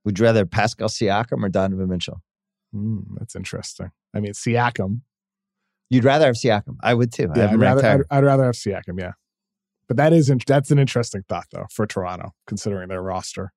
Would 0.05 0.19
you 0.19 0.25
rather 0.25 0.45
Pascal 0.45 0.87
Siakam 0.87 1.43
or 1.43 1.49
Donovan 1.49 1.89
Mitchell? 1.89 2.21
Hmm, 2.71 2.99
that's 3.17 3.35
interesting. 3.35 3.91
I 4.13 4.19
mean, 4.19 4.33
Siakam. 4.33 5.01
You'd 5.89 6.03
rather 6.03 6.27
have 6.27 6.35
Siakam. 6.35 6.77
I 6.81 6.93
would 6.93 7.11
too. 7.11 7.29
Yeah, 7.35 7.51
I'd 7.51 7.59
rather, 7.59 7.85
I'd. 7.85 8.01
I'd 8.11 8.23
rather 8.23 8.45
have 8.45 8.55
Siakam. 8.55 8.99
Yeah, 8.99 9.13
but 9.87 9.97
that 9.97 10.13
is 10.13 10.31
that's 10.47 10.71
an 10.71 10.79
interesting 10.79 11.23
thought 11.29 11.45
though 11.51 11.65
for 11.71 11.85
Toronto, 11.87 12.31
considering 12.47 12.89
their 12.89 13.01
roster. 13.01 13.51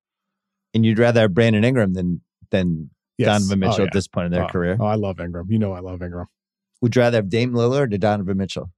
and 0.74 0.84
you'd 0.84 0.98
rather 0.98 1.20
have 1.22 1.34
Brandon 1.34 1.64
Ingram 1.64 1.94
than 1.94 2.20
than 2.50 2.90
Yes. 3.16 3.40
Donovan 3.40 3.58
Mitchell 3.58 3.80
Oh, 3.82 3.86
at 3.86 3.92
this 3.92 4.06
point 4.06 4.26
in 4.26 4.32
their 4.32 4.44
oh, 4.44 4.48
career. 4.48 4.76
Oh, 4.78 4.86
I 4.86 4.94
love 4.94 5.18
Ingram. 5.18 5.46
You 5.50 5.58
know, 5.58 5.72
I 5.72 5.80
love 5.80 6.00
Ingram. 6.02 6.26
Would 6.80 6.94
you 6.94 7.02
rather 7.02 7.16
have 7.18 7.28
Dame 7.28 7.52
Lillard 7.52 7.92
or 7.92 7.98
Donovan 7.98 8.36
Mitchell? 8.36 8.70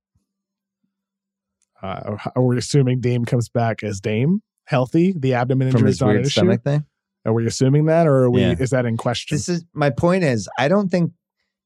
Uh, 1.83 2.17
are 2.37 2.43
we 2.43 2.57
assuming 2.59 3.01
Dame 3.01 3.25
comes 3.25 3.49
back 3.49 3.83
as 3.83 4.01
Dame, 4.01 4.43
healthy? 4.65 5.15
The 5.17 5.35
abdomen 5.35 5.71
From 5.71 5.79
injury 5.79 5.89
his 5.89 5.97
is 5.97 6.01
not 6.01 6.11
an 6.17 6.21
issue. 6.23 6.31
stomach 6.31 6.63
thing? 6.65 6.85
Are 7.27 7.33
we 7.35 7.47
assuming 7.47 7.85
that, 7.87 8.07
or 8.07 8.25
are 8.25 8.31
we? 8.31 8.41
Yeah. 8.41 8.55
Is 8.59 8.71
that 8.71 8.87
in 8.87 8.97
question? 8.97 9.37
This 9.37 9.49
is 9.49 9.65
my 9.75 9.91
point 9.91 10.25
is 10.25 10.49
I 10.59 10.69
don't 10.69 10.89
think 10.91 11.13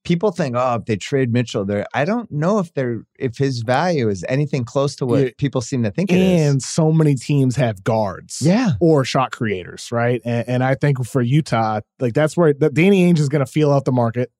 people 0.05 0.31
think, 0.31 0.55
oh, 0.57 0.77
if 0.77 0.85
they 0.85 0.97
trade 0.97 1.33
Mitchell, 1.33 1.65
there 1.65 1.87
I 1.95 2.05
don't 2.05 2.31
know 2.31 2.59
if 2.59 2.73
they're 2.75 3.03
if 3.19 3.37
his 3.39 3.61
value 3.63 4.09
is 4.09 4.25
anything 4.29 4.65
close 4.65 4.95
to 4.97 5.07
what 5.07 5.21
Yeah. 5.25 5.31
people 5.39 5.61
seem 5.61 5.83
to 5.83 5.91
think 5.91 6.13
it 6.13 6.19
is. 6.21 6.41
and 6.53 6.63
so 6.63 6.93
many 6.93 7.15
teams 7.15 7.57
have 7.57 7.83
guards, 7.85 8.41
Yeah. 8.43 8.73
or 8.81 9.05
shot 9.05 9.33
creators, 9.33 9.91
right? 9.91 10.21
And, 10.25 10.49
and 10.49 10.65
I 10.65 10.75
think 10.75 11.05
for 11.07 11.23
Utah, 11.23 11.81
like 11.99 12.15
that's 12.15 12.37
where 12.37 12.53
that 12.55 12.75
Danny 12.75 13.11
Ainge 13.11 13.19
is 13.19 13.29
going 13.29 13.45
to 13.45 13.51
feel 13.51 13.73
out 13.73 13.85
the 13.85 13.93
market, 13.93 14.31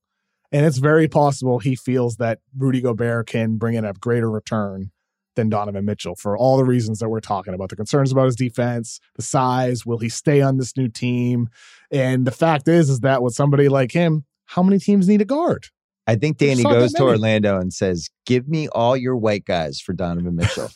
and 0.53 0.65
it's 0.67 0.79
very 0.79 1.09
possible 1.09 1.59
he 1.59 1.75
feels 1.77 2.17
that 2.17 2.39
Rudy 2.57 2.81
Gobert 2.81 3.27
can 3.27 3.57
bring 3.57 3.75
in 3.75 3.85
a 3.85 3.93
greater 3.95 4.31
return 4.31 4.91
than 5.37 5.49
Donovan 5.49 5.85
Mitchell 5.85 6.15
for 6.15 6.37
all 6.39 6.57
the 6.57 6.65
reasons 6.65 7.01
that 7.01 7.09
we're 7.09 7.19
talking 7.19 7.55
about 7.55 7.69
the 7.71 7.75
concerns 7.75 8.13
about 8.13 8.27
his 8.27 8.37
defense, 8.37 9.01
the 9.17 9.23
size, 9.23 9.85
will 9.85 9.99
he 9.99 10.09
stay 10.09 10.41
on 10.41 10.59
this 10.59 10.77
new 10.77 10.89
team? 10.89 11.49
And 11.91 12.25
the 12.25 12.31
fact 12.31 12.69
is, 12.69 12.89
is 12.89 13.01
that 13.01 13.21
with 13.21 13.35
somebody 13.35 13.69
like 13.69 13.91
him, 13.91 14.25
how 14.47 14.63
many 14.63 14.79
teams 14.79 15.09
need 15.09 15.21
a 15.21 15.25
guard? 15.25 15.67
I 16.07 16.17
think 16.17 16.37
Danny 16.37 16.63
goes 16.63 16.93
to. 16.95 17.03
Orlando 17.03 17.59
and 17.59 17.73
says, 17.73 18.11
Give 18.27 18.47
me 18.47 18.69
all 18.69 18.95
your 18.95 19.17
white 19.17 19.47
guys 19.47 19.81
for 19.81 19.95
Donovan 19.95 20.37
Mitchell. 20.37 20.71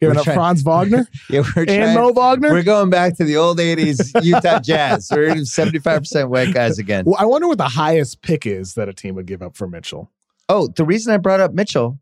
Giving 0.00 0.16
up 0.16 0.24
trying- 0.24 0.36
Franz 0.36 0.62
Wagner 0.62 1.06
yeah, 1.30 1.40
we're 1.54 1.62
and 1.64 1.68
trying, 1.68 1.94
Mo 1.94 2.12
Wagner. 2.12 2.50
We're 2.50 2.62
going 2.62 2.88
back 2.88 3.18
to 3.18 3.24
the 3.24 3.36
old 3.36 3.58
80s 3.58 4.24
Utah 4.24 4.60
Jazz. 4.60 5.08
We're 5.14 5.34
75% 5.34 6.30
white 6.30 6.54
guys 6.54 6.78
again. 6.78 7.04
Well, 7.04 7.16
I 7.18 7.26
wonder 7.26 7.48
what 7.48 7.58
the 7.58 7.68
highest 7.68 8.22
pick 8.22 8.46
is 8.46 8.74
that 8.74 8.88
a 8.88 8.94
team 8.94 9.14
would 9.16 9.26
give 9.26 9.42
up 9.42 9.56
for 9.56 9.68
Mitchell. 9.68 10.10
Oh, 10.48 10.68
the 10.68 10.84
reason 10.86 11.12
I 11.12 11.18
brought 11.18 11.40
up 11.40 11.52
Mitchell, 11.52 11.98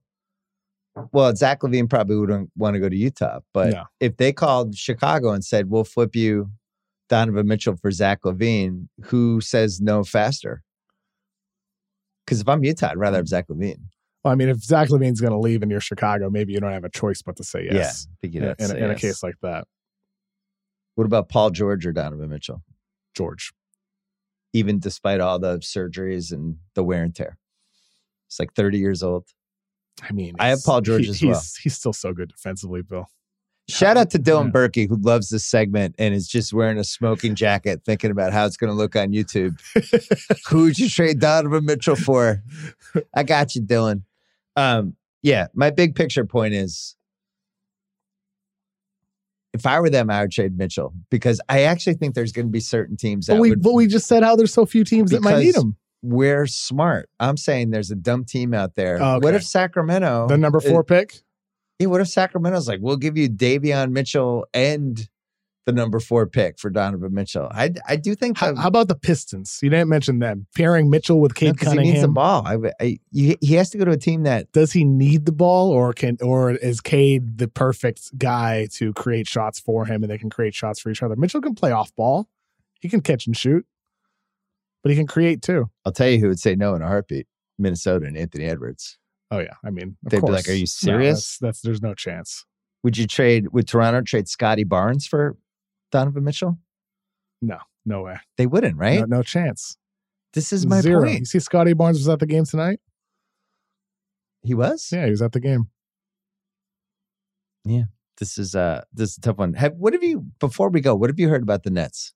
well, 1.12 1.35
Zach 1.35 1.61
LaVine 1.62 1.91
probably 1.91 2.16
wouldn't 2.16 2.51
want 2.57 2.74
to 2.74 2.81
go 2.81 2.89
to 2.89 2.97
Utah, 2.97 3.41
but 3.53 3.74
if 4.01 4.16
they 4.16 4.33
called 4.33 4.76
Chicago 4.76 5.31
and 5.33 5.45
said, 5.45 5.70
"We'll 5.70 5.85
flip 5.85 6.16
you 6.16 6.51
Donovan 7.09 7.47
Mitchell 7.47 7.76
for 7.76 7.91
Zach 7.91 8.22
LaVine," 8.22 8.89
who 9.05 9.41
says 9.41 9.81
no 9.81 10.03
faster? 10.03 10.62
Because 12.29 12.43
if 12.43 12.49
I'm 12.49 12.62
Utah, 12.62 12.91
I'd 12.91 12.99
rather 12.99 13.16
have 13.16 13.24
mm. 13.24 13.31
Zach 13.31 13.47
LaVine. 13.49 13.81
Well, 14.22 14.33
I 14.33 14.35
mean, 14.35 14.51
if 14.51 14.59
Zach 14.59 14.91
LaVine's 14.91 15.18
going 15.18 15.33
to 15.33 15.39
leave 15.39 15.62
and 15.62 15.70
you're 15.70 15.81
Chicago, 15.81 16.29
maybe 16.29 16.53
you 16.53 16.61
don't 16.61 16.72
have 16.72 16.85
a 16.85 16.91
choice 16.91 17.22
but 17.22 17.37
to 17.37 17.45
say 17.45 17.66
yes. 17.72 18.07
Yeah, 18.22 18.29
in, 18.31 18.45
in, 18.45 18.51
a- 18.51 18.66
say 18.66 18.79
in 18.83 18.91
a 18.91 18.95
case 18.95 19.22
like 19.22 19.37
that, 19.41 19.66
What 20.95 21.07
about 21.07 21.31
Paul 21.31 21.49
George 21.49 21.87
or 21.87 21.93
Donovan 21.93 22.29
Mitchell? 22.29 22.62
George. 23.16 23.51
Even 24.53 24.79
despite 24.79 25.20
all 25.20 25.39
the 25.39 25.57
surgeries 25.61 26.31
and 26.31 26.59
the 26.74 26.85
wear 26.85 27.03
and 27.03 27.14
tear, 27.14 27.39
it's 28.26 28.39
like 28.39 28.53
30 28.53 28.76
years 28.76 29.03
old. 29.03 29.24
I 30.03 30.12
mean, 30.12 30.35
I 30.39 30.49
have 30.49 30.62
Paul 30.62 30.83
George 30.83 31.05
he- 31.05 31.09
as 31.09 31.20
he's, 31.20 31.29
well. 31.31 31.43
He's 31.62 31.79
still 31.79 31.95
so 31.95 32.12
good 32.12 32.29
defensively, 32.29 32.83
Bill. 32.83 33.09
Shout 33.69 33.97
out 33.99 34.11
to 34.11 34.19
Dylan 34.19 34.47
Yeah. 34.47 34.51
Berkey, 34.53 34.89
who 34.89 34.97
loves 34.97 35.29
this 35.29 35.45
segment 35.45 35.95
and 35.99 36.14
is 36.14 36.27
just 36.27 36.53
wearing 36.55 36.79
a 36.79 36.85
smoking 36.85 37.35
jacket, 37.35 37.83
thinking 37.85 38.11
about 38.11 38.33
how 38.33 38.47
it's 38.47 38.57
going 38.57 38.71
to 38.71 38.75
look 38.77 38.97
on 38.97 39.12
YouTube. 39.12 39.61
Who'd 40.49 40.79
you 40.79 40.89
trade 40.89 41.21
Donovan 41.21 41.66
Mitchell 41.66 41.97
for? 41.97 42.43
I 43.14 43.23
got 43.25 43.55
you, 43.55 43.61
Dylan. 43.62 44.03
Um, 44.57 44.97
yeah, 45.23 45.49
my 45.55 45.71
big 45.71 45.95
picture 45.95 46.25
point 46.25 46.55
is 46.55 46.97
if 49.53 49.66
I 49.66 49.81
were 49.81 49.91
them, 49.91 50.11
I 50.11 50.23
would 50.23 50.31
trade 50.33 50.57
Mitchell 50.57 50.95
because 51.11 51.41
I 51.49 51.62
actually 51.62 51.95
think 51.95 52.14
there's 52.14 52.33
going 52.33 52.47
to 52.47 52.53
be 52.53 52.61
certain 52.61 52.97
teams 52.97 53.27
that 53.27 53.35
But 53.35 53.41
we, 53.41 53.51
would. 53.51 53.62
but 53.62 53.75
we 53.75 53.87
just 53.87 54.07
said 54.07 54.23
how 54.23 54.37
there's 54.37 54.53
so 54.53 54.66
few 54.66 54.85
teams 54.85 55.11
that 55.11 55.23
might 55.23 55.39
need 55.41 55.57
him. 55.57 55.77
we're 56.03 56.47
smart. 56.47 57.09
I'm 57.19 57.37
saying 57.37 57.71
there's 57.71 57.91
a 57.91 57.97
dumb 57.97 58.25
team 58.25 58.55
out 58.55 58.77
there. 58.77 58.99
Oh, 59.03 59.19
What 59.21 59.35
if 59.35 59.45
Sacramento, 59.45 60.27
The 60.29 60.39
number 60.39 60.61
four 60.61 60.85
pick. 60.85 61.21
Yeah, 61.79 61.87
what 61.87 62.01
if 62.01 62.09
Sacramento's 62.09 62.68
like, 62.68 62.81
we'll 62.83 62.97
give 62.97 63.16
you 63.16 63.29
Davion 63.29 63.93
Mitchell 63.93 64.47
and 64.53 65.09
the 65.64 65.72
number 65.72 66.01
four 66.01 66.26
pick 66.26 66.59
for 66.59 66.70
Donovan 66.70 67.14
Mitchell? 67.14 67.49
I 67.53 67.74
I 67.87 67.97
do 67.97 68.14
think 68.14 68.39
How, 68.39 68.55
how 68.57 68.68
about 68.68 68.89
the 68.89 68.95
Pistons? 68.95 69.61
You 69.62 69.70
didn't 69.70 69.89
mention 69.89 70.18
them. 70.18 70.47
Pairing 70.57 70.91
Mitchell 70.91 71.20
with 71.20 71.33
no, 71.33 71.35
Cade 71.35 71.59
'cause 71.59 71.72
he 71.72 71.79
needs 71.79 72.01
the 72.01 72.09
ball. 72.09 72.43
I, 72.47 72.72
I, 72.81 72.99
you, 73.12 73.37
he 73.41 73.55
has 73.55 73.70
to 73.70 73.79
go 73.79 73.85
to 73.85 73.93
a 73.93 73.97
team 73.97 74.24
that 74.24 74.51
Does 74.53 74.72
he 74.72 74.85
need 74.85 75.26
the 75.26 75.33
ball, 75.33 75.70
or 75.70 75.93
can, 75.93 76.16
or 76.20 76.53
is 76.53 76.81
Cade 76.81 77.39
the 77.39 77.49
perfect 77.49 78.16
guy 78.18 78.66
to 78.72 78.93
create 78.95 79.29
shots 79.29 79.61
for 79.61 79.85
him, 79.85 80.03
and 80.03 80.11
they 80.11 80.18
can 80.18 80.31
create 80.31 80.55
shots 80.55 80.81
for 80.81 80.91
each 80.91 81.03
other? 81.03 81.16
Mitchell 81.16 81.41
can 81.41 81.55
play 81.55 81.70
off 81.70 81.95
ball. 81.95 82.29
He 82.81 82.89
can 82.89 83.01
catch 83.01 83.26
and 83.26 83.37
shoot, 83.37 83.66
but 84.83 84.91
he 84.91 84.97
can 84.97 85.07
create 85.07 85.43
too. 85.43 85.68
I'll 85.85 85.93
tell 85.93 86.09
you 86.09 86.18
who 86.18 86.29
would 86.29 86.41
say 86.41 86.55
no 86.55 86.74
in 86.74 86.83
a 86.83 86.87
heartbeat: 86.87 87.26
Minnesota 87.59 88.07
and 88.07 88.16
Anthony 88.16 88.47
Edwards. 88.47 88.99
Oh 89.31 89.41
yeah, 89.41 89.55
I 89.64 89.70
mean, 89.70 89.97
of 90.05 90.11
They'd 90.11 90.24
be 90.24 90.33
like, 90.33 90.49
"Are 90.49 90.53
you 90.53 90.62
No, 90.62 90.66
serious?" 90.66 91.16
that's, 91.16 91.39
that's 91.39 91.61
there's 91.61 91.83
no 91.83 91.95
chance. 91.95 92.45
Would 92.83 92.97
you 92.97 93.07
trade? 93.07 93.49
Would 93.53 93.68
Toronto 93.68 94.01
trade 94.03 94.29
Scottie 94.29 94.64
Barnes 94.64 95.07
for 95.07 95.37
Donovan 95.93 96.24
Mitchell? 96.24 96.59
No 97.43 97.59
no 97.85 98.03
way. 98.03 98.16
They 98.37 98.47
wouldn't, 98.47 98.76
right? 98.76 99.01
No, 99.01 99.18
no 99.18 99.22
chance. 99.22 99.76
This 100.35 100.53
is 100.53 100.66
my 100.66 100.81
Zero. 100.81 101.07
You 101.07 101.14
point. 101.14 101.29
see, 101.29 101.39
Scottie 101.41 101.72
Barnes 101.72 101.99
was 101.99 102.09
at 102.09 102.20
the 102.20 102.26
game 102.26 102.45
tonight. 102.45 102.81
He 104.43 104.55
was. 104.55 104.89
Yeah, 104.93 105.05
he 105.07 105.11
was 105.11 105.22
at 105.22 105.33
the 105.33 105.41
game. 105.41 105.68
Yeah, 107.64 107.85
this 108.18 108.39
is 108.39 108.55
uh 108.55 108.83
this 108.93 109.11
is 109.11 109.18
a 109.18 109.20
tough 109.20 109.39
one. 109.39 109.55
Have 109.55 109.74
what 109.74 109.93
have 109.95 110.03
you 110.03 110.26
before 110.39 110.68
we 110.70 110.81
go? 110.81 110.95
What 110.95 111.11
have 111.11 111.18
you 111.18 111.29
heard 111.29 111.43
about 111.43 111.64
the 111.64 111.70
Nets? 111.70 112.12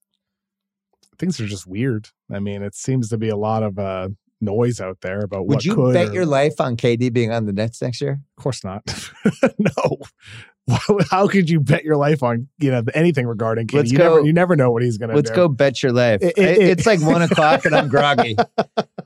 Things 1.18 1.40
are 1.40 1.46
just 1.46 1.66
weird. 1.66 2.08
I 2.30 2.38
mean, 2.38 2.62
it 2.62 2.74
seems 2.74 3.08
to 3.10 3.18
be 3.18 3.28
a 3.28 3.36
lot 3.36 3.62
of 3.62 3.78
uh, 3.78 4.08
noise 4.43 4.80
out 4.80 4.99
there 5.01 5.20
about 5.20 5.47
Would 5.47 5.55
what 5.57 5.64
you 5.64 5.74
could. 5.74 5.95
bet 5.95 6.09
or- 6.09 6.12
your 6.12 6.26
life 6.26 6.61
on 6.61 6.76
KD 6.76 7.12
being 7.12 7.32
on 7.32 7.47
the 7.47 7.53
Nets 7.53 7.80
next 7.80 8.01
year? 8.01 8.20
Of 8.36 8.43
course 8.43 8.62
not. 8.64 8.82
no. 9.59 9.99
How 11.11 11.26
could 11.26 11.51
you 11.51 11.59
bet 11.59 11.82
your 11.84 11.97
life 11.97 12.22
on 12.22 12.47
you 12.59 12.70
know 12.70 12.82
anything 12.95 13.26
regarding 13.26 13.66
KD? 13.66 13.74
Let's 13.74 13.93
you 13.93 13.99
go- 13.99 14.14
Never, 14.16 14.26
you 14.26 14.32
never 14.32 14.55
know 14.57 14.70
what 14.70 14.82
he's 14.82 14.97
going 14.99 15.09
to 15.09 15.14
do. 15.14 15.16
Let's 15.16 15.30
go 15.30 15.49
bet 15.49 15.82
your 15.82 15.93
life. 15.93 16.22
It- 16.22 16.38
It- 16.38 16.59
it- 16.59 16.68
it's 16.78 16.86
like 16.86 17.01
one 17.01 17.22
o'clock 17.28 17.64
and 17.64 17.74
I'm 17.74 17.88
groggy. 17.88 18.36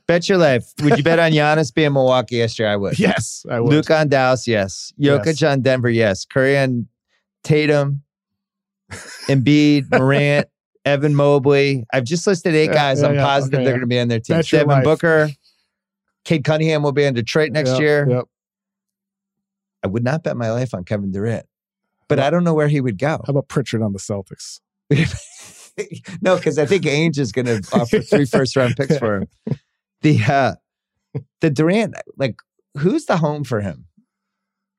bet 0.06 0.28
your 0.28 0.38
life. 0.38 0.70
Would 0.82 0.98
you 0.98 1.02
bet 1.04 1.18
on 1.18 1.32
Giannis 1.32 1.72
being 1.72 1.92
Milwaukee 1.94 2.36
yesterday? 2.36 2.70
I 2.70 2.76
would. 2.76 2.98
Yes, 3.06 3.46
I 3.50 3.60
would. 3.60 3.70
Luke 3.72 3.90
on 3.90 4.08
Dallas, 4.08 4.46
yes. 4.46 4.92
Jokic 5.00 5.40
Yes. 5.40 5.42
on 5.44 5.62
Denver, 5.62 5.88
yes. 5.90 6.24
Curry 6.26 6.58
on 6.58 6.88
Tatum, 7.42 8.02
Embiid, 9.28 9.90
Morant, 9.90 10.46
Evan 10.86 11.14
Mobley. 11.14 11.84
I've 11.92 12.04
just 12.04 12.26
listed 12.26 12.54
eight 12.54 12.66
Yeah, 12.70 12.74
guys. 12.74 13.02
yeah, 13.02 13.08
I'm 13.08 13.14
yeah, 13.16 13.24
positive 13.24 13.58
okay, 13.58 13.64
they're 13.64 13.72
going 13.74 13.80
to 13.82 13.86
be 13.86 13.98
on 13.98 14.08
their 14.08 14.20
team. 14.20 14.36
Your 14.36 14.42
Devin. 14.64 14.82
Booker, 14.84 15.28
Cade 16.24 16.44
Cunningham 16.44 16.82
will 16.82 16.92
be 16.92 17.04
in 17.04 17.12
Detroit 17.12 17.52
next 17.52 17.72
Yep, 17.72 17.80
year. 17.80 18.06
Yep. 18.08 18.24
I 19.82 19.88
would 19.88 20.04
not 20.04 20.22
bet 20.22 20.36
my 20.36 20.50
life 20.50 20.72
on 20.74 20.84
Kevin 20.84 21.10
Durant, 21.12 21.46
but 22.08 22.18
I 22.18 22.30
don't 22.30 22.44
know 22.44 22.54
where 22.54 22.68
he 22.68 22.80
would 22.80 22.98
go. 22.98 23.20
How 23.26 23.30
about 23.30 23.48
Pritchard 23.48 23.82
on 23.82 23.92
the 23.92 23.98
Celtics? 23.98 24.60
no, 26.22 26.36
because 26.36 26.58
I 26.58 26.66
think 26.66 26.84
Ainge 26.84 27.18
is 27.18 27.32
going 27.32 27.46
to 27.46 27.62
offer 27.72 28.00
three 28.00 28.24
first 28.30 28.56
round 28.56 28.76
picks 28.76 28.96
for 28.96 29.16
him. 29.18 29.28
The 30.02 30.20
uh, 30.24 30.54
the 31.40 31.50
Durant, 31.50 31.94
like, 32.16 32.36
who's 32.78 33.06
the 33.06 33.16
home 33.16 33.44
for 33.44 33.60
him? 33.60 33.86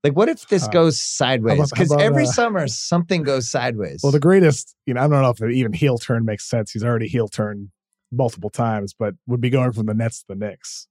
Like, 0.07 0.15
what 0.15 0.29
if 0.29 0.47
this 0.47 0.63
Uh, 0.63 0.69
goes 0.69 0.99
sideways? 0.99 1.69
Because 1.69 1.91
every 1.93 2.23
uh, 2.23 2.31
summer 2.31 2.67
something 2.67 3.23
goes 3.23 3.49
sideways. 3.49 3.99
Well, 4.03 4.11
the 4.11 4.19
greatest, 4.19 4.75
you 4.85 4.93
know, 4.93 5.01
I 5.01 5.07
don't 5.07 5.21
know 5.21 5.29
if 5.29 5.41
even 5.53 5.73
heel 5.73 5.97
turn 5.97 6.23
makes 6.25 6.47
sense. 6.49 6.71
He's 6.71 6.83
already 6.83 7.07
heel 7.07 7.27
turned 7.27 7.69
multiple 8.11 8.49
times, 8.49 8.93
but 8.97 9.15
would 9.27 9.41
be 9.41 9.49
going 9.49 9.71
from 9.73 9.85
the 9.87 9.93
Nets 9.93 10.19
to 10.21 10.25
the 10.29 10.35
Knicks. 10.35 10.87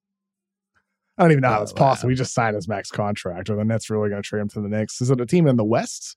I 1.18 1.22
don't 1.22 1.32
even 1.32 1.40
know 1.42 1.48
how 1.48 1.56
Oh, 1.56 1.60
that's 1.60 1.72
possible. 1.72 2.08
wow. 2.08 2.10
He 2.10 2.16
just 2.16 2.34
signed 2.34 2.56
his 2.56 2.68
max 2.68 2.90
contract, 2.90 3.48
or 3.48 3.56
the 3.56 3.64
Nets 3.64 3.88
really 3.88 4.10
going 4.10 4.22
to 4.22 4.28
trade 4.28 4.40
him 4.42 4.48
to 4.50 4.60
the 4.60 4.68
Knicks? 4.68 5.00
Is 5.00 5.10
it 5.10 5.18
a 5.20 5.24
team 5.24 5.46
in 5.46 5.56
the 5.56 5.64
West? 5.64 6.16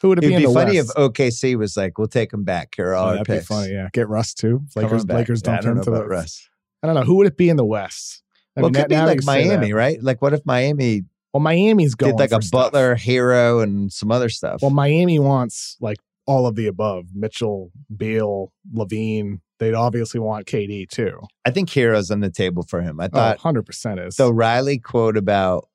Who 0.00 0.08
would 0.08 0.18
it 0.18 0.20
be? 0.22 0.28
It'd 0.28 0.36
be 0.36 0.40
be 0.42 0.44
in 0.44 0.54
the 0.54 0.60
funny 0.60 0.76
West? 0.78 0.90
if 0.90 0.96
OKC 0.96 1.56
was 1.58 1.76
like, 1.76 1.98
"We'll 1.98 2.06
take 2.08 2.32
him 2.32 2.44
back. 2.44 2.74
Here 2.76 2.94
all 2.94 3.08
Oh, 3.08 3.12
that'd 3.12 3.26
picks." 3.26 3.48
be 3.48 3.54
funny. 3.54 3.72
Yeah, 3.72 3.88
get 3.92 4.08
Russ 4.08 4.32
too. 4.32 4.62
Lakers. 4.76 5.04
Lakers 5.06 5.42
don't 5.42 5.56
I 5.56 5.60
turn 5.60 5.74
don't 5.74 5.84
to 5.84 5.90
the 5.90 6.06
Russ. 6.06 6.48
I 6.82 6.86
don't 6.86 6.94
know 6.94 7.02
who 7.02 7.16
would 7.16 7.26
it 7.26 7.36
be 7.36 7.48
in 7.48 7.56
the 7.56 7.64
West. 7.64 8.22
I 8.56 8.60
Well, 8.60 8.70
it 8.70 8.74
could 8.76 8.88
be 8.88 8.96
like 8.96 9.16
you 9.16 9.22
say 9.22 9.48
that- 9.48 9.56
Miami, 9.58 9.72
right? 9.72 10.02
Like, 10.02 10.22
what 10.22 10.32
if 10.32 10.46
Miami 10.46 11.02
Well, 11.32 11.40
Miami's 11.42 11.94
going 11.94 12.12
did 12.16 12.18
like 12.20 12.32
a 12.32 12.42
stuff. 12.42 12.72
Butler, 12.72 12.96
Herro, 12.96 13.62
and 13.62 13.92
some 13.92 14.10
other 14.10 14.28
stuff? 14.28 14.62
Well, 14.62 14.70
Miami 14.70 15.18
wants 15.18 15.76
like 15.80 15.98
all 16.26 16.46
of 16.46 16.54
the 16.56 16.66
above: 16.66 17.06
Mitchell, 17.14 17.70
Beal, 17.94 18.52
LaVine. 18.74 19.40
They'd 19.58 19.74
obviously 19.74 20.20
want 20.20 20.46
KD 20.46 20.88
too. 20.88 21.20
I 21.44 21.50
think 21.50 21.68
Herro's 21.70 22.10
on 22.12 22.20
the 22.20 22.30
table 22.30 22.62
for 22.62 22.80
him. 22.80 23.00
I 23.00 23.06
Oh, 23.06 23.08
thought 23.08 23.38
100% 23.38 24.06
is. 24.06 24.14
So 24.16 24.30
Riley 24.30 24.78
quote 24.78 25.16
about 25.16 25.68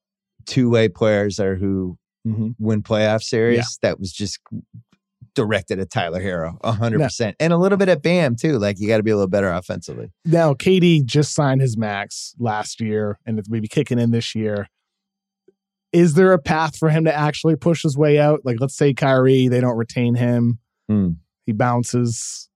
two 0.46 0.70
way 0.70 0.88
players 0.88 1.38
are 1.40 1.56
who 1.56 1.98
Mhm. 2.26 2.56
win 2.60 2.82
playoff 2.82 3.22
series 3.24 3.78
that 3.82 4.00
was 4.00 4.14
just 4.14 4.40
directed 5.36 5.80
at 5.80 5.90
Tyler 5.90 6.22
Herro, 6.22 6.58
hundred 6.64 7.00
percent, 7.02 7.36
and 7.40 7.52
a 7.52 7.58
little 7.58 7.78
bit 7.78 7.90
at 7.90 8.02
Bam 8.04 8.36
too. 8.36 8.58
Like 8.60 8.80
you 8.80 8.88
got 8.88 8.98
to 8.98 9.04
be 9.04 9.12
a 9.12 9.16
little 9.16 9.30
better 9.30 9.52
offensively. 9.52 10.12
now 10.26 10.54
KD 10.54 11.04
just 11.06 11.34
signed 11.34 11.60
his 11.62 11.76
max 11.78 12.36
last 12.40 12.80
year, 12.80 13.18
and 13.26 13.40
it's 13.40 13.50
maybe 13.50 13.68
kicking 13.68 14.00
in 14.00 14.12
this 14.12 14.34
year. 14.36 14.68
Is 15.94 16.16
there 16.16 16.34
a 16.34 16.40
path 16.40 16.76
for 16.78 16.90
him 16.90 17.06
to 17.06 17.14
actually 17.16 17.56
push 17.56 17.84
his 17.84 17.96
way 17.98 18.20
out? 18.20 18.42
Like, 18.44 18.58
let's 18.60 18.76
say 18.76 18.94
Kyrie, 18.94 19.48
they 19.48 19.62
don't 19.62 19.78
retain 19.78 20.16
him, 20.16 20.60
Hmm. 20.90 21.12
he 21.46 21.54
bounces. 21.54 22.50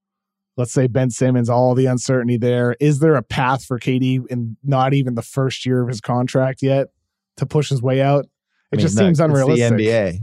Let's 0.57 0.73
say 0.73 0.87
Ben 0.87 1.11
Simmons, 1.11 1.49
all 1.49 1.75
the 1.75 1.85
uncertainty 1.85 2.37
there. 2.37 2.75
Is 2.79 2.99
there 2.99 3.13
a 3.15 3.21
path 3.21 3.63
for 3.63 3.77
KD 3.77 4.21
in 4.29 4.57
not 4.63 4.95
even 4.95 5.13
the 5.13 5.21
first 5.21 5.65
year 5.67 5.83
of 5.83 5.87
his 5.87 6.01
contract 6.01 6.63
yet 6.63 6.87
to 7.37 7.45
push 7.45 7.69
his 7.69 7.81
way 7.81 8.01
out? 8.01 8.25
It 8.25 8.29
I 8.73 8.75
mean, 8.77 8.81
just 8.81 8.95
look, 8.95 9.05
seems 9.05 9.19
unrealistic. 9.19 9.77
The 9.77 9.85
NBA, 9.85 10.17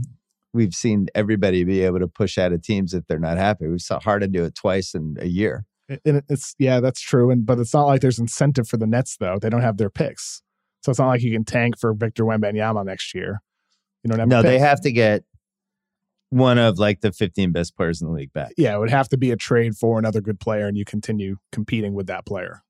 we've 0.53 0.75
seen 0.75 1.07
everybody 1.15 1.63
be 1.63 1.81
able 1.83 1.99
to 1.99 2.07
push 2.07 2.37
out 2.37 2.51
of 2.51 2.61
teams 2.61 2.93
if 2.93 3.07
they're 3.07 3.17
not 3.17 3.37
happy. 3.37 3.67
We 3.67 3.79
saw 3.79 3.99
Harden 4.01 4.31
do 4.33 4.43
it 4.43 4.55
twice 4.55 4.93
in 4.93 5.15
a 5.21 5.27
year. 5.27 5.65
And 6.03 6.21
it's 6.29 6.53
yeah, 6.59 6.79
that's 6.81 6.99
true. 6.99 7.31
And 7.31 7.45
but 7.45 7.57
it's 7.59 7.73
not 7.73 7.85
like 7.85 8.01
there's 8.01 8.19
incentive 8.19 8.67
for 8.67 8.75
the 8.77 8.87
Nets 8.87 9.15
though. 9.17 9.39
They 9.39 9.49
don't 9.49 9.61
have 9.61 9.77
their 9.77 9.89
picks, 9.89 10.41
so 10.85 10.91
it's 10.91 10.99
not 10.99 11.07
like 11.07 11.23
you 11.23 11.31
can 11.31 11.43
tank 11.43 11.79
for 11.79 11.95
Victor 11.95 12.25
Wembanyama 12.25 12.85
next 12.85 13.15
year. 13.15 13.41
You 14.03 14.11
don't 14.11 14.19
have 14.19 14.27
No, 14.27 14.43
they 14.43 14.59
have 14.59 14.79
to 14.81 14.91
get 14.91 15.23
one 16.29 16.59
of 16.59 16.77
like 16.77 17.01
the 17.01 17.11
15 17.11 17.51
best 17.51 17.75
players 17.75 18.03
in 18.03 18.07
the 18.07 18.13
league 18.13 18.31
back. 18.33 18.51
Yeah, 18.55 18.75
it 18.75 18.77
would 18.77 18.91
have 18.91 19.09
to 19.09 19.17
be 19.17 19.31
a 19.31 19.35
trade 19.35 19.75
for 19.75 19.97
another 19.97 20.21
good 20.21 20.39
player, 20.39 20.67
and 20.67 20.77
you 20.77 20.85
continue 20.85 21.37
competing 21.51 21.95
with 21.95 22.05
that 22.05 22.27
player. 22.27 22.61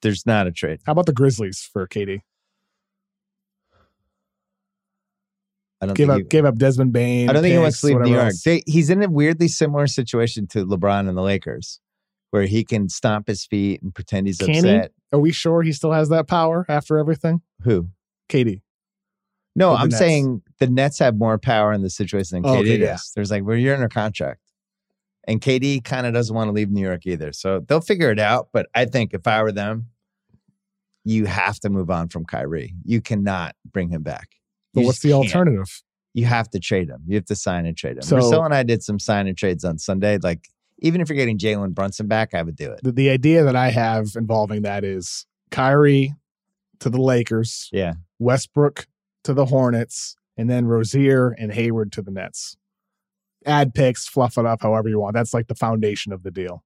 There's 0.00 0.24
not 0.24 0.46
a 0.46 0.52
trade. 0.52 0.80
How 0.86 0.92
about 0.92 1.04
the 1.04 1.12
Grizzlies 1.12 1.68
for 1.70 1.86
KD? 1.86 2.20
I 5.82 5.86
don't 5.86 5.94
Give 5.94 6.08
think 6.08 6.10
up, 6.10 6.18
he- 6.20 6.28
give 6.28 6.46
up 6.46 6.56
Desmond 6.56 6.94
Bane. 6.94 7.28
I 7.28 7.34
don't 7.34 7.42
think 7.42 7.52
he 7.52 7.58
wants 7.58 7.82
to 7.82 7.88
leave 7.88 8.00
New 8.00 8.14
York. 8.14 8.32
They, 8.42 8.62
he's 8.66 8.88
in 8.88 9.02
a 9.02 9.10
weirdly 9.10 9.48
similar 9.48 9.86
situation 9.86 10.46
to 10.48 10.64
LeBron 10.64 11.10
and 11.10 11.16
the 11.16 11.22
Lakers, 11.22 11.78
where 12.30 12.44
he 12.44 12.64
can 12.64 12.88
stomp 12.88 13.26
his 13.28 13.44
feet 13.44 13.82
and 13.82 13.94
pretend 13.94 14.26
he's 14.26 14.38
Can 14.38 14.50
he? 14.50 14.58
upset. 14.58 14.92
Are 15.12 15.18
we 15.18 15.32
sure 15.32 15.62
he 15.62 15.72
still 15.72 15.92
has 15.92 16.08
that 16.10 16.26
power 16.28 16.64
after 16.68 16.98
everything? 16.98 17.42
Who? 17.62 17.88
KD. 18.28 18.62
No, 19.56 19.74
I'm 19.74 19.88
Nets. 19.88 19.98
saying 19.98 20.42
the 20.60 20.68
Nets 20.68 21.00
have 21.00 21.16
more 21.16 21.36
power 21.38 21.72
in 21.72 21.82
the 21.82 21.90
situation 21.90 22.42
than 22.42 22.50
Oh, 22.50 22.54
KD 22.56 22.60
okay, 22.60 22.76
does. 22.78 22.86
yeah. 22.86 22.96
There's 23.16 23.30
like, 23.32 23.44
well, 23.44 23.56
you're 23.56 23.74
under 23.74 23.88
contract. 23.88 24.40
And 25.26 25.40
KD 25.40 25.82
kind 25.84 26.06
of 26.06 26.14
doesn't 26.14 26.34
want 26.34 26.48
to 26.48 26.52
leave 26.52 26.70
New 26.70 26.80
York 26.80 27.04
either. 27.06 27.32
So 27.32 27.60
they'll 27.60 27.80
figure 27.80 28.10
it 28.10 28.18
out. 28.20 28.48
But 28.52 28.68
I 28.74 28.84
think 28.84 29.12
if 29.12 29.26
I 29.26 29.42
were 29.42 29.52
them, 29.52 29.86
you 31.04 31.26
have 31.26 31.58
to 31.60 31.70
move 31.70 31.90
on 31.90 32.08
from 32.08 32.24
Kyrie. 32.24 32.74
You 32.84 33.00
cannot 33.00 33.56
bring 33.70 33.88
him 33.90 34.02
back. 34.02 34.28
But 34.72 34.84
what's 34.84 34.98
just 34.98 35.02
the 35.02 35.10
can't. 35.10 35.24
alternative? 35.24 35.82
You 36.14 36.26
have 36.26 36.48
to 36.50 36.60
trade 36.60 36.88
him. 36.88 37.02
You 37.06 37.16
have 37.16 37.24
to 37.26 37.36
sign 37.36 37.66
and 37.66 37.76
trade 37.76 37.96
him. 37.96 38.02
So- 38.02 38.16
Marcel 38.18 38.44
and 38.44 38.54
I 38.54 38.62
did 38.62 38.82
some 38.82 38.98
sign 38.98 39.26
and 39.26 39.36
trades 39.36 39.64
on 39.64 39.78
Sunday. 39.78 40.18
Like, 40.22 40.48
even 40.80 41.00
if 41.00 41.08
you're 41.08 41.16
getting 41.16 41.38
Jalen 41.38 41.74
Brunson 41.74 42.06
back, 42.06 42.34
I 42.34 42.42
would 42.42 42.56
do 42.56 42.70
it. 42.72 42.80
The, 42.82 42.92
the 42.92 43.10
idea 43.10 43.44
that 43.44 43.56
I 43.56 43.70
have 43.70 44.08
involving 44.16 44.62
that 44.62 44.82
is 44.84 45.26
Kyrie 45.50 46.14
to 46.80 46.90
the 46.90 47.00
Lakers, 47.00 47.68
Yeah. 47.72 47.94
Westbrook 48.18 48.86
to 49.24 49.34
the 49.34 49.46
Hornets, 49.46 50.16
and 50.36 50.48
then 50.48 50.66
Rozier 50.66 51.30
and 51.30 51.52
Hayward 51.52 51.92
to 51.92 52.02
the 52.02 52.10
Nets. 52.10 52.56
Add 53.46 53.74
picks, 53.74 54.06
fluff 54.06 54.36
it 54.38 54.46
up 54.46 54.62
however 54.62 54.88
you 54.88 54.98
want. 55.00 55.14
That's 55.14 55.32
like 55.34 55.46
the 55.48 55.54
foundation 55.54 56.12
of 56.12 56.22
the 56.22 56.30
deal. 56.30 56.62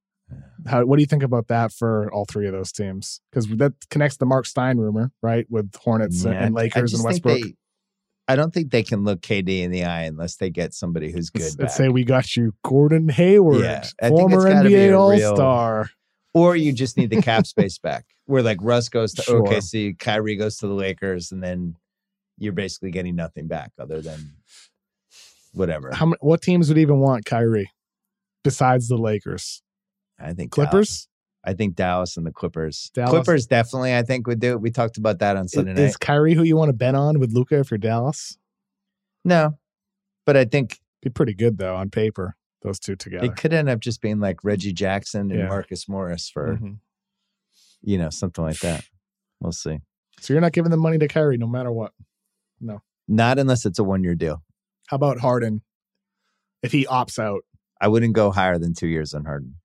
How, 0.67 0.85
what 0.85 0.97
do 0.97 1.03
you 1.03 1.07
think 1.07 1.23
about 1.23 1.49
that 1.49 1.71
for 1.73 2.11
all 2.13 2.25
three 2.25 2.47
of 2.47 2.53
those 2.53 2.73
teams? 2.73 3.21
Because 3.31 3.47
that 3.59 3.75
connects 3.91 4.17
the 4.17 4.27
Mark 4.27 4.47
Stein 4.47 4.79
rumor, 4.79 5.13
right, 5.23 5.47
with 5.51 5.75
Hornets 5.77 6.25
Yeah, 6.25 6.33
and 6.33 6.55
Lakers 6.55 6.95
and 6.95 7.05
Westbrook. 7.05 7.41
they- 7.41 7.55
I 8.27 8.37
don't 8.37 8.55
think 8.55 8.71
they 8.71 8.83
can 8.83 9.05
look 9.05 9.21
KD 9.21 9.61
in 9.63 9.71
the 9.71 9.85
eye 9.85 10.03
unless 10.05 10.37
they 10.37 10.49
get 10.51 10.73
somebody 10.73 11.13
who's 11.13 11.29
good. 11.31 11.43
Let's, 11.43 11.57
back. 11.57 11.65
let's 11.65 11.77
say 11.77 11.89
we 11.91 12.05
got 12.05 12.37
you 12.37 12.55
Gordon 12.65 13.09
Hayward, 13.11 13.61
Yeah, 13.61 13.85
former 14.09 14.37
it's 14.37 14.45
gotta 14.55 14.69
be 14.69 14.75
NBA 14.75 14.99
All 14.99 15.11
real- 15.11 15.35
Star. 15.37 15.91
or 16.33 16.57
you 16.57 16.73
just 16.73 16.97
need 16.97 17.11
the 17.11 17.21
cap 17.21 17.47
space 17.47 17.79
back, 17.79 18.07
where 18.25 18.43
like 18.43 18.59
Russ 18.63 18.89
goes 18.89 19.13
to 19.15 19.23
Sure. 19.23 19.43
OKC, 19.43 19.99
Kyrie 19.99 20.37
goes 20.37 20.57
to 20.59 20.67
the 20.67 20.73
Lakers, 20.75 21.33
and 21.33 21.43
then 21.43 21.77
you're 22.39 22.53
basically 22.55 22.91
getting 22.91 23.15
nothing 23.15 23.47
back 23.47 23.73
other 23.79 24.01
than 24.01 24.19
whatever. 25.53 25.91
How 25.93 26.07
many, 26.07 26.17
what 26.21 26.41
teams 26.43 26.69
would 26.69 26.79
even 26.79 26.99
want 27.01 27.25
Kyrie 27.27 27.71
besides 28.43 28.89
the 28.89 28.97
Lakers? 28.97 29.63
I 30.19 30.33
think 30.33 30.51
Clippers. 30.51 31.09
I 31.47 31.53
think 31.55 31.75
Dallas 31.75 32.17
and 32.17 32.27
the 32.27 32.31
Clippers. 32.33 32.91
Dallas. 32.95 33.11
Clippers 33.11 33.47
definitely, 33.47 33.95
I 33.95 34.03
think 34.03 34.27
would 34.27 34.41
do 34.41 34.53
it. 34.53 34.61
We 34.61 34.71
talked 34.71 34.97
about 34.97 35.19
that 35.19 35.37
on 35.37 35.45
Is, 35.45 35.53
Sunday 35.53 35.75
night. 35.75 35.83
is 35.83 35.97
Kyrie 35.97 36.35
who 36.35 36.43
you 36.43 36.57
want 36.57 36.71
to 36.71 36.73
bet 36.75 36.95
on 36.95 37.19
with 37.21 37.33
Luka 37.33 37.59
if 37.61 37.71
you're 37.71 37.79
Dallas? 37.79 38.39
no, 39.25 39.59
but 40.27 40.37
I 40.37 40.45
think 40.47 40.81
Be 41.03 41.11
pretty 41.11 41.35
good 41.35 41.59
though 41.59 41.77
on 41.77 41.91
paper. 41.91 42.37
Those 42.63 42.79
two 42.79 42.97
together. 42.97 43.27
it 43.27 43.37
could 43.37 43.53
end 43.53 43.69
up 43.69 43.81
just 43.81 44.01
being 44.01 44.21
like 44.21 44.43
Reggie 44.43 44.73
Jackson 44.73 45.31
and 45.31 45.41
Yeah. 45.41 45.49
Marcus 45.49 45.87
Morris 45.87 46.31
for 46.31 46.57
Mhm. 46.57 46.79
you 47.83 47.99
know 47.99 48.09
something 48.09 48.43
like 48.43 48.61
that. 48.61 48.85
We'll 49.41 49.53
see. 49.53 49.81
So 50.21 50.33
you're 50.33 50.41
not 50.41 50.53
giving 50.53 50.71
the 50.71 50.79
money 50.79 50.97
to 50.97 51.09
Kyrie 51.09 51.37
no 51.37 51.47
matter 51.47 51.71
what. 51.71 51.93
No, 52.61 52.81
not 53.07 53.39
unless 53.39 53.67
it's 53.67 53.79
a 53.79 53.85
one 53.85 54.03
year 54.03 54.15
deal. 54.15 54.43
How 54.87 54.95
about 54.97 55.19
Harden? 55.19 55.61
If 56.63 56.73
he 56.73 56.87
opts 56.87 57.19
out, 57.19 57.43
I 57.81 57.89
wouldn't 57.89 58.15
go 58.15 58.31
higher 58.31 58.59
than 58.59 58.73
two 58.73 58.87
years 58.89 59.13
on 59.13 59.27
Harden. 59.27 59.57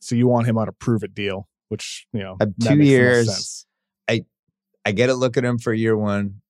So 0.00 0.14
you 0.14 0.26
want 0.26 0.46
him 0.46 0.58
on 0.58 0.68
a 0.68 0.72
prove 0.72 1.02
it 1.02 1.14
deal, 1.14 1.48
which 1.68 2.06
you 2.12 2.20
know 2.20 2.36
two 2.40 2.46
makes 2.46 2.64
the 2.66 2.76
most 2.76 2.86
years. 2.86 3.26
sense. 3.26 3.66
I 4.84 4.92
get 4.92 5.10
a 5.10 5.14
look 5.14 5.36
at 5.36 5.44
him 5.44 5.58
for 5.58 5.72
year 5.72 5.96
one. 5.96 6.40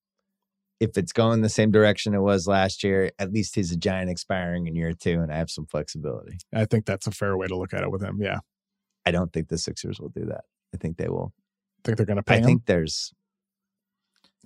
If 0.78 0.96
it's 0.96 1.12
going 1.12 1.42
the 1.42 1.50
same 1.50 1.70
direction 1.70 2.14
it 2.14 2.20
was 2.20 2.46
last 2.46 2.82
year, 2.82 3.10
at 3.18 3.32
least 3.32 3.54
he's 3.54 3.70
a 3.70 3.76
giant 3.76 4.08
expiring 4.08 4.66
in 4.66 4.74
year 4.74 4.94
two, 4.94 5.20
and 5.20 5.30
I 5.30 5.36
have 5.36 5.50
some 5.50 5.66
flexibility. 5.66 6.38
I 6.54 6.64
think 6.64 6.86
that's 6.86 7.06
a 7.06 7.10
fair 7.10 7.36
way 7.36 7.48
to 7.48 7.56
look 7.56 7.74
at 7.74 7.82
it 7.82 7.90
with 7.90 8.02
him. 8.02 8.18
Yeah, 8.22 8.38
I 9.04 9.10
don't 9.10 9.32
think 9.32 9.48
the 9.48 9.58
Sixers 9.58 10.00
will 10.00 10.08
do 10.08 10.24
that. 10.26 10.44
I 10.72 10.78
think 10.78 10.96
they 10.96 11.08
will. 11.08 11.34
think 11.84 11.96
they're 11.96 12.06
going 12.06 12.16
to 12.16 12.22
pay 12.22 12.36
I 12.36 12.38
him. 12.38 12.44
think 12.44 12.66
there's 12.66 13.12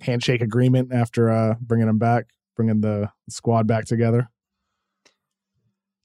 handshake 0.01 0.41
agreement 0.41 0.91
after 0.91 1.29
uh, 1.29 1.55
bringing 1.61 1.87
him 1.87 1.99
back, 1.99 2.25
bringing 2.57 2.81
the 2.81 3.11
squad 3.29 3.65
back 3.65 3.85
together. 3.85 4.29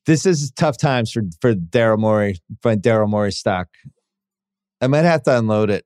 This 0.07 0.26
is 0.26 0.51
tough 0.53 0.78
times 0.78 1.12
for 1.12 1.22
for 1.40 1.55
Daryl 1.55 1.98
Morey 1.98 2.40
for 2.62 2.74
Daryl 2.76 3.09
Morey 3.09 3.32
stock. 3.32 3.68
I 4.80 4.86
might 4.86 5.05
have 5.05 5.22
to 5.24 5.38
unload 5.38 5.70
it. 5.70 5.84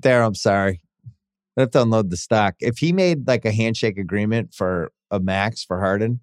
Daryl, 0.00 0.26
I'm 0.26 0.34
sorry. 0.34 0.80
I 1.56 1.62
have 1.62 1.70
to 1.72 1.82
unload 1.82 2.10
the 2.10 2.16
stock. 2.16 2.54
If 2.60 2.78
he 2.78 2.92
made 2.92 3.26
like 3.26 3.44
a 3.44 3.52
handshake 3.52 3.98
agreement 3.98 4.54
for 4.54 4.92
a 5.10 5.18
max 5.20 5.64
for 5.64 5.80
Harden, 5.80 6.20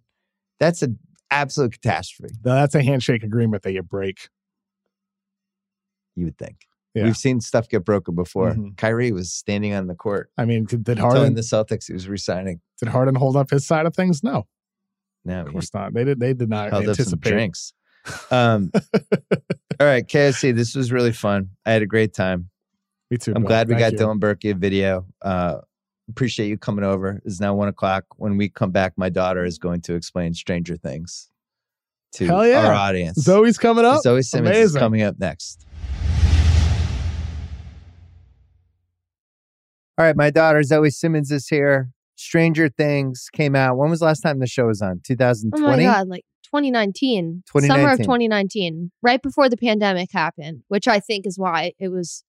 that's 0.60 0.82
an 0.82 0.98
absolute 1.32 1.74
catastrophe. 1.74 2.34
Now, 2.44 2.56
that's 2.56 2.76
a 2.76 2.84
handshake 2.84 3.24
agreement 3.24 3.64
that 3.64 3.74
you 3.74 3.84
break. 3.84 4.30
You 6.16 6.26
would 6.26 6.38
think. 6.38 6.58
Yeah. 6.94 7.04
We've 7.04 7.18
seen 7.18 7.42
stuff 7.42 7.68
get 7.68 7.84
broken 7.84 8.16
before. 8.16 8.54
Mhm. 8.54 8.78
Kyrie 8.78 9.12
was 9.12 9.34
standing 9.34 9.74
on 9.74 9.88
the 9.88 9.96
court 9.96 10.30
I 10.38 10.46
mean, 10.46 10.64
did, 10.64 10.86
did 10.86 11.00
Harden 11.00 11.34
the 11.34 11.42
Celtics 11.42 11.88
he 11.88 11.94
was 11.94 12.08
resigning. 12.08 12.62
did 12.80 12.88
Harden 12.90 13.16
hold 13.16 13.36
up 13.36 13.50
his 13.50 13.68
side 13.68 13.86
of 13.86 13.94
things? 13.94 14.24
No, 14.24 14.48
No, 15.26 15.42
of 15.42 15.52
course 15.52 15.74
not. 15.74 15.94
They 15.94 16.04
did. 16.04 16.20
They 16.20 16.34
did 16.34 16.50
not 16.50 16.70
held 16.70 16.88
up 16.88 16.96
some 16.96 17.02
anticipate. 17.02 17.30
drinks. 17.30 17.74
Um, 18.30 18.72
all 19.80 19.88
right, 19.88 20.08
KOC, 20.08 20.56
this 20.56 20.76
was 20.76 20.92
really 20.92 21.12
fun. 21.12 21.50
I 21.66 21.72
had 21.72 21.82
a 21.82 21.88
great 21.88 22.14
time. 22.14 22.50
Me 23.10 23.18
too. 23.18 23.34
I'm 23.36 23.42
Bill. 23.42 23.48
glad 23.50 23.68
we 23.68 23.76
Thank 23.76 23.98
got 23.98 24.00
you. 24.00 24.08
Dylan 24.08 24.20
Berkey 24.20 24.52
a 24.52 24.56
video. 24.56 25.06
Uh, 25.22 25.58
appreciate 26.08 26.48
you 26.48 26.58
coming 26.58 26.86
over. 26.86 27.22
It's 27.26 27.40
now 27.40 27.56
one 27.56 27.68
o'clock. 27.68 28.06
When 28.18 28.38
we 28.38 28.50
come 28.50 28.72
back, 28.72 28.94
my 28.98 29.10
daughter 29.10 29.44
is 29.44 29.58
going 29.58 29.82
to 29.82 29.96
explain 29.96 30.34
Stranger 30.34 30.78
Things 30.78 31.30
to 32.14 32.28
Hell 32.28 32.48
yeah. 32.48 32.68
our 32.68 32.74
audience. 32.74 33.20
Zoe's 33.20 33.58
coming 33.58 33.86
up. 33.86 34.02
Zoe 34.02 34.22
Simmons 34.22 34.58
is 34.58 34.76
coming 34.76 35.02
up 35.02 35.20
next. 35.20 35.66
All 39.98 40.06
right, 40.06 40.16
my 40.16 40.30
daughter 40.30 40.62
Zoe 40.62 40.90
Simmons 40.90 41.32
is 41.32 41.48
here. 41.48 41.90
Stranger 42.16 42.70
Things 42.70 43.28
came 43.34 43.56
out. 43.56 43.78
When 43.78 43.90
was 43.90 44.00
the 44.00 44.06
last 44.06 44.22
time 44.22 44.40
the 44.40 44.48
show 44.48 44.68
was 44.68 44.82
on? 44.82 45.02
2020? 45.06 45.64
Oh 45.64 45.68
2020. 45.76 45.86
my 45.86 45.94
god, 45.94 46.08
like 46.08 46.24
2019, 46.44 47.44
2019. 47.52 47.68
summer 47.70 47.92
of 47.94 47.98
2019. 48.00 48.04
2019, 48.06 48.92
right 49.02 49.22
before 49.22 49.50
the 49.50 49.58
pandemic 49.58 50.10
happened, 50.12 50.62
which 50.68 50.88
I 50.88 51.00
think 51.00 51.26
is 51.28 51.38
why 51.38 51.74
it 51.80 51.90
was 51.90 52.24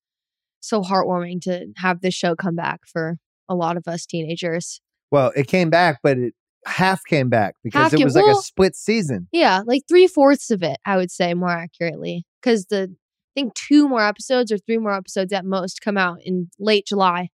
so 0.60 0.82
heartwarming 0.82 1.40
to 1.42 1.66
have 1.76 2.00
this 2.00 2.14
show 2.14 2.34
come 2.34 2.56
back 2.56 2.80
for 2.86 3.18
a 3.48 3.54
lot 3.54 3.76
of 3.76 3.86
us 3.86 4.04
teenagers. 4.06 4.80
Well, 5.12 5.32
it 5.36 5.46
came 5.46 5.70
back, 5.70 6.00
but 6.02 6.18
it 6.18 6.34
half 6.66 7.04
came 7.04 7.28
back 7.28 7.54
because 7.62 7.80
Half 7.80 7.94
it 7.94 7.98
came- 7.98 8.04
was 8.06 8.16
like 8.16 8.26
a 8.26 8.34
split 8.34 8.74
season. 8.74 9.28
Yeah, 9.30 9.62
like 9.66 9.82
three 9.88 10.08
fourths 10.08 10.50
of 10.50 10.62
it, 10.64 10.78
I 10.84 10.96
would 10.96 11.12
say 11.12 11.32
more 11.34 11.50
accurately, 11.50 12.24
because 12.42 12.66
the 12.66 12.90
I 13.36 13.40
think 13.40 13.54
two 13.54 13.86
more 13.86 14.00
episodes 14.02 14.50
or 14.50 14.56
three 14.58 14.78
more 14.78 14.92
episodes 14.94 15.30
at 15.32 15.44
most 15.44 15.82
come 15.82 15.98
out 15.98 16.18
in 16.24 16.48
late 16.58 16.86
July. 16.86 17.28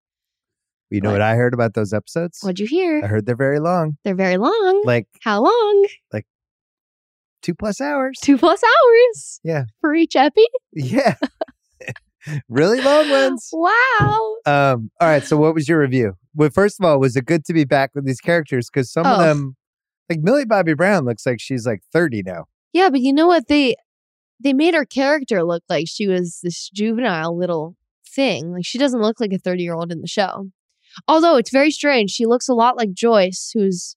You 0.92 1.00
know 1.00 1.08
What? 1.10 1.14
what 1.20 1.22
I 1.22 1.34
heard 1.36 1.54
about 1.54 1.74
those 1.74 1.92
episodes? 1.92 2.38
What'd 2.42 2.58
you 2.60 2.66
hear? 2.66 3.00
I 3.02 3.06
heard 3.06 3.26
they're 3.26 3.34
very 3.36 3.60
long, 3.60 3.96
They're 4.04 4.14
very 4.14 4.36
long. 4.36 4.82
like 4.84 5.06
How 5.22 5.42
long? 5.42 5.86
Like 6.12 6.26
two 7.42 7.54
plus 7.54 7.80
hours. 7.80 8.18
Two 8.22 8.36
plus 8.38 8.62
hours. 8.62 9.40
Yeah. 9.42 9.64
For 9.80 9.94
each 9.94 10.14
epi. 10.16 10.44
Yeah. 10.74 11.14
really 12.48 12.80
long 12.80 13.10
ones. 13.10 13.50
Wow. 13.54 14.36
Um, 14.46 14.90
all 15.00 15.08
right. 15.08 15.24
So 15.24 15.36
what 15.36 15.54
was 15.54 15.68
your 15.68 15.80
review? 15.80 16.14
Well, 16.34 16.50
first 16.50 16.78
of 16.80 16.84
all, 16.86 16.98
was 17.00 17.16
it 17.16 17.26
good 17.26 17.44
to 17.46 17.52
be 17.52 17.64
back 17.64 17.90
with 17.94 18.04
these 18.06 18.20
characters? 18.20 18.68
Because 18.72 18.92
some 18.92 19.06
of 19.06 19.18
Oh. 19.20 19.22
them 19.24 19.56
like 20.08 20.20
Millie 20.20 20.44
Bobby 20.44 20.74
Brown 20.74 21.04
looks 21.04 21.24
like 21.26 21.40
she's 21.40 21.66
like 21.66 21.80
30 21.92 22.22
now. 22.24 22.44
Yeah, 22.72 22.90
but 22.90 23.00
you 23.00 23.12
know 23.12 23.26
what? 23.26 23.48
They 23.48 23.76
they 24.40 24.52
made 24.52 24.74
her 24.74 24.84
character 24.84 25.44
look 25.44 25.62
like 25.68 25.86
she 25.88 26.06
was 26.08 26.40
this 26.42 26.68
juvenile 26.70 27.36
little 27.36 27.76
thing. 28.06 28.52
Like 28.52 28.64
she 28.66 28.78
doesn't 28.78 29.00
look 29.00 29.20
like 29.20 29.32
a 29.32 29.38
30 29.38 29.62
year 29.62 29.74
old 29.74 29.92
in 29.92 30.00
the 30.00 30.08
show. 30.08 30.50
Although 31.08 31.36
it's 31.36 31.50
very 31.50 31.70
strange. 31.70 32.10
She 32.10 32.26
looks 32.26 32.48
a 32.48 32.54
lot 32.54 32.76
like 32.76 32.92
Joyce, 32.92 33.50
who's 33.54 33.96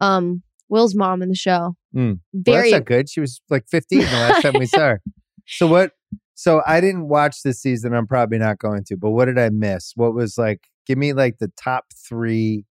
um 0.00 0.42
Will's 0.68 0.94
mom 0.94 1.22
in 1.22 1.28
the 1.28 1.34
show. 1.34 1.74
Mm. 1.94 2.20
Well, 2.32 2.42
Very 2.44 2.70
that's 2.70 2.80
not 2.80 2.86
good. 2.86 3.10
She 3.10 3.20
was 3.20 3.40
like 3.50 3.66
15 3.68 3.98
the 3.98 4.04
last 4.06 4.42
time 4.42 4.54
we 4.58 4.66
saw 4.66 4.78
her. 4.80 5.02
So 5.52 5.66
what 5.66 5.92
so 6.34 6.62
I 6.64 6.80
didn't 6.80 7.08
watch 7.08 7.42
this 7.42 7.60
season. 7.60 7.92
I'm 7.92 8.06
probably 8.06 8.38
not 8.38 8.58
going 8.58 8.84
to, 8.84 8.96
but 8.96 9.10
what 9.10 9.24
did 9.24 9.36
I 9.36 9.48
miss? 9.48 9.94
What 9.96 10.14
was 10.14 10.38
like 10.38 10.68
give 10.86 10.96
me 10.96 11.12
like 11.12 11.38
the 11.38 11.50
top 11.60 11.86
three 12.08 12.66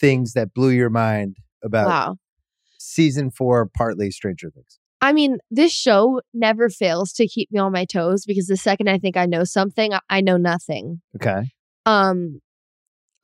things 0.00 0.32
that 0.32 0.54
blew 0.54 0.70
your 0.70 0.88
mind 0.88 1.36
about 1.62 1.86
wow. 1.88 2.16
season 2.78 3.30
four, 3.30 3.68
partly 3.76 4.10
Stranger 4.10 4.50
Things. 4.50 4.78
I 5.02 5.12
mean, 5.12 5.38
this 5.50 5.72
show 5.72 6.22
never 6.32 6.70
fails 6.70 7.12
to 7.14 7.26
keep 7.26 7.52
me 7.52 7.58
on 7.58 7.72
my 7.72 7.84
toes 7.84 8.24
because 8.24 8.46
the 8.46 8.56
second 8.56 8.88
I 8.88 8.98
think 8.98 9.18
I 9.18 9.26
know 9.26 9.44
something, 9.44 9.92
I 10.08 10.22
know 10.22 10.38
nothing. 10.38 11.02
Okay. 11.16 11.50
Um 11.84 12.40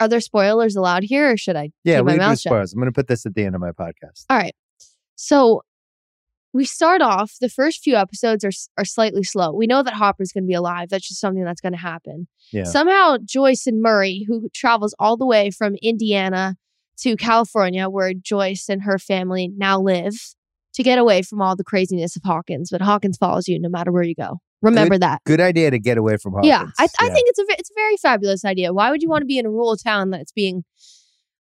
are 0.01 0.09
there 0.09 0.20
spoilers 0.20 0.76
allowed 0.76 1.03
here 1.05 1.32
or 1.32 1.36
should 1.36 1.57
I 1.57 1.70
Yeah, 1.84 2.01
we 2.01 2.07
my 2.07 2.12
do 2.12 2.18
mouth 2.18 2.30
shut? 2.40 2.51
spoilers. 2.51 2.72
I'm 2.72 2.78
gonna 2.80 2.92
put 2.92 3.09
this 3.09 3.26
at 3.26 3.34
the 3.34 3.44
end 3.44 3.55
of 3.55 3.61
my 3.61 3.72
podcast. 3.72 4.24
All 4.30 4.36
right. 4.38 4.55
So 5.16 5.62
we 6.55 6.64
start 6.64 7.03
off, 7.03 7.34
the 7.40 7.49
first 7.51 7.82
few 7.82 7.94
episodes 7.96 8.42
are, 8.44 8.51
are 8.78 8.84
slightly 8.84 9.22
slow. 9.22 9.53
We 9.53 9.66
know 9.66 9.82
that 9.82 9.92
Hopper's 9.94 10.32
going 10.32 10.44
to 10.44 10.49
be 10.49 10.55
alive. 10.55 10.88
That's 10.88 11.07
just 11.07 11.20
something 11.20 11.44
that's 11.44 11.61
going 11.61 11.72
to 11.74 11.78
happen. 11.78 12.26
Yeah. 12.53 12.64
Somehow, 12.64 13.18
Joyce 13.22 13.66
and 13.66 13.82
Murray, 13.82 14.24
who 14.26 14.49
travels 14.55 14.94
all 14.99 15.18
the 15.18 15.26
way 15.26 15.51
from 15.51 15.74
Indiana 15.82 16.57
to 17.01 17.16
California, 17.16 17.88
where 17.90 18.14
Joyce 18.14 18.68
and 18.70 18.82
her 18.84 18.99
family 18.99 19.51
now 19.57 19.78
live, 19.78 20.14
to 20.72 20.82
get 20.82 20.99
away 20.99 21.20
from 21.22 21.42
all 21.42 21.55
the 21.55 21.64
craziness 21.64 22.16
of 22.16 22.22
Hawkins. 22.24 22.70
But 22.70 22.80
Hawkins 22.80 23.18
follows 23.18 23.46
you 23.46 23.61
no 23.61 23.68
matter 23.68 23.92
where 23.92 24.03
you 24.03 24.14
go. 24.14 24.38
Remember 24.62 24.98
that. 24.98 25.22
Good 25.24 25.40
idea 25.40 25.70
to 25.70 25.78
get 25.78 25.98
away 25.98 26.16
from 26.16 26.32
Hawkins. 26.32 26.48
Yeah, 26.48 26.64
I, 26.78 26.84
I 27.00 27.06
Yeah. 27.06 27.12
think 27.14 27.28
it's 27.28 27.38
a 27.38 27.44
it's 27.50 27.70
a 27.70 27.74
very 27.76 27.96
fabulous 27.96 28.44
idea. 28.44 28.72
Why 28.72 28.90
would 28.90 29.02
you 29.02 29.09
want 29.09 29.22
to 29.22 29.26
be 29.26 29.38
in 29.38 29.46
a 29.46 29.50
rural 29.50 29.76
town 29.76 30.11
that's 30.11 30.32
being 30.32 30.64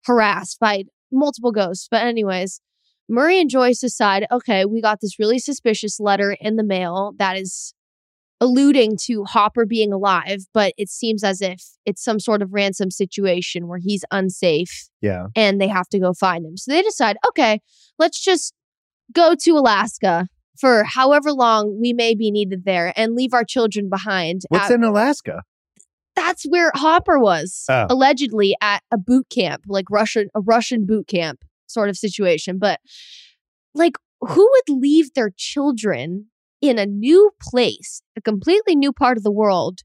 harassed 0.06 0.60
by 0.60 0.84
multiple 1.12 1.52
ghosts? 1.52 1.88
But 1.90 2.04
anyways, 2.04 2.62
Murray 3.10 3.40
and 3.40 3.50
Joyce 3.50 3.80
decide, 3.80 4.28
okay, 4.32 4.66
we 4.66 4.82
got 4.82 5.00
this 5.02 5.18
really 5.20 5.40
suspicious 5.40 6.00
letter 6.00 6.36
in 6.40 6.58
the 6.58 6.64
mail 6.64 7.14
that 7.18 7.38
is 7.38 7.74
alluding 8.40 8.98
to 9.06 9.24
Hopper 9.24 9.66
being 9.66 9.92
alive, 9.92 10.42
but 10.54 10.72
it 10.78 10.90
seems 10.90 11.24
as 11.24 11.42
if 11.42 11.60
it's 11.86 12.04
some 12.04 12.20
sort 12.20 12.44
of 12.44 12.54
ransom 12.54 12.92
situation 12.92 13.68
where 13.68 13.80
he's 13.80 14.06
unsafe 14.12 14.90
Yeah. 15.02 15.28
and 15.36 15.60
they 15.60 15.68
have 15.68 15.88
to 15.90 16.00
go 16.00 16.14
find 16.14 16.46
him. 16.46 16.56
So 16.56 16.72
they 16.72 16.84
decide, 16.84 17.18
okay, 17.30 17.62
let's 17.98 18.24
just 18.24 18.54
go 19.12 19.34
to 19.34 19.52
Alaska 19.58 20.28
for 20.60 20.84
however 20.84 21.32
long 21.32 21.80
we 21.80 21.94
may 21.94 22.16
be 22.16 22.32
needed 22.32 22.66
there 22.66 22.94
and 22.96 23.16
leave 23.16 23.34
our 23.34 23.44
children 23.44 23.90
behind. 23.90 24.42
What's 24.50 24.66
at- 24.72 24.76
in 24.76 24.84
Alaska? 24.84 25.44
that's 26.16 26.46
where 26.50 26.72
Hopper 26.74 27.20
was 27.20 27.66
Oh. 27.70 27.86
allegedly 27.92 28.56
at 28.60 28.82
a 28.92 28.98
boot 28.98 29.28
camp, 29.30 29.62
like 29.68 29.86
Russian 29.92 30.30
a 30.34 30.42
Russian 30.42 30.86
boot 30.86 31.08
camp 31.08 31.44
sort 31.68 31.90
of 31.90 31.98
situation. 31.98 32.58
But 32.58 32.80
like, 33.76 33.98
who 34.22 34.50
would 34.52 34.80
leave 34.82 35.14
their 35.14 35.30
children 35.38 36.28
in 36.60 36.80
a 36.80 36.88
new 36.88 37.30
place, 37.40 38.02
a 38.16 38.22
completely 38.22 38.76
new 38.76 38.92
part 38.92 39.18
of 39.18 39.24
the 39.24 39.32
world, 39.32 39.82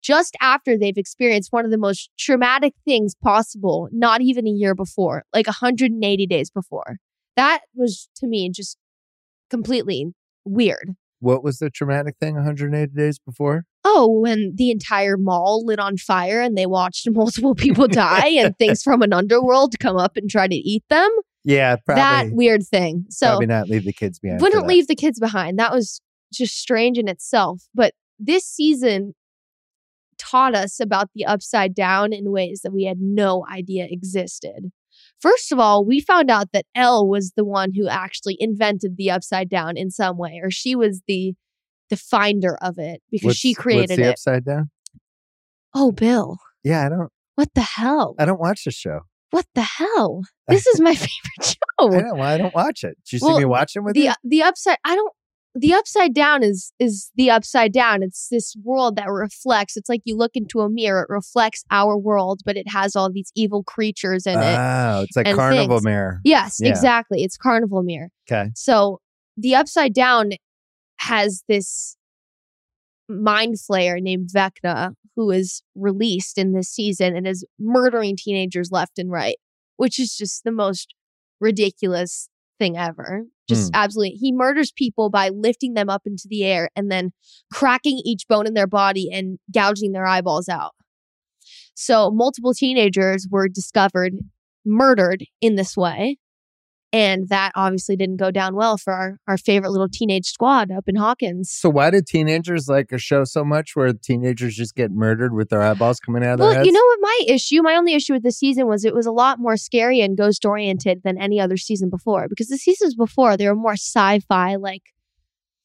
just 0.00 0.36
after 0.40 0.78
they've 0.78 0.96
experienced 0.96 1.52
one 1.52 1.64
of 1.64 1.72
the 1.72 1.78
most 1.78 2.08
traumatic 2.16 2.74
things 2.84 3.14
possible, 3.20 3.88
not 3.90 4.20
even 4.20 4.46
a 4.46 4.50
year 4.50 4.76
before, 4.76 5.24
like 5.34 5.46
180 5.48 6.26
days 6.26 6.50
before? 6.50 6.98
That 7.36 7.62
was 7.74 8.08
to 8.18 8.28
me 8.28 8.48
just 8.54 8.78
completely 9.54 10.12
weird. 10.44 10.90
What 11.20 11.44
was 11.44 11.58
the 11.58 11.70
traumatic 11.70 12.16
thing 12.20 12.34
180 12.34 12.92
days 12.92 13.20
before? 13.20 13.64
Oh, 13.84 14.08
when 14.20 14.52
the 14.56 14.70
entire 14.72 15.16
mall 15.16 15.64
lit 15.64 15.78
on 15.78 15.96
fire 15.96 16.40
and 16.40 16.58
they 16.58 16.66
watched 16.66 17.08
multiple 17.10 17.54
people 17.54 17.86
die 17.86 18.28
and 18.28 18.58
things 18.58 18.82
from 18.82 19.00
an 19.02 19.12
underworld 19.12 19.78
come 19.78 19.96
up 19.96 20.16
and 20.16 20.28
try 20.28 20.48
to 20.48 20.54
eat 20.54 20.82
them. 20.90 21.08
Yeah, 21.44 21.76
probably. 21.76 22.02
that 22.02 22.26
weird 22.32 22.66
thing. 22.66 23.06
So 23.10 23.28
probably 23.28 23.46
not 23.46 23.68
leave 23.68 23.84
the 23.84 23.92
kids 23.92 24.18
behind. 24.18 24.40
wouldn't 24.40 24.66
leave 24.66 24.88
the 24.88 24.96
kids 24.96 25.20
behind. 25.20 25.58
That 25.58 25.72
was 25.72 26.00
just 26.32 26.56
strange 26.56 26.98
in 26.98 27.06
itself. 27.06 27.62
But 27.74 27.94
this 28.18 28.44
season 28.44 29.14
taught 30.18 30.54
us 30.54 30.80
about 30.80 31.10
the 31.14 31.26
upside 31.26 31.74
down 31.74 32.12
in 32.12 32.32
ways 32.32 32.62
that 32.64 32.72
we 32.72 32.84
had 32.84 32.98
no 33.00 33.46
idea 33.50 33.86
existed. 33.88 34.72
First 35.24 35.52
of 35.52 35.58
all, 35.58 35.86
we 35.86 36.00
found 36.00 36.30
out 36.30 36.52
that 36.52 36.66
Elle 36.74 37.08
was 37.08 37.32
the 37.34 37.46
one 37.46 37.72
who 37.74 37.88
actually 37.88 38.36
invented 38.38 38.98
the 38.98 39.10
upside 39.10 39.48
down 39.48 39.78
in 39.78 39.90
some 39.90 40.18
way, 40.18 40.38
or 40.42 40.50
she 40.50 40.76
was 40.76 41.00
the 41.08 41.32
the 41.88 41.96
finder 41.96 42.58
of 42.60 42.78
it 42.78 43.00
because 43.10 43.28
What's- 43.28 43.38
she 43.38 43.52
what's 43.52 43.62
created 43.62 43.98
the 43.98 44.02
it. 44.04 44.10
upside 44.10 44.44
down. 44.44 44.70
Oh, 45.74 45.92
Bill, 45.92 46.36
Yeah, 46.62 46.84
I 46.84 46.88
don't. 46.90 47.10
what 47.36 47.48
the 47.54 47.62
hell? 47.62 48.14
I 48.18 48.26
don't 48.26 48.38
watch 48.40 48.64
the 48.64 48.70
show. 48.70 49.00
What 49.30 49.46
the 49.54 49.62
hell? 49.62 50.22
This 50.48 50.66
is 50.66 50.78
my 50.78 50.94
favorite 51.06 51.42
show. 51.42 51.54
I 51.80 52.02
know. 52.02 52.14
Why 52.16 52.34
I 52.34 52.38
don't 52.38 52.54
watch 52.54 52.84
it. 52.84 52.96
Did 53.06 53.12
you 53.14 53.18
see 53.20 53.38
me 53.38 53.44
watching 53.46 53.82
with 53.82 53.94
the 53.94 54.02
you? 54.02 54.12
the 54.24 54.42
upside 54.42 54.76
i 54.84 54.94
don't 54.94 55.12
the 55.54 55.72
upside 55.72 56.12
down 56.14 56.42
is 56.42 56.72
is 56.78 57.10
the 57.14 57.30
upside 57.30 57.72
down 57.72 58.02
it's 58.02 58.28
this 58.30 58.54
world 58.64 58.96
that 58.96 59.08
reflects 59.08 59.76
it's 59.76 59.88
like 59.88 60.00
you 60.04 60.16
look 60.16 60.32
into 60.34 60.60
a 60.60 60.68
mirror 60.68 61.02
it 61.02 61.12
reflects 61.12 61.64
our 61.70 61.96
world 61.96 62.40
but 62.44 62.56
it 62.56 62.68
has 62.68 62.96
all 62.96 63.10
these 63.12 63.30
evil 63.36 63.62
creatures 63.62 64.26
in 64.26 64.38
it 64.38 64.56
Oh, 64.58 65.02
it's 65.02 65.16
like 65.16 65.34
Carnival 65.34 65.76
things. 65.78 65.84
Mirror. 65.84 66.20
yes 66.24 66.58
yeah. 66.60 66.70
exactly 66.70 67.22
it's 67.22 67.36
carnival 67.36 67.82
mirror 67.82 68.08
Okay. 68.30 68.50
so 68.54 69.00
the 69.36 69.54
upside 69.54 69.94
down 69.94 70.30
has 70.98 71.44
this 71.48 71.96
mind 73.08 73.56
flayer 73.56 74.00
named 74.00 74.30
vecna 74.34 74.92
who 75.16 75.30
is 75.30 75.62
released 75.76 76.36
in 76.38 76.52
this 76.52 76.68
season 76.68 77.14
and 77.14 77.26
is 77.28 77.44
murdering 77.60 78.16
teenagers 78.16 78.70
left 78.72 78.98
and 78.98 79.10
right 79.10 79.36
which 79.76 79.98
is 80.00 80.16
just 80.16 80.42
the 80.44 80.52
most 80.52 80.94
ridiculous 81.40 82.28
thing 82.58 82.76
ever 82.76 83.24
just 83.48 83.72
mm. 83.72 83.74
absolutely 83.74 84.16
he 84.16 84.32
murders 84.32 84.72
people 84.72 85.10
by 85.10 85.28
lifting 85.28 85.74
them 85.74 85.88
up 85.88 86.02
into 86.06 86.26
the 86.28 86.44
air 86.44 86.70
and 86.74 86.90
then 86.90 87.12
cracking 87.52 88.00
each 88.04 88.26
bone 88.28 88.46
in 88.46 88.54
their 88.54 88.66
body 88.66 89.10
and 89.12 89.38
gouging 89.52 89.92
their 89.92 90.06
eyeballs 90.06 90.48
out. 90.48 90.72
So 91.74 92.10
multiple 92.10 92.54
teenagers 92.54 93.26
were 93.30 93.48
discovered 93.48 94.14
murdered 94.64 95.24
in 95.40 95.56
this 95.56 95.76
way 95.76 96.18
and 96.94 97.28
that 97.28 97.50
obviously 97.56 97.96
didn't 97.96 98.18
go 98.18 98.30
down 98.30 98.54
well 98.54 98.78
for 98.78 98.92
our, 98.92 99.18
our 99.26 99.36
favorite 99.36 99.70
little 99.70 99.88
teenage 99.88 100.26
squad 100.26 100.70
up 100.70 100.84
in 100.86 100.94
Hawkins. 100.94 101.50
So 101.50 101.68
why 101.68 101.90
do 101.90 102.00
teenagers 102.00 102.68
like 102.68 102.92
a 102.92 102.98
show 102.98 103.24
so 103.24 103.44
much 103.44 103.74
where 103.74 103.92
teenagers 103.92 104.54
just 104.54 104.76
get 104.76 104.92
murdered 104.92 105.34
with 105.34 105.48
their 105.48 105.60
eyeballs 105.60 105.98
coming 105.98 106.22
out 106.22 106.34
of 106.34 106.38
their 106.38 106.46
Well, 106.46 106.56
heads? 106.58 106.66
you 106.66 106.72
know 106.72 106.84
what 106.84 106.98
my 107.02 107.20
issue, 107.26 107.62
my 107.62 107.74
only 107.74 107.94
issue 107.94 108.12
with 108.12 108.22
this 108.22 108.38
season 108.38 108.68
was 108.68 108.84
it 108.84 108.94
was 108.94 109.06
a 109.06 109.10
lot 109.12 109.40
more 109.40 109.56
scary 109.56 110.00
and 110.02 110.16
ghost 110.16 110.44
oriented 110.44 111.02
than 111.02 111.18
any 111.18 111.40
other 111.40 111.56
season 111.56 111.90
before 111.90 112.28
because 112.28 112.46
the 112.46 112.58
seasons 112.58 112.94
before 112.94 113.36
they 113.36 113.48
were 113.48 113.56
more 113.56 113.72
sci-fi 113.72 114.54
like 114.54 114.82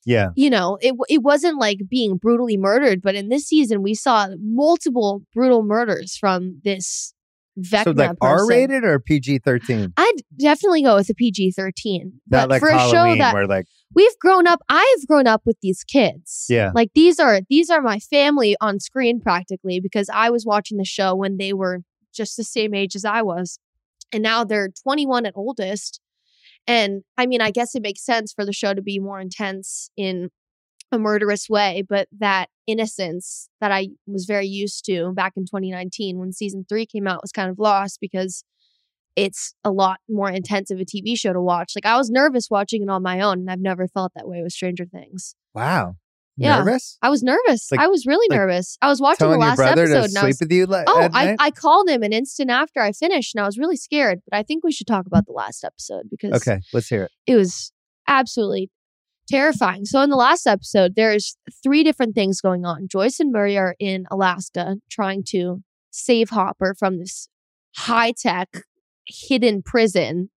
yeah. 0.03 0.29
you 0.35 0.49
know, 0.49 0.79
it 0.81 0.95
it 1.09 1.21
wasn't 1.21 1.59
like 1.59 1.81
being 1.87 2.17
brutally 2.17 2.57
murdered, 2.57 3.03
but 3.03 3.13
in 3.13 3.29
this 3.29 3.45
season 3.45 3.83
we 3.83 3.93
saw 3.93 4.29
multiple 4.41 5.21
brutal 5.35 5.61
murders 5.61 6.17
from 6.17 6.59
this 6.63 7.13
Vecna 7.61 7.83
So 7.83 7.91
like. 7.91 8.17
R 8.21 8.47
rated 8.47 8.83
or 8.83 8.99
PG 8.99 9.39
thirteen? 9.39 9.93
I'd 9.97 10.13
definitely 10.37 10.83
go 10.83 10.95
with 10.95 11.09
a 11.09 11.13
PG 11.13 11.51
thirteen. 11.51 12.19
Not 12.29 12.49
like 12.49 12.59
for 12.59 12.69
a 12.69 12.73
show 12.73 12.77
Halloween 12.77 13.19
that 13.19 13.33
where 13.33 13.47
like 13.47 13.65
we've 13.93 14.17
grown 14.19 14.47
up, 14.47 14.61
I've 14.69 15.07
grown 15.07 15.27
up 15.27 15.41
with 15.45 15.57
these 15.61 15.83
kids. 15.83 16.45
Yeah. 16.49 16.71
like 16.73 16.91
these 16.93 17.19
are 17.19 17.41
these 17.49 17.69
are 17.69 17.81
my 17.81 17.99
family 17.99 18.55
on 18.61 18.79
screen 18.79 19.19
practically 19.19 19.79
because 19.79 20.09
I 20.13 20.29
was 20.29 20.45
watching 20.45 20.77
the 20.77 20.85
show 20.85 21.15
when 21.15 21.37
they 21.37 21.53
were 21.53 21.79
just 22.13 22.37
the 22.37 22.43
same 22.43 22.73
age 22.73 22.95
as 22.95 23.05
I 23.05 23.21
was, 23.21 23.59
and 24.11 24.23
now 24.23 24.43
they're 24.43 24.69
twenty 24.83 25.05
one 25.05 25.25
at 25.25 25.33
oldest. 25.35 25.99
And 26.67 27.03
I 27.17 27.25
mean, 27.25 27.41
I 27.41 27.51
guess 27.51 27.73
it 27.73 27.81
makes 27.81 28.05
sense 28.05 28.31
for 28.33 28.45
the 28.45 28.53
show 28.53 28.73
to 28.73 28.81
be 28.81 28.99
more 28.99 29.19
intense 29.19 29.89
in 29.97 30.29
a 30.91 30.99
murderous 30.99 31.47
way, 31.49 31.83
but 31.87 32.07
that 32.19 32.47
innocence 32.67 33.49
that 33.61 33.71
I 33.71 33.89
was 34.07 34.25
very 34.25 34.47
used 34.47 34.85
to 34.85 35.11
back 35.13 35.33
in 35.35 35.43
2019 35.43 36.17
when 36.17 36.31
season 36.33 36.65
three 36.67 36.85
came 36.85 37.07
out 37.07 37.21
was 37.21 37.31
kind 37.31 37.49
of 37.49 37.59
lost 37.59 37.99
because 38.01 38.43
it's 39.15 39.53
a 39.63 39.71
lot 39.71 39.99
more 40.09 40.29
intense 40.29 40.71
of 40.71 40.79
a 40.79 40.85
TV 40.85 41.17
show 41.17 41.33
to 41.33 41.41
watch. 41.41 41.73
Like 41.75 41.85
I 41.85 41.97
was 41.97 42.09
nervous 42.09 42.47
watching 42.49 42.83
it 42.83 42.89
on 42.89 43.03
my 43.03 43.19
own, 43.21 43.39
and 43.39 43.51
I've 43.51 43.59
never 43.59 43.87
felt 43.87 44.13
that 44.15 44.27
way 44.27 44.41
with 44.41 44.51
Stranger 44.53 44.85
Things. 44.85 45.35
wow. 45.53 45.95
Yeah. 46.41 46.59
Nervous? 46.59 46.97
I 47.01 47.09
was 47.09 47.21
nervous. 47.21 47.69
Like- 47.69 47.81
I 47.81 47.87
was 47.87 48.05
really 48.05 48.27
like 48.29 48.37
nervous. 48.39 48.77
I 48.81 48.87
was 48.87 49.01
watching 49.01 49.29
the 49.29 49.35
last 49.37 49.59
episode 49.59 50.05
and 50.05 50.17
I 50.17 50.25
was 50.25 50.39
with 50.39 50.49
you 50.49 50.67
li- 50.67 50.85
Oh, 50.87 51.09
I. 51.13 51.35
I 51.37 51.51
called 51.51 51.89
him 51.89 52.01
an 52.01 52.13
instant 52.13 52.49
after 52.49 52.79
I 52.81 52.93
finished 52.93 53.35
and 53.35 53.43
I 53.43 53.45
was 53.45 53.57
really 53.57 53.75
scared, 53.75 54.21
but 54.25 54.37
I 54.37 54.43
think 54.43 54.63
we 54.63 54.71
should 54.71 54.87
talk 54.87 55.05
about 55.05 55.25
the 55.25 55.33
last 55.33 55.65
episode 55.65 56.03
because 56.09 56.31
Okay, 56.35 56.61
let's 56.71 56.87
hear 56.87 57.03
it. 57.03 57.11
it 57.27 57.35
was 57.35 57.73
absolutely 58.07 58.71
terrifying. 59.29 59.85
So 59.85 60.01
in 60.01 60.09
the 60.09 60.15
last 60.15 60.45
episode, 60.47 60.95
there's 60.95 61.37
three 61.63 61.83
different 61.83 62.15
things 62.15 62.41
going 62.41 62.65
on. 62.65 62.87
Joyce 62.89 63.19
and 63.19 63.31
Murray 63.31 63.57
are 63.57 63.75
in 63.79 64.05
Alaska 64.11 64.77
trying 64.89 65.23
to 65.29 65.61
save 65.91 66.29
Hopper 66.31 66.75
from 66.77 66.99
this 66.99 67.29
high 67.75 68.11
tech 68.11 68.49
hidden 69.07 69.61
prison, 69.61 70.29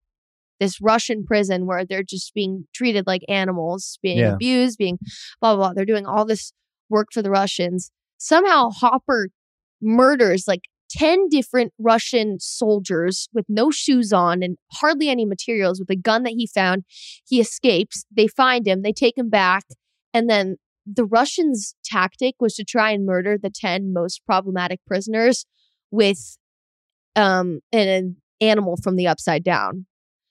this 0.59 0.80
Russian 0.80 1.24
prison 1.24 1.66
where 1.66 1.84
they're 1.84 2.03
just 2.03 2.34
being 2.34 2.66
treated 2.74 3.07
like 3.07 3.22
animals, 3.28 3.99
being 4.03 4.18
Yeah. 4.18 4.34
abused, 4.34 4.78
being 4.78 4.99
blah, 5.41 5.55
blah, 5.55 5.68
blah. 5.68 5.72
They're 5.74 5.84
doing 5.84 6.07
all 6.07 6.24
this 6.24 6.53
work 6.88 7.09
for 7.12 7.22
the 7.22 7.30
Russians. 7.30 7.91
Somehow 8.18 8.70
Hopper 8.70 9.28
murders 9.80 10.45
like 10.47 10.62
10 10.91 11.28
different 11.28 11.72
Russian 11.78 12.38
soldiers 12.41 13.28
with 13.32 13.47
no 13.49 13.70
shoes 13.70 14.12
on 14.12 14.43
and 14.43 14.57
hardly 14.72 15.09
any 15.09 15.24
materials 15.24 15.78
with 15.78 15.91
a 15.91 15.97
gun 15.97 16.24
that 16.24 16.34
he 16.36 16.47
found. 16.47 16.84
He 17.26 17.41
escapes. 17.41 18.05
They 18.14 18.26
find 18.26 18.66
him, 18.66 18.82
they 18.82 18.93
take 18.93 19.16
him 19.16 19.30
back. 19.30 19.64
And 20.12 20.28
then 20.28 20.57
the 20.86 21.05
Russians' 21.05 21.74
tactic 21.84 22.34
was 22.41 22.55
to 22.55 22.64
try 22.64 22.91
and 22.91 23.07
murder 23.07 23.38
the 23.38 23.51
10 23.51 23.93
most 23.93 24.22
problematic 24.26 24.80
prisoners 24.87 25.46
with 25.91 26.37
um, 27.17 27.61
an, 27.72 27.88
an 27.88 28.17
animal 28.41 28.76
from 28.83 28.96
the 28.96 29.07
upside 29.07 29.45
down. 29.45 29.87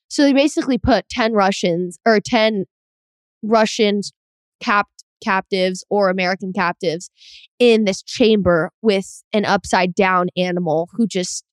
So 0.09 0.23
they 0.23 0.33
basically 0.33 0.77
put 0.77 1.07
10 1.09 1.33
Russians 1.33 1.99
or 2.05 2.19
10 2.19 2.65
Russians 3.43 4.11
capt 4.59 4.98
captives 5.23 5.83
or 5.89 6.09
American 6.09 6.53
captives 6.53 7.09
in 7.59 7.85
this 7.85 8.01
chamber 8.01 8.71
with 8.81 9.23
an 9.33 9.45
upside 9.45 9.93
down 9.95 10.27
animal 10.37 10.89
who 10.93 11.07
just 11.07 11.43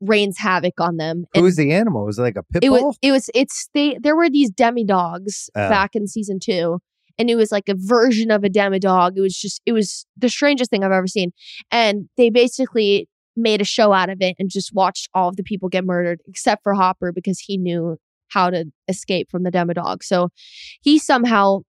rains 0.00 0.38
havoc 0.38 0.74
on 0.80 0.96
them. 0.96 1.24
Who 1.32 1.38
And 1.40 1.44
was 1.44 1.56
the 1.56 1.72
animal? 1.72 2.04
Was 2.04 2.18
it 2.18 2.22
like 2.22 2.36
a 2.36 2.42
pit 2.42 2.64
it 2.64 2.68
bull? 2.70 2.86
was 2.88 2.98
it 3.02 3.12
was 3.12 3.30
it's 3.34 3.68
they 3.74 3.96
there 4.02 4.16
were 4.16 4.28
these 4.30 4.50
demodogs 4.50 5.48
Oh. 5.54 5.68
back 5.68 5.94
in 5.94 6.06
season 6.06 6.38
two. 6.42 6.78
And 7.18 7.28
it 7.30 7.36
was 7.36 7.52
like 7.52 7.68
a 7.68 7.74
version 7.76 8.30
of 8.30 8.42
a 8.42 8.48
demodog. 8.48 9.12
It 9.16 9.20
was 9.20 9.36
just 9.38 9.60
it 9.66 9.72
was 9.72 10.06
the 10.16 10.28
strangest 10.30 10.70
thing 10.70 10.82
I've 10.82 10.92
ever 10.92 11.06
seen. 11.06 11.30
And 11.70 12.08
they 12.16 12.30
basically 12.30 13.08
made 13.36 13.60
a 13.60 13.64
show 13.64 13.92
out 13.92 14.08
of 14.10 14.18
it 14.20 14.34
and 14.38 14.50
just 14.50 14.74
watched 14.74 15.08
all 15.14 15.28
of 15.28 15.36
the 15.36 15.42
people 15.42 15.68
get 15.68 15.84
murdered, 15.84 16.20
except 16.26 16.62
for 16.62 16.74
Hopper 16.74 17.12
because 17.12 17.38
he 17.38 17.56
knew 17.58 17.96
how 18.28 18.48
to 18.50 18.64
escape 18.88 19.30
from 19.30 19.42
the 19.42 19.50
demodog. 19.52 20.02
So 20.02 20.30
he 20.80 20.98
somehow 20.98 21.60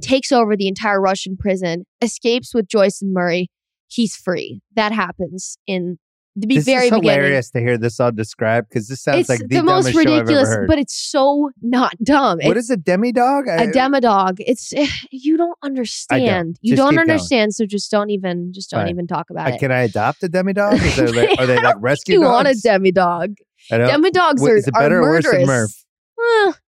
takes 0.00 0.32
over 0.32 0.56
the 0.56 0.68
entire 0.68 1.00
Russian 1.00 1.36
prison, 1.36 1.84
escapes 2.00 2.54
with 2.54 2.66
Joyce 2.68 3.02
and 3.02 3.12
Murray. 3.12 3.50
He's 3.88 4.16
free. 4.16 4.62
That 4.74 4.92
happens 4.92 5.58
in 5.66 5.98
the 6.34 6.46
be 6.46 6.54
this 6.56 6.64
very 6.64 6.86
is 6.86 6.90
beginning 6.92 7.10
hilarious 7.10 7.50
to 7.50 7.60
hear 7.60 7.76
this 7.76 8.00
all 8.00 8.10
described 8.10 8.70
because 8.70 8.88
this 8.88 9.02
sounds 9.02 9.18
it's 9.20 9.28
like 9.28 9.40
the, 9.40 9.48
the, 9.58 9.62
most 9.62 9.84
dumbest 9.84 9.92
show 9.92 10.00
I've 10.00 10.06
ever 10.06 10.18
ridiculous, 10.20 10.48
heard. 10.48 10.66
but 10.66 10.78
it's 10.78 10.94
so 10.96 11.50
not 11.60 11.94
dumb. 12.02 12.38
what 12.42 12.56
it's 12.56 12.70
is 12.70 12.70
a 12.70 12.78
demodog? 12.78 13.48
a 13.48 13.64
uh, 13.64 13.66
demodog. 13.66 14.36
It's 14.38 14.72
eh, 14.72 14.86
you 15.10 15.36
don't 15.36 15.58
understand. 15.62 16.56
You 16.62 16.74
Just 16.74 16.78
don't 16.78 16.92
keep 16.92 16.96
going. 17.00 17.10
understand, 17.10 17.54
so 17.54 17.66
just 17.66 17.90
don't 17.90 18.08
even 18.08 18.50
just 18.54 18.70
don't 18.70 18.80
Fine. 18.80 18.88
even 18.88 19.06
talk 19.06 19.28
about 19.28 19.46
I, 19.48 19.50
it. 19.56 19.58
can 19.60 19.70
I 19.70 19.82
adopt 19.82 20.22
a 20.22 20.28
demodog? 20.28 20.74
Is 20.82 20.96
there 20.96 21.08
like, 21.08 21.38
are 21.38 21.44
they 21.44 21.56
like 21.60 21.76
rescue 21.80 22.14
you 22.14 22.20
dogs? 22.22 22.32
want 22.32 22.48
a 22.48 22.52
demodog? 22.52 23.34
I 23.70 23.76
don't- 23.76 24.02
Demodogs 24.02 24.40
What- 24.40 24.52
are, 24.52 24.56
is 24.56 24.68
it 24.68 24.74
are 24.74 24.80
better 24.80 25.00
or 25.02 25.10
worse 25.10 25.24
murderous. 25.24 25.46
than 25.46 25.46
Murph? 25.46 26.61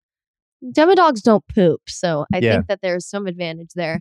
Eh, 0.64 0.70
demodogs 0.74 1.22
don't 1.22 1.44
poop, 1.48 1.82
so 1.88 2.24
I 2.32 2.38
Yeah. 2.38 2.54
think 2.54 2.66
that 2.68 2.80
there's 2.82 3.06
some 3.08 3.26
advantage 3.26 3.70
there. 3.74 4.00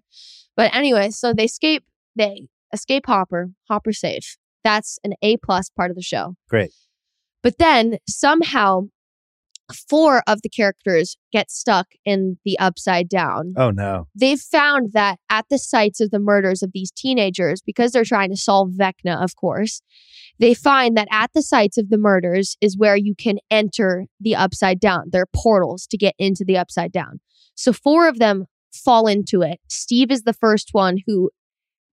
But 0.56 0.74
anyway, 0.74 1.10
so 1.10 1.34
they 1.34 1.46
escape. 1.46 1.84
They 2.16 2.48
escape 2.72 3.06
Hopper. 3.08 3.52
Hopper 3.70 3.92
safe. 3.94 4.38
That's 4.64 4.98
an 5.04 5.14
A 5.22 5.38
plus 5.38 5.70
part 5.70 5.90
of 5.92 5.96
the 5.96 6.02
show. 6.04 6.36
Great. 6.50 6.72
But 7.42 7.58
then 7.58 7.98
somehow 8.08 8.84
four 9.76 10.24
of 10.28 10.42
the 10.42 10.50
characters 10.50 11.18
get 11.32 11.52
stuck 11.52 11.88
in 12.06 12.38
the 12.46 12.58
upside 12.60 13.10
down. 13.10 13.54
Oh 13.58 13.72
no. 13.72 14.08
They've 14.16 14.40
found 14.40 14.94
that 14.94 15.20
at 15.30 15.46
the 15.50 15.58
sites 15.58 16.00
of 16.00 16.12
the 16.12 16.20
murders 16.20 16.62
of 16.62 16.72
these 16.74 16.92
teenagers, 16.92 17.62
because 17.62 17.92
they're 17.92 18.04
trying 18.04 18.30
to 18.30 18.38
solve 18.38 18.72
Vecna, 18.72 19.24
of 19.24 19.36
course, 19.36 19.82
they 20.40 20.54
find 20.54 20.98
that 20.98 21.08
at 21.12 21.32
the 21.34 21.42
sites 21.42 21.78
of 21.78 21.90
the 21.90 21.98
murders 21.98 22.58
is 22.62 22.78
where 22.78 22.96
you 22.96 23.16
can 23.16 23.38
enter 23.52 24.06
the 24.20 24.36
upside 24.36 24.80
down. 24.80 25.10
There 25.12 25.24
are 25.24 25.30
portals 25.36 25.88
to 25.88 25.98
get 25.98 26.16
into 26.18 26.44
the 26.46 26.58
upside 26.58 26.92
down. 26.92 27.20
So 27.56 27.72
four 27.74 28.08
of 28.08 28.20
them 28.20 28.46
fall 28.74 29.08
into 29.08 29.42
it. 29.42 29.60
Steve 29.70 30.12
is 30.12 30.24
the 30.24 30.34
first 30.34 30.70
one 30.72 30.98
who 31.06 31.30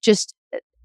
just 0.03 0.35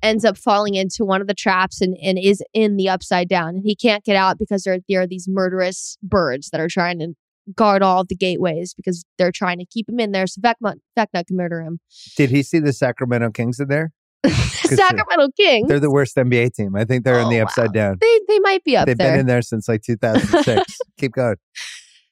ends 0.06 0.24
up 0.26 0.38
falling 0.38 0.76
into 0.76 1.04
one 1.04 1.22
of 1.22 1.28
the 1.28 1.34
traps 1.34 1.82
and, 1.82 1.98
and 2.02 2.18
is 2.18 2.42
in 2.54 2.76
the 2.78 2.88
upside 2.90 3.28
down. 3.28 3.50
And 3.56 3.64
he 3.66 3.76
can't 3.76 4.04
get 4.04 4.16
out 4.16 4.38
because 4.40 4.64
there, 4.64 4.80
there 4.88 5.02
are 5.02 5.08
these 5.08 5.28
murderous 5.28 5.98
birds 6.04 6.50
that 6.52 6.62
are 6.62 6.68
trying 6.70 7.00
to 7.00 7.14
guard 7.56 7.84
all 7.84 8.02
of 8.02 8.08
the 8.08 8.16
gateways 8.16 8.74
because 8.74 9.04
they're 9.18 9.32
trying 9.32 9.60
to 9.60 9.66
keep 9.66 9.88
him 9.90 10.00
in 10.00 10.12
there 10.12 10.26
so 10.28 10.42
Vecna, 10.42 10.76
Vecna 10.98 11.26
can 11.28 11.36
murder 11.38 11.62
him. 11.62 11.80
Did 12.18 12.30
he 12.32 12.42
see 12.44 12.60
the 12.60 12.74
Sacramento 12.74 13.30
Kings 13.32 13.60
in 13.60 13.68
there? 13.68 13.92
Sacramento 14.26 15.30
Kings. 15.38 15.68
They're 15.68 15.80
the 15.80 15.92
worst 15.92 16.16
NBA 16.16 16.54
team. 16.56 16.76
I 16.76 16.86
think 16.86 17.04
they're 17.04 17.20
in 17.20 17.26
Oh, 17.26 17.30
the 17.30 17.38
wow. 17.38 17.44
upside 17.44 17.74
down. 17.74 17.98
They, 18.02 18.20
they 18.28 18.40
might 18.40 18.64
be 18.64 18.76
up 18.76 18.88
They've 18.88 18.98
there. 18.98 19.12
been 19.12 19.20
in 19.22 19.26
there 19.28 19.42
since 19.42 19.68
like 19.68 19.82
2006. 19.86 20.78
Keep 21.00 21.14
going. 21.14 21.36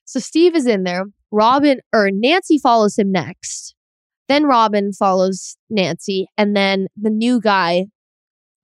So 0.05 0.19
Steve 0.19 0.55
is 0.55 0.67
in 0.67 0.83
there. 0.83 1.05
Robin 1.31 1.79
or 1.91 2.11
Nancy 2.11 2.59
follows 2.59 2.97
him 2.99 3.11
next. 3.11 3.72
Then 4.29 4.45
Robin 4.45 4.93
follows 4.93 5.57
Nancy. 5.69 6.27
And 6.37 6.55
then 6.55 6.87
the 6.95 7.09
new 7.09 7.39
guy 7.41 7.85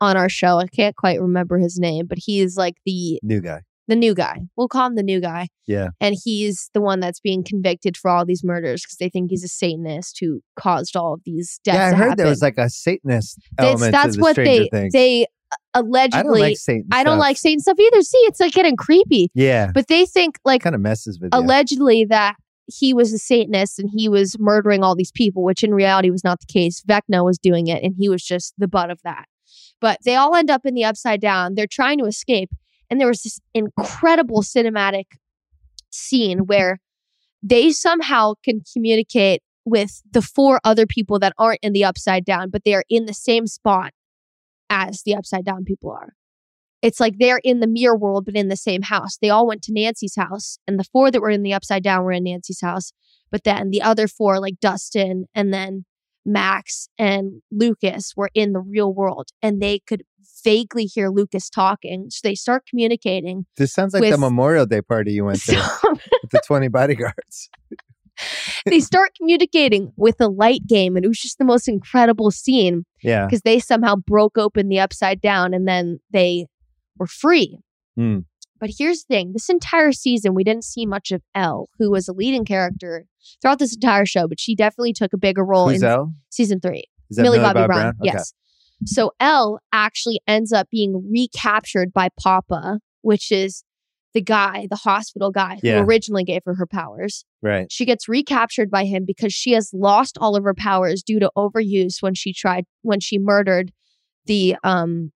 on 0.02 0.16
our 0.18 0.30
show, 0.30 0.58
I 0.60 0.68
can't 0.68 0.96
quite 0.96 1.20
remember 1.22 1.58
his 1.58 1.78
name, 1.78 2.06
but 2.08 2.18
he 2.22 2.40
is 2.40 2.56
like 2.58 2.76
the 2.86 3.20
New 3.22 3.42
guy. 3.42 3.62
the 3.90 3.96
new 3.98 4.14
guy. 4.16 4.38
We'll 4.56 4.70
call 4.70 4.88
him 4.88 4.96
the 4.96 5.04
new 5.04 5.20
guy. 5.20 5.50
Yeah. 5.68 5.90
And 6.00 6.16
he's 6.24 6.70
the 6.74 6.80
one 6.82 7.00
that's 7.02 7.20
being 7.20 7.44
convicted 7.44 7.98
for 7.98 8.10
all 8.10 8.26
these 8.26 8.44
murders 8.44 8.84
because 8.84 8.96
they 8.98 9.10
think 9.10 9.30
he's 9.30 9.44
a 9.44 9.48
Satanist 9.50 10.18
who 10.22 10.42
caused 10.56 10.96
all 10.96 11.14
of 11.16 11.22
these 11.26 11.60
deaths. 11.64 11.76
yeah, 11.76 11.88
I 11.88 11.94
heard 11.94 12.18
there 12.18 12.28
was 12.28 12.42
like 12.42 12.58
a 12.58 12.70
Satanist 12.70 13.40
That's- 13.58 13.74
element 13.74 13.92
that's 13.92 14.14
to 14.14 14.18
the 14.18 14.22
what 14.22 14.36
Stranger 14.36 14.64
they 14.64 14.70
Things. 14.70 14.94
they 14.94 15.24
uh, 15.52 15.56
I 15.74 15.80
allegedly 15.80 16.24
don't 16.24 16.40
like 16.40 16.58
Satan. 16.58 16.88
I 16.92 17.04
don't 17.04 17.14
stuff. 17.16 17.20
like 17.20 17.38
Satan 17.38 17.60
stuff 17.60 17.80
either. 17.80 18.02
See, 18.04 18.18
it's 18.20 18.40
like 18.40 18.54
getting 18.54 18.76
creepy. 18.78 19.30
Yeah, 19.34 19.72
But 19.74 19.88
they 19.88 20.06
think 20.06 20.38
like 20.46 20.62
kind 20.62 20.76
of 20.76 20.82
messes 20.82 21.20
with 21.20 21.32
you. 21.34 21.40
allegedly 21.40 22.06
that 22.06 22.36
he 22.72 22.94
was 22.94 23.14
a 23.14 23.18
Satanist 23.18 23.80
and 23.80 23.90
he 23.94 24.10
was 24.10 24.38
murdering 24.40 24.84
all 24.84 24.96
these 24.96 25.12
people, 25.12 25.44
which 25.44 25.64
in 25.64 25.74
reality 25.74 26.10
was 26.10 26.24
not 26.24 26.40
the 26.40 26.52
case. 26.52 26.82
Vecna 26.82 27.24
was 27.24 27.38
doing 27.38 27.68
it 27.68 27.84
and 27.84 27.96
he 27.98 28.10
was 28.10 28.24
just 28.24 28.54
the 28.58 28.68
butt 28.68 28.90
of 28.90 29.02
that. 29.04 29.26
But 29.82 30.00
they 30.06 30.16
all 30.16 30.36
end 30.36 30.50
up 30.50 30.66
in 30.66 30.74
the 30.74 30.86
upside 30.86 31.22
down. 31.22 31.56
They're 31.56 31.68
trying 31.68 31.98
to 32.00 32.06
escape. 32.06 32.50
And 32.90 33.00
there 33.00 33.08
was 33.08 33.22
this 33.22 33.40
incredible 33.54 34.42
cinematic 34.42 35.06
scene 35.90 36.40
where 36.40 36.80
they 37.42 37.72
somehow 37.72 38.34
can 38.44 38.62
communicate 38.74 39.42
with 39.66 40.02
the 40.10 40.22
four 40.22 40.60
other 40.64 40.86
people 40.86 41.20
that 41.20 41.34
aren't 41.38 41.60
in 41.62 41.74
the 41.74 41.86
upside 41.86 42.26
down, 42.26 42.50
but 42.50 42.64
they 42.64 42.74
are 42.74 42.84
in 42.90 43.06
the 43.06 43.14
same 43.14 43.48
spot 43.48 43.92
as 44.70 45.04
the 45.04 45.16
upside 45.16 45.46
down 45.46 45.64
people 45.64 45.92
are. 45.92 46.14
It's 46.82 47.00
like 47.00 47.16
they're 47.20 47.42
in 47.44 47.60
the 47.60 47.68
mirror 47.68 47.98
world, 47.98 48.26
but 48.26 48.36
in 48.36 48.48
the 48.48 48.56
same 48.56 48.84
house. 48.84 49.18
They 49.22 49.30
all 49.30 49.46
went 49.48 49.62
to 49.64 49.74
Nancy's 49.74 50.16
house, 50.16 50.58
and 50.68 50.80
the 50.80 50.86
four 50.86 51.12
that 51.12 51.22
were 51.22 51.30
in 51.30 51.44
the 51.44 51.54
upside 51.54 51.84
down 51.84 52.04
were 52.04 52.12
in 52.12 52.24
Nancy's 52.24 52.62
house. 52.62 52.94
But 53.32 53.44
then 53.44 53.70
the 53.70 53.82
other 53.82 54.08
four, 54.08 54.40
like 54.40 54.60
Dustin 54.60 55.26
and 55.36 55.54
then 55.54 55.86
Max 56.26 56.90
and 56.98 57.42
Lucas, 57.52 58.14
were 58.16 58.30
in 58.34 58.54
the 58.54 58.60
real 58.62 58.94
world, 58.94 59.30
and 59.42 59.62
they 59.62 59.80
could 59.80 60.04
vaguely 60.44 60.86
hear 60.86 61.10
Lucas 61.10 61.50
talking. 61.50 62.08
So 62.10 62.22
they 62.24 62.36
start 62.36 62.64
communicating. 62.70 63.46
this 63.58 63.74
sounds 63.74 63.94
like 63.94 64.10
the 64.10 64.18
Memorial 64.18 64.66
Day 64.66 64.82
party 64.82 65.12
you 65.14 65.26
went 65.26 65.42
to 65.44 65.56
with 65.84 66.32
the 66.32 66.42
20 66.48 66.70
bodyguards. 66.70 67.50
they 68.66 68.80
start 68.80 69.12
communicating 69.18 69.92
with 69.98 70.18
the 70.18 70.30
light 70.30 70.66
game, 70.68 70.96
and 70.96 71.04
it 71.04 71.08
was 71.10 71.20
just 71.20 71.38
the 71.40 71.46
most 71.46 71.68
incredible 71.68 72.32
scene 72.32 72.86
Yeah. 73.04 73.26
because 73.26 73.42
they 73.42 73.60
somehow 73.60 73.96
broke 73.96 74.38
open 74.38 74.70
the 74.70 74.80
upside 74.80 75.22
down 75.22 75.54
and 75.54 75.68
then 75.68 76.00
they 76.12 76.48
were 77.00 77.08
free. 77.08 77.60
Hmm. 77.96 78.20
But 78.60 78.72
here's 78.78 79.06
the 79.06 79.14
thing 79.16 79.32
this 79.34 79.50
entire 79.50 79.94
season, 79.94 80.34
we 80.36 80.44
didn't 80.44 80.66
see 80.66 80.86
much 80.86 81.12
of 81.12 81.22
Elle, 81.34 81.70
who 81.80 81.90
was 81.90 82.08
a 82.10 82.14
leading 82.14 82.44
character 82.46 83.06
throughout 83.42 83.60
this 83.60 83.74
entire 83.74 84.06
show, 84.06 84.28
but 84.28 84.40
she 84.40 84.54
definitely 84.54 84.94
took 84.94 85.14
a 85.14 85.18
bigger 85.18 85.46
role 85.46 85.70
Who's 85.70 85.82
in 85.82 85.88
Elle? 85.88 86.14
season 86.30 86.60
three. 86.60 86.84
Is 87.10 87.18
that 87.18 87.24
Millie 87.24 87.40
Bobby, 87.40 87.66
Brown. 87.66 87.94
Okay. 88.02 88.12
Yes. 88.14 88.34
So 88.86 89.12
Elle 89.20 89.60
actually 89.74 90.20
ends 90.28 90.52
up 90.54 90.68
being 90.70 91.10
recaptured 91.12 91.92
by 91.94 92.10
Papa, 92.22 92.80
which 93.02 93.32
is 93.32 93.64
the 94.14 94.22
guy, 94.22 94.68
the 94.70 94.76
hospital 94.76 95.32
guy 95.32 95.60
who 95.62 95.68
Yeah. 95.68 95.82
originally 95.84 96.24
gave 96.24 96.42
her 96.46 96.56
her 96.56 96.66
powers. 96.68 97.26
Right. 97.42 97.72
She 97.72 97.86
gets 97.86 98.08
recaptured 98.10 98.70
by 98.72 98.86
him 98.86 99.06
because 99.06 99.34
she 99.34 99.52
has 99.52 99.70
lost 99.74 100.18
all 100.20 100.36
of 100.36 100.44
her 100.44 100.54
powers 100.56 101.04
due 101.04 101.20
to 101.20 101.32
overuse 101.38 102.02
when 102.02 102.14
she 102.14 102.34
tried 102.34 102.66
when 102.82 103.00
she 103.00 103.20
murdered 103.20 103.72
the 104.26 104.56
um 104.64 105.12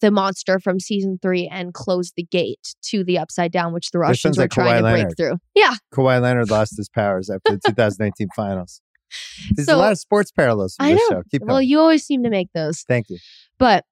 the 0.00 0.10
monster 0.10 0.58
from 0.58 0.80
season 0.80 1.18
three 1.20 1.48
and 1.50 1.72
closed 1.74 2.14
the 2.16 2.24
gate 2.24 2.74
to 2.90 3.04
the 3.04 3.18
upside 3.18 3.52
down, 3.52 3.72
which 3.72 3.90
the 3.90 3.98
Russians 3.98 4.36
were 4.36 4.44
like 4.44 4.50
trying 4.50 4.82
Kawhi 4.82 4.98
to 4.98 5.04
break 5.04 5.16
through. 5.16 5.36
Yeah. 5.54 5.74
Kawhi 5.92 6.20
Leonard 6.20 6.50
lost 6.50 6.74
his 6.76 6.88
powers 6.88 7.30
after 7.30 7.52
the 7.52 7.60
2019 7.66 8.28
finals. 8.34 8.80
There's 9.54 9.66
So- 9.68 9.76
a 9.76 9.78
lot 9.78 9.92
of 9.92 9.98
sports 9.98 10.30
parallels 10.32 10.74
from 10.76 10.86
I 10.86 10.92
this 10.94 11.10
know. 11.10 11.16
show. 11.18 11.22
Keep 11.30 11.42
Well, 11.44 11.62
you 11.62 11.78
always 11.78 12.04
seem 12.04 12.22
to 12.24 12.30
make 12.30 12.48
those. 12.54 12.82
Thank 12.88 13.10
you. 13.10 13.18
But 13.58 13.84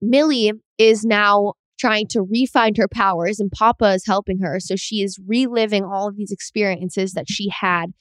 Millie 0.00 0.52
is 0.78 1.04
now 1.04 1.54
trying 1.78 2.06
to 2.08 2.22
re-find 2.22 2.76
her 2.76 2.88
powers 2.88 3.38
and 3.40 3.50
Papa 3.50 3.92
is 3.94 4.04
helping 4.06 4.40
her. 4.40 4.58
So 4.60 4.74
she 4.76 5.02
is 5.02 5.18
reliving 5.26 5.84
all 5.84 6.08
of 6.08 6.16
these 6.16 6.32
experiences 6.32 7.12
that 7.12 7.26
she 7.28 7.48
had 7.60 7.92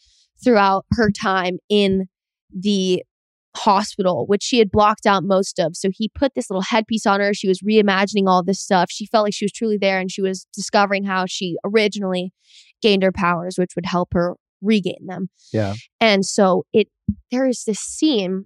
throughout 0.43 0.85
her 0.93 1.09
time 1.11 1.57
in 1.69 2.05
the 2.51 3.03
hospital, 3.57 4.25
which 4.27 4.43
she 4.43 4.59
had 4.59 4.71
blocked 4.71 5.05
out 5.05 5.23
most 5.23 5.59
of. 5.59 5.75
So 5.75 5.89
he 5.91 6.09
put 6.09 6.33
this 6.35 6.49
little 6.49 6.61
headpiece 6.61 7.05
on 7.05 7.19
her. 7.19 7.33
She 7.33 7.47
was 7.47 7.61
reimagining 7.61 8.27
all 8.27 8.43
this 8.43 8.61
stuff. 8.61 8.89
She 8.89 9.05
felt 9.05 9.25
like 9.25 9.33
she 9.33 9.45
was 9.45 9.51
truly 9.51 9.77
there 9.77 9.99
and 9.99 10.11
she 10.11 10.21
was 10.21 10.47
discovering 10.53 11.03
how 11.03 11.25
she 11.27 11.57
originally 11.63 12.31
gained 12.81 13.03
her 13.03 13.11
powers, 13.11 13.57
which 13.57 13.71
would 13.75 13.85
help 13.85 14.13
her 14.13 14.35
regain 14.61 15.05
them. 15.05 15.29
Yeah. 15.53 15.75
And 15.99 16.25
so 16.25 16.65
it 16.73 16.87
there 17.31 17.47
is 17.47 17.63
this 17.65 17.79
scene 17.79 18.45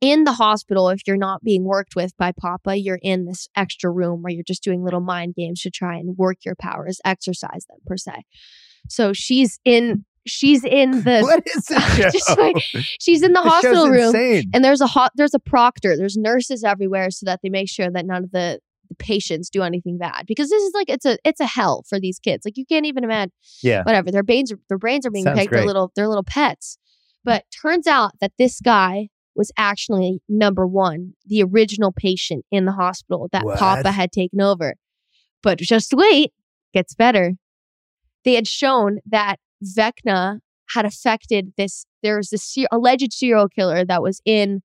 in 0.00 0.24
the 0.24 0.32
hospital 0.32 0.88
if 0.88 1.00
you're 1.06 1.16
not 1.16 1.44
being 1.44 1.64
worked 1.64 1.94
with 1.94 2.16
by 2.16 2.32
Papa, 2.32 2.76
you're 2.76 2.98
in 3.02 3.24
this 3.24 3.48
extra 3.56 3.90
room 3.90 4.22
where 4.22 4.32
you're 4.32 4.42
just 4.44 4.62
doing 4.62 4.82
little 4.82 5.00
mind 5.00 5.34
games 5.36 5.60
to 5.62 5.70
try 5.70 5.96
and 5.96 6.16
work 6.18 6.38
your 6.44 6.56
powers, 6.56 7.00
exercise 7.04 7.64
them 7.68 7.78
per 7.86 7.96
se. 7.96 8.24
So 8.88 9.12
she's 9.12 9.60
in 9.64 10.04
she's 10.26 10.64
in 10.64 10.90
the 11.04 11.20
what 11.20 11.42
is 11.46 11.64
this? 11.64 11.96
Just 12.12 12.38
like- 12.38 12.62
she's 13.00 13.22
in 13.22 13.32
the 13.32 13.42
hospital 13.42 13.88
room 13.88 14.14
Insane. 14.14 14.50
and 14.54 14.64
there's 14.64 14.80
a 14.80 14.86
hot 14.86 15.12
there's 15.16 15.34
a 15.34 15.38
proctor, 15.38 15.96
there's 15.96 16.16
nurses 16.16 16.64
everywhere 16.64 17.10
so 17.10 17.26
that 17.26 17.40
they 17.42 17.48
make 17.48 17.68
sure 17.68 17.90
that 17.90 18.06
none 18.06 18.24
of 18.24 18.30
the 18.30 18.60
patients 18.98 19.48
do 19.48 19.62
anything 19.62 19.96
bad 19.98 20.26
because 20.26 20.50
this 20.50 20.62
is 20.62 20.72
like 20.74 20.88
it's 20.88 21.04
a 21.04 21.16
it's 21.24 21.40
a 21.40 21.46
hell 21.46 21.84
for 21.88 21.98
these 21.98 22.18
kids. 22.18 22.44
Like 22.44 22.56
you 22.56 22.66
can't 22.66 22.86
even 22.86 23.04
imagine 23.04 23.32
yeah. 23.62 23.82
whatever 23.82 24.10
their 24.10 24.22
brains 24.22 24.52
are, 24.52 24.58
their 24.68 24.78
brains 24.78 25.06
are 25.06 25.10
being 25.10 25.24
Sounds 25.24 25.38
picked. 25.38 25.52
They're 25.52 25.66
little 25.66 25.92
they're 25.96 26.08
little 26.08 26.24
pets. 26.24 26.78
But 27.24 27.44
turns 27.62 27.86
out 27.86 28.12
that 28.20 28.32
this 28.38 28.60
guy 28.60 29.08
was 29.34 29.50
actually 29.56 30.20
number 30.28 30.66
one, 30.66 31.14
the 31.24 31.42
original 31.42 31.92
patient 31.92 32.44
in 32.50 32.64
the 32.64 32.72
hospital 32.72 33.28
that 33.32 33.44
What? 33.44 33.58
Papa 33.58 33.92
had 33.92 34.12
taken 34.12 34.40
over. 34.40 34.74
But 35.42 35.58
just 35.58 35.92
wait, 35.94 36.32
gets 36.74 36.94
better. 36.94 37.32
They 38.24 38.34
had 38.34 38.46
shown 38.46 38.98
that 39.06 39.38
Vecna 39.62 40.38
had 40.74 40.84
affected 40.84 41.52
this. 41.56 41.86
There 42.02 42.16
was 42.16 42.30
this 42.30 42.56
alleged 42.70 43.12
serial 43.12 43.48
killer 43.48 43.84
that 43.84 44.02
was 44.02 44.20
in 44.24 44.62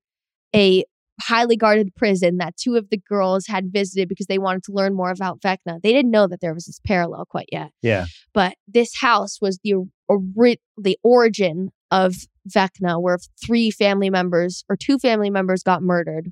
a 0.55 0.83
highly 1.19 1.57
guarded 1.57 1.95
prison 1.95 2.37
that 2.37 2.55
two 2.55 2.75
of 2.75 2.89
the 2.89 2.97
girls 3.09 3.47
had 3.47 3.71
visited 3.73 4.07
because 4.07 4.27
they 4.27 4.37
wanted 4.37 4.63
to 4.63 4.71
learn 4.71 4.93
more 4.93 5.09
about 5.09 5.41
Vecna. 5.41 5.81
They 5.81 5.91
didn't 5.91 6.11
know 6.11 6.27
that 6.27 6.41
there 6.41 6.53
was 6.53 6.65
this 6.65 6.79
parallel 6.85 7.25
quite 7.25 7.49
yet 7.51 7.71
Yeah. 7.81 8.05
but 8.33 8.53
this 8.67 8.91
house 9.01 9.39
was 9.41 9.59
the 9.63 9.73
ori- 10.07 10.61
the 10.77 10.97
origin 11.03 11.69
of 11.89 12.15
Vecna, 12.47 13.01
where 13.01 13.17
three 13.43 13.71
family 13.71 14.09
members 14.09 14.63
or 14.69 14.75
two 14.75 14.99
family 14.99 15.29
members 15.29 15.63
got 15.63 15.81
murdered. 15.81 16.31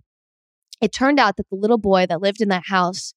It 0.82 0.94
turned 0.94 1.20
out 1.20 1.38
that 1.38 1.50
the 1.50 1.58
little 1.58 1.78
boy 1.80 2.06
that 2.08 2.22
lived 2.22 2.40
in 2.42 2.50
that 2.50 2.66
house, 2.68 3.14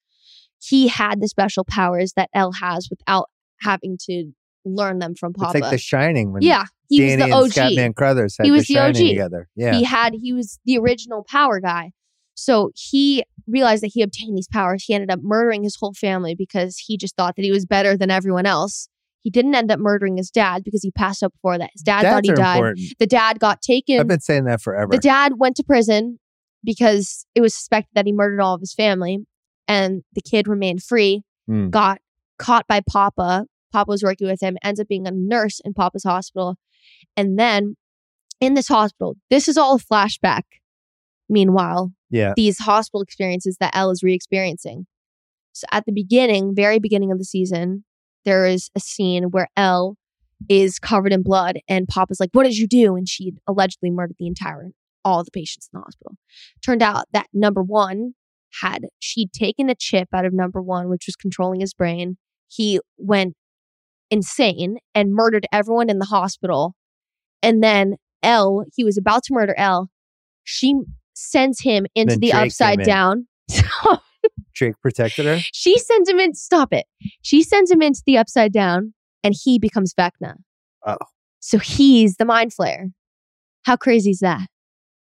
he 0.61 0.89
had 0.89 1.21
the 1.21 1.29
special 1.29 1.65
powers 1.65 2.15
that 2.17 2.31
Elle 2.35 2.53
has 2.61 2.89
without 2.91 3.29
having 3.61 3.99
to 4.07 4.33
learn 4.65 4.99
them 4.99 5.15
from 5.15 5.33
Papa. 5.33 5.57
It's 5.59 5.63
like 5.63 5.71
The 5.73 5.79
Shining 5.79 6.33
when 6.33 6.43
yeah, 6.43 6.65
he 6.89 6.99
Danny 7.01 7.33
was 7.33 7.55
the 7.55 7.63
and 7.63 7.69
OG. 7.69 7.73
Scatman 7.77 7.95
Crothers 7.95 8.37
had 8.39 8.45
He 8.45 8.51
was 8.51 8.67
The 8.67 8.75
the 8.75 8.81
OG. 8.81 8.95
together. 8.95 9.49
Yeah. 9.57 9.75
He 9.75 9.85
had 9.85 10.15
he 10.15 10.33
was 10.33 10.59
the 10.65 10.79
original 10.79 11.25
power 11.29 11.61
guy. 11.61 11.93
So 12.35 12.71
he 12.75 13.25
realized 13.49 13.83
that 13.83 13.91
he 13.95 14.03
obtained 14.03 14.37
these 14.37 14.47
powers. 14.47 14.85
He 14.85 14.95
ended 14.95 15.11
up 15.11 15.21
murdering 15.23 15.65
his 15.65 15.77
whole 15.77 15.93
family 15.93 16.35
because 16.37 16.79
he 16.79 16.97
just 16.97 17.17
thought 17.17 17.35
that 17.37 17.45
he 17.45 17.51
was 17.51 17.67
better 17.67 17.97
than 17.97 18.11
everyone 18.11 18.47
else. 18.47 18.89
He 19.23 19.31
didn't 19.31 19.57
end 19.57 19.73
up 19.73 19.81
murdering 19.81 20.17
his 20.17 20.31
dad 20.31 20.63
because 20.63 20.83
he 20.83 20.93
passed 20.93 21.25
up 21.25 21.33
before 21.33 21.59
that. 21.59 21.71
His 21.73 21.83
dad 21.83 22.03
thought 22.03 22.23
Dads 22.23 22.29
he 22.29 22.35
died. 22.35 22.57
important. 22.57 22.81
The 23.01 23.07
dad 23.07 23.41
got 23.41 23.61
taken. 23.61 23.99
I've 23.99 24.07
been 24.07 24.21
saying 24.21 24.45
that 24.45 24.61
forever. 24.63 24.91
The 24.93 24.99
dad 24.99 25.33
went 25.39 25.57
to 25.57 25.65
prison 25.65 26.21
because 26.65 27.27
it 27.35 27.41
was 27.41 27.55
suspected 27.55 27.91
that 27.95 28.07
he 28.07 28.13
murdered 28.13 28.41
all 28.41 28.55
of 28.55 28.61
his 28.61 28.73
family, 28.73 29.19
and 29.67 30.03
the 30.15 30.21
kid 30.23 30.47
remained 30.47 30.83
free. 30.85 31.23
Hmm. 31.49 31.71
Got 31.71 32.01
caught 32.39 32.69
by 32.69 32.81
Papa. 32.89 33.47
Papa 33.73 33.91
was 33.91 34.03
working 34.03 34.27
with 34.27 34.41
him. 34.43 34.57
Ends 34.63 34.81
up 34.81 34.89
being 34.89 35.07
a 35.07 35.11
nurse 35.13 35.61
in 35.65 35.75
Papa's 35.75 36.05
hospital, 36.05 36.57
and 37.17 37.39
then 37.39 37.77
in 38.41 38.55
this 38.55 38.69
hospital, 38.69 39.17
this 39.31 39.49
is 39.49 39.57
all 39.57 39.77
a 39.77 39.79
flashback. 39.79 40.43
Meanwhile, 41.29 41.93
Yeah. 42.11 42.33
these 42.37 42.59
hospital 42.61 43.03
experiences 43.03 43.57
that 43.61 43.75
Elle 43.77 43.91
is 43.91 44.03
re-experiencing. 44.03 44.87
So 45.53 45.67
at 45.73 45.85
the 45.87 45.93
beginning, 45.93 46.55
very 46.55 46.79
beginning 46.79 47.11
of 47.13 47.19
the 47.19 47.25
season, 47.25 47.85
there 48.25 48.47
is 48.47 48.71
a 48.75 48.81
scene 48.81 49.25
where 49.25 49.49
Elle 49.57 49.97
is 50.49 50.79
covered 50.79 51.13
in 51.13 51.23
blood 51.23 51.59
and 51.69 51.89
Papa's 51.89 52.21
like, 52.21 52.31
What 52.33 52.45
did 52.45 52.57
you 52.57 52.69
do? 52.69 52.95
And 52.95 53.09
she'd 53.09 53.39
allegedly 53.47 53.91
murdered 53.91 54.17
the 54.19 54.27
entire 54.29 54.71
all 55.05 55.25
the 55.25 55.31
patients 55.31 55.69
in 55.73 55.79
the 55.79 55.83
hospital. 55.85 56.17
Turned 56.65 56.83
out 56.83 57.07
that 57.13 57.27
number 57.33 57.63
one 57.63 58.13
had 58.63 58.87
she'd 58.99 59.33
taken 59.33 59.69
a 59.69 59.75
chip 59.75 60.09
out 60.13 60.25
of 60.25 60.33
number 60.33 60.63
one, 60.63 60.89
which 60.89 61.05
was 61.07 61.17
controlling 61.17 61.61
his 61.61 61.75
brain. 61.75 62.19
He 62.49 62.81
went 62.97 63.35
insane 64.11 64.79
and 64.95 65.13
murdered 65.15 65.47
everyone 65.53 65.91
in 65.91 65.99
the 65.99 66.07
hospital. 66.07 66.75
And 67.43 67.63
then 67.63 67.97
Elle, 68.23 68.65
he 68.75 68.85
was 68.85 68.97
about 68.99 69.23
to 69.25 69.35
murder 69.35 69.55
Elle. 69.57 69.89
She 70.45 70.75
sends 71.15 71.61
him 71.61 71.87
into 71.95 72.13
Then 72.15 72.21
the 72.21 72.31
Drake 72.31 72.43
upside 72.47 72.79
came 72.79 72.81
in. 72.81 72.87
down. 72.87 73.27
Drake 74.55 74.75
protected 74.83 75.25
her. 75.27 75.39
she 75.53 75.79
sends 75.79 76.09
him 76.09 76.19
in. 76.19 76.35
Stop 76.35 76.73
it. 76.73 76.87
She 77.23 77.43
sends 77.43 77.71
him 77.71 77.81
into 77.81 78.03
the 78.05 78.19
upside 78.19 78.53
down, 78.53 78.93
and 79.23 79.35
he 79.41 79.59
becomes 79.59 79.95
Vecna. 79.95 80.35
Oh. 80.87 80.97
So 81.41 81.59
he's 81.59 82.17
the 82.17 82.25
mind 82.25 82.53
flayer. 82.59 82.93
How 83.65 83.77
crazy 83.77 84.11
is 84.11 84.19
that? 84.21 84.49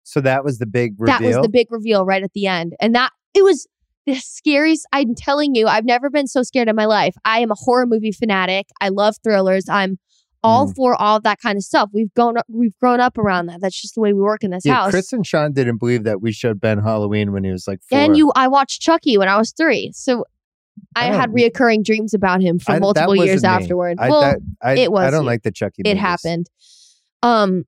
So 0.05 0.21
that 0.21 0.45
was 0.45 0.59
the 0.59 0.67
big 0.67 0.95
reveal. 0.99 1.19
That 1.19 1.27
was 1.27 1.37
the 1.43 1.49
big 1.49 1.67
reveal 1.71 2.05
right 2.05 2.23
at 2.23 2.33
the 2.33 2.47
end, 2.47 2.75
and 2.81 2.95
that 2.95 3.13
it 3.35 3.43
was 3.43 3.67
the 4.15 4.21
scariest. 4.21 4.87
I'm 4.93 5.15
telling 5.15 5.55
you, 5.55 5.67
I've 5.67 5.85
never 5.85 6.11
been 6.11 6.27
so 6.27 6.43
scared 6.43 6.69
in 6.69 6.77
my 6.77 6.87
life. 6.87 7.15
I 7.25 7.41
am 7.41 7.51
a 7.51 7.57
horror 7.57 7.87
movie 7.87 8.13
fanatic. 8.13 8.67
I 8.81 8.89
love 8.89 9.17
thrillers. 9.23 9.69
I'm 9.69 9.99
all 10.43 10.69
Mm. 10.69 10.75
for 10.77 10.95
all 10.95 11.21
that 11.21 11.39
kind 11.41 11.57
of 11.59 11.63
stuff. 11.65 11.91
We've 11.93 12.13
grown 12.15 12.39
up. 12.39 12.47
We've 12.49 12.77
grown 12.81 12.99
up 13.01 13.19
around 13.19 13.47
that. 13.47 13.61
That's 13.61 13.79
just 13.81 13.95
the 13.95 14.01
way 14.01 14.13
we 14.15 14.21
work 14.23 14.43
in 14.43 14.51
this 14.53 14.65
yeah, 14.65 14.75
house. 14.77 14.91
Chris 14.91 15.13
and 15.13 15.27
Sean 15.27 15.53
didn't 15.53 15.77
believe 15.77 16.05
that 16.05 16.23
we 16.23 16.33
showed 16.33 16.61
Ben 16.61 16.79
Halloween 16.79 17.33
when 17.33 17.45
he 17.45 17.51
was 17.51 17.69
like 17.69 17.81
four. 17.89 17.99
and 17.99 18.17
you, 18.17 18.33
I 18.35 18.49
watched 18.49 18.81
Chucky 18.81 19.19
when 19.19 19.29
I 19.29 19.37
was 19.37 19.53
three, 19.53 19.91
so 19.95 20.25
I, 20.97 21.11
I 21.11 21.13
had 21.15 21.27
don't- 21.27 21.37
reoccurring 21.37 21.85
dreams 21.85 22.15
about 22.15 22.41
him 22.41 22.59
for 22.59 22.73
I- 22.73 22.79
multiple 22.79 23.15
years 23.17 23.43
me. 23.43 23.49
afterward. 23.49 23.99
I, 24.01 24.09
well, 24.09 24.21
that, 24.23 24.39
I, 24.63 24.73
it 24.79 24.91
was 24.91 25.03
I 25.07 25.11
don't 25.11 25.25
you. 25.25 25.27
like 25.27 25.43
the 25.43 25.53
Chucky. 25.53 25.83
it 25.85 25.89
movies. 25.89 26.01
happened. 26.01 26.47
Um, 27.23 27.65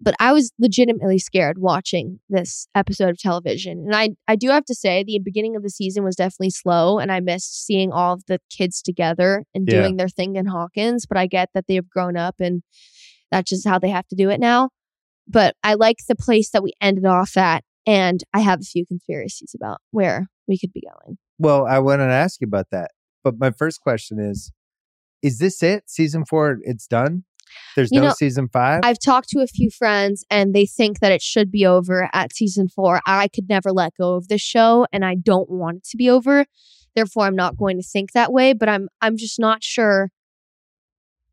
but 0.00 0.14
I 0.20 0.32
was 0.32 0.52
legitimately 0.58 1.18
scared 1.18 1.58
watching 1.58 2.20
this 2.28 2.68
episode 2.74 3.10
of 3.10 3.18
television, 3.18 3.84
and 3.86 3.94
I 3.94 4.10
I 4.28 4.36
do 4.36 4.48
have 4.50 4.64
to 4.66 4.74
say 4.74 5.02
the 5.04 5.18
beginning 5.18 5.56
of 5.56 5.62
the 5.62 5.70
season 5.70 6.04
was 6.04 6.16
definitely 6.16 6.50
slow, 6.50 6.98
and 6.98 7.10
I 7.10 7.20
missed 7.20 7.64
seeing 7.64 7.92
all 7.92 8.12
of 8.14 8.24
the 8.26 8.40
kids 8.50 8.82
together 8.82 9.44
and 9.54 9.66
Yeah. 9.66 9.80
doing 9.82 9.96
their 9.96 10.08
thing 10.08 10.36
in 10.36 10.46
Hawkins. 10.46 11.06
But 11.06 11.16
I 11.18 11.26
get 11.26 11.50
that 11.54 11.66
they've 11.66 11.88
grown 11.88 12.16
up, 12.16 12.36
and 12.40 12.62
that's 13.30 13.50
just 13.50 13.66
how 13.66 13.78
they 13.78 13.90
have 13.90 14.06
to 14.08 14.16
do 14.16 14.30
it 14.30 14.40
now. 14.40 14.70
But 15.28 15.56
I 15.64 15.74
like 15.74 15.96
the 16.08 16.14
place 16.16 16.50
that 16.50 16.62
we 16.62 16.72
ended 16.80 17.04
off 17.06 17.36
at, 17.36 17.64
and 17.86 18.22
I 18.32 18.40
have 18.40 18.60
a 18.60 18.64
few 18.64 18.86
conspiracies 18.86 19.54
about 19.54 19.78
where 19.90 20.28
we 20.46 20.58
could 20.58 20.72
be 20.72 20.82
going. 20.82 21.18
Well, 21.38 21.66
I 21.66 21.78
wanted 21.80 22.06
to 22.06 22.12
ask 22.12 22.40
you 22.40 22.46
about 22.46 22.66
that, 22.70 22.92
but 23.24 23.38
my 23.38 23.50
first 23.50 23.80
question 23.80 24.18
is: 24.20 24.52
Is 25.22 25.38
this 25.38 25.62
it? 25.62 25.84
Season 25.90 26.24
four? 26.24 26.58
It's 26.62 26.86
done. 26.86 27.24
There's 27.74 27.90
You 27.92 28.00
no 28.00 28.08
know, 28.08 28.14
season 28.14 28.48
five. 28.48 28.80
I've 28.84 28.98
talked 28.98 29.28
to 29.30 29.40
a 29.40 29.46
few 29.46 29.70
friends 29.70 30.24
and 30.30 30.54
they 30.54 30.66
think 30.66 31.00
that 31.00 31.12
it 31.12 31.22
should 31.22 31.50
be 31.50 31.66
over 31.66 32.08
at 32.12 32.32
season 32.32 32.68
four. 32.68 33.00
I 33.06 33.28
could 33.28 33.48
never 33.48 33.72
let 33.72 33.92
go 33.98 34.14
of 34.14 34.28
this 34.28 34.40
show 34.40 34.86
and 34.92 35.04
I 35.04 35.14
don't 35.14 35.50
want 35.50 35.78
it 35.78 35.84
to 35.90 35.96
be 35.96 36.10
over. 36.10 36.46
Therefore, 36.94 37.24
I'm 37.26 37.36
not 37.36 37.56
going 37.56 37.76
to 37.76 37.82
think 37.82 38.12
that 38.12 38.32
way, 38.32 38.52
but 38.52 38.68
I'm 38.68 38.88
I'm 39.02 39.16
just 39.16 39.38
not 39.38 39.62
sure 39.62 40.10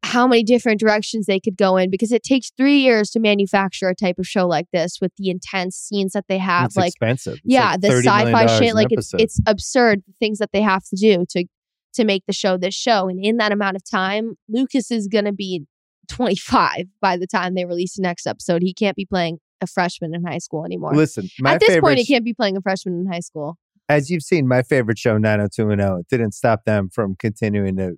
how 0.04 0.28
many 0.28 0.44
different 0.44 0.80
directions 0.80 1.26
they 1.26 1.40
could 1.40 1.58
go 1.58 1.78
in 1.78 1.90
because 1.90 2.12
it 2.12 2.24
takes 2.24 2.52
three 2.58 2.80
years 2.80 3.10
to 3.12 3.20
manufacture 3.20 3.88
a 3.88 3.96
type 3.96 4.20
of 4.20 4.28
show 4.28 4.46
like 4.46 4.68
this 4.74 4.98
with 5.02 5.14
the 5.18 5.30
intense 5.30 5.78
scenes 5.78 6.12
that 6.12 6.26
they 6.28 6.38
have. 6.38 6.66
it's 6.66 6.76
like 6.76 6.90
expensive. 6.90 7.36
It's 7.36 7.42
yeah, 7.46 7.72
like 7.72 7.82
the 7.82 7.88
sci-fi 8.04 8.46
shit, 8.60 8.76
like 8.76 8.90
it's 8.92 9.12
it's 9.18 9.40
absurd 9.48 10.04
the 10.06 10.14
things 10.20 10.40
that 10.40 10.50
they 10.52 10.62
have 10.62 10.84
to 10.84 10.96
do 10.96 11.26
to 11.30 11.46
to 11.94 12.04
make 12.04 12.24
the 12.28 12.34
show 12.34 12.58
this 12.58 12.76
show. 12.76 13.08
And 13.08 13.24
in 13.24 13.38
that 13.38 13.52
amount 13.52 13.78
of 13.78 13.90
time, 13.90 14.36
Lucas 14.50 14.92
is 14.92 15.08
gonna 15.08 15.32
be 15.32 15.66
25 16.08 16.86
by 17.02 17.18
the 17.18 17.28
time 17.28 17.56
they 17.56 17.66
release 17.66 17.96
the 17.96 18.02
next 18.02 18.28
episode. 18.28 18.62
He 18.62 18.74
can't 18.74 18.96
be 18.96 19.06
playing 19.06 19.40
a 19.62 19.68
freshman 19.68 20.14
in 20.14 20.24
high 20.24 20.40
school 20.40 20.66
anymore. 20.66 20.94
Listen, 20.94 21.30
my 21.40 21.54
At 21.54 21.62
this 21.62 21.80
point, 21.80 22.00
he 22.00 22.06
can't 22.06 22.26
be 22.26 22.34
playing 22.34 22.58
a 22.58 22.62
freshman 22.62 23.00
in 23.00 23.12
high 23.12 23.22
school. 23.22 23.58
as 23.90 24.10
you've 24.10 24.24
seen, 24.24 24.48
my 24.48 24.64
favorite 24.64 24.98
show, 24.98 25.18
90210, 25.18 26.00
it 26.00 26.08
didn't 26.10 26.34
stop 26.34 26.66
them 26.66 26.90
from 26.90 27.16
continuing 27.16 27.78
to 27.78 27.98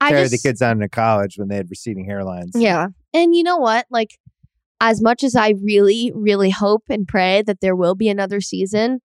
I 0.00 0.10
carry 0.10 0.22
just, 0.22 0.32
the 0.42 0.48
kids 0.48 0.60
on 0.60 0.80
to 0.80 0.88
college 0.88 1.38
when 1.38 1.48
they 1.48 1.56
had 1.56 1.70
receding 1.70 2.08
hairlines. 2.08 2.50
Yeah. 2.54 2.88
And 3.14 3.34
you 3.34 3.42
know 3.42 3.58
what? 3.58 3.86
Like, 3.90 4.18
as 4.80 5.00
much 5.00 5.22
as 5.22 5.36
I 5.36 5.54
really, 5.62 6.10
really 6.12 6.50
hope 6.50 6.82
and 6.90 7.06
pray 7.06 7.42
that 7.42 7.60
there 7.60 7.76
will 7.76 7.94
be 7.94 8.08
another 8.08 8.40
season, 8.40 9.00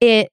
it, 0.00 0.30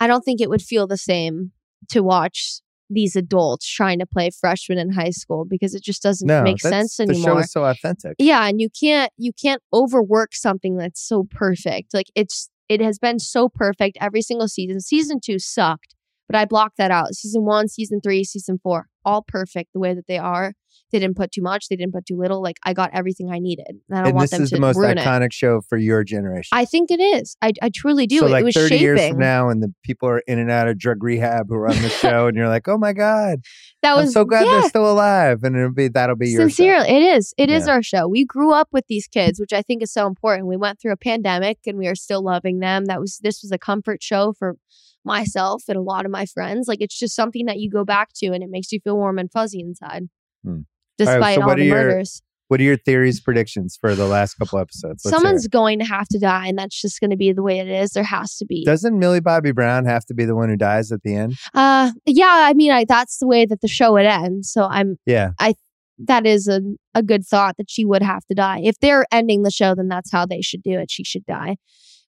I 0.00 0.08
don't 0.08 0.22
think 0.22 0.40
it 0.40 0.50
would 0.50 0.62
feel 0.62 0.88
the 0.88 0.98
same 0.98 1.52
to 1.90 2.02
watch 2.02 2.60
these 2.90 3.16
adults 3.16 3.66
trying 3.66 3.98
to 3.98 4.06
play 4.06 4.30
freshmen 4.30 4.78
in 4.78 4.92
high 4.92 5.10
school 5.10 5.44
because 5.44 5.74
it 5.74 5.82
just 5.82 6.02
doesn't 6.02 6.26
No, 6.26 6.42
make 6.42 6.60
sense 6.60 6.96
The 6.96 7.06
show 7.06 7.10
anymore. 7.12 7.40
is 7.40 7.52
so 7.52 7.64
authentic. 7.64 8.14
yeah. 8.18 8.46
And 8.46 8.60
you 8.60 8.68
can't, 8.70 9.10
you 9.16 9.32
can't 9.32 9.62
overwork 9.72 10.34
something 10.34 10.76
that's 10.76 11.00
so 11.00 11.24
perfect. 11.30 11.94
Like, 11.94 12.06
it's, 12.14 12.50
it 12.68 12.80
has 12.80 12.98
been 12.98 13.18
so 13.18 13.48
perfect 13.48 13.98
every 14.00 14.22
single 14.22 14.48
season. 14.48 14.80
Season 14.80 15.18
two 15.20 15.38
sucked, 15.38 15.94
but 16.34 16.40
I 16.40 16.46
blocked 16.46 16.78
that 16.78 16.90
out. 16.90 17.14
Season 17.14 17.44
one, 17.44 17.68
season 17.68 18.00
three, 18.02 18.24
season 18.24 18.58
four, 18.60 18.88
all 19.04 19.22
perfect 19.22 19.72
the 19.72 19.78
way 19.78 19.94
that 19.94 20.08
they 20.08 20.18
are. 20.18 20.54
They 20.90 20.98
didn't 20.98 21.16
put 21.16 21.30
too 21.32 21.42
much. 21.42 21.68
They 21.68 21.76
didn't 21.76 21.92
put 21.92 22.06
too 22.06 22.16
little. 22.16 22.42
Like 22.42 22.56
I 22.64 22.72
got 22.72 22.90
everything 22.92 23.30
I 23.30 23.38
needed. 23.38 23.66
And 23.68 23.80
I 23.92 23.96
don't 23.98 24.06
And 24.08 24.14
want 24.16 24.24
this 24.24 24.30
them 24.32 24.42
is 24.42 24.50
to 24.50 24.56
the 24.56 24.60
most 24.60 24.76
ruin 24.76 24.98
it. 24.98 25.04
iconic 25.04 25.32
show 25.32 25.60
for 25.60 25.76
your 25.78 26.02
generation. 26.04 26.48
I 26.52 26.64
think 26.64 26.90
it 26.90 27.00
is. 27.00 27.36
I, 27.42 27.52
I 27.62 27.70
truly 27.74 28.06
do. 28.08 28.18
so 28.18 28.26
it, 28.26 28.30
like 28.30 28.42
it 28.42 28.44
was 28.44 28.54
30 28.54 28.68
shaping. 28.68 28.82
years 28.82 29.08
from 29.08 29.18
now 29.18 29.48
and 29.48 29.62
the 29.62 29.72
people 29.84 30.08
are 30.08 30.18
in 30.26 30.38
and 30.40 30.50
out 30.50 30.66
of 30.68 30.76
drug 30.78 31.02
rehab 31.02 31.46
who 31.48 31.54
are 31.54 31.68
on 31.68 31.80
the 31.82 31.88
show 32.02 32.26
and 32.26 32.36
you're 32.36 32.48
like 32.48 32.66
oh 32.68 32.78
my 32.78 32.92
god 32.92 33.40
that 33.82 33.94
was 33.96 34.06
i'm 34.06 34.12
so 34.12 34.24
glad 34.24 34.44
yeah, 34.46 34.60
they're 34.60 34.68
still 34.68 34.90
alive 34.90 35.42
and 35.44 35.56
it'll 35.56 35.72
be 35.72 35.88
that'll 35.88 36.16
be 36.16 36.28
your 36.30 36.42
show. 36.42 36.48
Sincerely, 36.48 36.88
it 36.88 37.02
is. 37.16 37.34
It 37.38 37.50
is 37.50 37.66
Yeah. 37.66 37.72
our 37.74 37.82
show. 37.82 38.08
We 38.08 38.24
grew 38.24 38.52
up 38.52 38.68
with 38.72 38.86
these 38.88 39.06
kids, 39.06 39.38
which 39.40 39.52
I 39.52 39.62
think 39.62 39.82
is 39.82 39.92
so 39.92 40.06
important. 40.08 40.48
We 40.48 40.56
went 40.56 40.80
through 40.80 40.92
a 40.92 40.96
pandemic 40.96 41.58
and 41.66 41.78
we 41.78 41.86
are 41.86 41.94
still 41.96 42.22
loving 42.22 42.58
them. 42.58 42.86
That 42.86 43.00
was 43.00 43.18
this 43.22 43.42
was 43.42 43.52
a 43.52 43.58
comfort 43.58 44.02
show 44.02 44.32
for 44.38 44.56
myself 45.04 45.64
and 45.68 45.76
a 45.76 45.82
lot 45.82 46.04
of 46.04 46.10
my 46.10 46.26
friends. 46.26 46.66
Like 46.68 46.80
it's 46.80 46.98
just 46.98 47.14
something 47.14 47.46
that 47.46 47.58
you 47.58 47.70
go 47.70 47.84
back 47.84 48.10
to 48.16 48.26
and 48.26 48.42
it 48.42 48.50
makes 48.50 48.72
you 48.72 48.80
feel 48.82 48.96
warm 48.96 49.18
and 49.18 49.30
fuzzy 49.30 49.60
inside. 49.60 50.04
Hmm. 50.44 50.48
All 50.50 50.54
right, 50.56 50.64
Despite 50.98 51.34
so 51.36 51.42
all 51.42 51.48
the 51.48 51.54
are 51.54 51.58
your- 51.64 51.74
murders. 51.76 52.22
what 52.48 52.60
are 52.60 52.64
your 52.64 52.76
theories 52.76 53.20
predictions 53.20 53.76
for 53.80 53.94
the 53.94 54.06
last 54.06 54.34
couple 54.34 54.58
episodes 54.58 55.04
Let's 55.04 55.14
Someone's 55.16 55.48
going 55.48 55.78
to 55.80 55.84
have 55.84 56.06
to 56.08 56.18
die, 56.18 56.46
and 56.46 56.56
that's 56.58 56.80
just 56.80 57.00
going 57.00 57.10
to 57.10 57.16
be 57.16 57.32
the 57.32 57.42
way 57.42 57.58
it 57.58 57.68
is. 57.68 57.92
There 57.92 58.04
has 58.04 58.36
to 58.36 58.44
be. 58.46 58.64
doesn't 58.64 58.98
millie 58.98 59.20
bobby 59.20 59.50
brown 59.52 59.86
have 59.86 60.04
to 60.06 60.14
be 60.14 60.24
the 60.24 60.34
one 60.36 60.48
who 60.50 60.56
dies 60.56 60.92
at 60.92 61.02
the 61.02 61.14
end 61.14 61.34
uh, 61.54 61.90
yeah. 62.06 62.26
I 62.48 62.54
mean, 62.54 62.70
I, 62.70 62.84
that's 62.84 63.18
the 63.18 63.26
way 63.26 63.44
that 63.46 63.60
the 63.60 63.68
show 63.68 63.92
would 63.94 64.06
end. 64.06 64.46
So 64.46 64.64
I'm. 64.64 64.98
yeah 65.06 65.30
I 65.40 65.54
That 65.98 66.26
is 66.26 66.46
a 66.48 66.60
a 66.94 67.02
good 67.02 67.24
thought 67.26 67.56
that 67.56 67.68
she 67.70 67.84
would 67.84 68.02
have 68.02 68.24
to 68.26 68.34
die. 68.34 68.60
If 68.62 68.78
they're 68.80 69.06
ending 69.10 69.42
the 69.42 69.50
show, 69.50 69.74
then 69.74 69.88
that's 69.88 70.12
how 70.12 70.26
they 70.26 70.40
should 70.42 70.62
do 70.62 70.78
it. 70.78 70.90
She 70.90 71.02
should 71.04 71.24
die, 71.26 71.56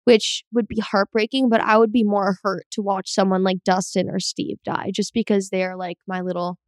which 0.06 0.42
would 0.52 0.66
be 0.66 0.80
heartbreaking. 0.80 1.48
But 1.48 1.60
I 1.60 1.76
would 1.78 1.92
be 1.92 2.02
more 2.04 2.38
hurt 2.42 2.64
to 2.72 2.80
watch 2.82 3.10
someone 3.12 3.42
like 3.44 3.58
Dustin 3.64 4.08
or 4.08 4.18
Steve 4.20 4.56
die, 4.64 4.90
just 4.94 5.12
because 5.12 5.50
they're 5.50 5.76
like 5.76 5.98
my 6.06 6.20
little. 6.20 6.58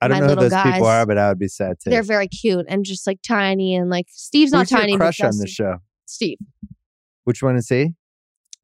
i 0.00 0.08
don't 0.08 0.16
My 0.16 0.20
know 0.20 0.24
who 0.26 0.28
little 0.40 0.50
those 0.50 0.62
people 0.62 0.80
guys. 0.80 1.02
are 1.02 1.06
but 1.06 1.18
i 1.18 1.28
would 1.28 1.38
be 1.38 1.48
sad 1.48 1.76
too 1.80 1.90
They're 1.90 2.02
very 2.02 2.28
cute 2.28 2.66
and 2.68 2.84
just 2.84 3.06
like 3.06 3.20
tiny 3.22 3.74
and 3.74 3.88
like 3.90 4.06
Steve's 4.10 4.52
not 4.52 4.62
Who's 4.62 4.70
your 4.72 4.80
tiny. 4.80 4.96
crush 4.96 5.20
on 5.20 5.36
the 5.38 5.46
show 5.46 5.76
Steve. 6.06 6.38
which 7.24 7.42
one 7.42 7.56
is 7.56 7.68
he 7.68 7.94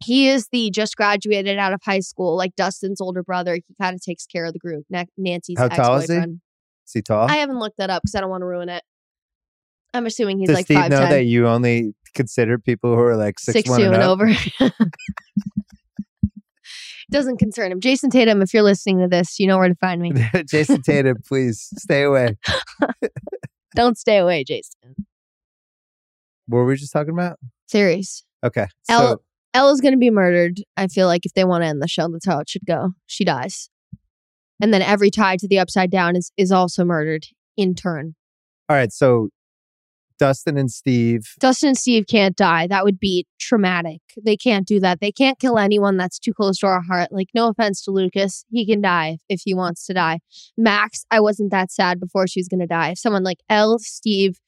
He 0.05 0.29
is 0.29 0.49
the 0.53 0.71
just 0.71 0.97
graduated 0.97 1.59
out 1.59 1.73
of 1.73 1.81
high 1.85 2.01
school, 2.01 2.37
like 2.37 2.55
Dustin's 2.57 3.01
older 3.01 3.23
brother. 3.23 3.55
He 3.57 3.75
kind 3.81 3.95
of 3.95 4.01
takes 4.01 4.25
care 4.27 4.45
of 4.47 4.53
the 4.55 4.59
group. 4.59 4.85
Na- 4.91 5.05
Nancy's 5.19 5.59
How 5.59 5.69
tall 5.69 5.97
is 5.99 6.11
he? 6.11 6.17
is 6.17 6.93
he 6.95 7.03
tall 7.03 7.29
I 7.31 7.37
haven't 7.37 7.59
looked 7.59 7.79
that 7.79 7.91
up 7.91 8.03
because 8.03 8.15
I 8.15 8.21
don't 8.21 8.31
want 8.31 8.43
to 8.43 8.47
ruin 8.47 8.69
it. 8.69 8.83
I'm 9.93 10.07
assuming 10.07 10.39
he's 10.39 10.49
does 10.49 10.57
like 10.57 10.67
steve 10.67 10.77
five 10.79 10.91
know 10.91 11.01
ten, 11.01 11.11
that 11.11 11.25
you 11.25 11.49
only 11.49 11.95
consider 12.15 12.59
people 12.59 12.95
who 12.95 13.01
are 13.01 13.16
like 13.16 13.39
six, 13.39 13.53
six 13.55 13.70
one 13.70 13.81
two 13.81 13.87
and, 13.87 13.95
and 13.95 14.03
over. 14.03 14.31
Doesn't 17.11 17.39
concern 17.39 17.73
him. 17.73 17.81
Jayson 17.81 18.11
Tatum, 18.11 18.41
if 18.41 18.55
you're 18.55 18.62
listening 18.62 19.01
to 19.01 19.09
this, 19.09 19.41
you 19.41 19.47
know 19.49 19.59
where 19.59 19.69
to 19.69 19.74
find 19.74 20.01
me. 20.01 20.12
jayson 20.47 20.82
tatum 20.82 21.16
please 21.27 21.69
stay 21.77 22.03
away 22.03 22.37
Don't 23.74 23.99
stay 23.99 24.19
away, 24.19 24.45
Jayson. 24.45 24.95
what 26.47 26.59
were 26.59 26.66
we 26.66 26.77
just 26.77 26.93
talking 26.93 27.12
about 27.12 27.39
Series. 27.69 28.24
okay 28.45 28.66
Elle, 28.89 29.01
so 29.01 29.23
Ella's 29.55 29.81
going 29.81 29.95
to 29.95 29.99
be 29.99 30.11
murdered. 30.11 30.61
I 30.77 30.87
feel 30.87 31.07
like 31.09 31.27
if 31.27 31.32
they 31.35 31.45
want 31.45 31.62
to 31.62 31.69
end 31.69 31.82
the 31.82 31.89
show, 31.89 32.09
that's 32.09 32.27
how 32.27 32.39
it 32.39 32.49
should 32.49 32.66
go. 32.66 32.91
She 33.07 33.24
dies. 33.24 33.69
And 34.62 34.73
then 34.73 34.82
every 34.82 35.11
tie 35.11 35.37
to 35.39 35.49
the 35.49 35.59
upside 35.59 35.91
down 35.91 36.15
is, 36.16 36.31
is 36.37 36.53
also 36.53 36.85
murdered 36.85 37.24
in 37.57 37.74
turn. 37.74 38.15
All 38.69 38.77
right, 38.77 38.93
so 38.93 39.31
Dustin 40.21 40.59
and 40.59 40.71
Steve. 40.71 41.33
Dustin 41.41 41.71
and 41.71 41.79
Steve 41.79 42.05
can't 42.07 42.37
die. 42.37 42.67
That 42.67 42.85
would 42.85 43.01
be 43.01 43.27
traumatic. 43.39 44.03
They 44.23 44.37
can't 44.37 44.67
do 44.67 44.79
that. 44.81 45.01
They 45.01 45.11
can't 45.11 45.39
kill 45.39 45.59
anyone 45.59 45.97
that's 45.97 46.19
too 46.19 46.35
close 46.35 46.59
to 46.59 46.67
our 46.67 46.83
heart. 46.83 47.11
Like, 47.11 47.29
no 47.35 47.49
offense 47.49 47.83
to 47.85 47.91
Lucas. 47.91 48.45
He 48.51 48.67
can 48.67 48.83
die 48.83 49.17
if 49.31 49.41
he 49.45 49.55
wants 49.55 49.87
to 49.87 49.95
die. 49.95 50.21
Max, 50.59 51.07
I 51.11 51.21
wasn't 51.21 51.51
that 51.53 51.73
sad 51.73 51.99
before 51.99 52.27
she 52.27 52.39
was 52.39 52.49
going 52.49 52.61
to 52.61 52.67
die. 52.67 52.91
If 52.91 52.99
someone 52.99 53.25
like 53.25 53.39
Elle, 53.49 53.79
Steve, 53.79 54.39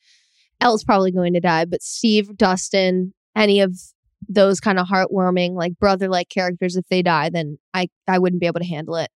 Elle's 0.61 0.85
probably 0.85 1.11
going 1.11 1.32
to 1.32 1.40
die, 1.40 1.65
but 1.65 1.82
Steve, 1.82 2.36
Dustin, 2.36 3.15
any 3.35 3.61
of 3.61 3.74
those 4.28 4.61
kind 4.61 4.78
of 4.78 4.86
heartwarming, 4.86 5.55
like 5.55 5.78
brother 5.78 6.09
like 6.09 6.28
characters, 6.28 6.77
if 6.77 6.86
they 6.89 7.01
die, 7.01 7.31
then 7.31 7.59
I, 7.73 7.89
I 8.07 8.19
wouldn't 8.19 8.40
be 8.40 8.47
able 8.47 8.61
to 8.61 8.66
handle 8.66 8.97
it. 8.97 9.11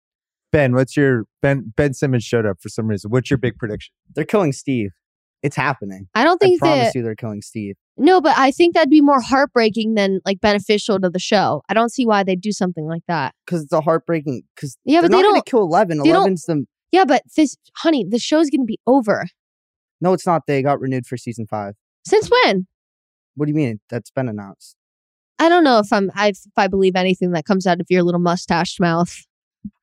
Ben, 0.52 0.72
what's 0.72 0.96
your 0.96 1.24
Ben 1.42 1.72
Ben 1.76 1.94
Simmons 1.94 2.22
showed 2.22 2.46
up 2.46 2.58
for 2.60 2.68
some 2.68 2.86
reason. 2.86 3.10
What's 3.10 3.28
your 3.28 3.38
big 3.38 3.58
prediction? 3.58 3.92
They're 4.14 4.24
killing 4.24 4.52
Steve. 4.52 4.92
It's 5.44 5.56
happening. 5.56 6.08
I 6.14 6.24
don't 6.24 6.38
think 6.38 6.62
I 6.62 6.66
promise 6.66 6.86
that 6.86 6.94
you 6.94 7.02
they're 7.02 7.14
killing 7.14 7.42
Steve. 7.42 7.76
No, 7.98 8.22
but 8.22 8.36
I 8.38 8.50
think 8.50 8.74
that'd 8.74 8.88
be 8.88 9.02
more 9.02 9.20
heartbreaking 9.20 9.92
than 9.94 10.20
like 10.24 10.40
beneficial 10.40 10.98
to 11.00 11.10
the 11.10 11.18
show. 11.18 11.62
I 11.68 11.74
don't 11.74 11.92
see 11.92 12.06
why 12.06 12.24
they'd 12.24 12.40
do 12.40 12.50
something 12.50 12.86
like 12.86 13.02
that. 13.08 13.34
Because 13.44 13.62
it's 13.64 13.72
a 13.72 13.82
heartbreaking. 13.82 14.44
Because 14.56 14.78
Yeah, 14.86 15.02
they're 15.02 15.10
but 15.10 15.16
they 15.18 15.22
don't. 15.22 15.44
kill 15.44 15.60
Eleven. 15.60 15.98
11's 15.98 16.44
the. 16.44 16.64
Yeah, 16.92 17.04
but 17.04 17.22
this, 17.36 17.56
honey, 17.76 18.06
the 18.08 18.18
show's 18.18 18.48
gonna 18.48 18.64
be 18.64 18.80
over. 18.86 19.26
No, 20.00 20.14
it's 20.14 20.26
not. 20.26 20.46
They 20.46 20.62
got 20.62 20.80
renewed 20.80 21.06
for 21.06 21.18
season 21.18 21.46
five. 21.46 21.74
Since 22.06 22.30
when? 22.30 22.66
What 23.34 23.44
do 23.46 23.50
you 23.50 23.56
mean? 23.56 23.80
That's 23.90 24.10
been 24.10 24.28
announced. 24.30 24.76
I 25.38 25.50
don't 25.50 25.62
know 25.62 25.78
if 25.78 25.92
I'm. 25.92 26.10
I 26.14 26.28
if 26.28 26.38
I 26.56 26.68
believe 26.68 26.96
anything 26.96 27.32
that 27.32 27.44
comes 27.44 27.66
out 27.66 27.80
of 27.80 27.86
your 27.90 28.02
little 28.02 28.20
mustached 28.20 28.80
mouth. 28.80 29.14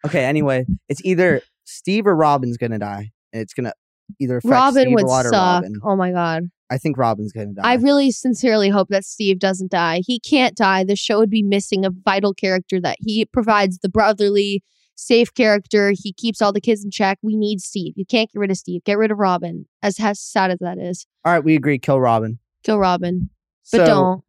Okay. 0.07 0.23
Anyway, 0.25 0.65
it's 0.89 1.01
either 1.05 1.41
Steve 1.65 2.07
or 2.07 2.15
Robin's 2.15 2.57
going 2.57 2.71
to 2.71 2.79
die, 2.79 3.11
and 3.31 3.41
it's 3.43 3.53
going 3.53 3.65
to 3.65 3.73
either 4.19 4.37
affect 4.37 4.51
Robin 4.51 4.83
Steve 4.83 4.95
would 4.95 5.05
or 5.05 5.23
suck. 5.23 5.33
Robin. 5.33 5.79
Oh 5.83 5.95
my 5.95 6.11
god. 6.11 6.43
I 6.69 6.77
think 6.77 6.97
Robin's 6.97 7.33
going 7.33 7.49
to 7.49 7.61
die. 7.61 7.69
I 7.69 7.73
really 7.75 8.11
sincerely 8.11 8.69
hope 8.69 8.87
that 8.89 9.03
Steve 9.03 9.39
doesn't 9.39 9.71
die. 9.71 10.01
He 10.05 10.19
can't 10.19 10.55
die. 10.55 10.85
The 10.85 10.95
show 10.95 11.19
would 11.19 11.29
be 11.29 11.43
missing 11.43 11.83
a 11.83 11.89
vital 11.89 12.33
character 12.33 12.79
that 12.79 12.95
he 13.01 13.25
provides 13.25 13.79
the 13.79 13.89
brotherly, 13.89 14.63
safe 14.95 15.33
character. 15.33 15.91
He 15.93 16.13
keeps 16.13 16.41
all 16.41 16.53
the 16.53 16.61
kids 16.61 16.85
in 16.85 16.89
check. 16.91 17.19
We 17.21 17.35
need 17.35 17.59
Steve. 17.59 17.93
You 17.97 18.05
can't 18.05 18.31
get 18.31 18.39
rid 18.39 18.51
of 18.51 18.57
Steve. 18.57 18.85
Get 18.85 18.97
rid 18.97 19.11
of 19.11 19.17
Robin. 19.17 19.65
As, 19.83 19.99
as 19.99 20.21
sad 20.21 20.49
as 20.51 20.59
that 20.59 20.77
is. 20.77 21.05
All 21.25 21.33
right, 21.33 21.43
we 21.43 21.55
agree. 21.55 21.77
Kill 21.77 21.99
Robin. 21.99 22.39
Kill 22.63 22.77
Robin. 22.77 23.29
But 23.71 23.77
so 23.79 23.85
don't. 23.85 24.23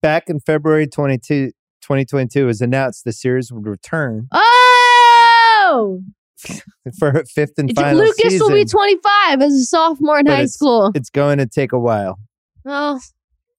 back 0.00 0.30
in 0.30 0.40
February 0.40 0.86
22, 0.86 1.48
2022, 1.82 2.40
it 2.40 2.44
was 2.44 2.62
announced 2.62 3.04
the 3.04 3.12
series 3.12 3.52
would 3.52 3.66
return 3.66 4.28
Oh! 4.32 6.00
for 6.98 7.24
fifth 7.32 7.52
and 7.58 7.70
final 7.74 7.98
Lucas 7.98 8.16
season. 8.32 8.46
will 8.46 8.54
be 8.54 8.64
25 8.64 9.42
as 9.42 9.52
a 9.54 9.64
sophomore 9.64 10.18
in 10.20 10.24
But 10.26 10.30
high 10.32 10.36
it's- 10.38 10.54
school. 10.54 10.92
it's 10.94 11.10
going 11.10 11.38
to 11.38 11.46
take 11.46 11.72
a 11.72 11.78
while. 11.78 12.18
Oh, 12.64 13.00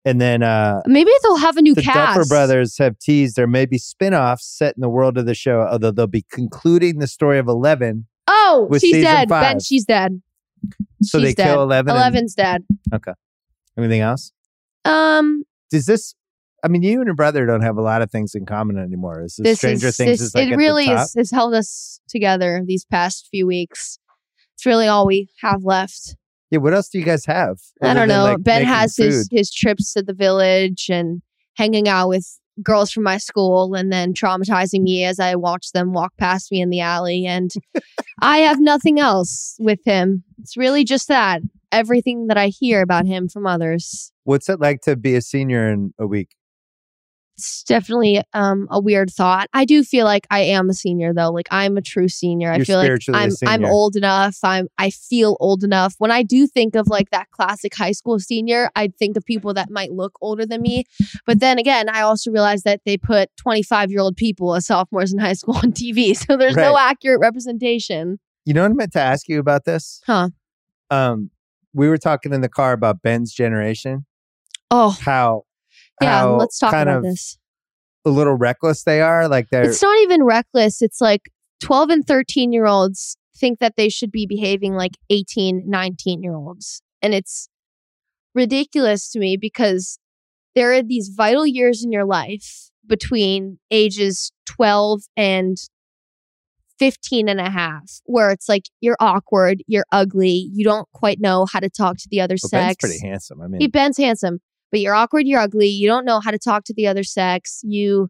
And 0.06 0.20
then 0.22 0.44
uh, 0.44 0.82
maybe 0.86 1.12
they'll 1.24 1.38
have 1.38 1.58
a 1.58 1.62
new 1.62 1.74
cast. 1.76 1.86
the 1.88 1.92
cast. 1.94 2.18
Duffer 2.18 2.28
Brothers 2.28 2.78
have 2.78 2.98
teased 3.00 3.36
there 3.36 3.48
may 3.48 3.66
be 3.66 3.78
spin-offs 3.78 4.46
set 4.46 4.76
in 4.76 4.82
the 4.82 4.90
world 4.90 5.18
of 5.18 5.26
the 5.26 5.36
show, 5.36 5.62
although 5.62 5.92
they'll 5.92 6.08
be 6.08 6.26
concluding 6.32 7.00
the 7.00 7.08
story 7.08 7.40
of 7.40 7.48
Eleven. 7.48 8.08
Oh, 8.28 8.68
she's 8.80 9.04
dead. 9.04 9.30
Ben, 9.30 9.60
she's 9.60 9.86
dead. 9.86 10.22
So 11.04 11.20
She's 11.20 11.30
they 11.30 11.34
dead. 11.36 11.54
kill 11.54 11.62
Eleven. 11.64 11.90
and- 11.92 11.98
Eleven's 12.00 12.34
dead. 12.36 12.66
Okay. 12.94 13.14
Anything 13.78 14.02
else? 14.02 14.32
Um, 14.84 15.44
Does 15.70 15.86
this? 15.86 16.16
I 16.64 16.68
mean, 16.70 16.82
you 16.82 17.00
and 17.00 17.06
your 17.06 17.16
brother 17.16 17.46
don't 17.46 17.62
have 17.62 17.78
a 17.78 17.82
lot 17.82 18.02
of 18.02 18.10
things 18.10 18.34
in 18.34 18.46
common 18.46 18.78
anymore. 18.78 19.24
Is 19.24 19.36
this, 19.36 19.44
this 19.44 19.58
Stranger 19.60 19.88
is 19.88 19.98
Things 19.98 20.20
this, 20.20 20.22
is 20.22 20.36
like 20.36 20.50
it 20.50 20.56
really 20.56 20.86
is, 20.90 21.14
has 21.16 21.32
held 21.32 21.54
us 21.54 22.02
together 22.10 22.64
these 22.66 22.86
past 22.86 23.28
few 23.30 23.46
weeks. 23.46 24.00
It's 24.56 24.66
really 24.66 24.88
all 24.88 25.06
we 25.06 25.30
have 25.42 25.64
left. 25.64 26.16
Yeah. 26.50 26.60
What 26.60 26.74
else 26.74 26.90
do 26.90 26.98
you 26.98 27.06
guys 27.06 27.26
have? 27.26 27.60
I 27.82 27.94
don't 27.94 28.08
know. 28.08 28.24
like, 28.24 28.44
ben 28.44 28.64
has 28.64 28.96
his 28.96 29.28
his 29.32 29.52
trips 29.52 29.94
to 29.94 30.02
the 30.02 30.14
village 30.14 30.88
and 30.90 31.22
hanging 31.56 31.88
out 31.88 32.10
with 32.10 32.40
girls 32.64 32.92
from 32.92 33.04
my 33.04 33.18
school 33.18 33.76
and 33.76 33.92
then 33.92 34.14
traumatizing 34.14 34.82
me 34.82 35.04
as 35.04 35.20
I 35.20 35.36
watch 35.36 35.72
them 35.74 35.94
walk 35.94 36.14
past 36.18 36.52
me 36.52 36.62
in 36.62 36.70
the 36.70 36.80
alley 36.80 37.26
and 37.26 37.52
I 38.22 38.40
have 38.40 38.60
nothing 38.60 39.00
else 39.00 39.56
with 39.60 39.80
him. 39.86 40.24
It's 40.40 40.58
really 40.58 40.84
just 40.84 41.08
that. 41.08 41.42
Everything 41.72 42.28
that 42.28 42.38
I 42.38 42.48
hear 42.48 42.82
about 42.82 43.06
him 43.06 43.28
from 43.28 43.46
others. 43.46 44.12
What's 44.24 44.50
it 44.50 44.60
like 44.60 44.82
to 44.82 44.96
be 44.96 45.16
a 45.16 45.22
senior 45.22 45.70
in 45.70 45.94
a 46.00 46.08
week? 46.08 46.30
It's 47.38 47.64
definitely 47.64 48.24
um, 48.34 48.68
a 48.72 48.80
weird 48.80 49.12
thought. 49.12 49.48
I 49.54 49.64
do 49.66 49.84
feel 49.84 50.06
like 50.06 50.26
I 50.32 50.40
am 50.40 50.72
a 50.72 50.74
senior 50.74 51.14
though. 51.14 51.30
Like 51.30 51.48
I'm 51.52 51.78
a 51.78 51.82
true 51.82 52.08
senior. 52.08 52.52
I 52.52 52.56
You're 52.56 52.66
feel 52.66 52.80
like 52.80 53.00
I'm 53.14 53.32
I'm 53.46 53.64
old 53.64 53.96
enough. 53.96 54.40
I'm 54.44 54.68
I 54.80 54.90
feel 54.90 55.38
old 55.40 55.64
enough. 55.64 55.94
When 56.00 56.10
I 56.10 56.24
do 56.24 56.48
think 56.48 56.76
of 56.76 56.88
like 56.88 57.12
that 57.12 57.30
classic 57.30 57.76
high 57.76 57.92
school 57.92 58.20
senior, 58.20 58.72
I 58.76 58.88
think 58.88 59.18
of 59.18 59.26
people 59.26 59.54
that 59.54 59.70
might 59.70 59.92
look 59.92 60.18
older 60.20 60.48
than 60.48 60.64
me. 60.64 60.86
But 61.28 61.40
then 61.40 61.60
again, 61.60 61.90
I 61.90 62.02
also 62.02 62.32
realize 62.32 62.64
that 62.64 62.82
they 62.86 62.98
put 62.98 63.30
25 63.38 63.92
year 63.92 64.00
old 64.00 64.18
people 64.18 64.56
as 64.56 64.66
sophomores 64.66 65.14
in 65.14 65.20
high 65.20 65.34
school 65.34 65.58
on 65.58 65.74
TV, 65.74 66.18
so 66.28 66.38
there's 66.38 66.56
no 66.56 66.76
accurate 66.76 67.20
representation. 67.20 68.20
You 68.46 68.54
know 68.54 68.64
what 68.64 68.72
I 68.72 68.74
meant 68.74 68.94
to 68.94 69.02
ask 69.02 69.28
you 69.28 69.40
about 69.40 69.66
this? 69.66 70.02
Huh. 70.08 70.30
Um, 70.90 71.30
we 71.74 71.88
were 71.88 71.98
talking 71.98 72.34
in 72.34 72.42
the 72.42 72.50
car 72.50 72.72
about 72.74 73.04
Ben's 73.04 73.32
generation, 73.32 74.06
Oh 74.72 74.98
how 75.02 75.44
yeah, 76.02 76.24
let's 76.24 76.60
talk 76.60 76.74
about 76.74 77.04
this. 77.04 77.38
a 78.06 78.10
little 78.10 78.36
reckless 78.36 78.84
they 78.84 79.02
are. 79.02 79.28
Like 79.28 79.50
they're 79.50 79.64
It's 79.64 79.82
not 79.82 79.98
even 80.00 80.24
reckless. 80.24 80.82
It's 80.82 81.02
like 81.02 81.32
12 81.62 81.90
and 81.90 82.08
13 82.08 82.54
year 82.54 82.66
olds 82.66 83.18
think 83.38 83.60
that 83.60 83.76
they 83.78 83.90
should 83.90 84.12
be 84.12 84.26
behaving 84.26 84.74
like 84.74 84.98
18, 85.10 85.64
19 85.66 86.24
year 86.24 86.36
olds. 86.36 86.82
And 87.02 87.14
it's 87.14 87.50
ridiculous 88.34 89.10
to 89.12 89.20
me 89.20 89.38
because 89.38 90.00
there 90.56 90.74
are 90.74 90.84
these 90.84 91.10
vital 91.16 91.46
years 91.46 91.84
in 91.84 91.92
your 91.92 92.06
life 92.06 92.70
between 92.86 93.60
ages 93.70 94.32
12 94.46 95.04
and 95.16 95.58
15 96.80 97.28
and 97.28 97.40
a 97.40 97.50
half 97.50 98.02
where 98.06 98.32
it's 98.32 98.48
like 98.48 98.64
you're 98.82 98.98
awkward, 99.00 99.64
you're 99.68 99.86
ugly, 99.92 100.50
you 100.52 100.64
don't 100.64 100.88
quite 100.94 101.20
know 101.20 101.46
how 101.52 101.60
to 101.60 101.70
talk 101.70 101.98
to 101.98 102.08
the 102.10 102.22
other 102.22 102.36
well, 102.42 102.50
Ben's 102.52 102.72
sex. 102.72 102.78
pretty 102.80 103.08
handsome. 103.08 103.42
I 103.42 103.48
mean, 103.48 103.62
He 103.62 103.68
Ben's 103.68 103.98
handsome, 103.98 104.40
but 104.72 104.80
you're 104.80 104.96
awkward, 104.96 105.28
you're 105.28 105.40
ugly, 105.40 105.68
you 105.68 105.88
don't 105.88 106.06
know 106.06 106.20
how 106.20 106.32
to 106.32 106.40
talk 106.40 106.64
to 106.66 106.74
the 106.74 106.88
other 106.88 107.04
sex. 107.04 107.62
You 107.64 108.10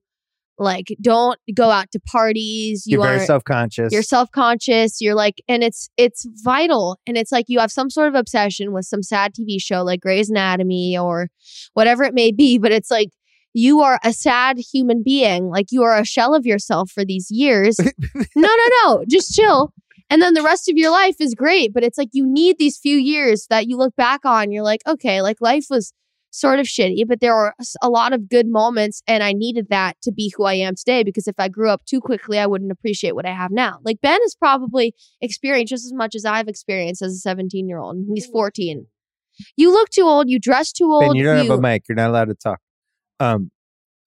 like 0.60 0.96
don't 1.02 1.40
go 1.54 1.70
out 1.70 1.92
to 1.92 2.00
parties. 2.00 2.86
You 2.86 2.98
you're 2.98 3.04
very 3.04 3.16
aren't 3.18 3.28
self 3.28 3.44
conscious. 3.44 3.94
you're 3.94 4.02
self-conscious. 4.02 5.02
You're 5.02 5.16
like 5.16 5.42
and 5.48 5.64
it's 5.64 5.90
it's 5.98 6.28
vital. 6.44 7.00
And 7.06 7.18
it's 7.18 7.32
like 7.32 7.46
you 7.48 7.60
have 7.60 7.72
some 7.72 7.90
sort 7.90 8.08
of 8.08 8.16
obsession 8.16 8.72
with 8.74 8.86
some 8.86 9.04
sad 9.04 9.34
TV 9.34 9.62
show 9.62 9.84
like 9.84 10.02
Grey's 10.02 10.30
Anatomy 10.30 10.98
or 10.98 11.30
whatever 11.74 12.04
it 12.04 12.14
may 12.14 12.32
be, 12.32 12.58
but 12.58 12.72
it's 12.72 12.90
like 12.90 13.10
you 13.54 13.82
are 13.82 14.00
a 14.04 14.14
sad 14.14 14.58
human 14.72 15.04
being. 15.04 15.50
Like 15.50 15.68
you 15.72 15.84
are 15.84 16.00
a 16.00 16.06
shell 16.06 16.34
of 16.34 16.46
yourself 16.46 16.92
for 16.92 17.06
these 17.06 17.28
years. 17.30 17.80
no, 18.16 18.26
no, 18.36 18.68
no. 18.84 19.04
Just 19.08 19.34
chill. 19.34 19.74
And 20.10 20.22
then 20.22 20.36
the 20.36 20.44
rest 20.44 20.70
of 20.70 20.78
your 20.78 20.92
life 20.92 21.18
is 21.20 21.36
great, 21.36 21.74
but 21.74 21.84
it's 21.84 21.98
like 21.98 22.10
you 22.14 22.26
need 22.26 22.58
these 22.58 22.78
few 22.78 22.96
years 22.96 23.46
that 23.50 23.68
you 23.68 23.78
look 23.78 23.96
back 23.96 24.22
on. 24.26 24.52
You're 24.52 24.64
like, 24.64 24.82
okay, 24.88 25.22
like 25.22 25.38
life 25.42 25.66
was 25.70 25.92
sort 26.38 26.60
of 26.60 26.68
shitty, 26.68 27.08
but 27.08 27.20
there 27.20 27.36
were 27.36 27.54
a 27.82 27.90
lot 27.90 28.14
of 28.14 28.30
good 28.30 28.48
moments, 28.48 29.02
and 29.08 29.24
I 29.24 29.34
needed 29.34 29.68
that 29.70 29.98
to 30.04 30.12
be 30.12 30.32
who 30.36 30.46
I 30.46 30.54
am 30.54 30.76
today. 30.76 31.04
Because 31.04 31.28
if 31.28 31.36
I 31.38 31.50
grew 31.50 31.70
up 31.70 31.86
too 31.86 32.00
quickly, 32.00 32.40
I 32.40 32.46
wouldn't 32.46 32.72
appreciate 32.72 33.16
what 33.16 33.26
I 33.26 33.34
have 33.34 33.52
now. 33.52 33.80
Like 33.84 34.02
Ben 34.02 34.20
has 34.22 34.36
probably 34.36 34.94
experienced 35.22 35.72
just 35.72 35.86
as 35.86 35.94
much 35.94 36.16
as 36.16 36.26
I've 36.26 36.48
experienced 36.48 37.02
as 37.02 37.14
a 37.14 37.18
17 37.18 37.68
year 37.68 37.80
old, 37.80 37.96
and 37.96 38.08
he's 38.14 38.28
14. 38.28 38.86
You 39.56 39.72
look 39.72 39.90
too 39.90 40.04
old. 40.04 40.30
You 40.30 40.40
dress 40.40 40.72
too 40.72 40.92
old. 40.92 41.02
Ben, 41.02 41.16
you 41.16 41.24
don't 41.24 41.38
have 41.38 41.50
a 41.50 41.62
mic. 41.62 41.84
You're 41.88 41.96
not 41.96 42.10
allowed 42.10 42.30
to 42.30 42.36
talk. 42.36 42.60
Um, 43.20 43.52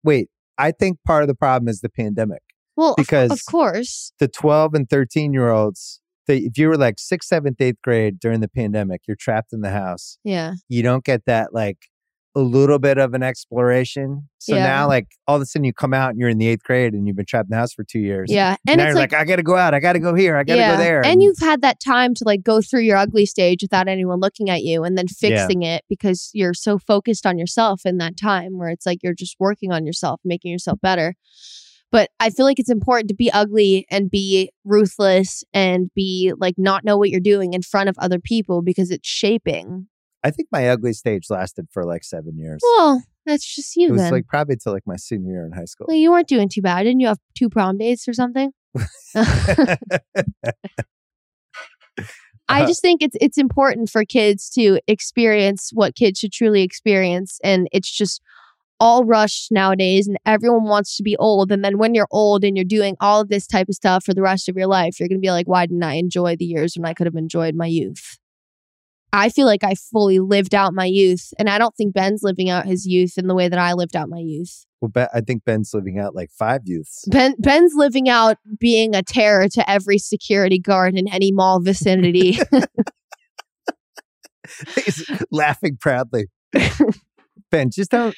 wait. 0.02 0.28
I 0.58 0.72
think 0.72 0.98
part 1.06 1.22
of 1.22 1.28
the 1.28 1.34
problem 1.34 1.68
is 1.68 1.80
the 1.80 1.88
pandemic 1.88 2.42
well, 2.76 2.94
because 2.96 3.30
of 3.30 3.40
course, 3.50 4.12
the 4.18 4.28
12 4.28 4.74
and 4.74 4.88
13 4.88 5.32
year 5.32 5.50
olds. 5.50 6.00
They, 6.26 6.38
if 6.38 6.58
you 6.58 6.68
were 6.68 6.76
like 6.76 6.98
sixth, 6.98 7.28
seventh, 7.28 7.60
eighth 7.60 7.80
grade 7.82 8.20
during 8.20 8.40
the 8.40 8.48
pandemic, 8.48 9.02
you're 9.08 9.16
trapped 9.16 9.52
in 9.52 9.62
the 9.62 9.70
house. 9.70 10.18
yeah. 10.22 10.54
You 10.68 10.82
don't 10.82 11.04
get 11.04 11.24
that 11.26 11.52
like 11.52 11.89
a 12.36 12.40
little 12.40 12.78
bit 12.78 12.96
of 12.98 13.12
an 13.14 13.22
exploration. 13.22 14.28
So 14.38 14.54
Yeah. 14.54 14.64
now, 14.64 14.88
like 14.88 15.08
all 15.26 15.36
of 15.36 15.42
a 15.42 15.46
sudden, 15.46 15.64
you 15.64 15.72
come 15.72 15.92
out 15.92 16.10
and 16.10 16.18
you're 16.20 16.28
in 16.28 16.38
the 16.38 16.46
eighth 16.46 16.62
grade 16.62 16.92
and 16.94 17.06
you've 17.06 17.16
been 17.16 17.26
trapped 17.26 17.46
in 17.46 17.50
the 17.50 17.56
house 17.56 17.72
for 17.72 17.82
two 17.82 17.98
years. 17.98 18.30
Yeah. 18.30 18.56
And 18.68 18.78
now 18.78 18.84
it's 18.84 18.88
you're 18.90 18.94
like, 18.94 19.12
like, 19.12 19.20
I 19.20 19.24
got 19.24 19.36
to 19.36 19.42
go 19.42 19.56
out. 19.56 19.74
I 19.74 19.80
got 19.80 19.94
to 19.94 19.98
go 19.98 20.14
here. 20.14 20.36
I 20.36 20.44
got 20.44 20.54
to 20.54 20.76
go 20.76 20.76
there. 20.76 21.04
And 21.04 21.22
you've 21.22 21.38
had 21.40 21.60
that 21.62 21.80
time 21.80 22.14
to 22.14 22.24
like 22.24 22.42
go 22.44 22.60
through 22.60 22.82
your 22.82 22.96
ugly 22.96 23.26
stage 23.26 23.62
without 23.62 23.88
anyone 23.88 24.20
looking 24.20 24.48
at 24.48 24.62
you 24.62 24.84
and 24.84 24.96
then 24.96 25.06
Yeah. 25.20 25.28
fixing 25.44 25.62
it 25.62 25.84
because 25.88 26.30
you're 26.32 26.54
so 26.54 26.78
focused 26.78 27.26
on 27.26 27.36
yourself 27.36 27.84
in 27.84 27.98
that 27.98 28.16
time 28.16 28.58
where 28.58 28.68
it's 28.68 28.86
like 28.86 29.00
you're 29.02 29.12
just 29.14 29.36
working 29.40 29.72
on 29.72 29.84
yourself, 29.84 30.20
making 30.24 30.52
yourself 30.52 30.78
better. 30.80 31.16
But 31.92 32.10
I 32.20 32.30
feel 32.30 32.46
like 32.46 32.60
it's 32.60 32.70
important 32.70 33.08
to 33.08 33.16
be 33.16 33.32
ugly 33.32 33.84
and 33.90 34.08
be 34.08 34.50
ruthless 34.64 35.42
and 35.52 35.90
be 35.96 36.32
like 36.38 36.54
not 36.56 36.84
know 36.84 36.96
what 36.96 37.10
you're 37.10 37.18
doing 37.18 37.52
in 37.52 37.62
front 37.62 37.88
of 37.88 37.96
other 37.98 38.20
people 38.20 38.62
because 38.62 38.92
it's 38.92 39.08
shaping. 39.08 39.88
I 40.22 40.30
think 40.30 40.48
my 40.52 40.68
ugly 40.68 40.92
stage 40.92 41.26
lasted 41.30 41.68
for 41.70 41.84
like 41.84 42.04
seven 42.04 42.36
years. 42.36 42.60
Well, 42.62 43.02
that's 43.26 43.54
just 43.54 43.76
you 43.76 43.88
it 43.88 43.92
was 43.92 44.02
then. 44.02 44.12
like 44.12 44.26
probably 44.26 44.56
till 44.56 44.72
like 44.72 44.86
my 44.86 44.96
senior 44.96 45.32
year 45.32 45.46
in 45.46 45.52
high 45.52 45.64
school. 45.64 45.86
well, 45.88 45.96
you 45.96 46.10
weren't 46.10 46.28
doing 46.28 46.48
too 46.48 46.62
bad. 46.62 46.82
Didn't 46.84 47.00
you 47.00 47.06
have 47.06 47.18
two 47.34 47.48
prom 47.48 47.78
dates 47.78 48.06
or 48.06 48.12
something? 48.12 48.52
I 52.48 52.62
uh, 52.62 52.66
just 52.66 52.82
think 52.82 53.02
it's 53.02 53.16
it's 53.20 53.38
important 53.38 53.90
for 53.90 54.04
kids 54.04 54.50
to 54.50 54.80
experience 54.86 55.70
what 55.72 55.94
kids 55.94 56.18
should 56.18 56.32
truly 56.32 56.62
experience, 56.62 57.38
and 57.44 57.68
it's 57.72 57.90
just 57.90 58.20
all 58.80 59.04
rushed 59.04 59.52
nowadays, 59.52 60.08
and 60.08 60.18
everyone 60.26 60.64
wants 60.64 60.96
to 60.96 61.02
be 61.02 61.16
old. 61.16 61.52
And 61.52 61.64
then 61.64 61.78
when 61.78 61.94
you're 61.94 62.08
old 62.10 62.44
and 62.44 62.56
you're 62.56 62.64
doing 62.64 62.96
all 63.00 63.20
of 63.20 63.28
this 63.28 63.46
type 63.46 63.68
of 63.68 63.74
stuff 63.74 64.04
for 64.04 64.14
the 64.14 64.22
rest 64.22 64.48
of 64.48 64.56
your 64.56 64.66
life, 64.66 64.98
you're 64.98 65.08
gonna 65.08 65.20
be 65.20 65.30
like, 65.30 65.46
why 65.48 65.66
didn't 65.66 65.82
I 65.82 65.94
enjoy 65.94 66.36
the 66.36 66.44
years 66.44 66.74
when 66.76 66.86
I 66.86 66.94
could 66.94 67.06
have 67.06 67.14
enjoyed 67.14 67.54
my 67.54 67.66
youth? 67.66 68.18
I 69.12 69.28
feel 69.28 69.46
like 69.46 69.64
I 69.64 69.74
fully 69.74 70.20
lived 70.20 70.54
out 70.54 70.72
my 70.72 70.84
youth, 70.84 71.32
and 71.38 71.50
I 71.50 71.58
don't 71.58 71.74
think 71.76 71.94
Ben's 71.94 72.22
living 72.22 72.48
out 72.48 72.66
his 72.66 72.86
youth 72.86 73.18
in 73.18 73.26
the 73.26 73.34
way 73.34 73.48
that 73.48 73.58
I 73.58 73.72
lived 73.72 73.96
out 73.96 74.08
my 74.08 74.20
youth. 74.20 74.66
Well, 74.80 74.88
ben, 74.88 75.08
I 75.12 75.20
think 75.20 75.44
Ben's 75.44 75.74
living 75.74 75.98
out 75.98 76.14
like 76.14 76.30
five 76.30 76.62
youths. 76.64 77.04
Ben 77.08 77.34
Ben's 77.38 77.72
living 77.74 78.08
out 78.08 78.36
being 78.58 78.94
a 78.94 79.02
terror 79.02 79.48
to 79.48 79.68
every 79.68 79.98
security 79.98 80.58
guard 80.58 80.96
in 80.96 81.08
any 81.08 81.32
mall 81.32 81.60
vicinity. 81.60 82.38
He's 84.74 85.10
laughing 85.30 85.76
proudly. 85.78 86.26
ben, 87.50 87.70
just 87.70 87.90
don't 87.90 88.16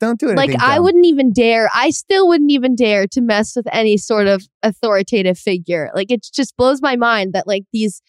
don't 0.00 0.18
do 0.18 0.30
it. 0.30 0.36
like 0.36 0.50
I 0.60 0.76
dumb. 0.76 0.84
wouldn't 0.84 1.06
even 1.06 1.32
dare. 1.32 1.68
I 1.74 1.90
still 1.90 2.26
wouldn't 2.28 2.50
even 2.50 2.74
dare 2.74 3.06
to 3.08 3.20
mess 3.20 3.54
with 3.54 3.66
any 3.70 3.98
sort 3.98 4.26
of 4.26 4.42
authoritative 4.62 5.38
figure. 5.38 5.90
Like 5.94 6.10
it 6.10 6.26
just 6.32 6.56
blows 6.56 6.80
my 6.80 6.96
mind 6.96 7.34
that 7.34 7.46
like 7.46 7.64
these 7.72 8.00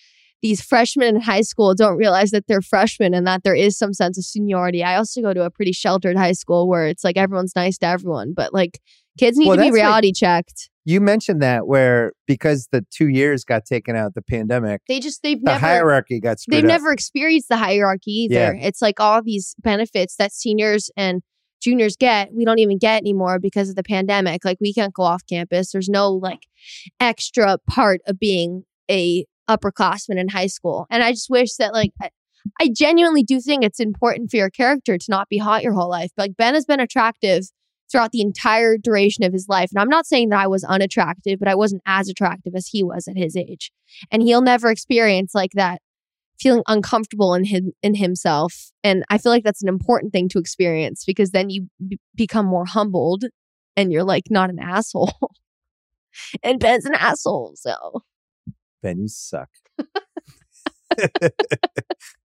these 0.41 0.61
freshmen 0.61 1.15
in 1.15 1.21
high 1.21 1.41
school 1.41 1.75
don't 1.75 1.97
realize 1.97 2.31
that 2.31 2.47
they're 2.47 2.61
freshmen 2.61 3.13
and 3.13 3.27
that 3.27 3.43
there 3.43 3.55
is 3.55 3.77
some 3.77 3.93
sense 3.93 4.17
of 4.17 4.23
seniority. 4.23 4.83
I 4.83 4.95
also 4.95 5.21
go 5.21 5.33
to 5.33 5.43
a 5.43 5.49
pretty 5.51 5.71
sheltered 5.71 6.17
high 6.17 6.31
school 6.31 6.67
where 6.67 6.87
it's 6.87 7.03
like 7.03 7.17
everyone's 7.17 7.55
nice 7.55 7.77
to 7.79 7.85
everyone, 7.87 8.33
but 8.35 8.53
like 8.53 8.79
kids 9.19 9.37
need 9.37 9.47
Well, 9.47 9.57
to 9.57 9.61
be 9.61 9.67
that's 9.69 9.73
like- 9.77 9.83
reality 9.83 10.11
checked. 10.13 10.69
You 10.83 10.99
mentioned 10.99 11.43
that 11.43 11.67
where 11.67 12.11
because 12.25 12.67
the 12.71 12.83
two 12.89 13.07
years 13.07 13.43
got 13.43 13.65
taken 13.65 13.95
out 13.95 14.15
the 14.15 14.23
pandemic, 14.23 14.81
They 14.87 14.99
just 14.99 15.21
they've 15.21 15.37
the 15.39 15.51
never 15.51 15.59
hierarchy 15.59 16.19
got 16.19 16.37
they've 16.49 16.63
up. 16.63 16.67
never 16.67 16.91
experienced 16.91 17.49
the 17.49 17.57
hierarchy 17.57 18.09
either. 18.11 18.57
It's 18.59 18.81
like 18.81 18.99
all 18.99 19.21
these 19.21 19.53
benefits 19.59 20.15
that 20.15 20.31
seniors 20.33 20.89
and 20.97 21.21
juniors 21.61 21.95
get, 21.95 22.33
we 22.33 22.45
don't 22.45 22.57
even 22.57 22.79
get 22.79 22.97
anymore 23.01 23.37
because 23.37 23.69
of 23.69 23.75
the 23.75 23.83
pandemic. 23.83 24.43
Like 24.43 24.57
we 24.59 24.73
can't 24.73 24.91
go 24.91 25.03
off 25.03 25.21
campus. 25.29 25.71
There's 25.71 25.87
no 25.87 26.09
like 26.13 26.47
extra 26.99 27.57
part 27.69 28.01
of 28.07 28.19
being 28.19 28.63
a 28.89 29.25
upperclassman 29.49 30.19
in 30.19 30.29
high 30.29 30.47
school. 30.47 30.87
And 30.89 31.03
I 31.03 31.11
just 31.11 31.29
wish 31.29 31.55
that 31.55 31.73
like 31.73 31.91
I, 32.01 32.09
I 32.59 32.69
genuinely 32.75 33.23
do 33.23 33.39
think 33.39 33.63
it's 33.63 33.79
important 33.79 34.31
for 34.31 34.37
your 34.37 34.49
character 34.49 34.97
to 34.97 35.05
not 35.09 35.29
be 35.29 35.37
hot 35.37 35.63
your 35.63 35.73
whole 35.73 35.89
life. 35.89 36.11
But 36.15 36.23
like 36.23 36.37
Ben 36.37 36.53
has 36.53 36.65
been 36.65 36.79
attractive 36.79 37.45
throughout 37.91 38.11
the 38.11 38.21
entire 38.21 38.77
duration 38.77 39.23
of 39.23 39.33
his 39.33 39.47
life. 39.49 39.69
And 39.71 39.81
I'm 39.81 39.89
not 39.89 40.07
saying 40.07 40.29
that 40.29 40.39
I 40.39 40.47
was 40.47 40.63
unattractive, 40.63 41.39
but 41.39 41.47
I 41.47 41.55
wasn't 41.55 41.81
as 41.85 42.07
attractive 42.07 42.53
as 42.55 42.67
he 42.67 42.83
was 42.83 43.07
at 43.07 43.17
his 43.17 43.35
age. 43.35 43.71
And 44.11 44.23
he'll 44.23 44.41
never 44.41 44.69
experience 44.69 45.35
like 45.35 45.51
that 45.53 45.81
feeling 46.41 46.63
uncomfortable 46.67 47.35
in 47.35 47.43
him 47.43 47.71
in 47.83 47.93
himself 47.93 48.71
and 48.83 49.03
i 49.11 49.17
feel 49.17 49.31
like 49.31 49.43
that's 49.43 49.61
an 49.61 49.69
important 49.69 50.11
thing 50.11 50.27
to 50.27 50.39
experience 50.39 51.03
because 51.05 51.31
then 51.31 51.51
you 51.51 51.67
b- 51.87 51.99
become 52.15 52.47
more 52.47 52.65
humbled 52.65 53.25
and 53.77 53.91
you're 53.91 54.03
like 54.03 54.23
not 54.31 54.49
an 54.49 54.57
asshole 54.57 55.13
and 56.43 56.59
ben's 56.59 56.85
an 56.85 56.95
asshole 56.95 57.53
so 57.55 58.01
Ben, 58.81 58.99
you 58.99 59.07
suck. 59.07 59.49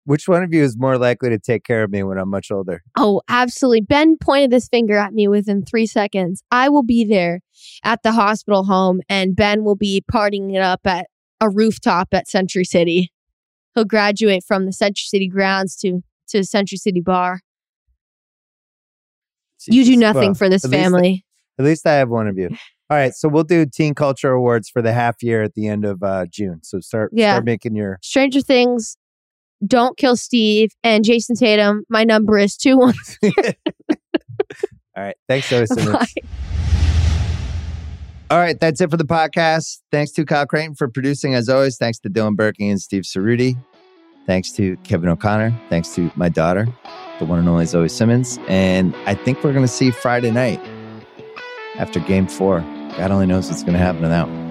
Which 0.06 0.27
one 0.27 0.44
of 0.44 0.53
you 0.53 0.64
is 0.64 0.77
more 0.77 0.98
likely 0.98 1.30
to 1.30 1.40
take 1.40 1.64
care 1.64 1.84
of 1.84 1.91
me 1.91 2.03
when 2.03 2.18
I'm 2.18 2.30
much 2.30 2.52
older? 2.52 2.82
oh 2.98 3.22
absolutely 3.30 3.82
ben 3.82 4.18
pointed 4.19 4.52
this 4.52 4.68
finger 4.68 4.95
at 4.98 5.14
me 5.14 5.27
within 5.27 5.64
three 5.64 5.86
seconds 5.86 6.44
i 6.52 6.68
will 6.69 6.84
be 6.84 7.03
there 7.06 7.41
at 7.84 8.02
the 8.03 8.11
hospital 8.11 8.64
home 8.65 9.02
and 9.10 9.36
ben 9.36 9.64
will 9.64 9.76
be 9.76 10.03
partying 10.11 10.56
it 10.56 10.61
up 10.61 10.82
at 10.86 11.07
a 11.41 11.49
rooftop 11.49 12.07
at 12.11 12.27
century 12.27 12.64
city 12.65 13.11
he'll 13.73 13.86
graduate 13.86 14.44
from 14.44 14.65
the 14.65 14.73
century 14.73 15.06
city 15.07 15.27
grounds 15.27 15.76
to 15.76 16.02
to 16.27 16.44
century 16.44 16.77
city 16.77 17.02
bar 17.02 17.41
you 19.68 19.84
do 19.86 19.95
nothing 19.98 20.30
Well, 20.30 20.34
for 20.36 20.49
this 20.49 20.65
at 20.65 20.72
least- 20.72 20.84
family 20.84 21.26
At 21.60 21.65
least 21.65 21.86
I 21.88 21.94
have 21.95 22.10
one 22.10 22.27
of 22.27 22.38
you. 22.38 22.49
All 22.90 22.98
right, 22.98 23.14
so 23.14 23.28
we'll 23.28 23.44
do 23.44 23.66
Teen 23.66 23.95
Culture 23.95 24.32
Awards 24.32 24.70
for 24.70 24.82
the 24.82 24.94
half 24.94 25.24
year 25.24 25.41
at 25.41 25.56
the 25.56 25.68
end 25.68 25.86
of 25.86 26.03
uh, 26.03 26.26
June. 26.30 26.60
So 26.64 26.80
start 26.80 27.12
Yeah. 27.14 27.34
start 27.34 27.45
making 27.45 27.76
your. 27.76 27.98
Stranger 28.03 28.41
Things, 28.41 28.95
Don't 29.66 29.98
Kill 29.98 30.16
Steve, 30.16 30.70
and 30.84 31.03
Jayson 31.03 31.36
Tatum. 31.36 31.84
My 31.90 32.03
number 32.03 32.38
is 32.38 32.56
two 32.56 32.78
one. 32.78 32.94
All 34.98 35.03
right, 35.03 35.16
thanks, 35.28 35.49
Zoe 35.49 35.66
Simmons. 35.66 36.14
All 38.32 38.40
right, 38.40 38.60
that's 38.60 38.82
it 38.82 38.90
for 38.90 38.98
the 38.98 39.03
podcast. 39.06 39.80
Thanks 39.91 40.12
to 40.14 40.26
Kyle 40.26 40.45
Crichton 40.45 40.76
for 40.76 40.88
producing, 40.88 41.34
as 41.36 41.49
always. 41.49 41.78
Thanks 41.78 41.99
to 41.99 42.10
Dylan 42.10 42.36
Berkey 42.36 42.70
and 42.70 42.82
Steve 42.82 43.03
Cerruti. 43.03 43.56
Thanks 44.26 44.52
to 44.53 44.78
Kevin 44.78 45.10
O'Connor. 45.10 45.53
Thanks 45.70 45.94
to 45.95 46.12
my 46.16 46.30
daughter, 46.30 46.68
the 47.20 47.26
one 47.26 47.40
and 47.40 47.48
only 47.49 47.66
Zoe 47.66 47.88
Simmons. 47.90 48.40
And 48.48 48.95
I 49.06 49.14
think 49.16 49.44
we're 49.44 49.53
going 49.53 49.66
to 49.66 49.72
see 49.72 49.91
Friday 49.91 50.32
night 50.32 50.60
after 51.78 51.99
game 51.99 52.28
four. 52.28 52.64
God 52.98 53.12
only 53.12 53.26
knows 53.26 53.50
what's 53.50 53.64
going 53.64 53.74
to 53.74 53.80
happen 53.80 54.04
to 54.04 54.08
that 54.08 54.30
one. 54.30 54.45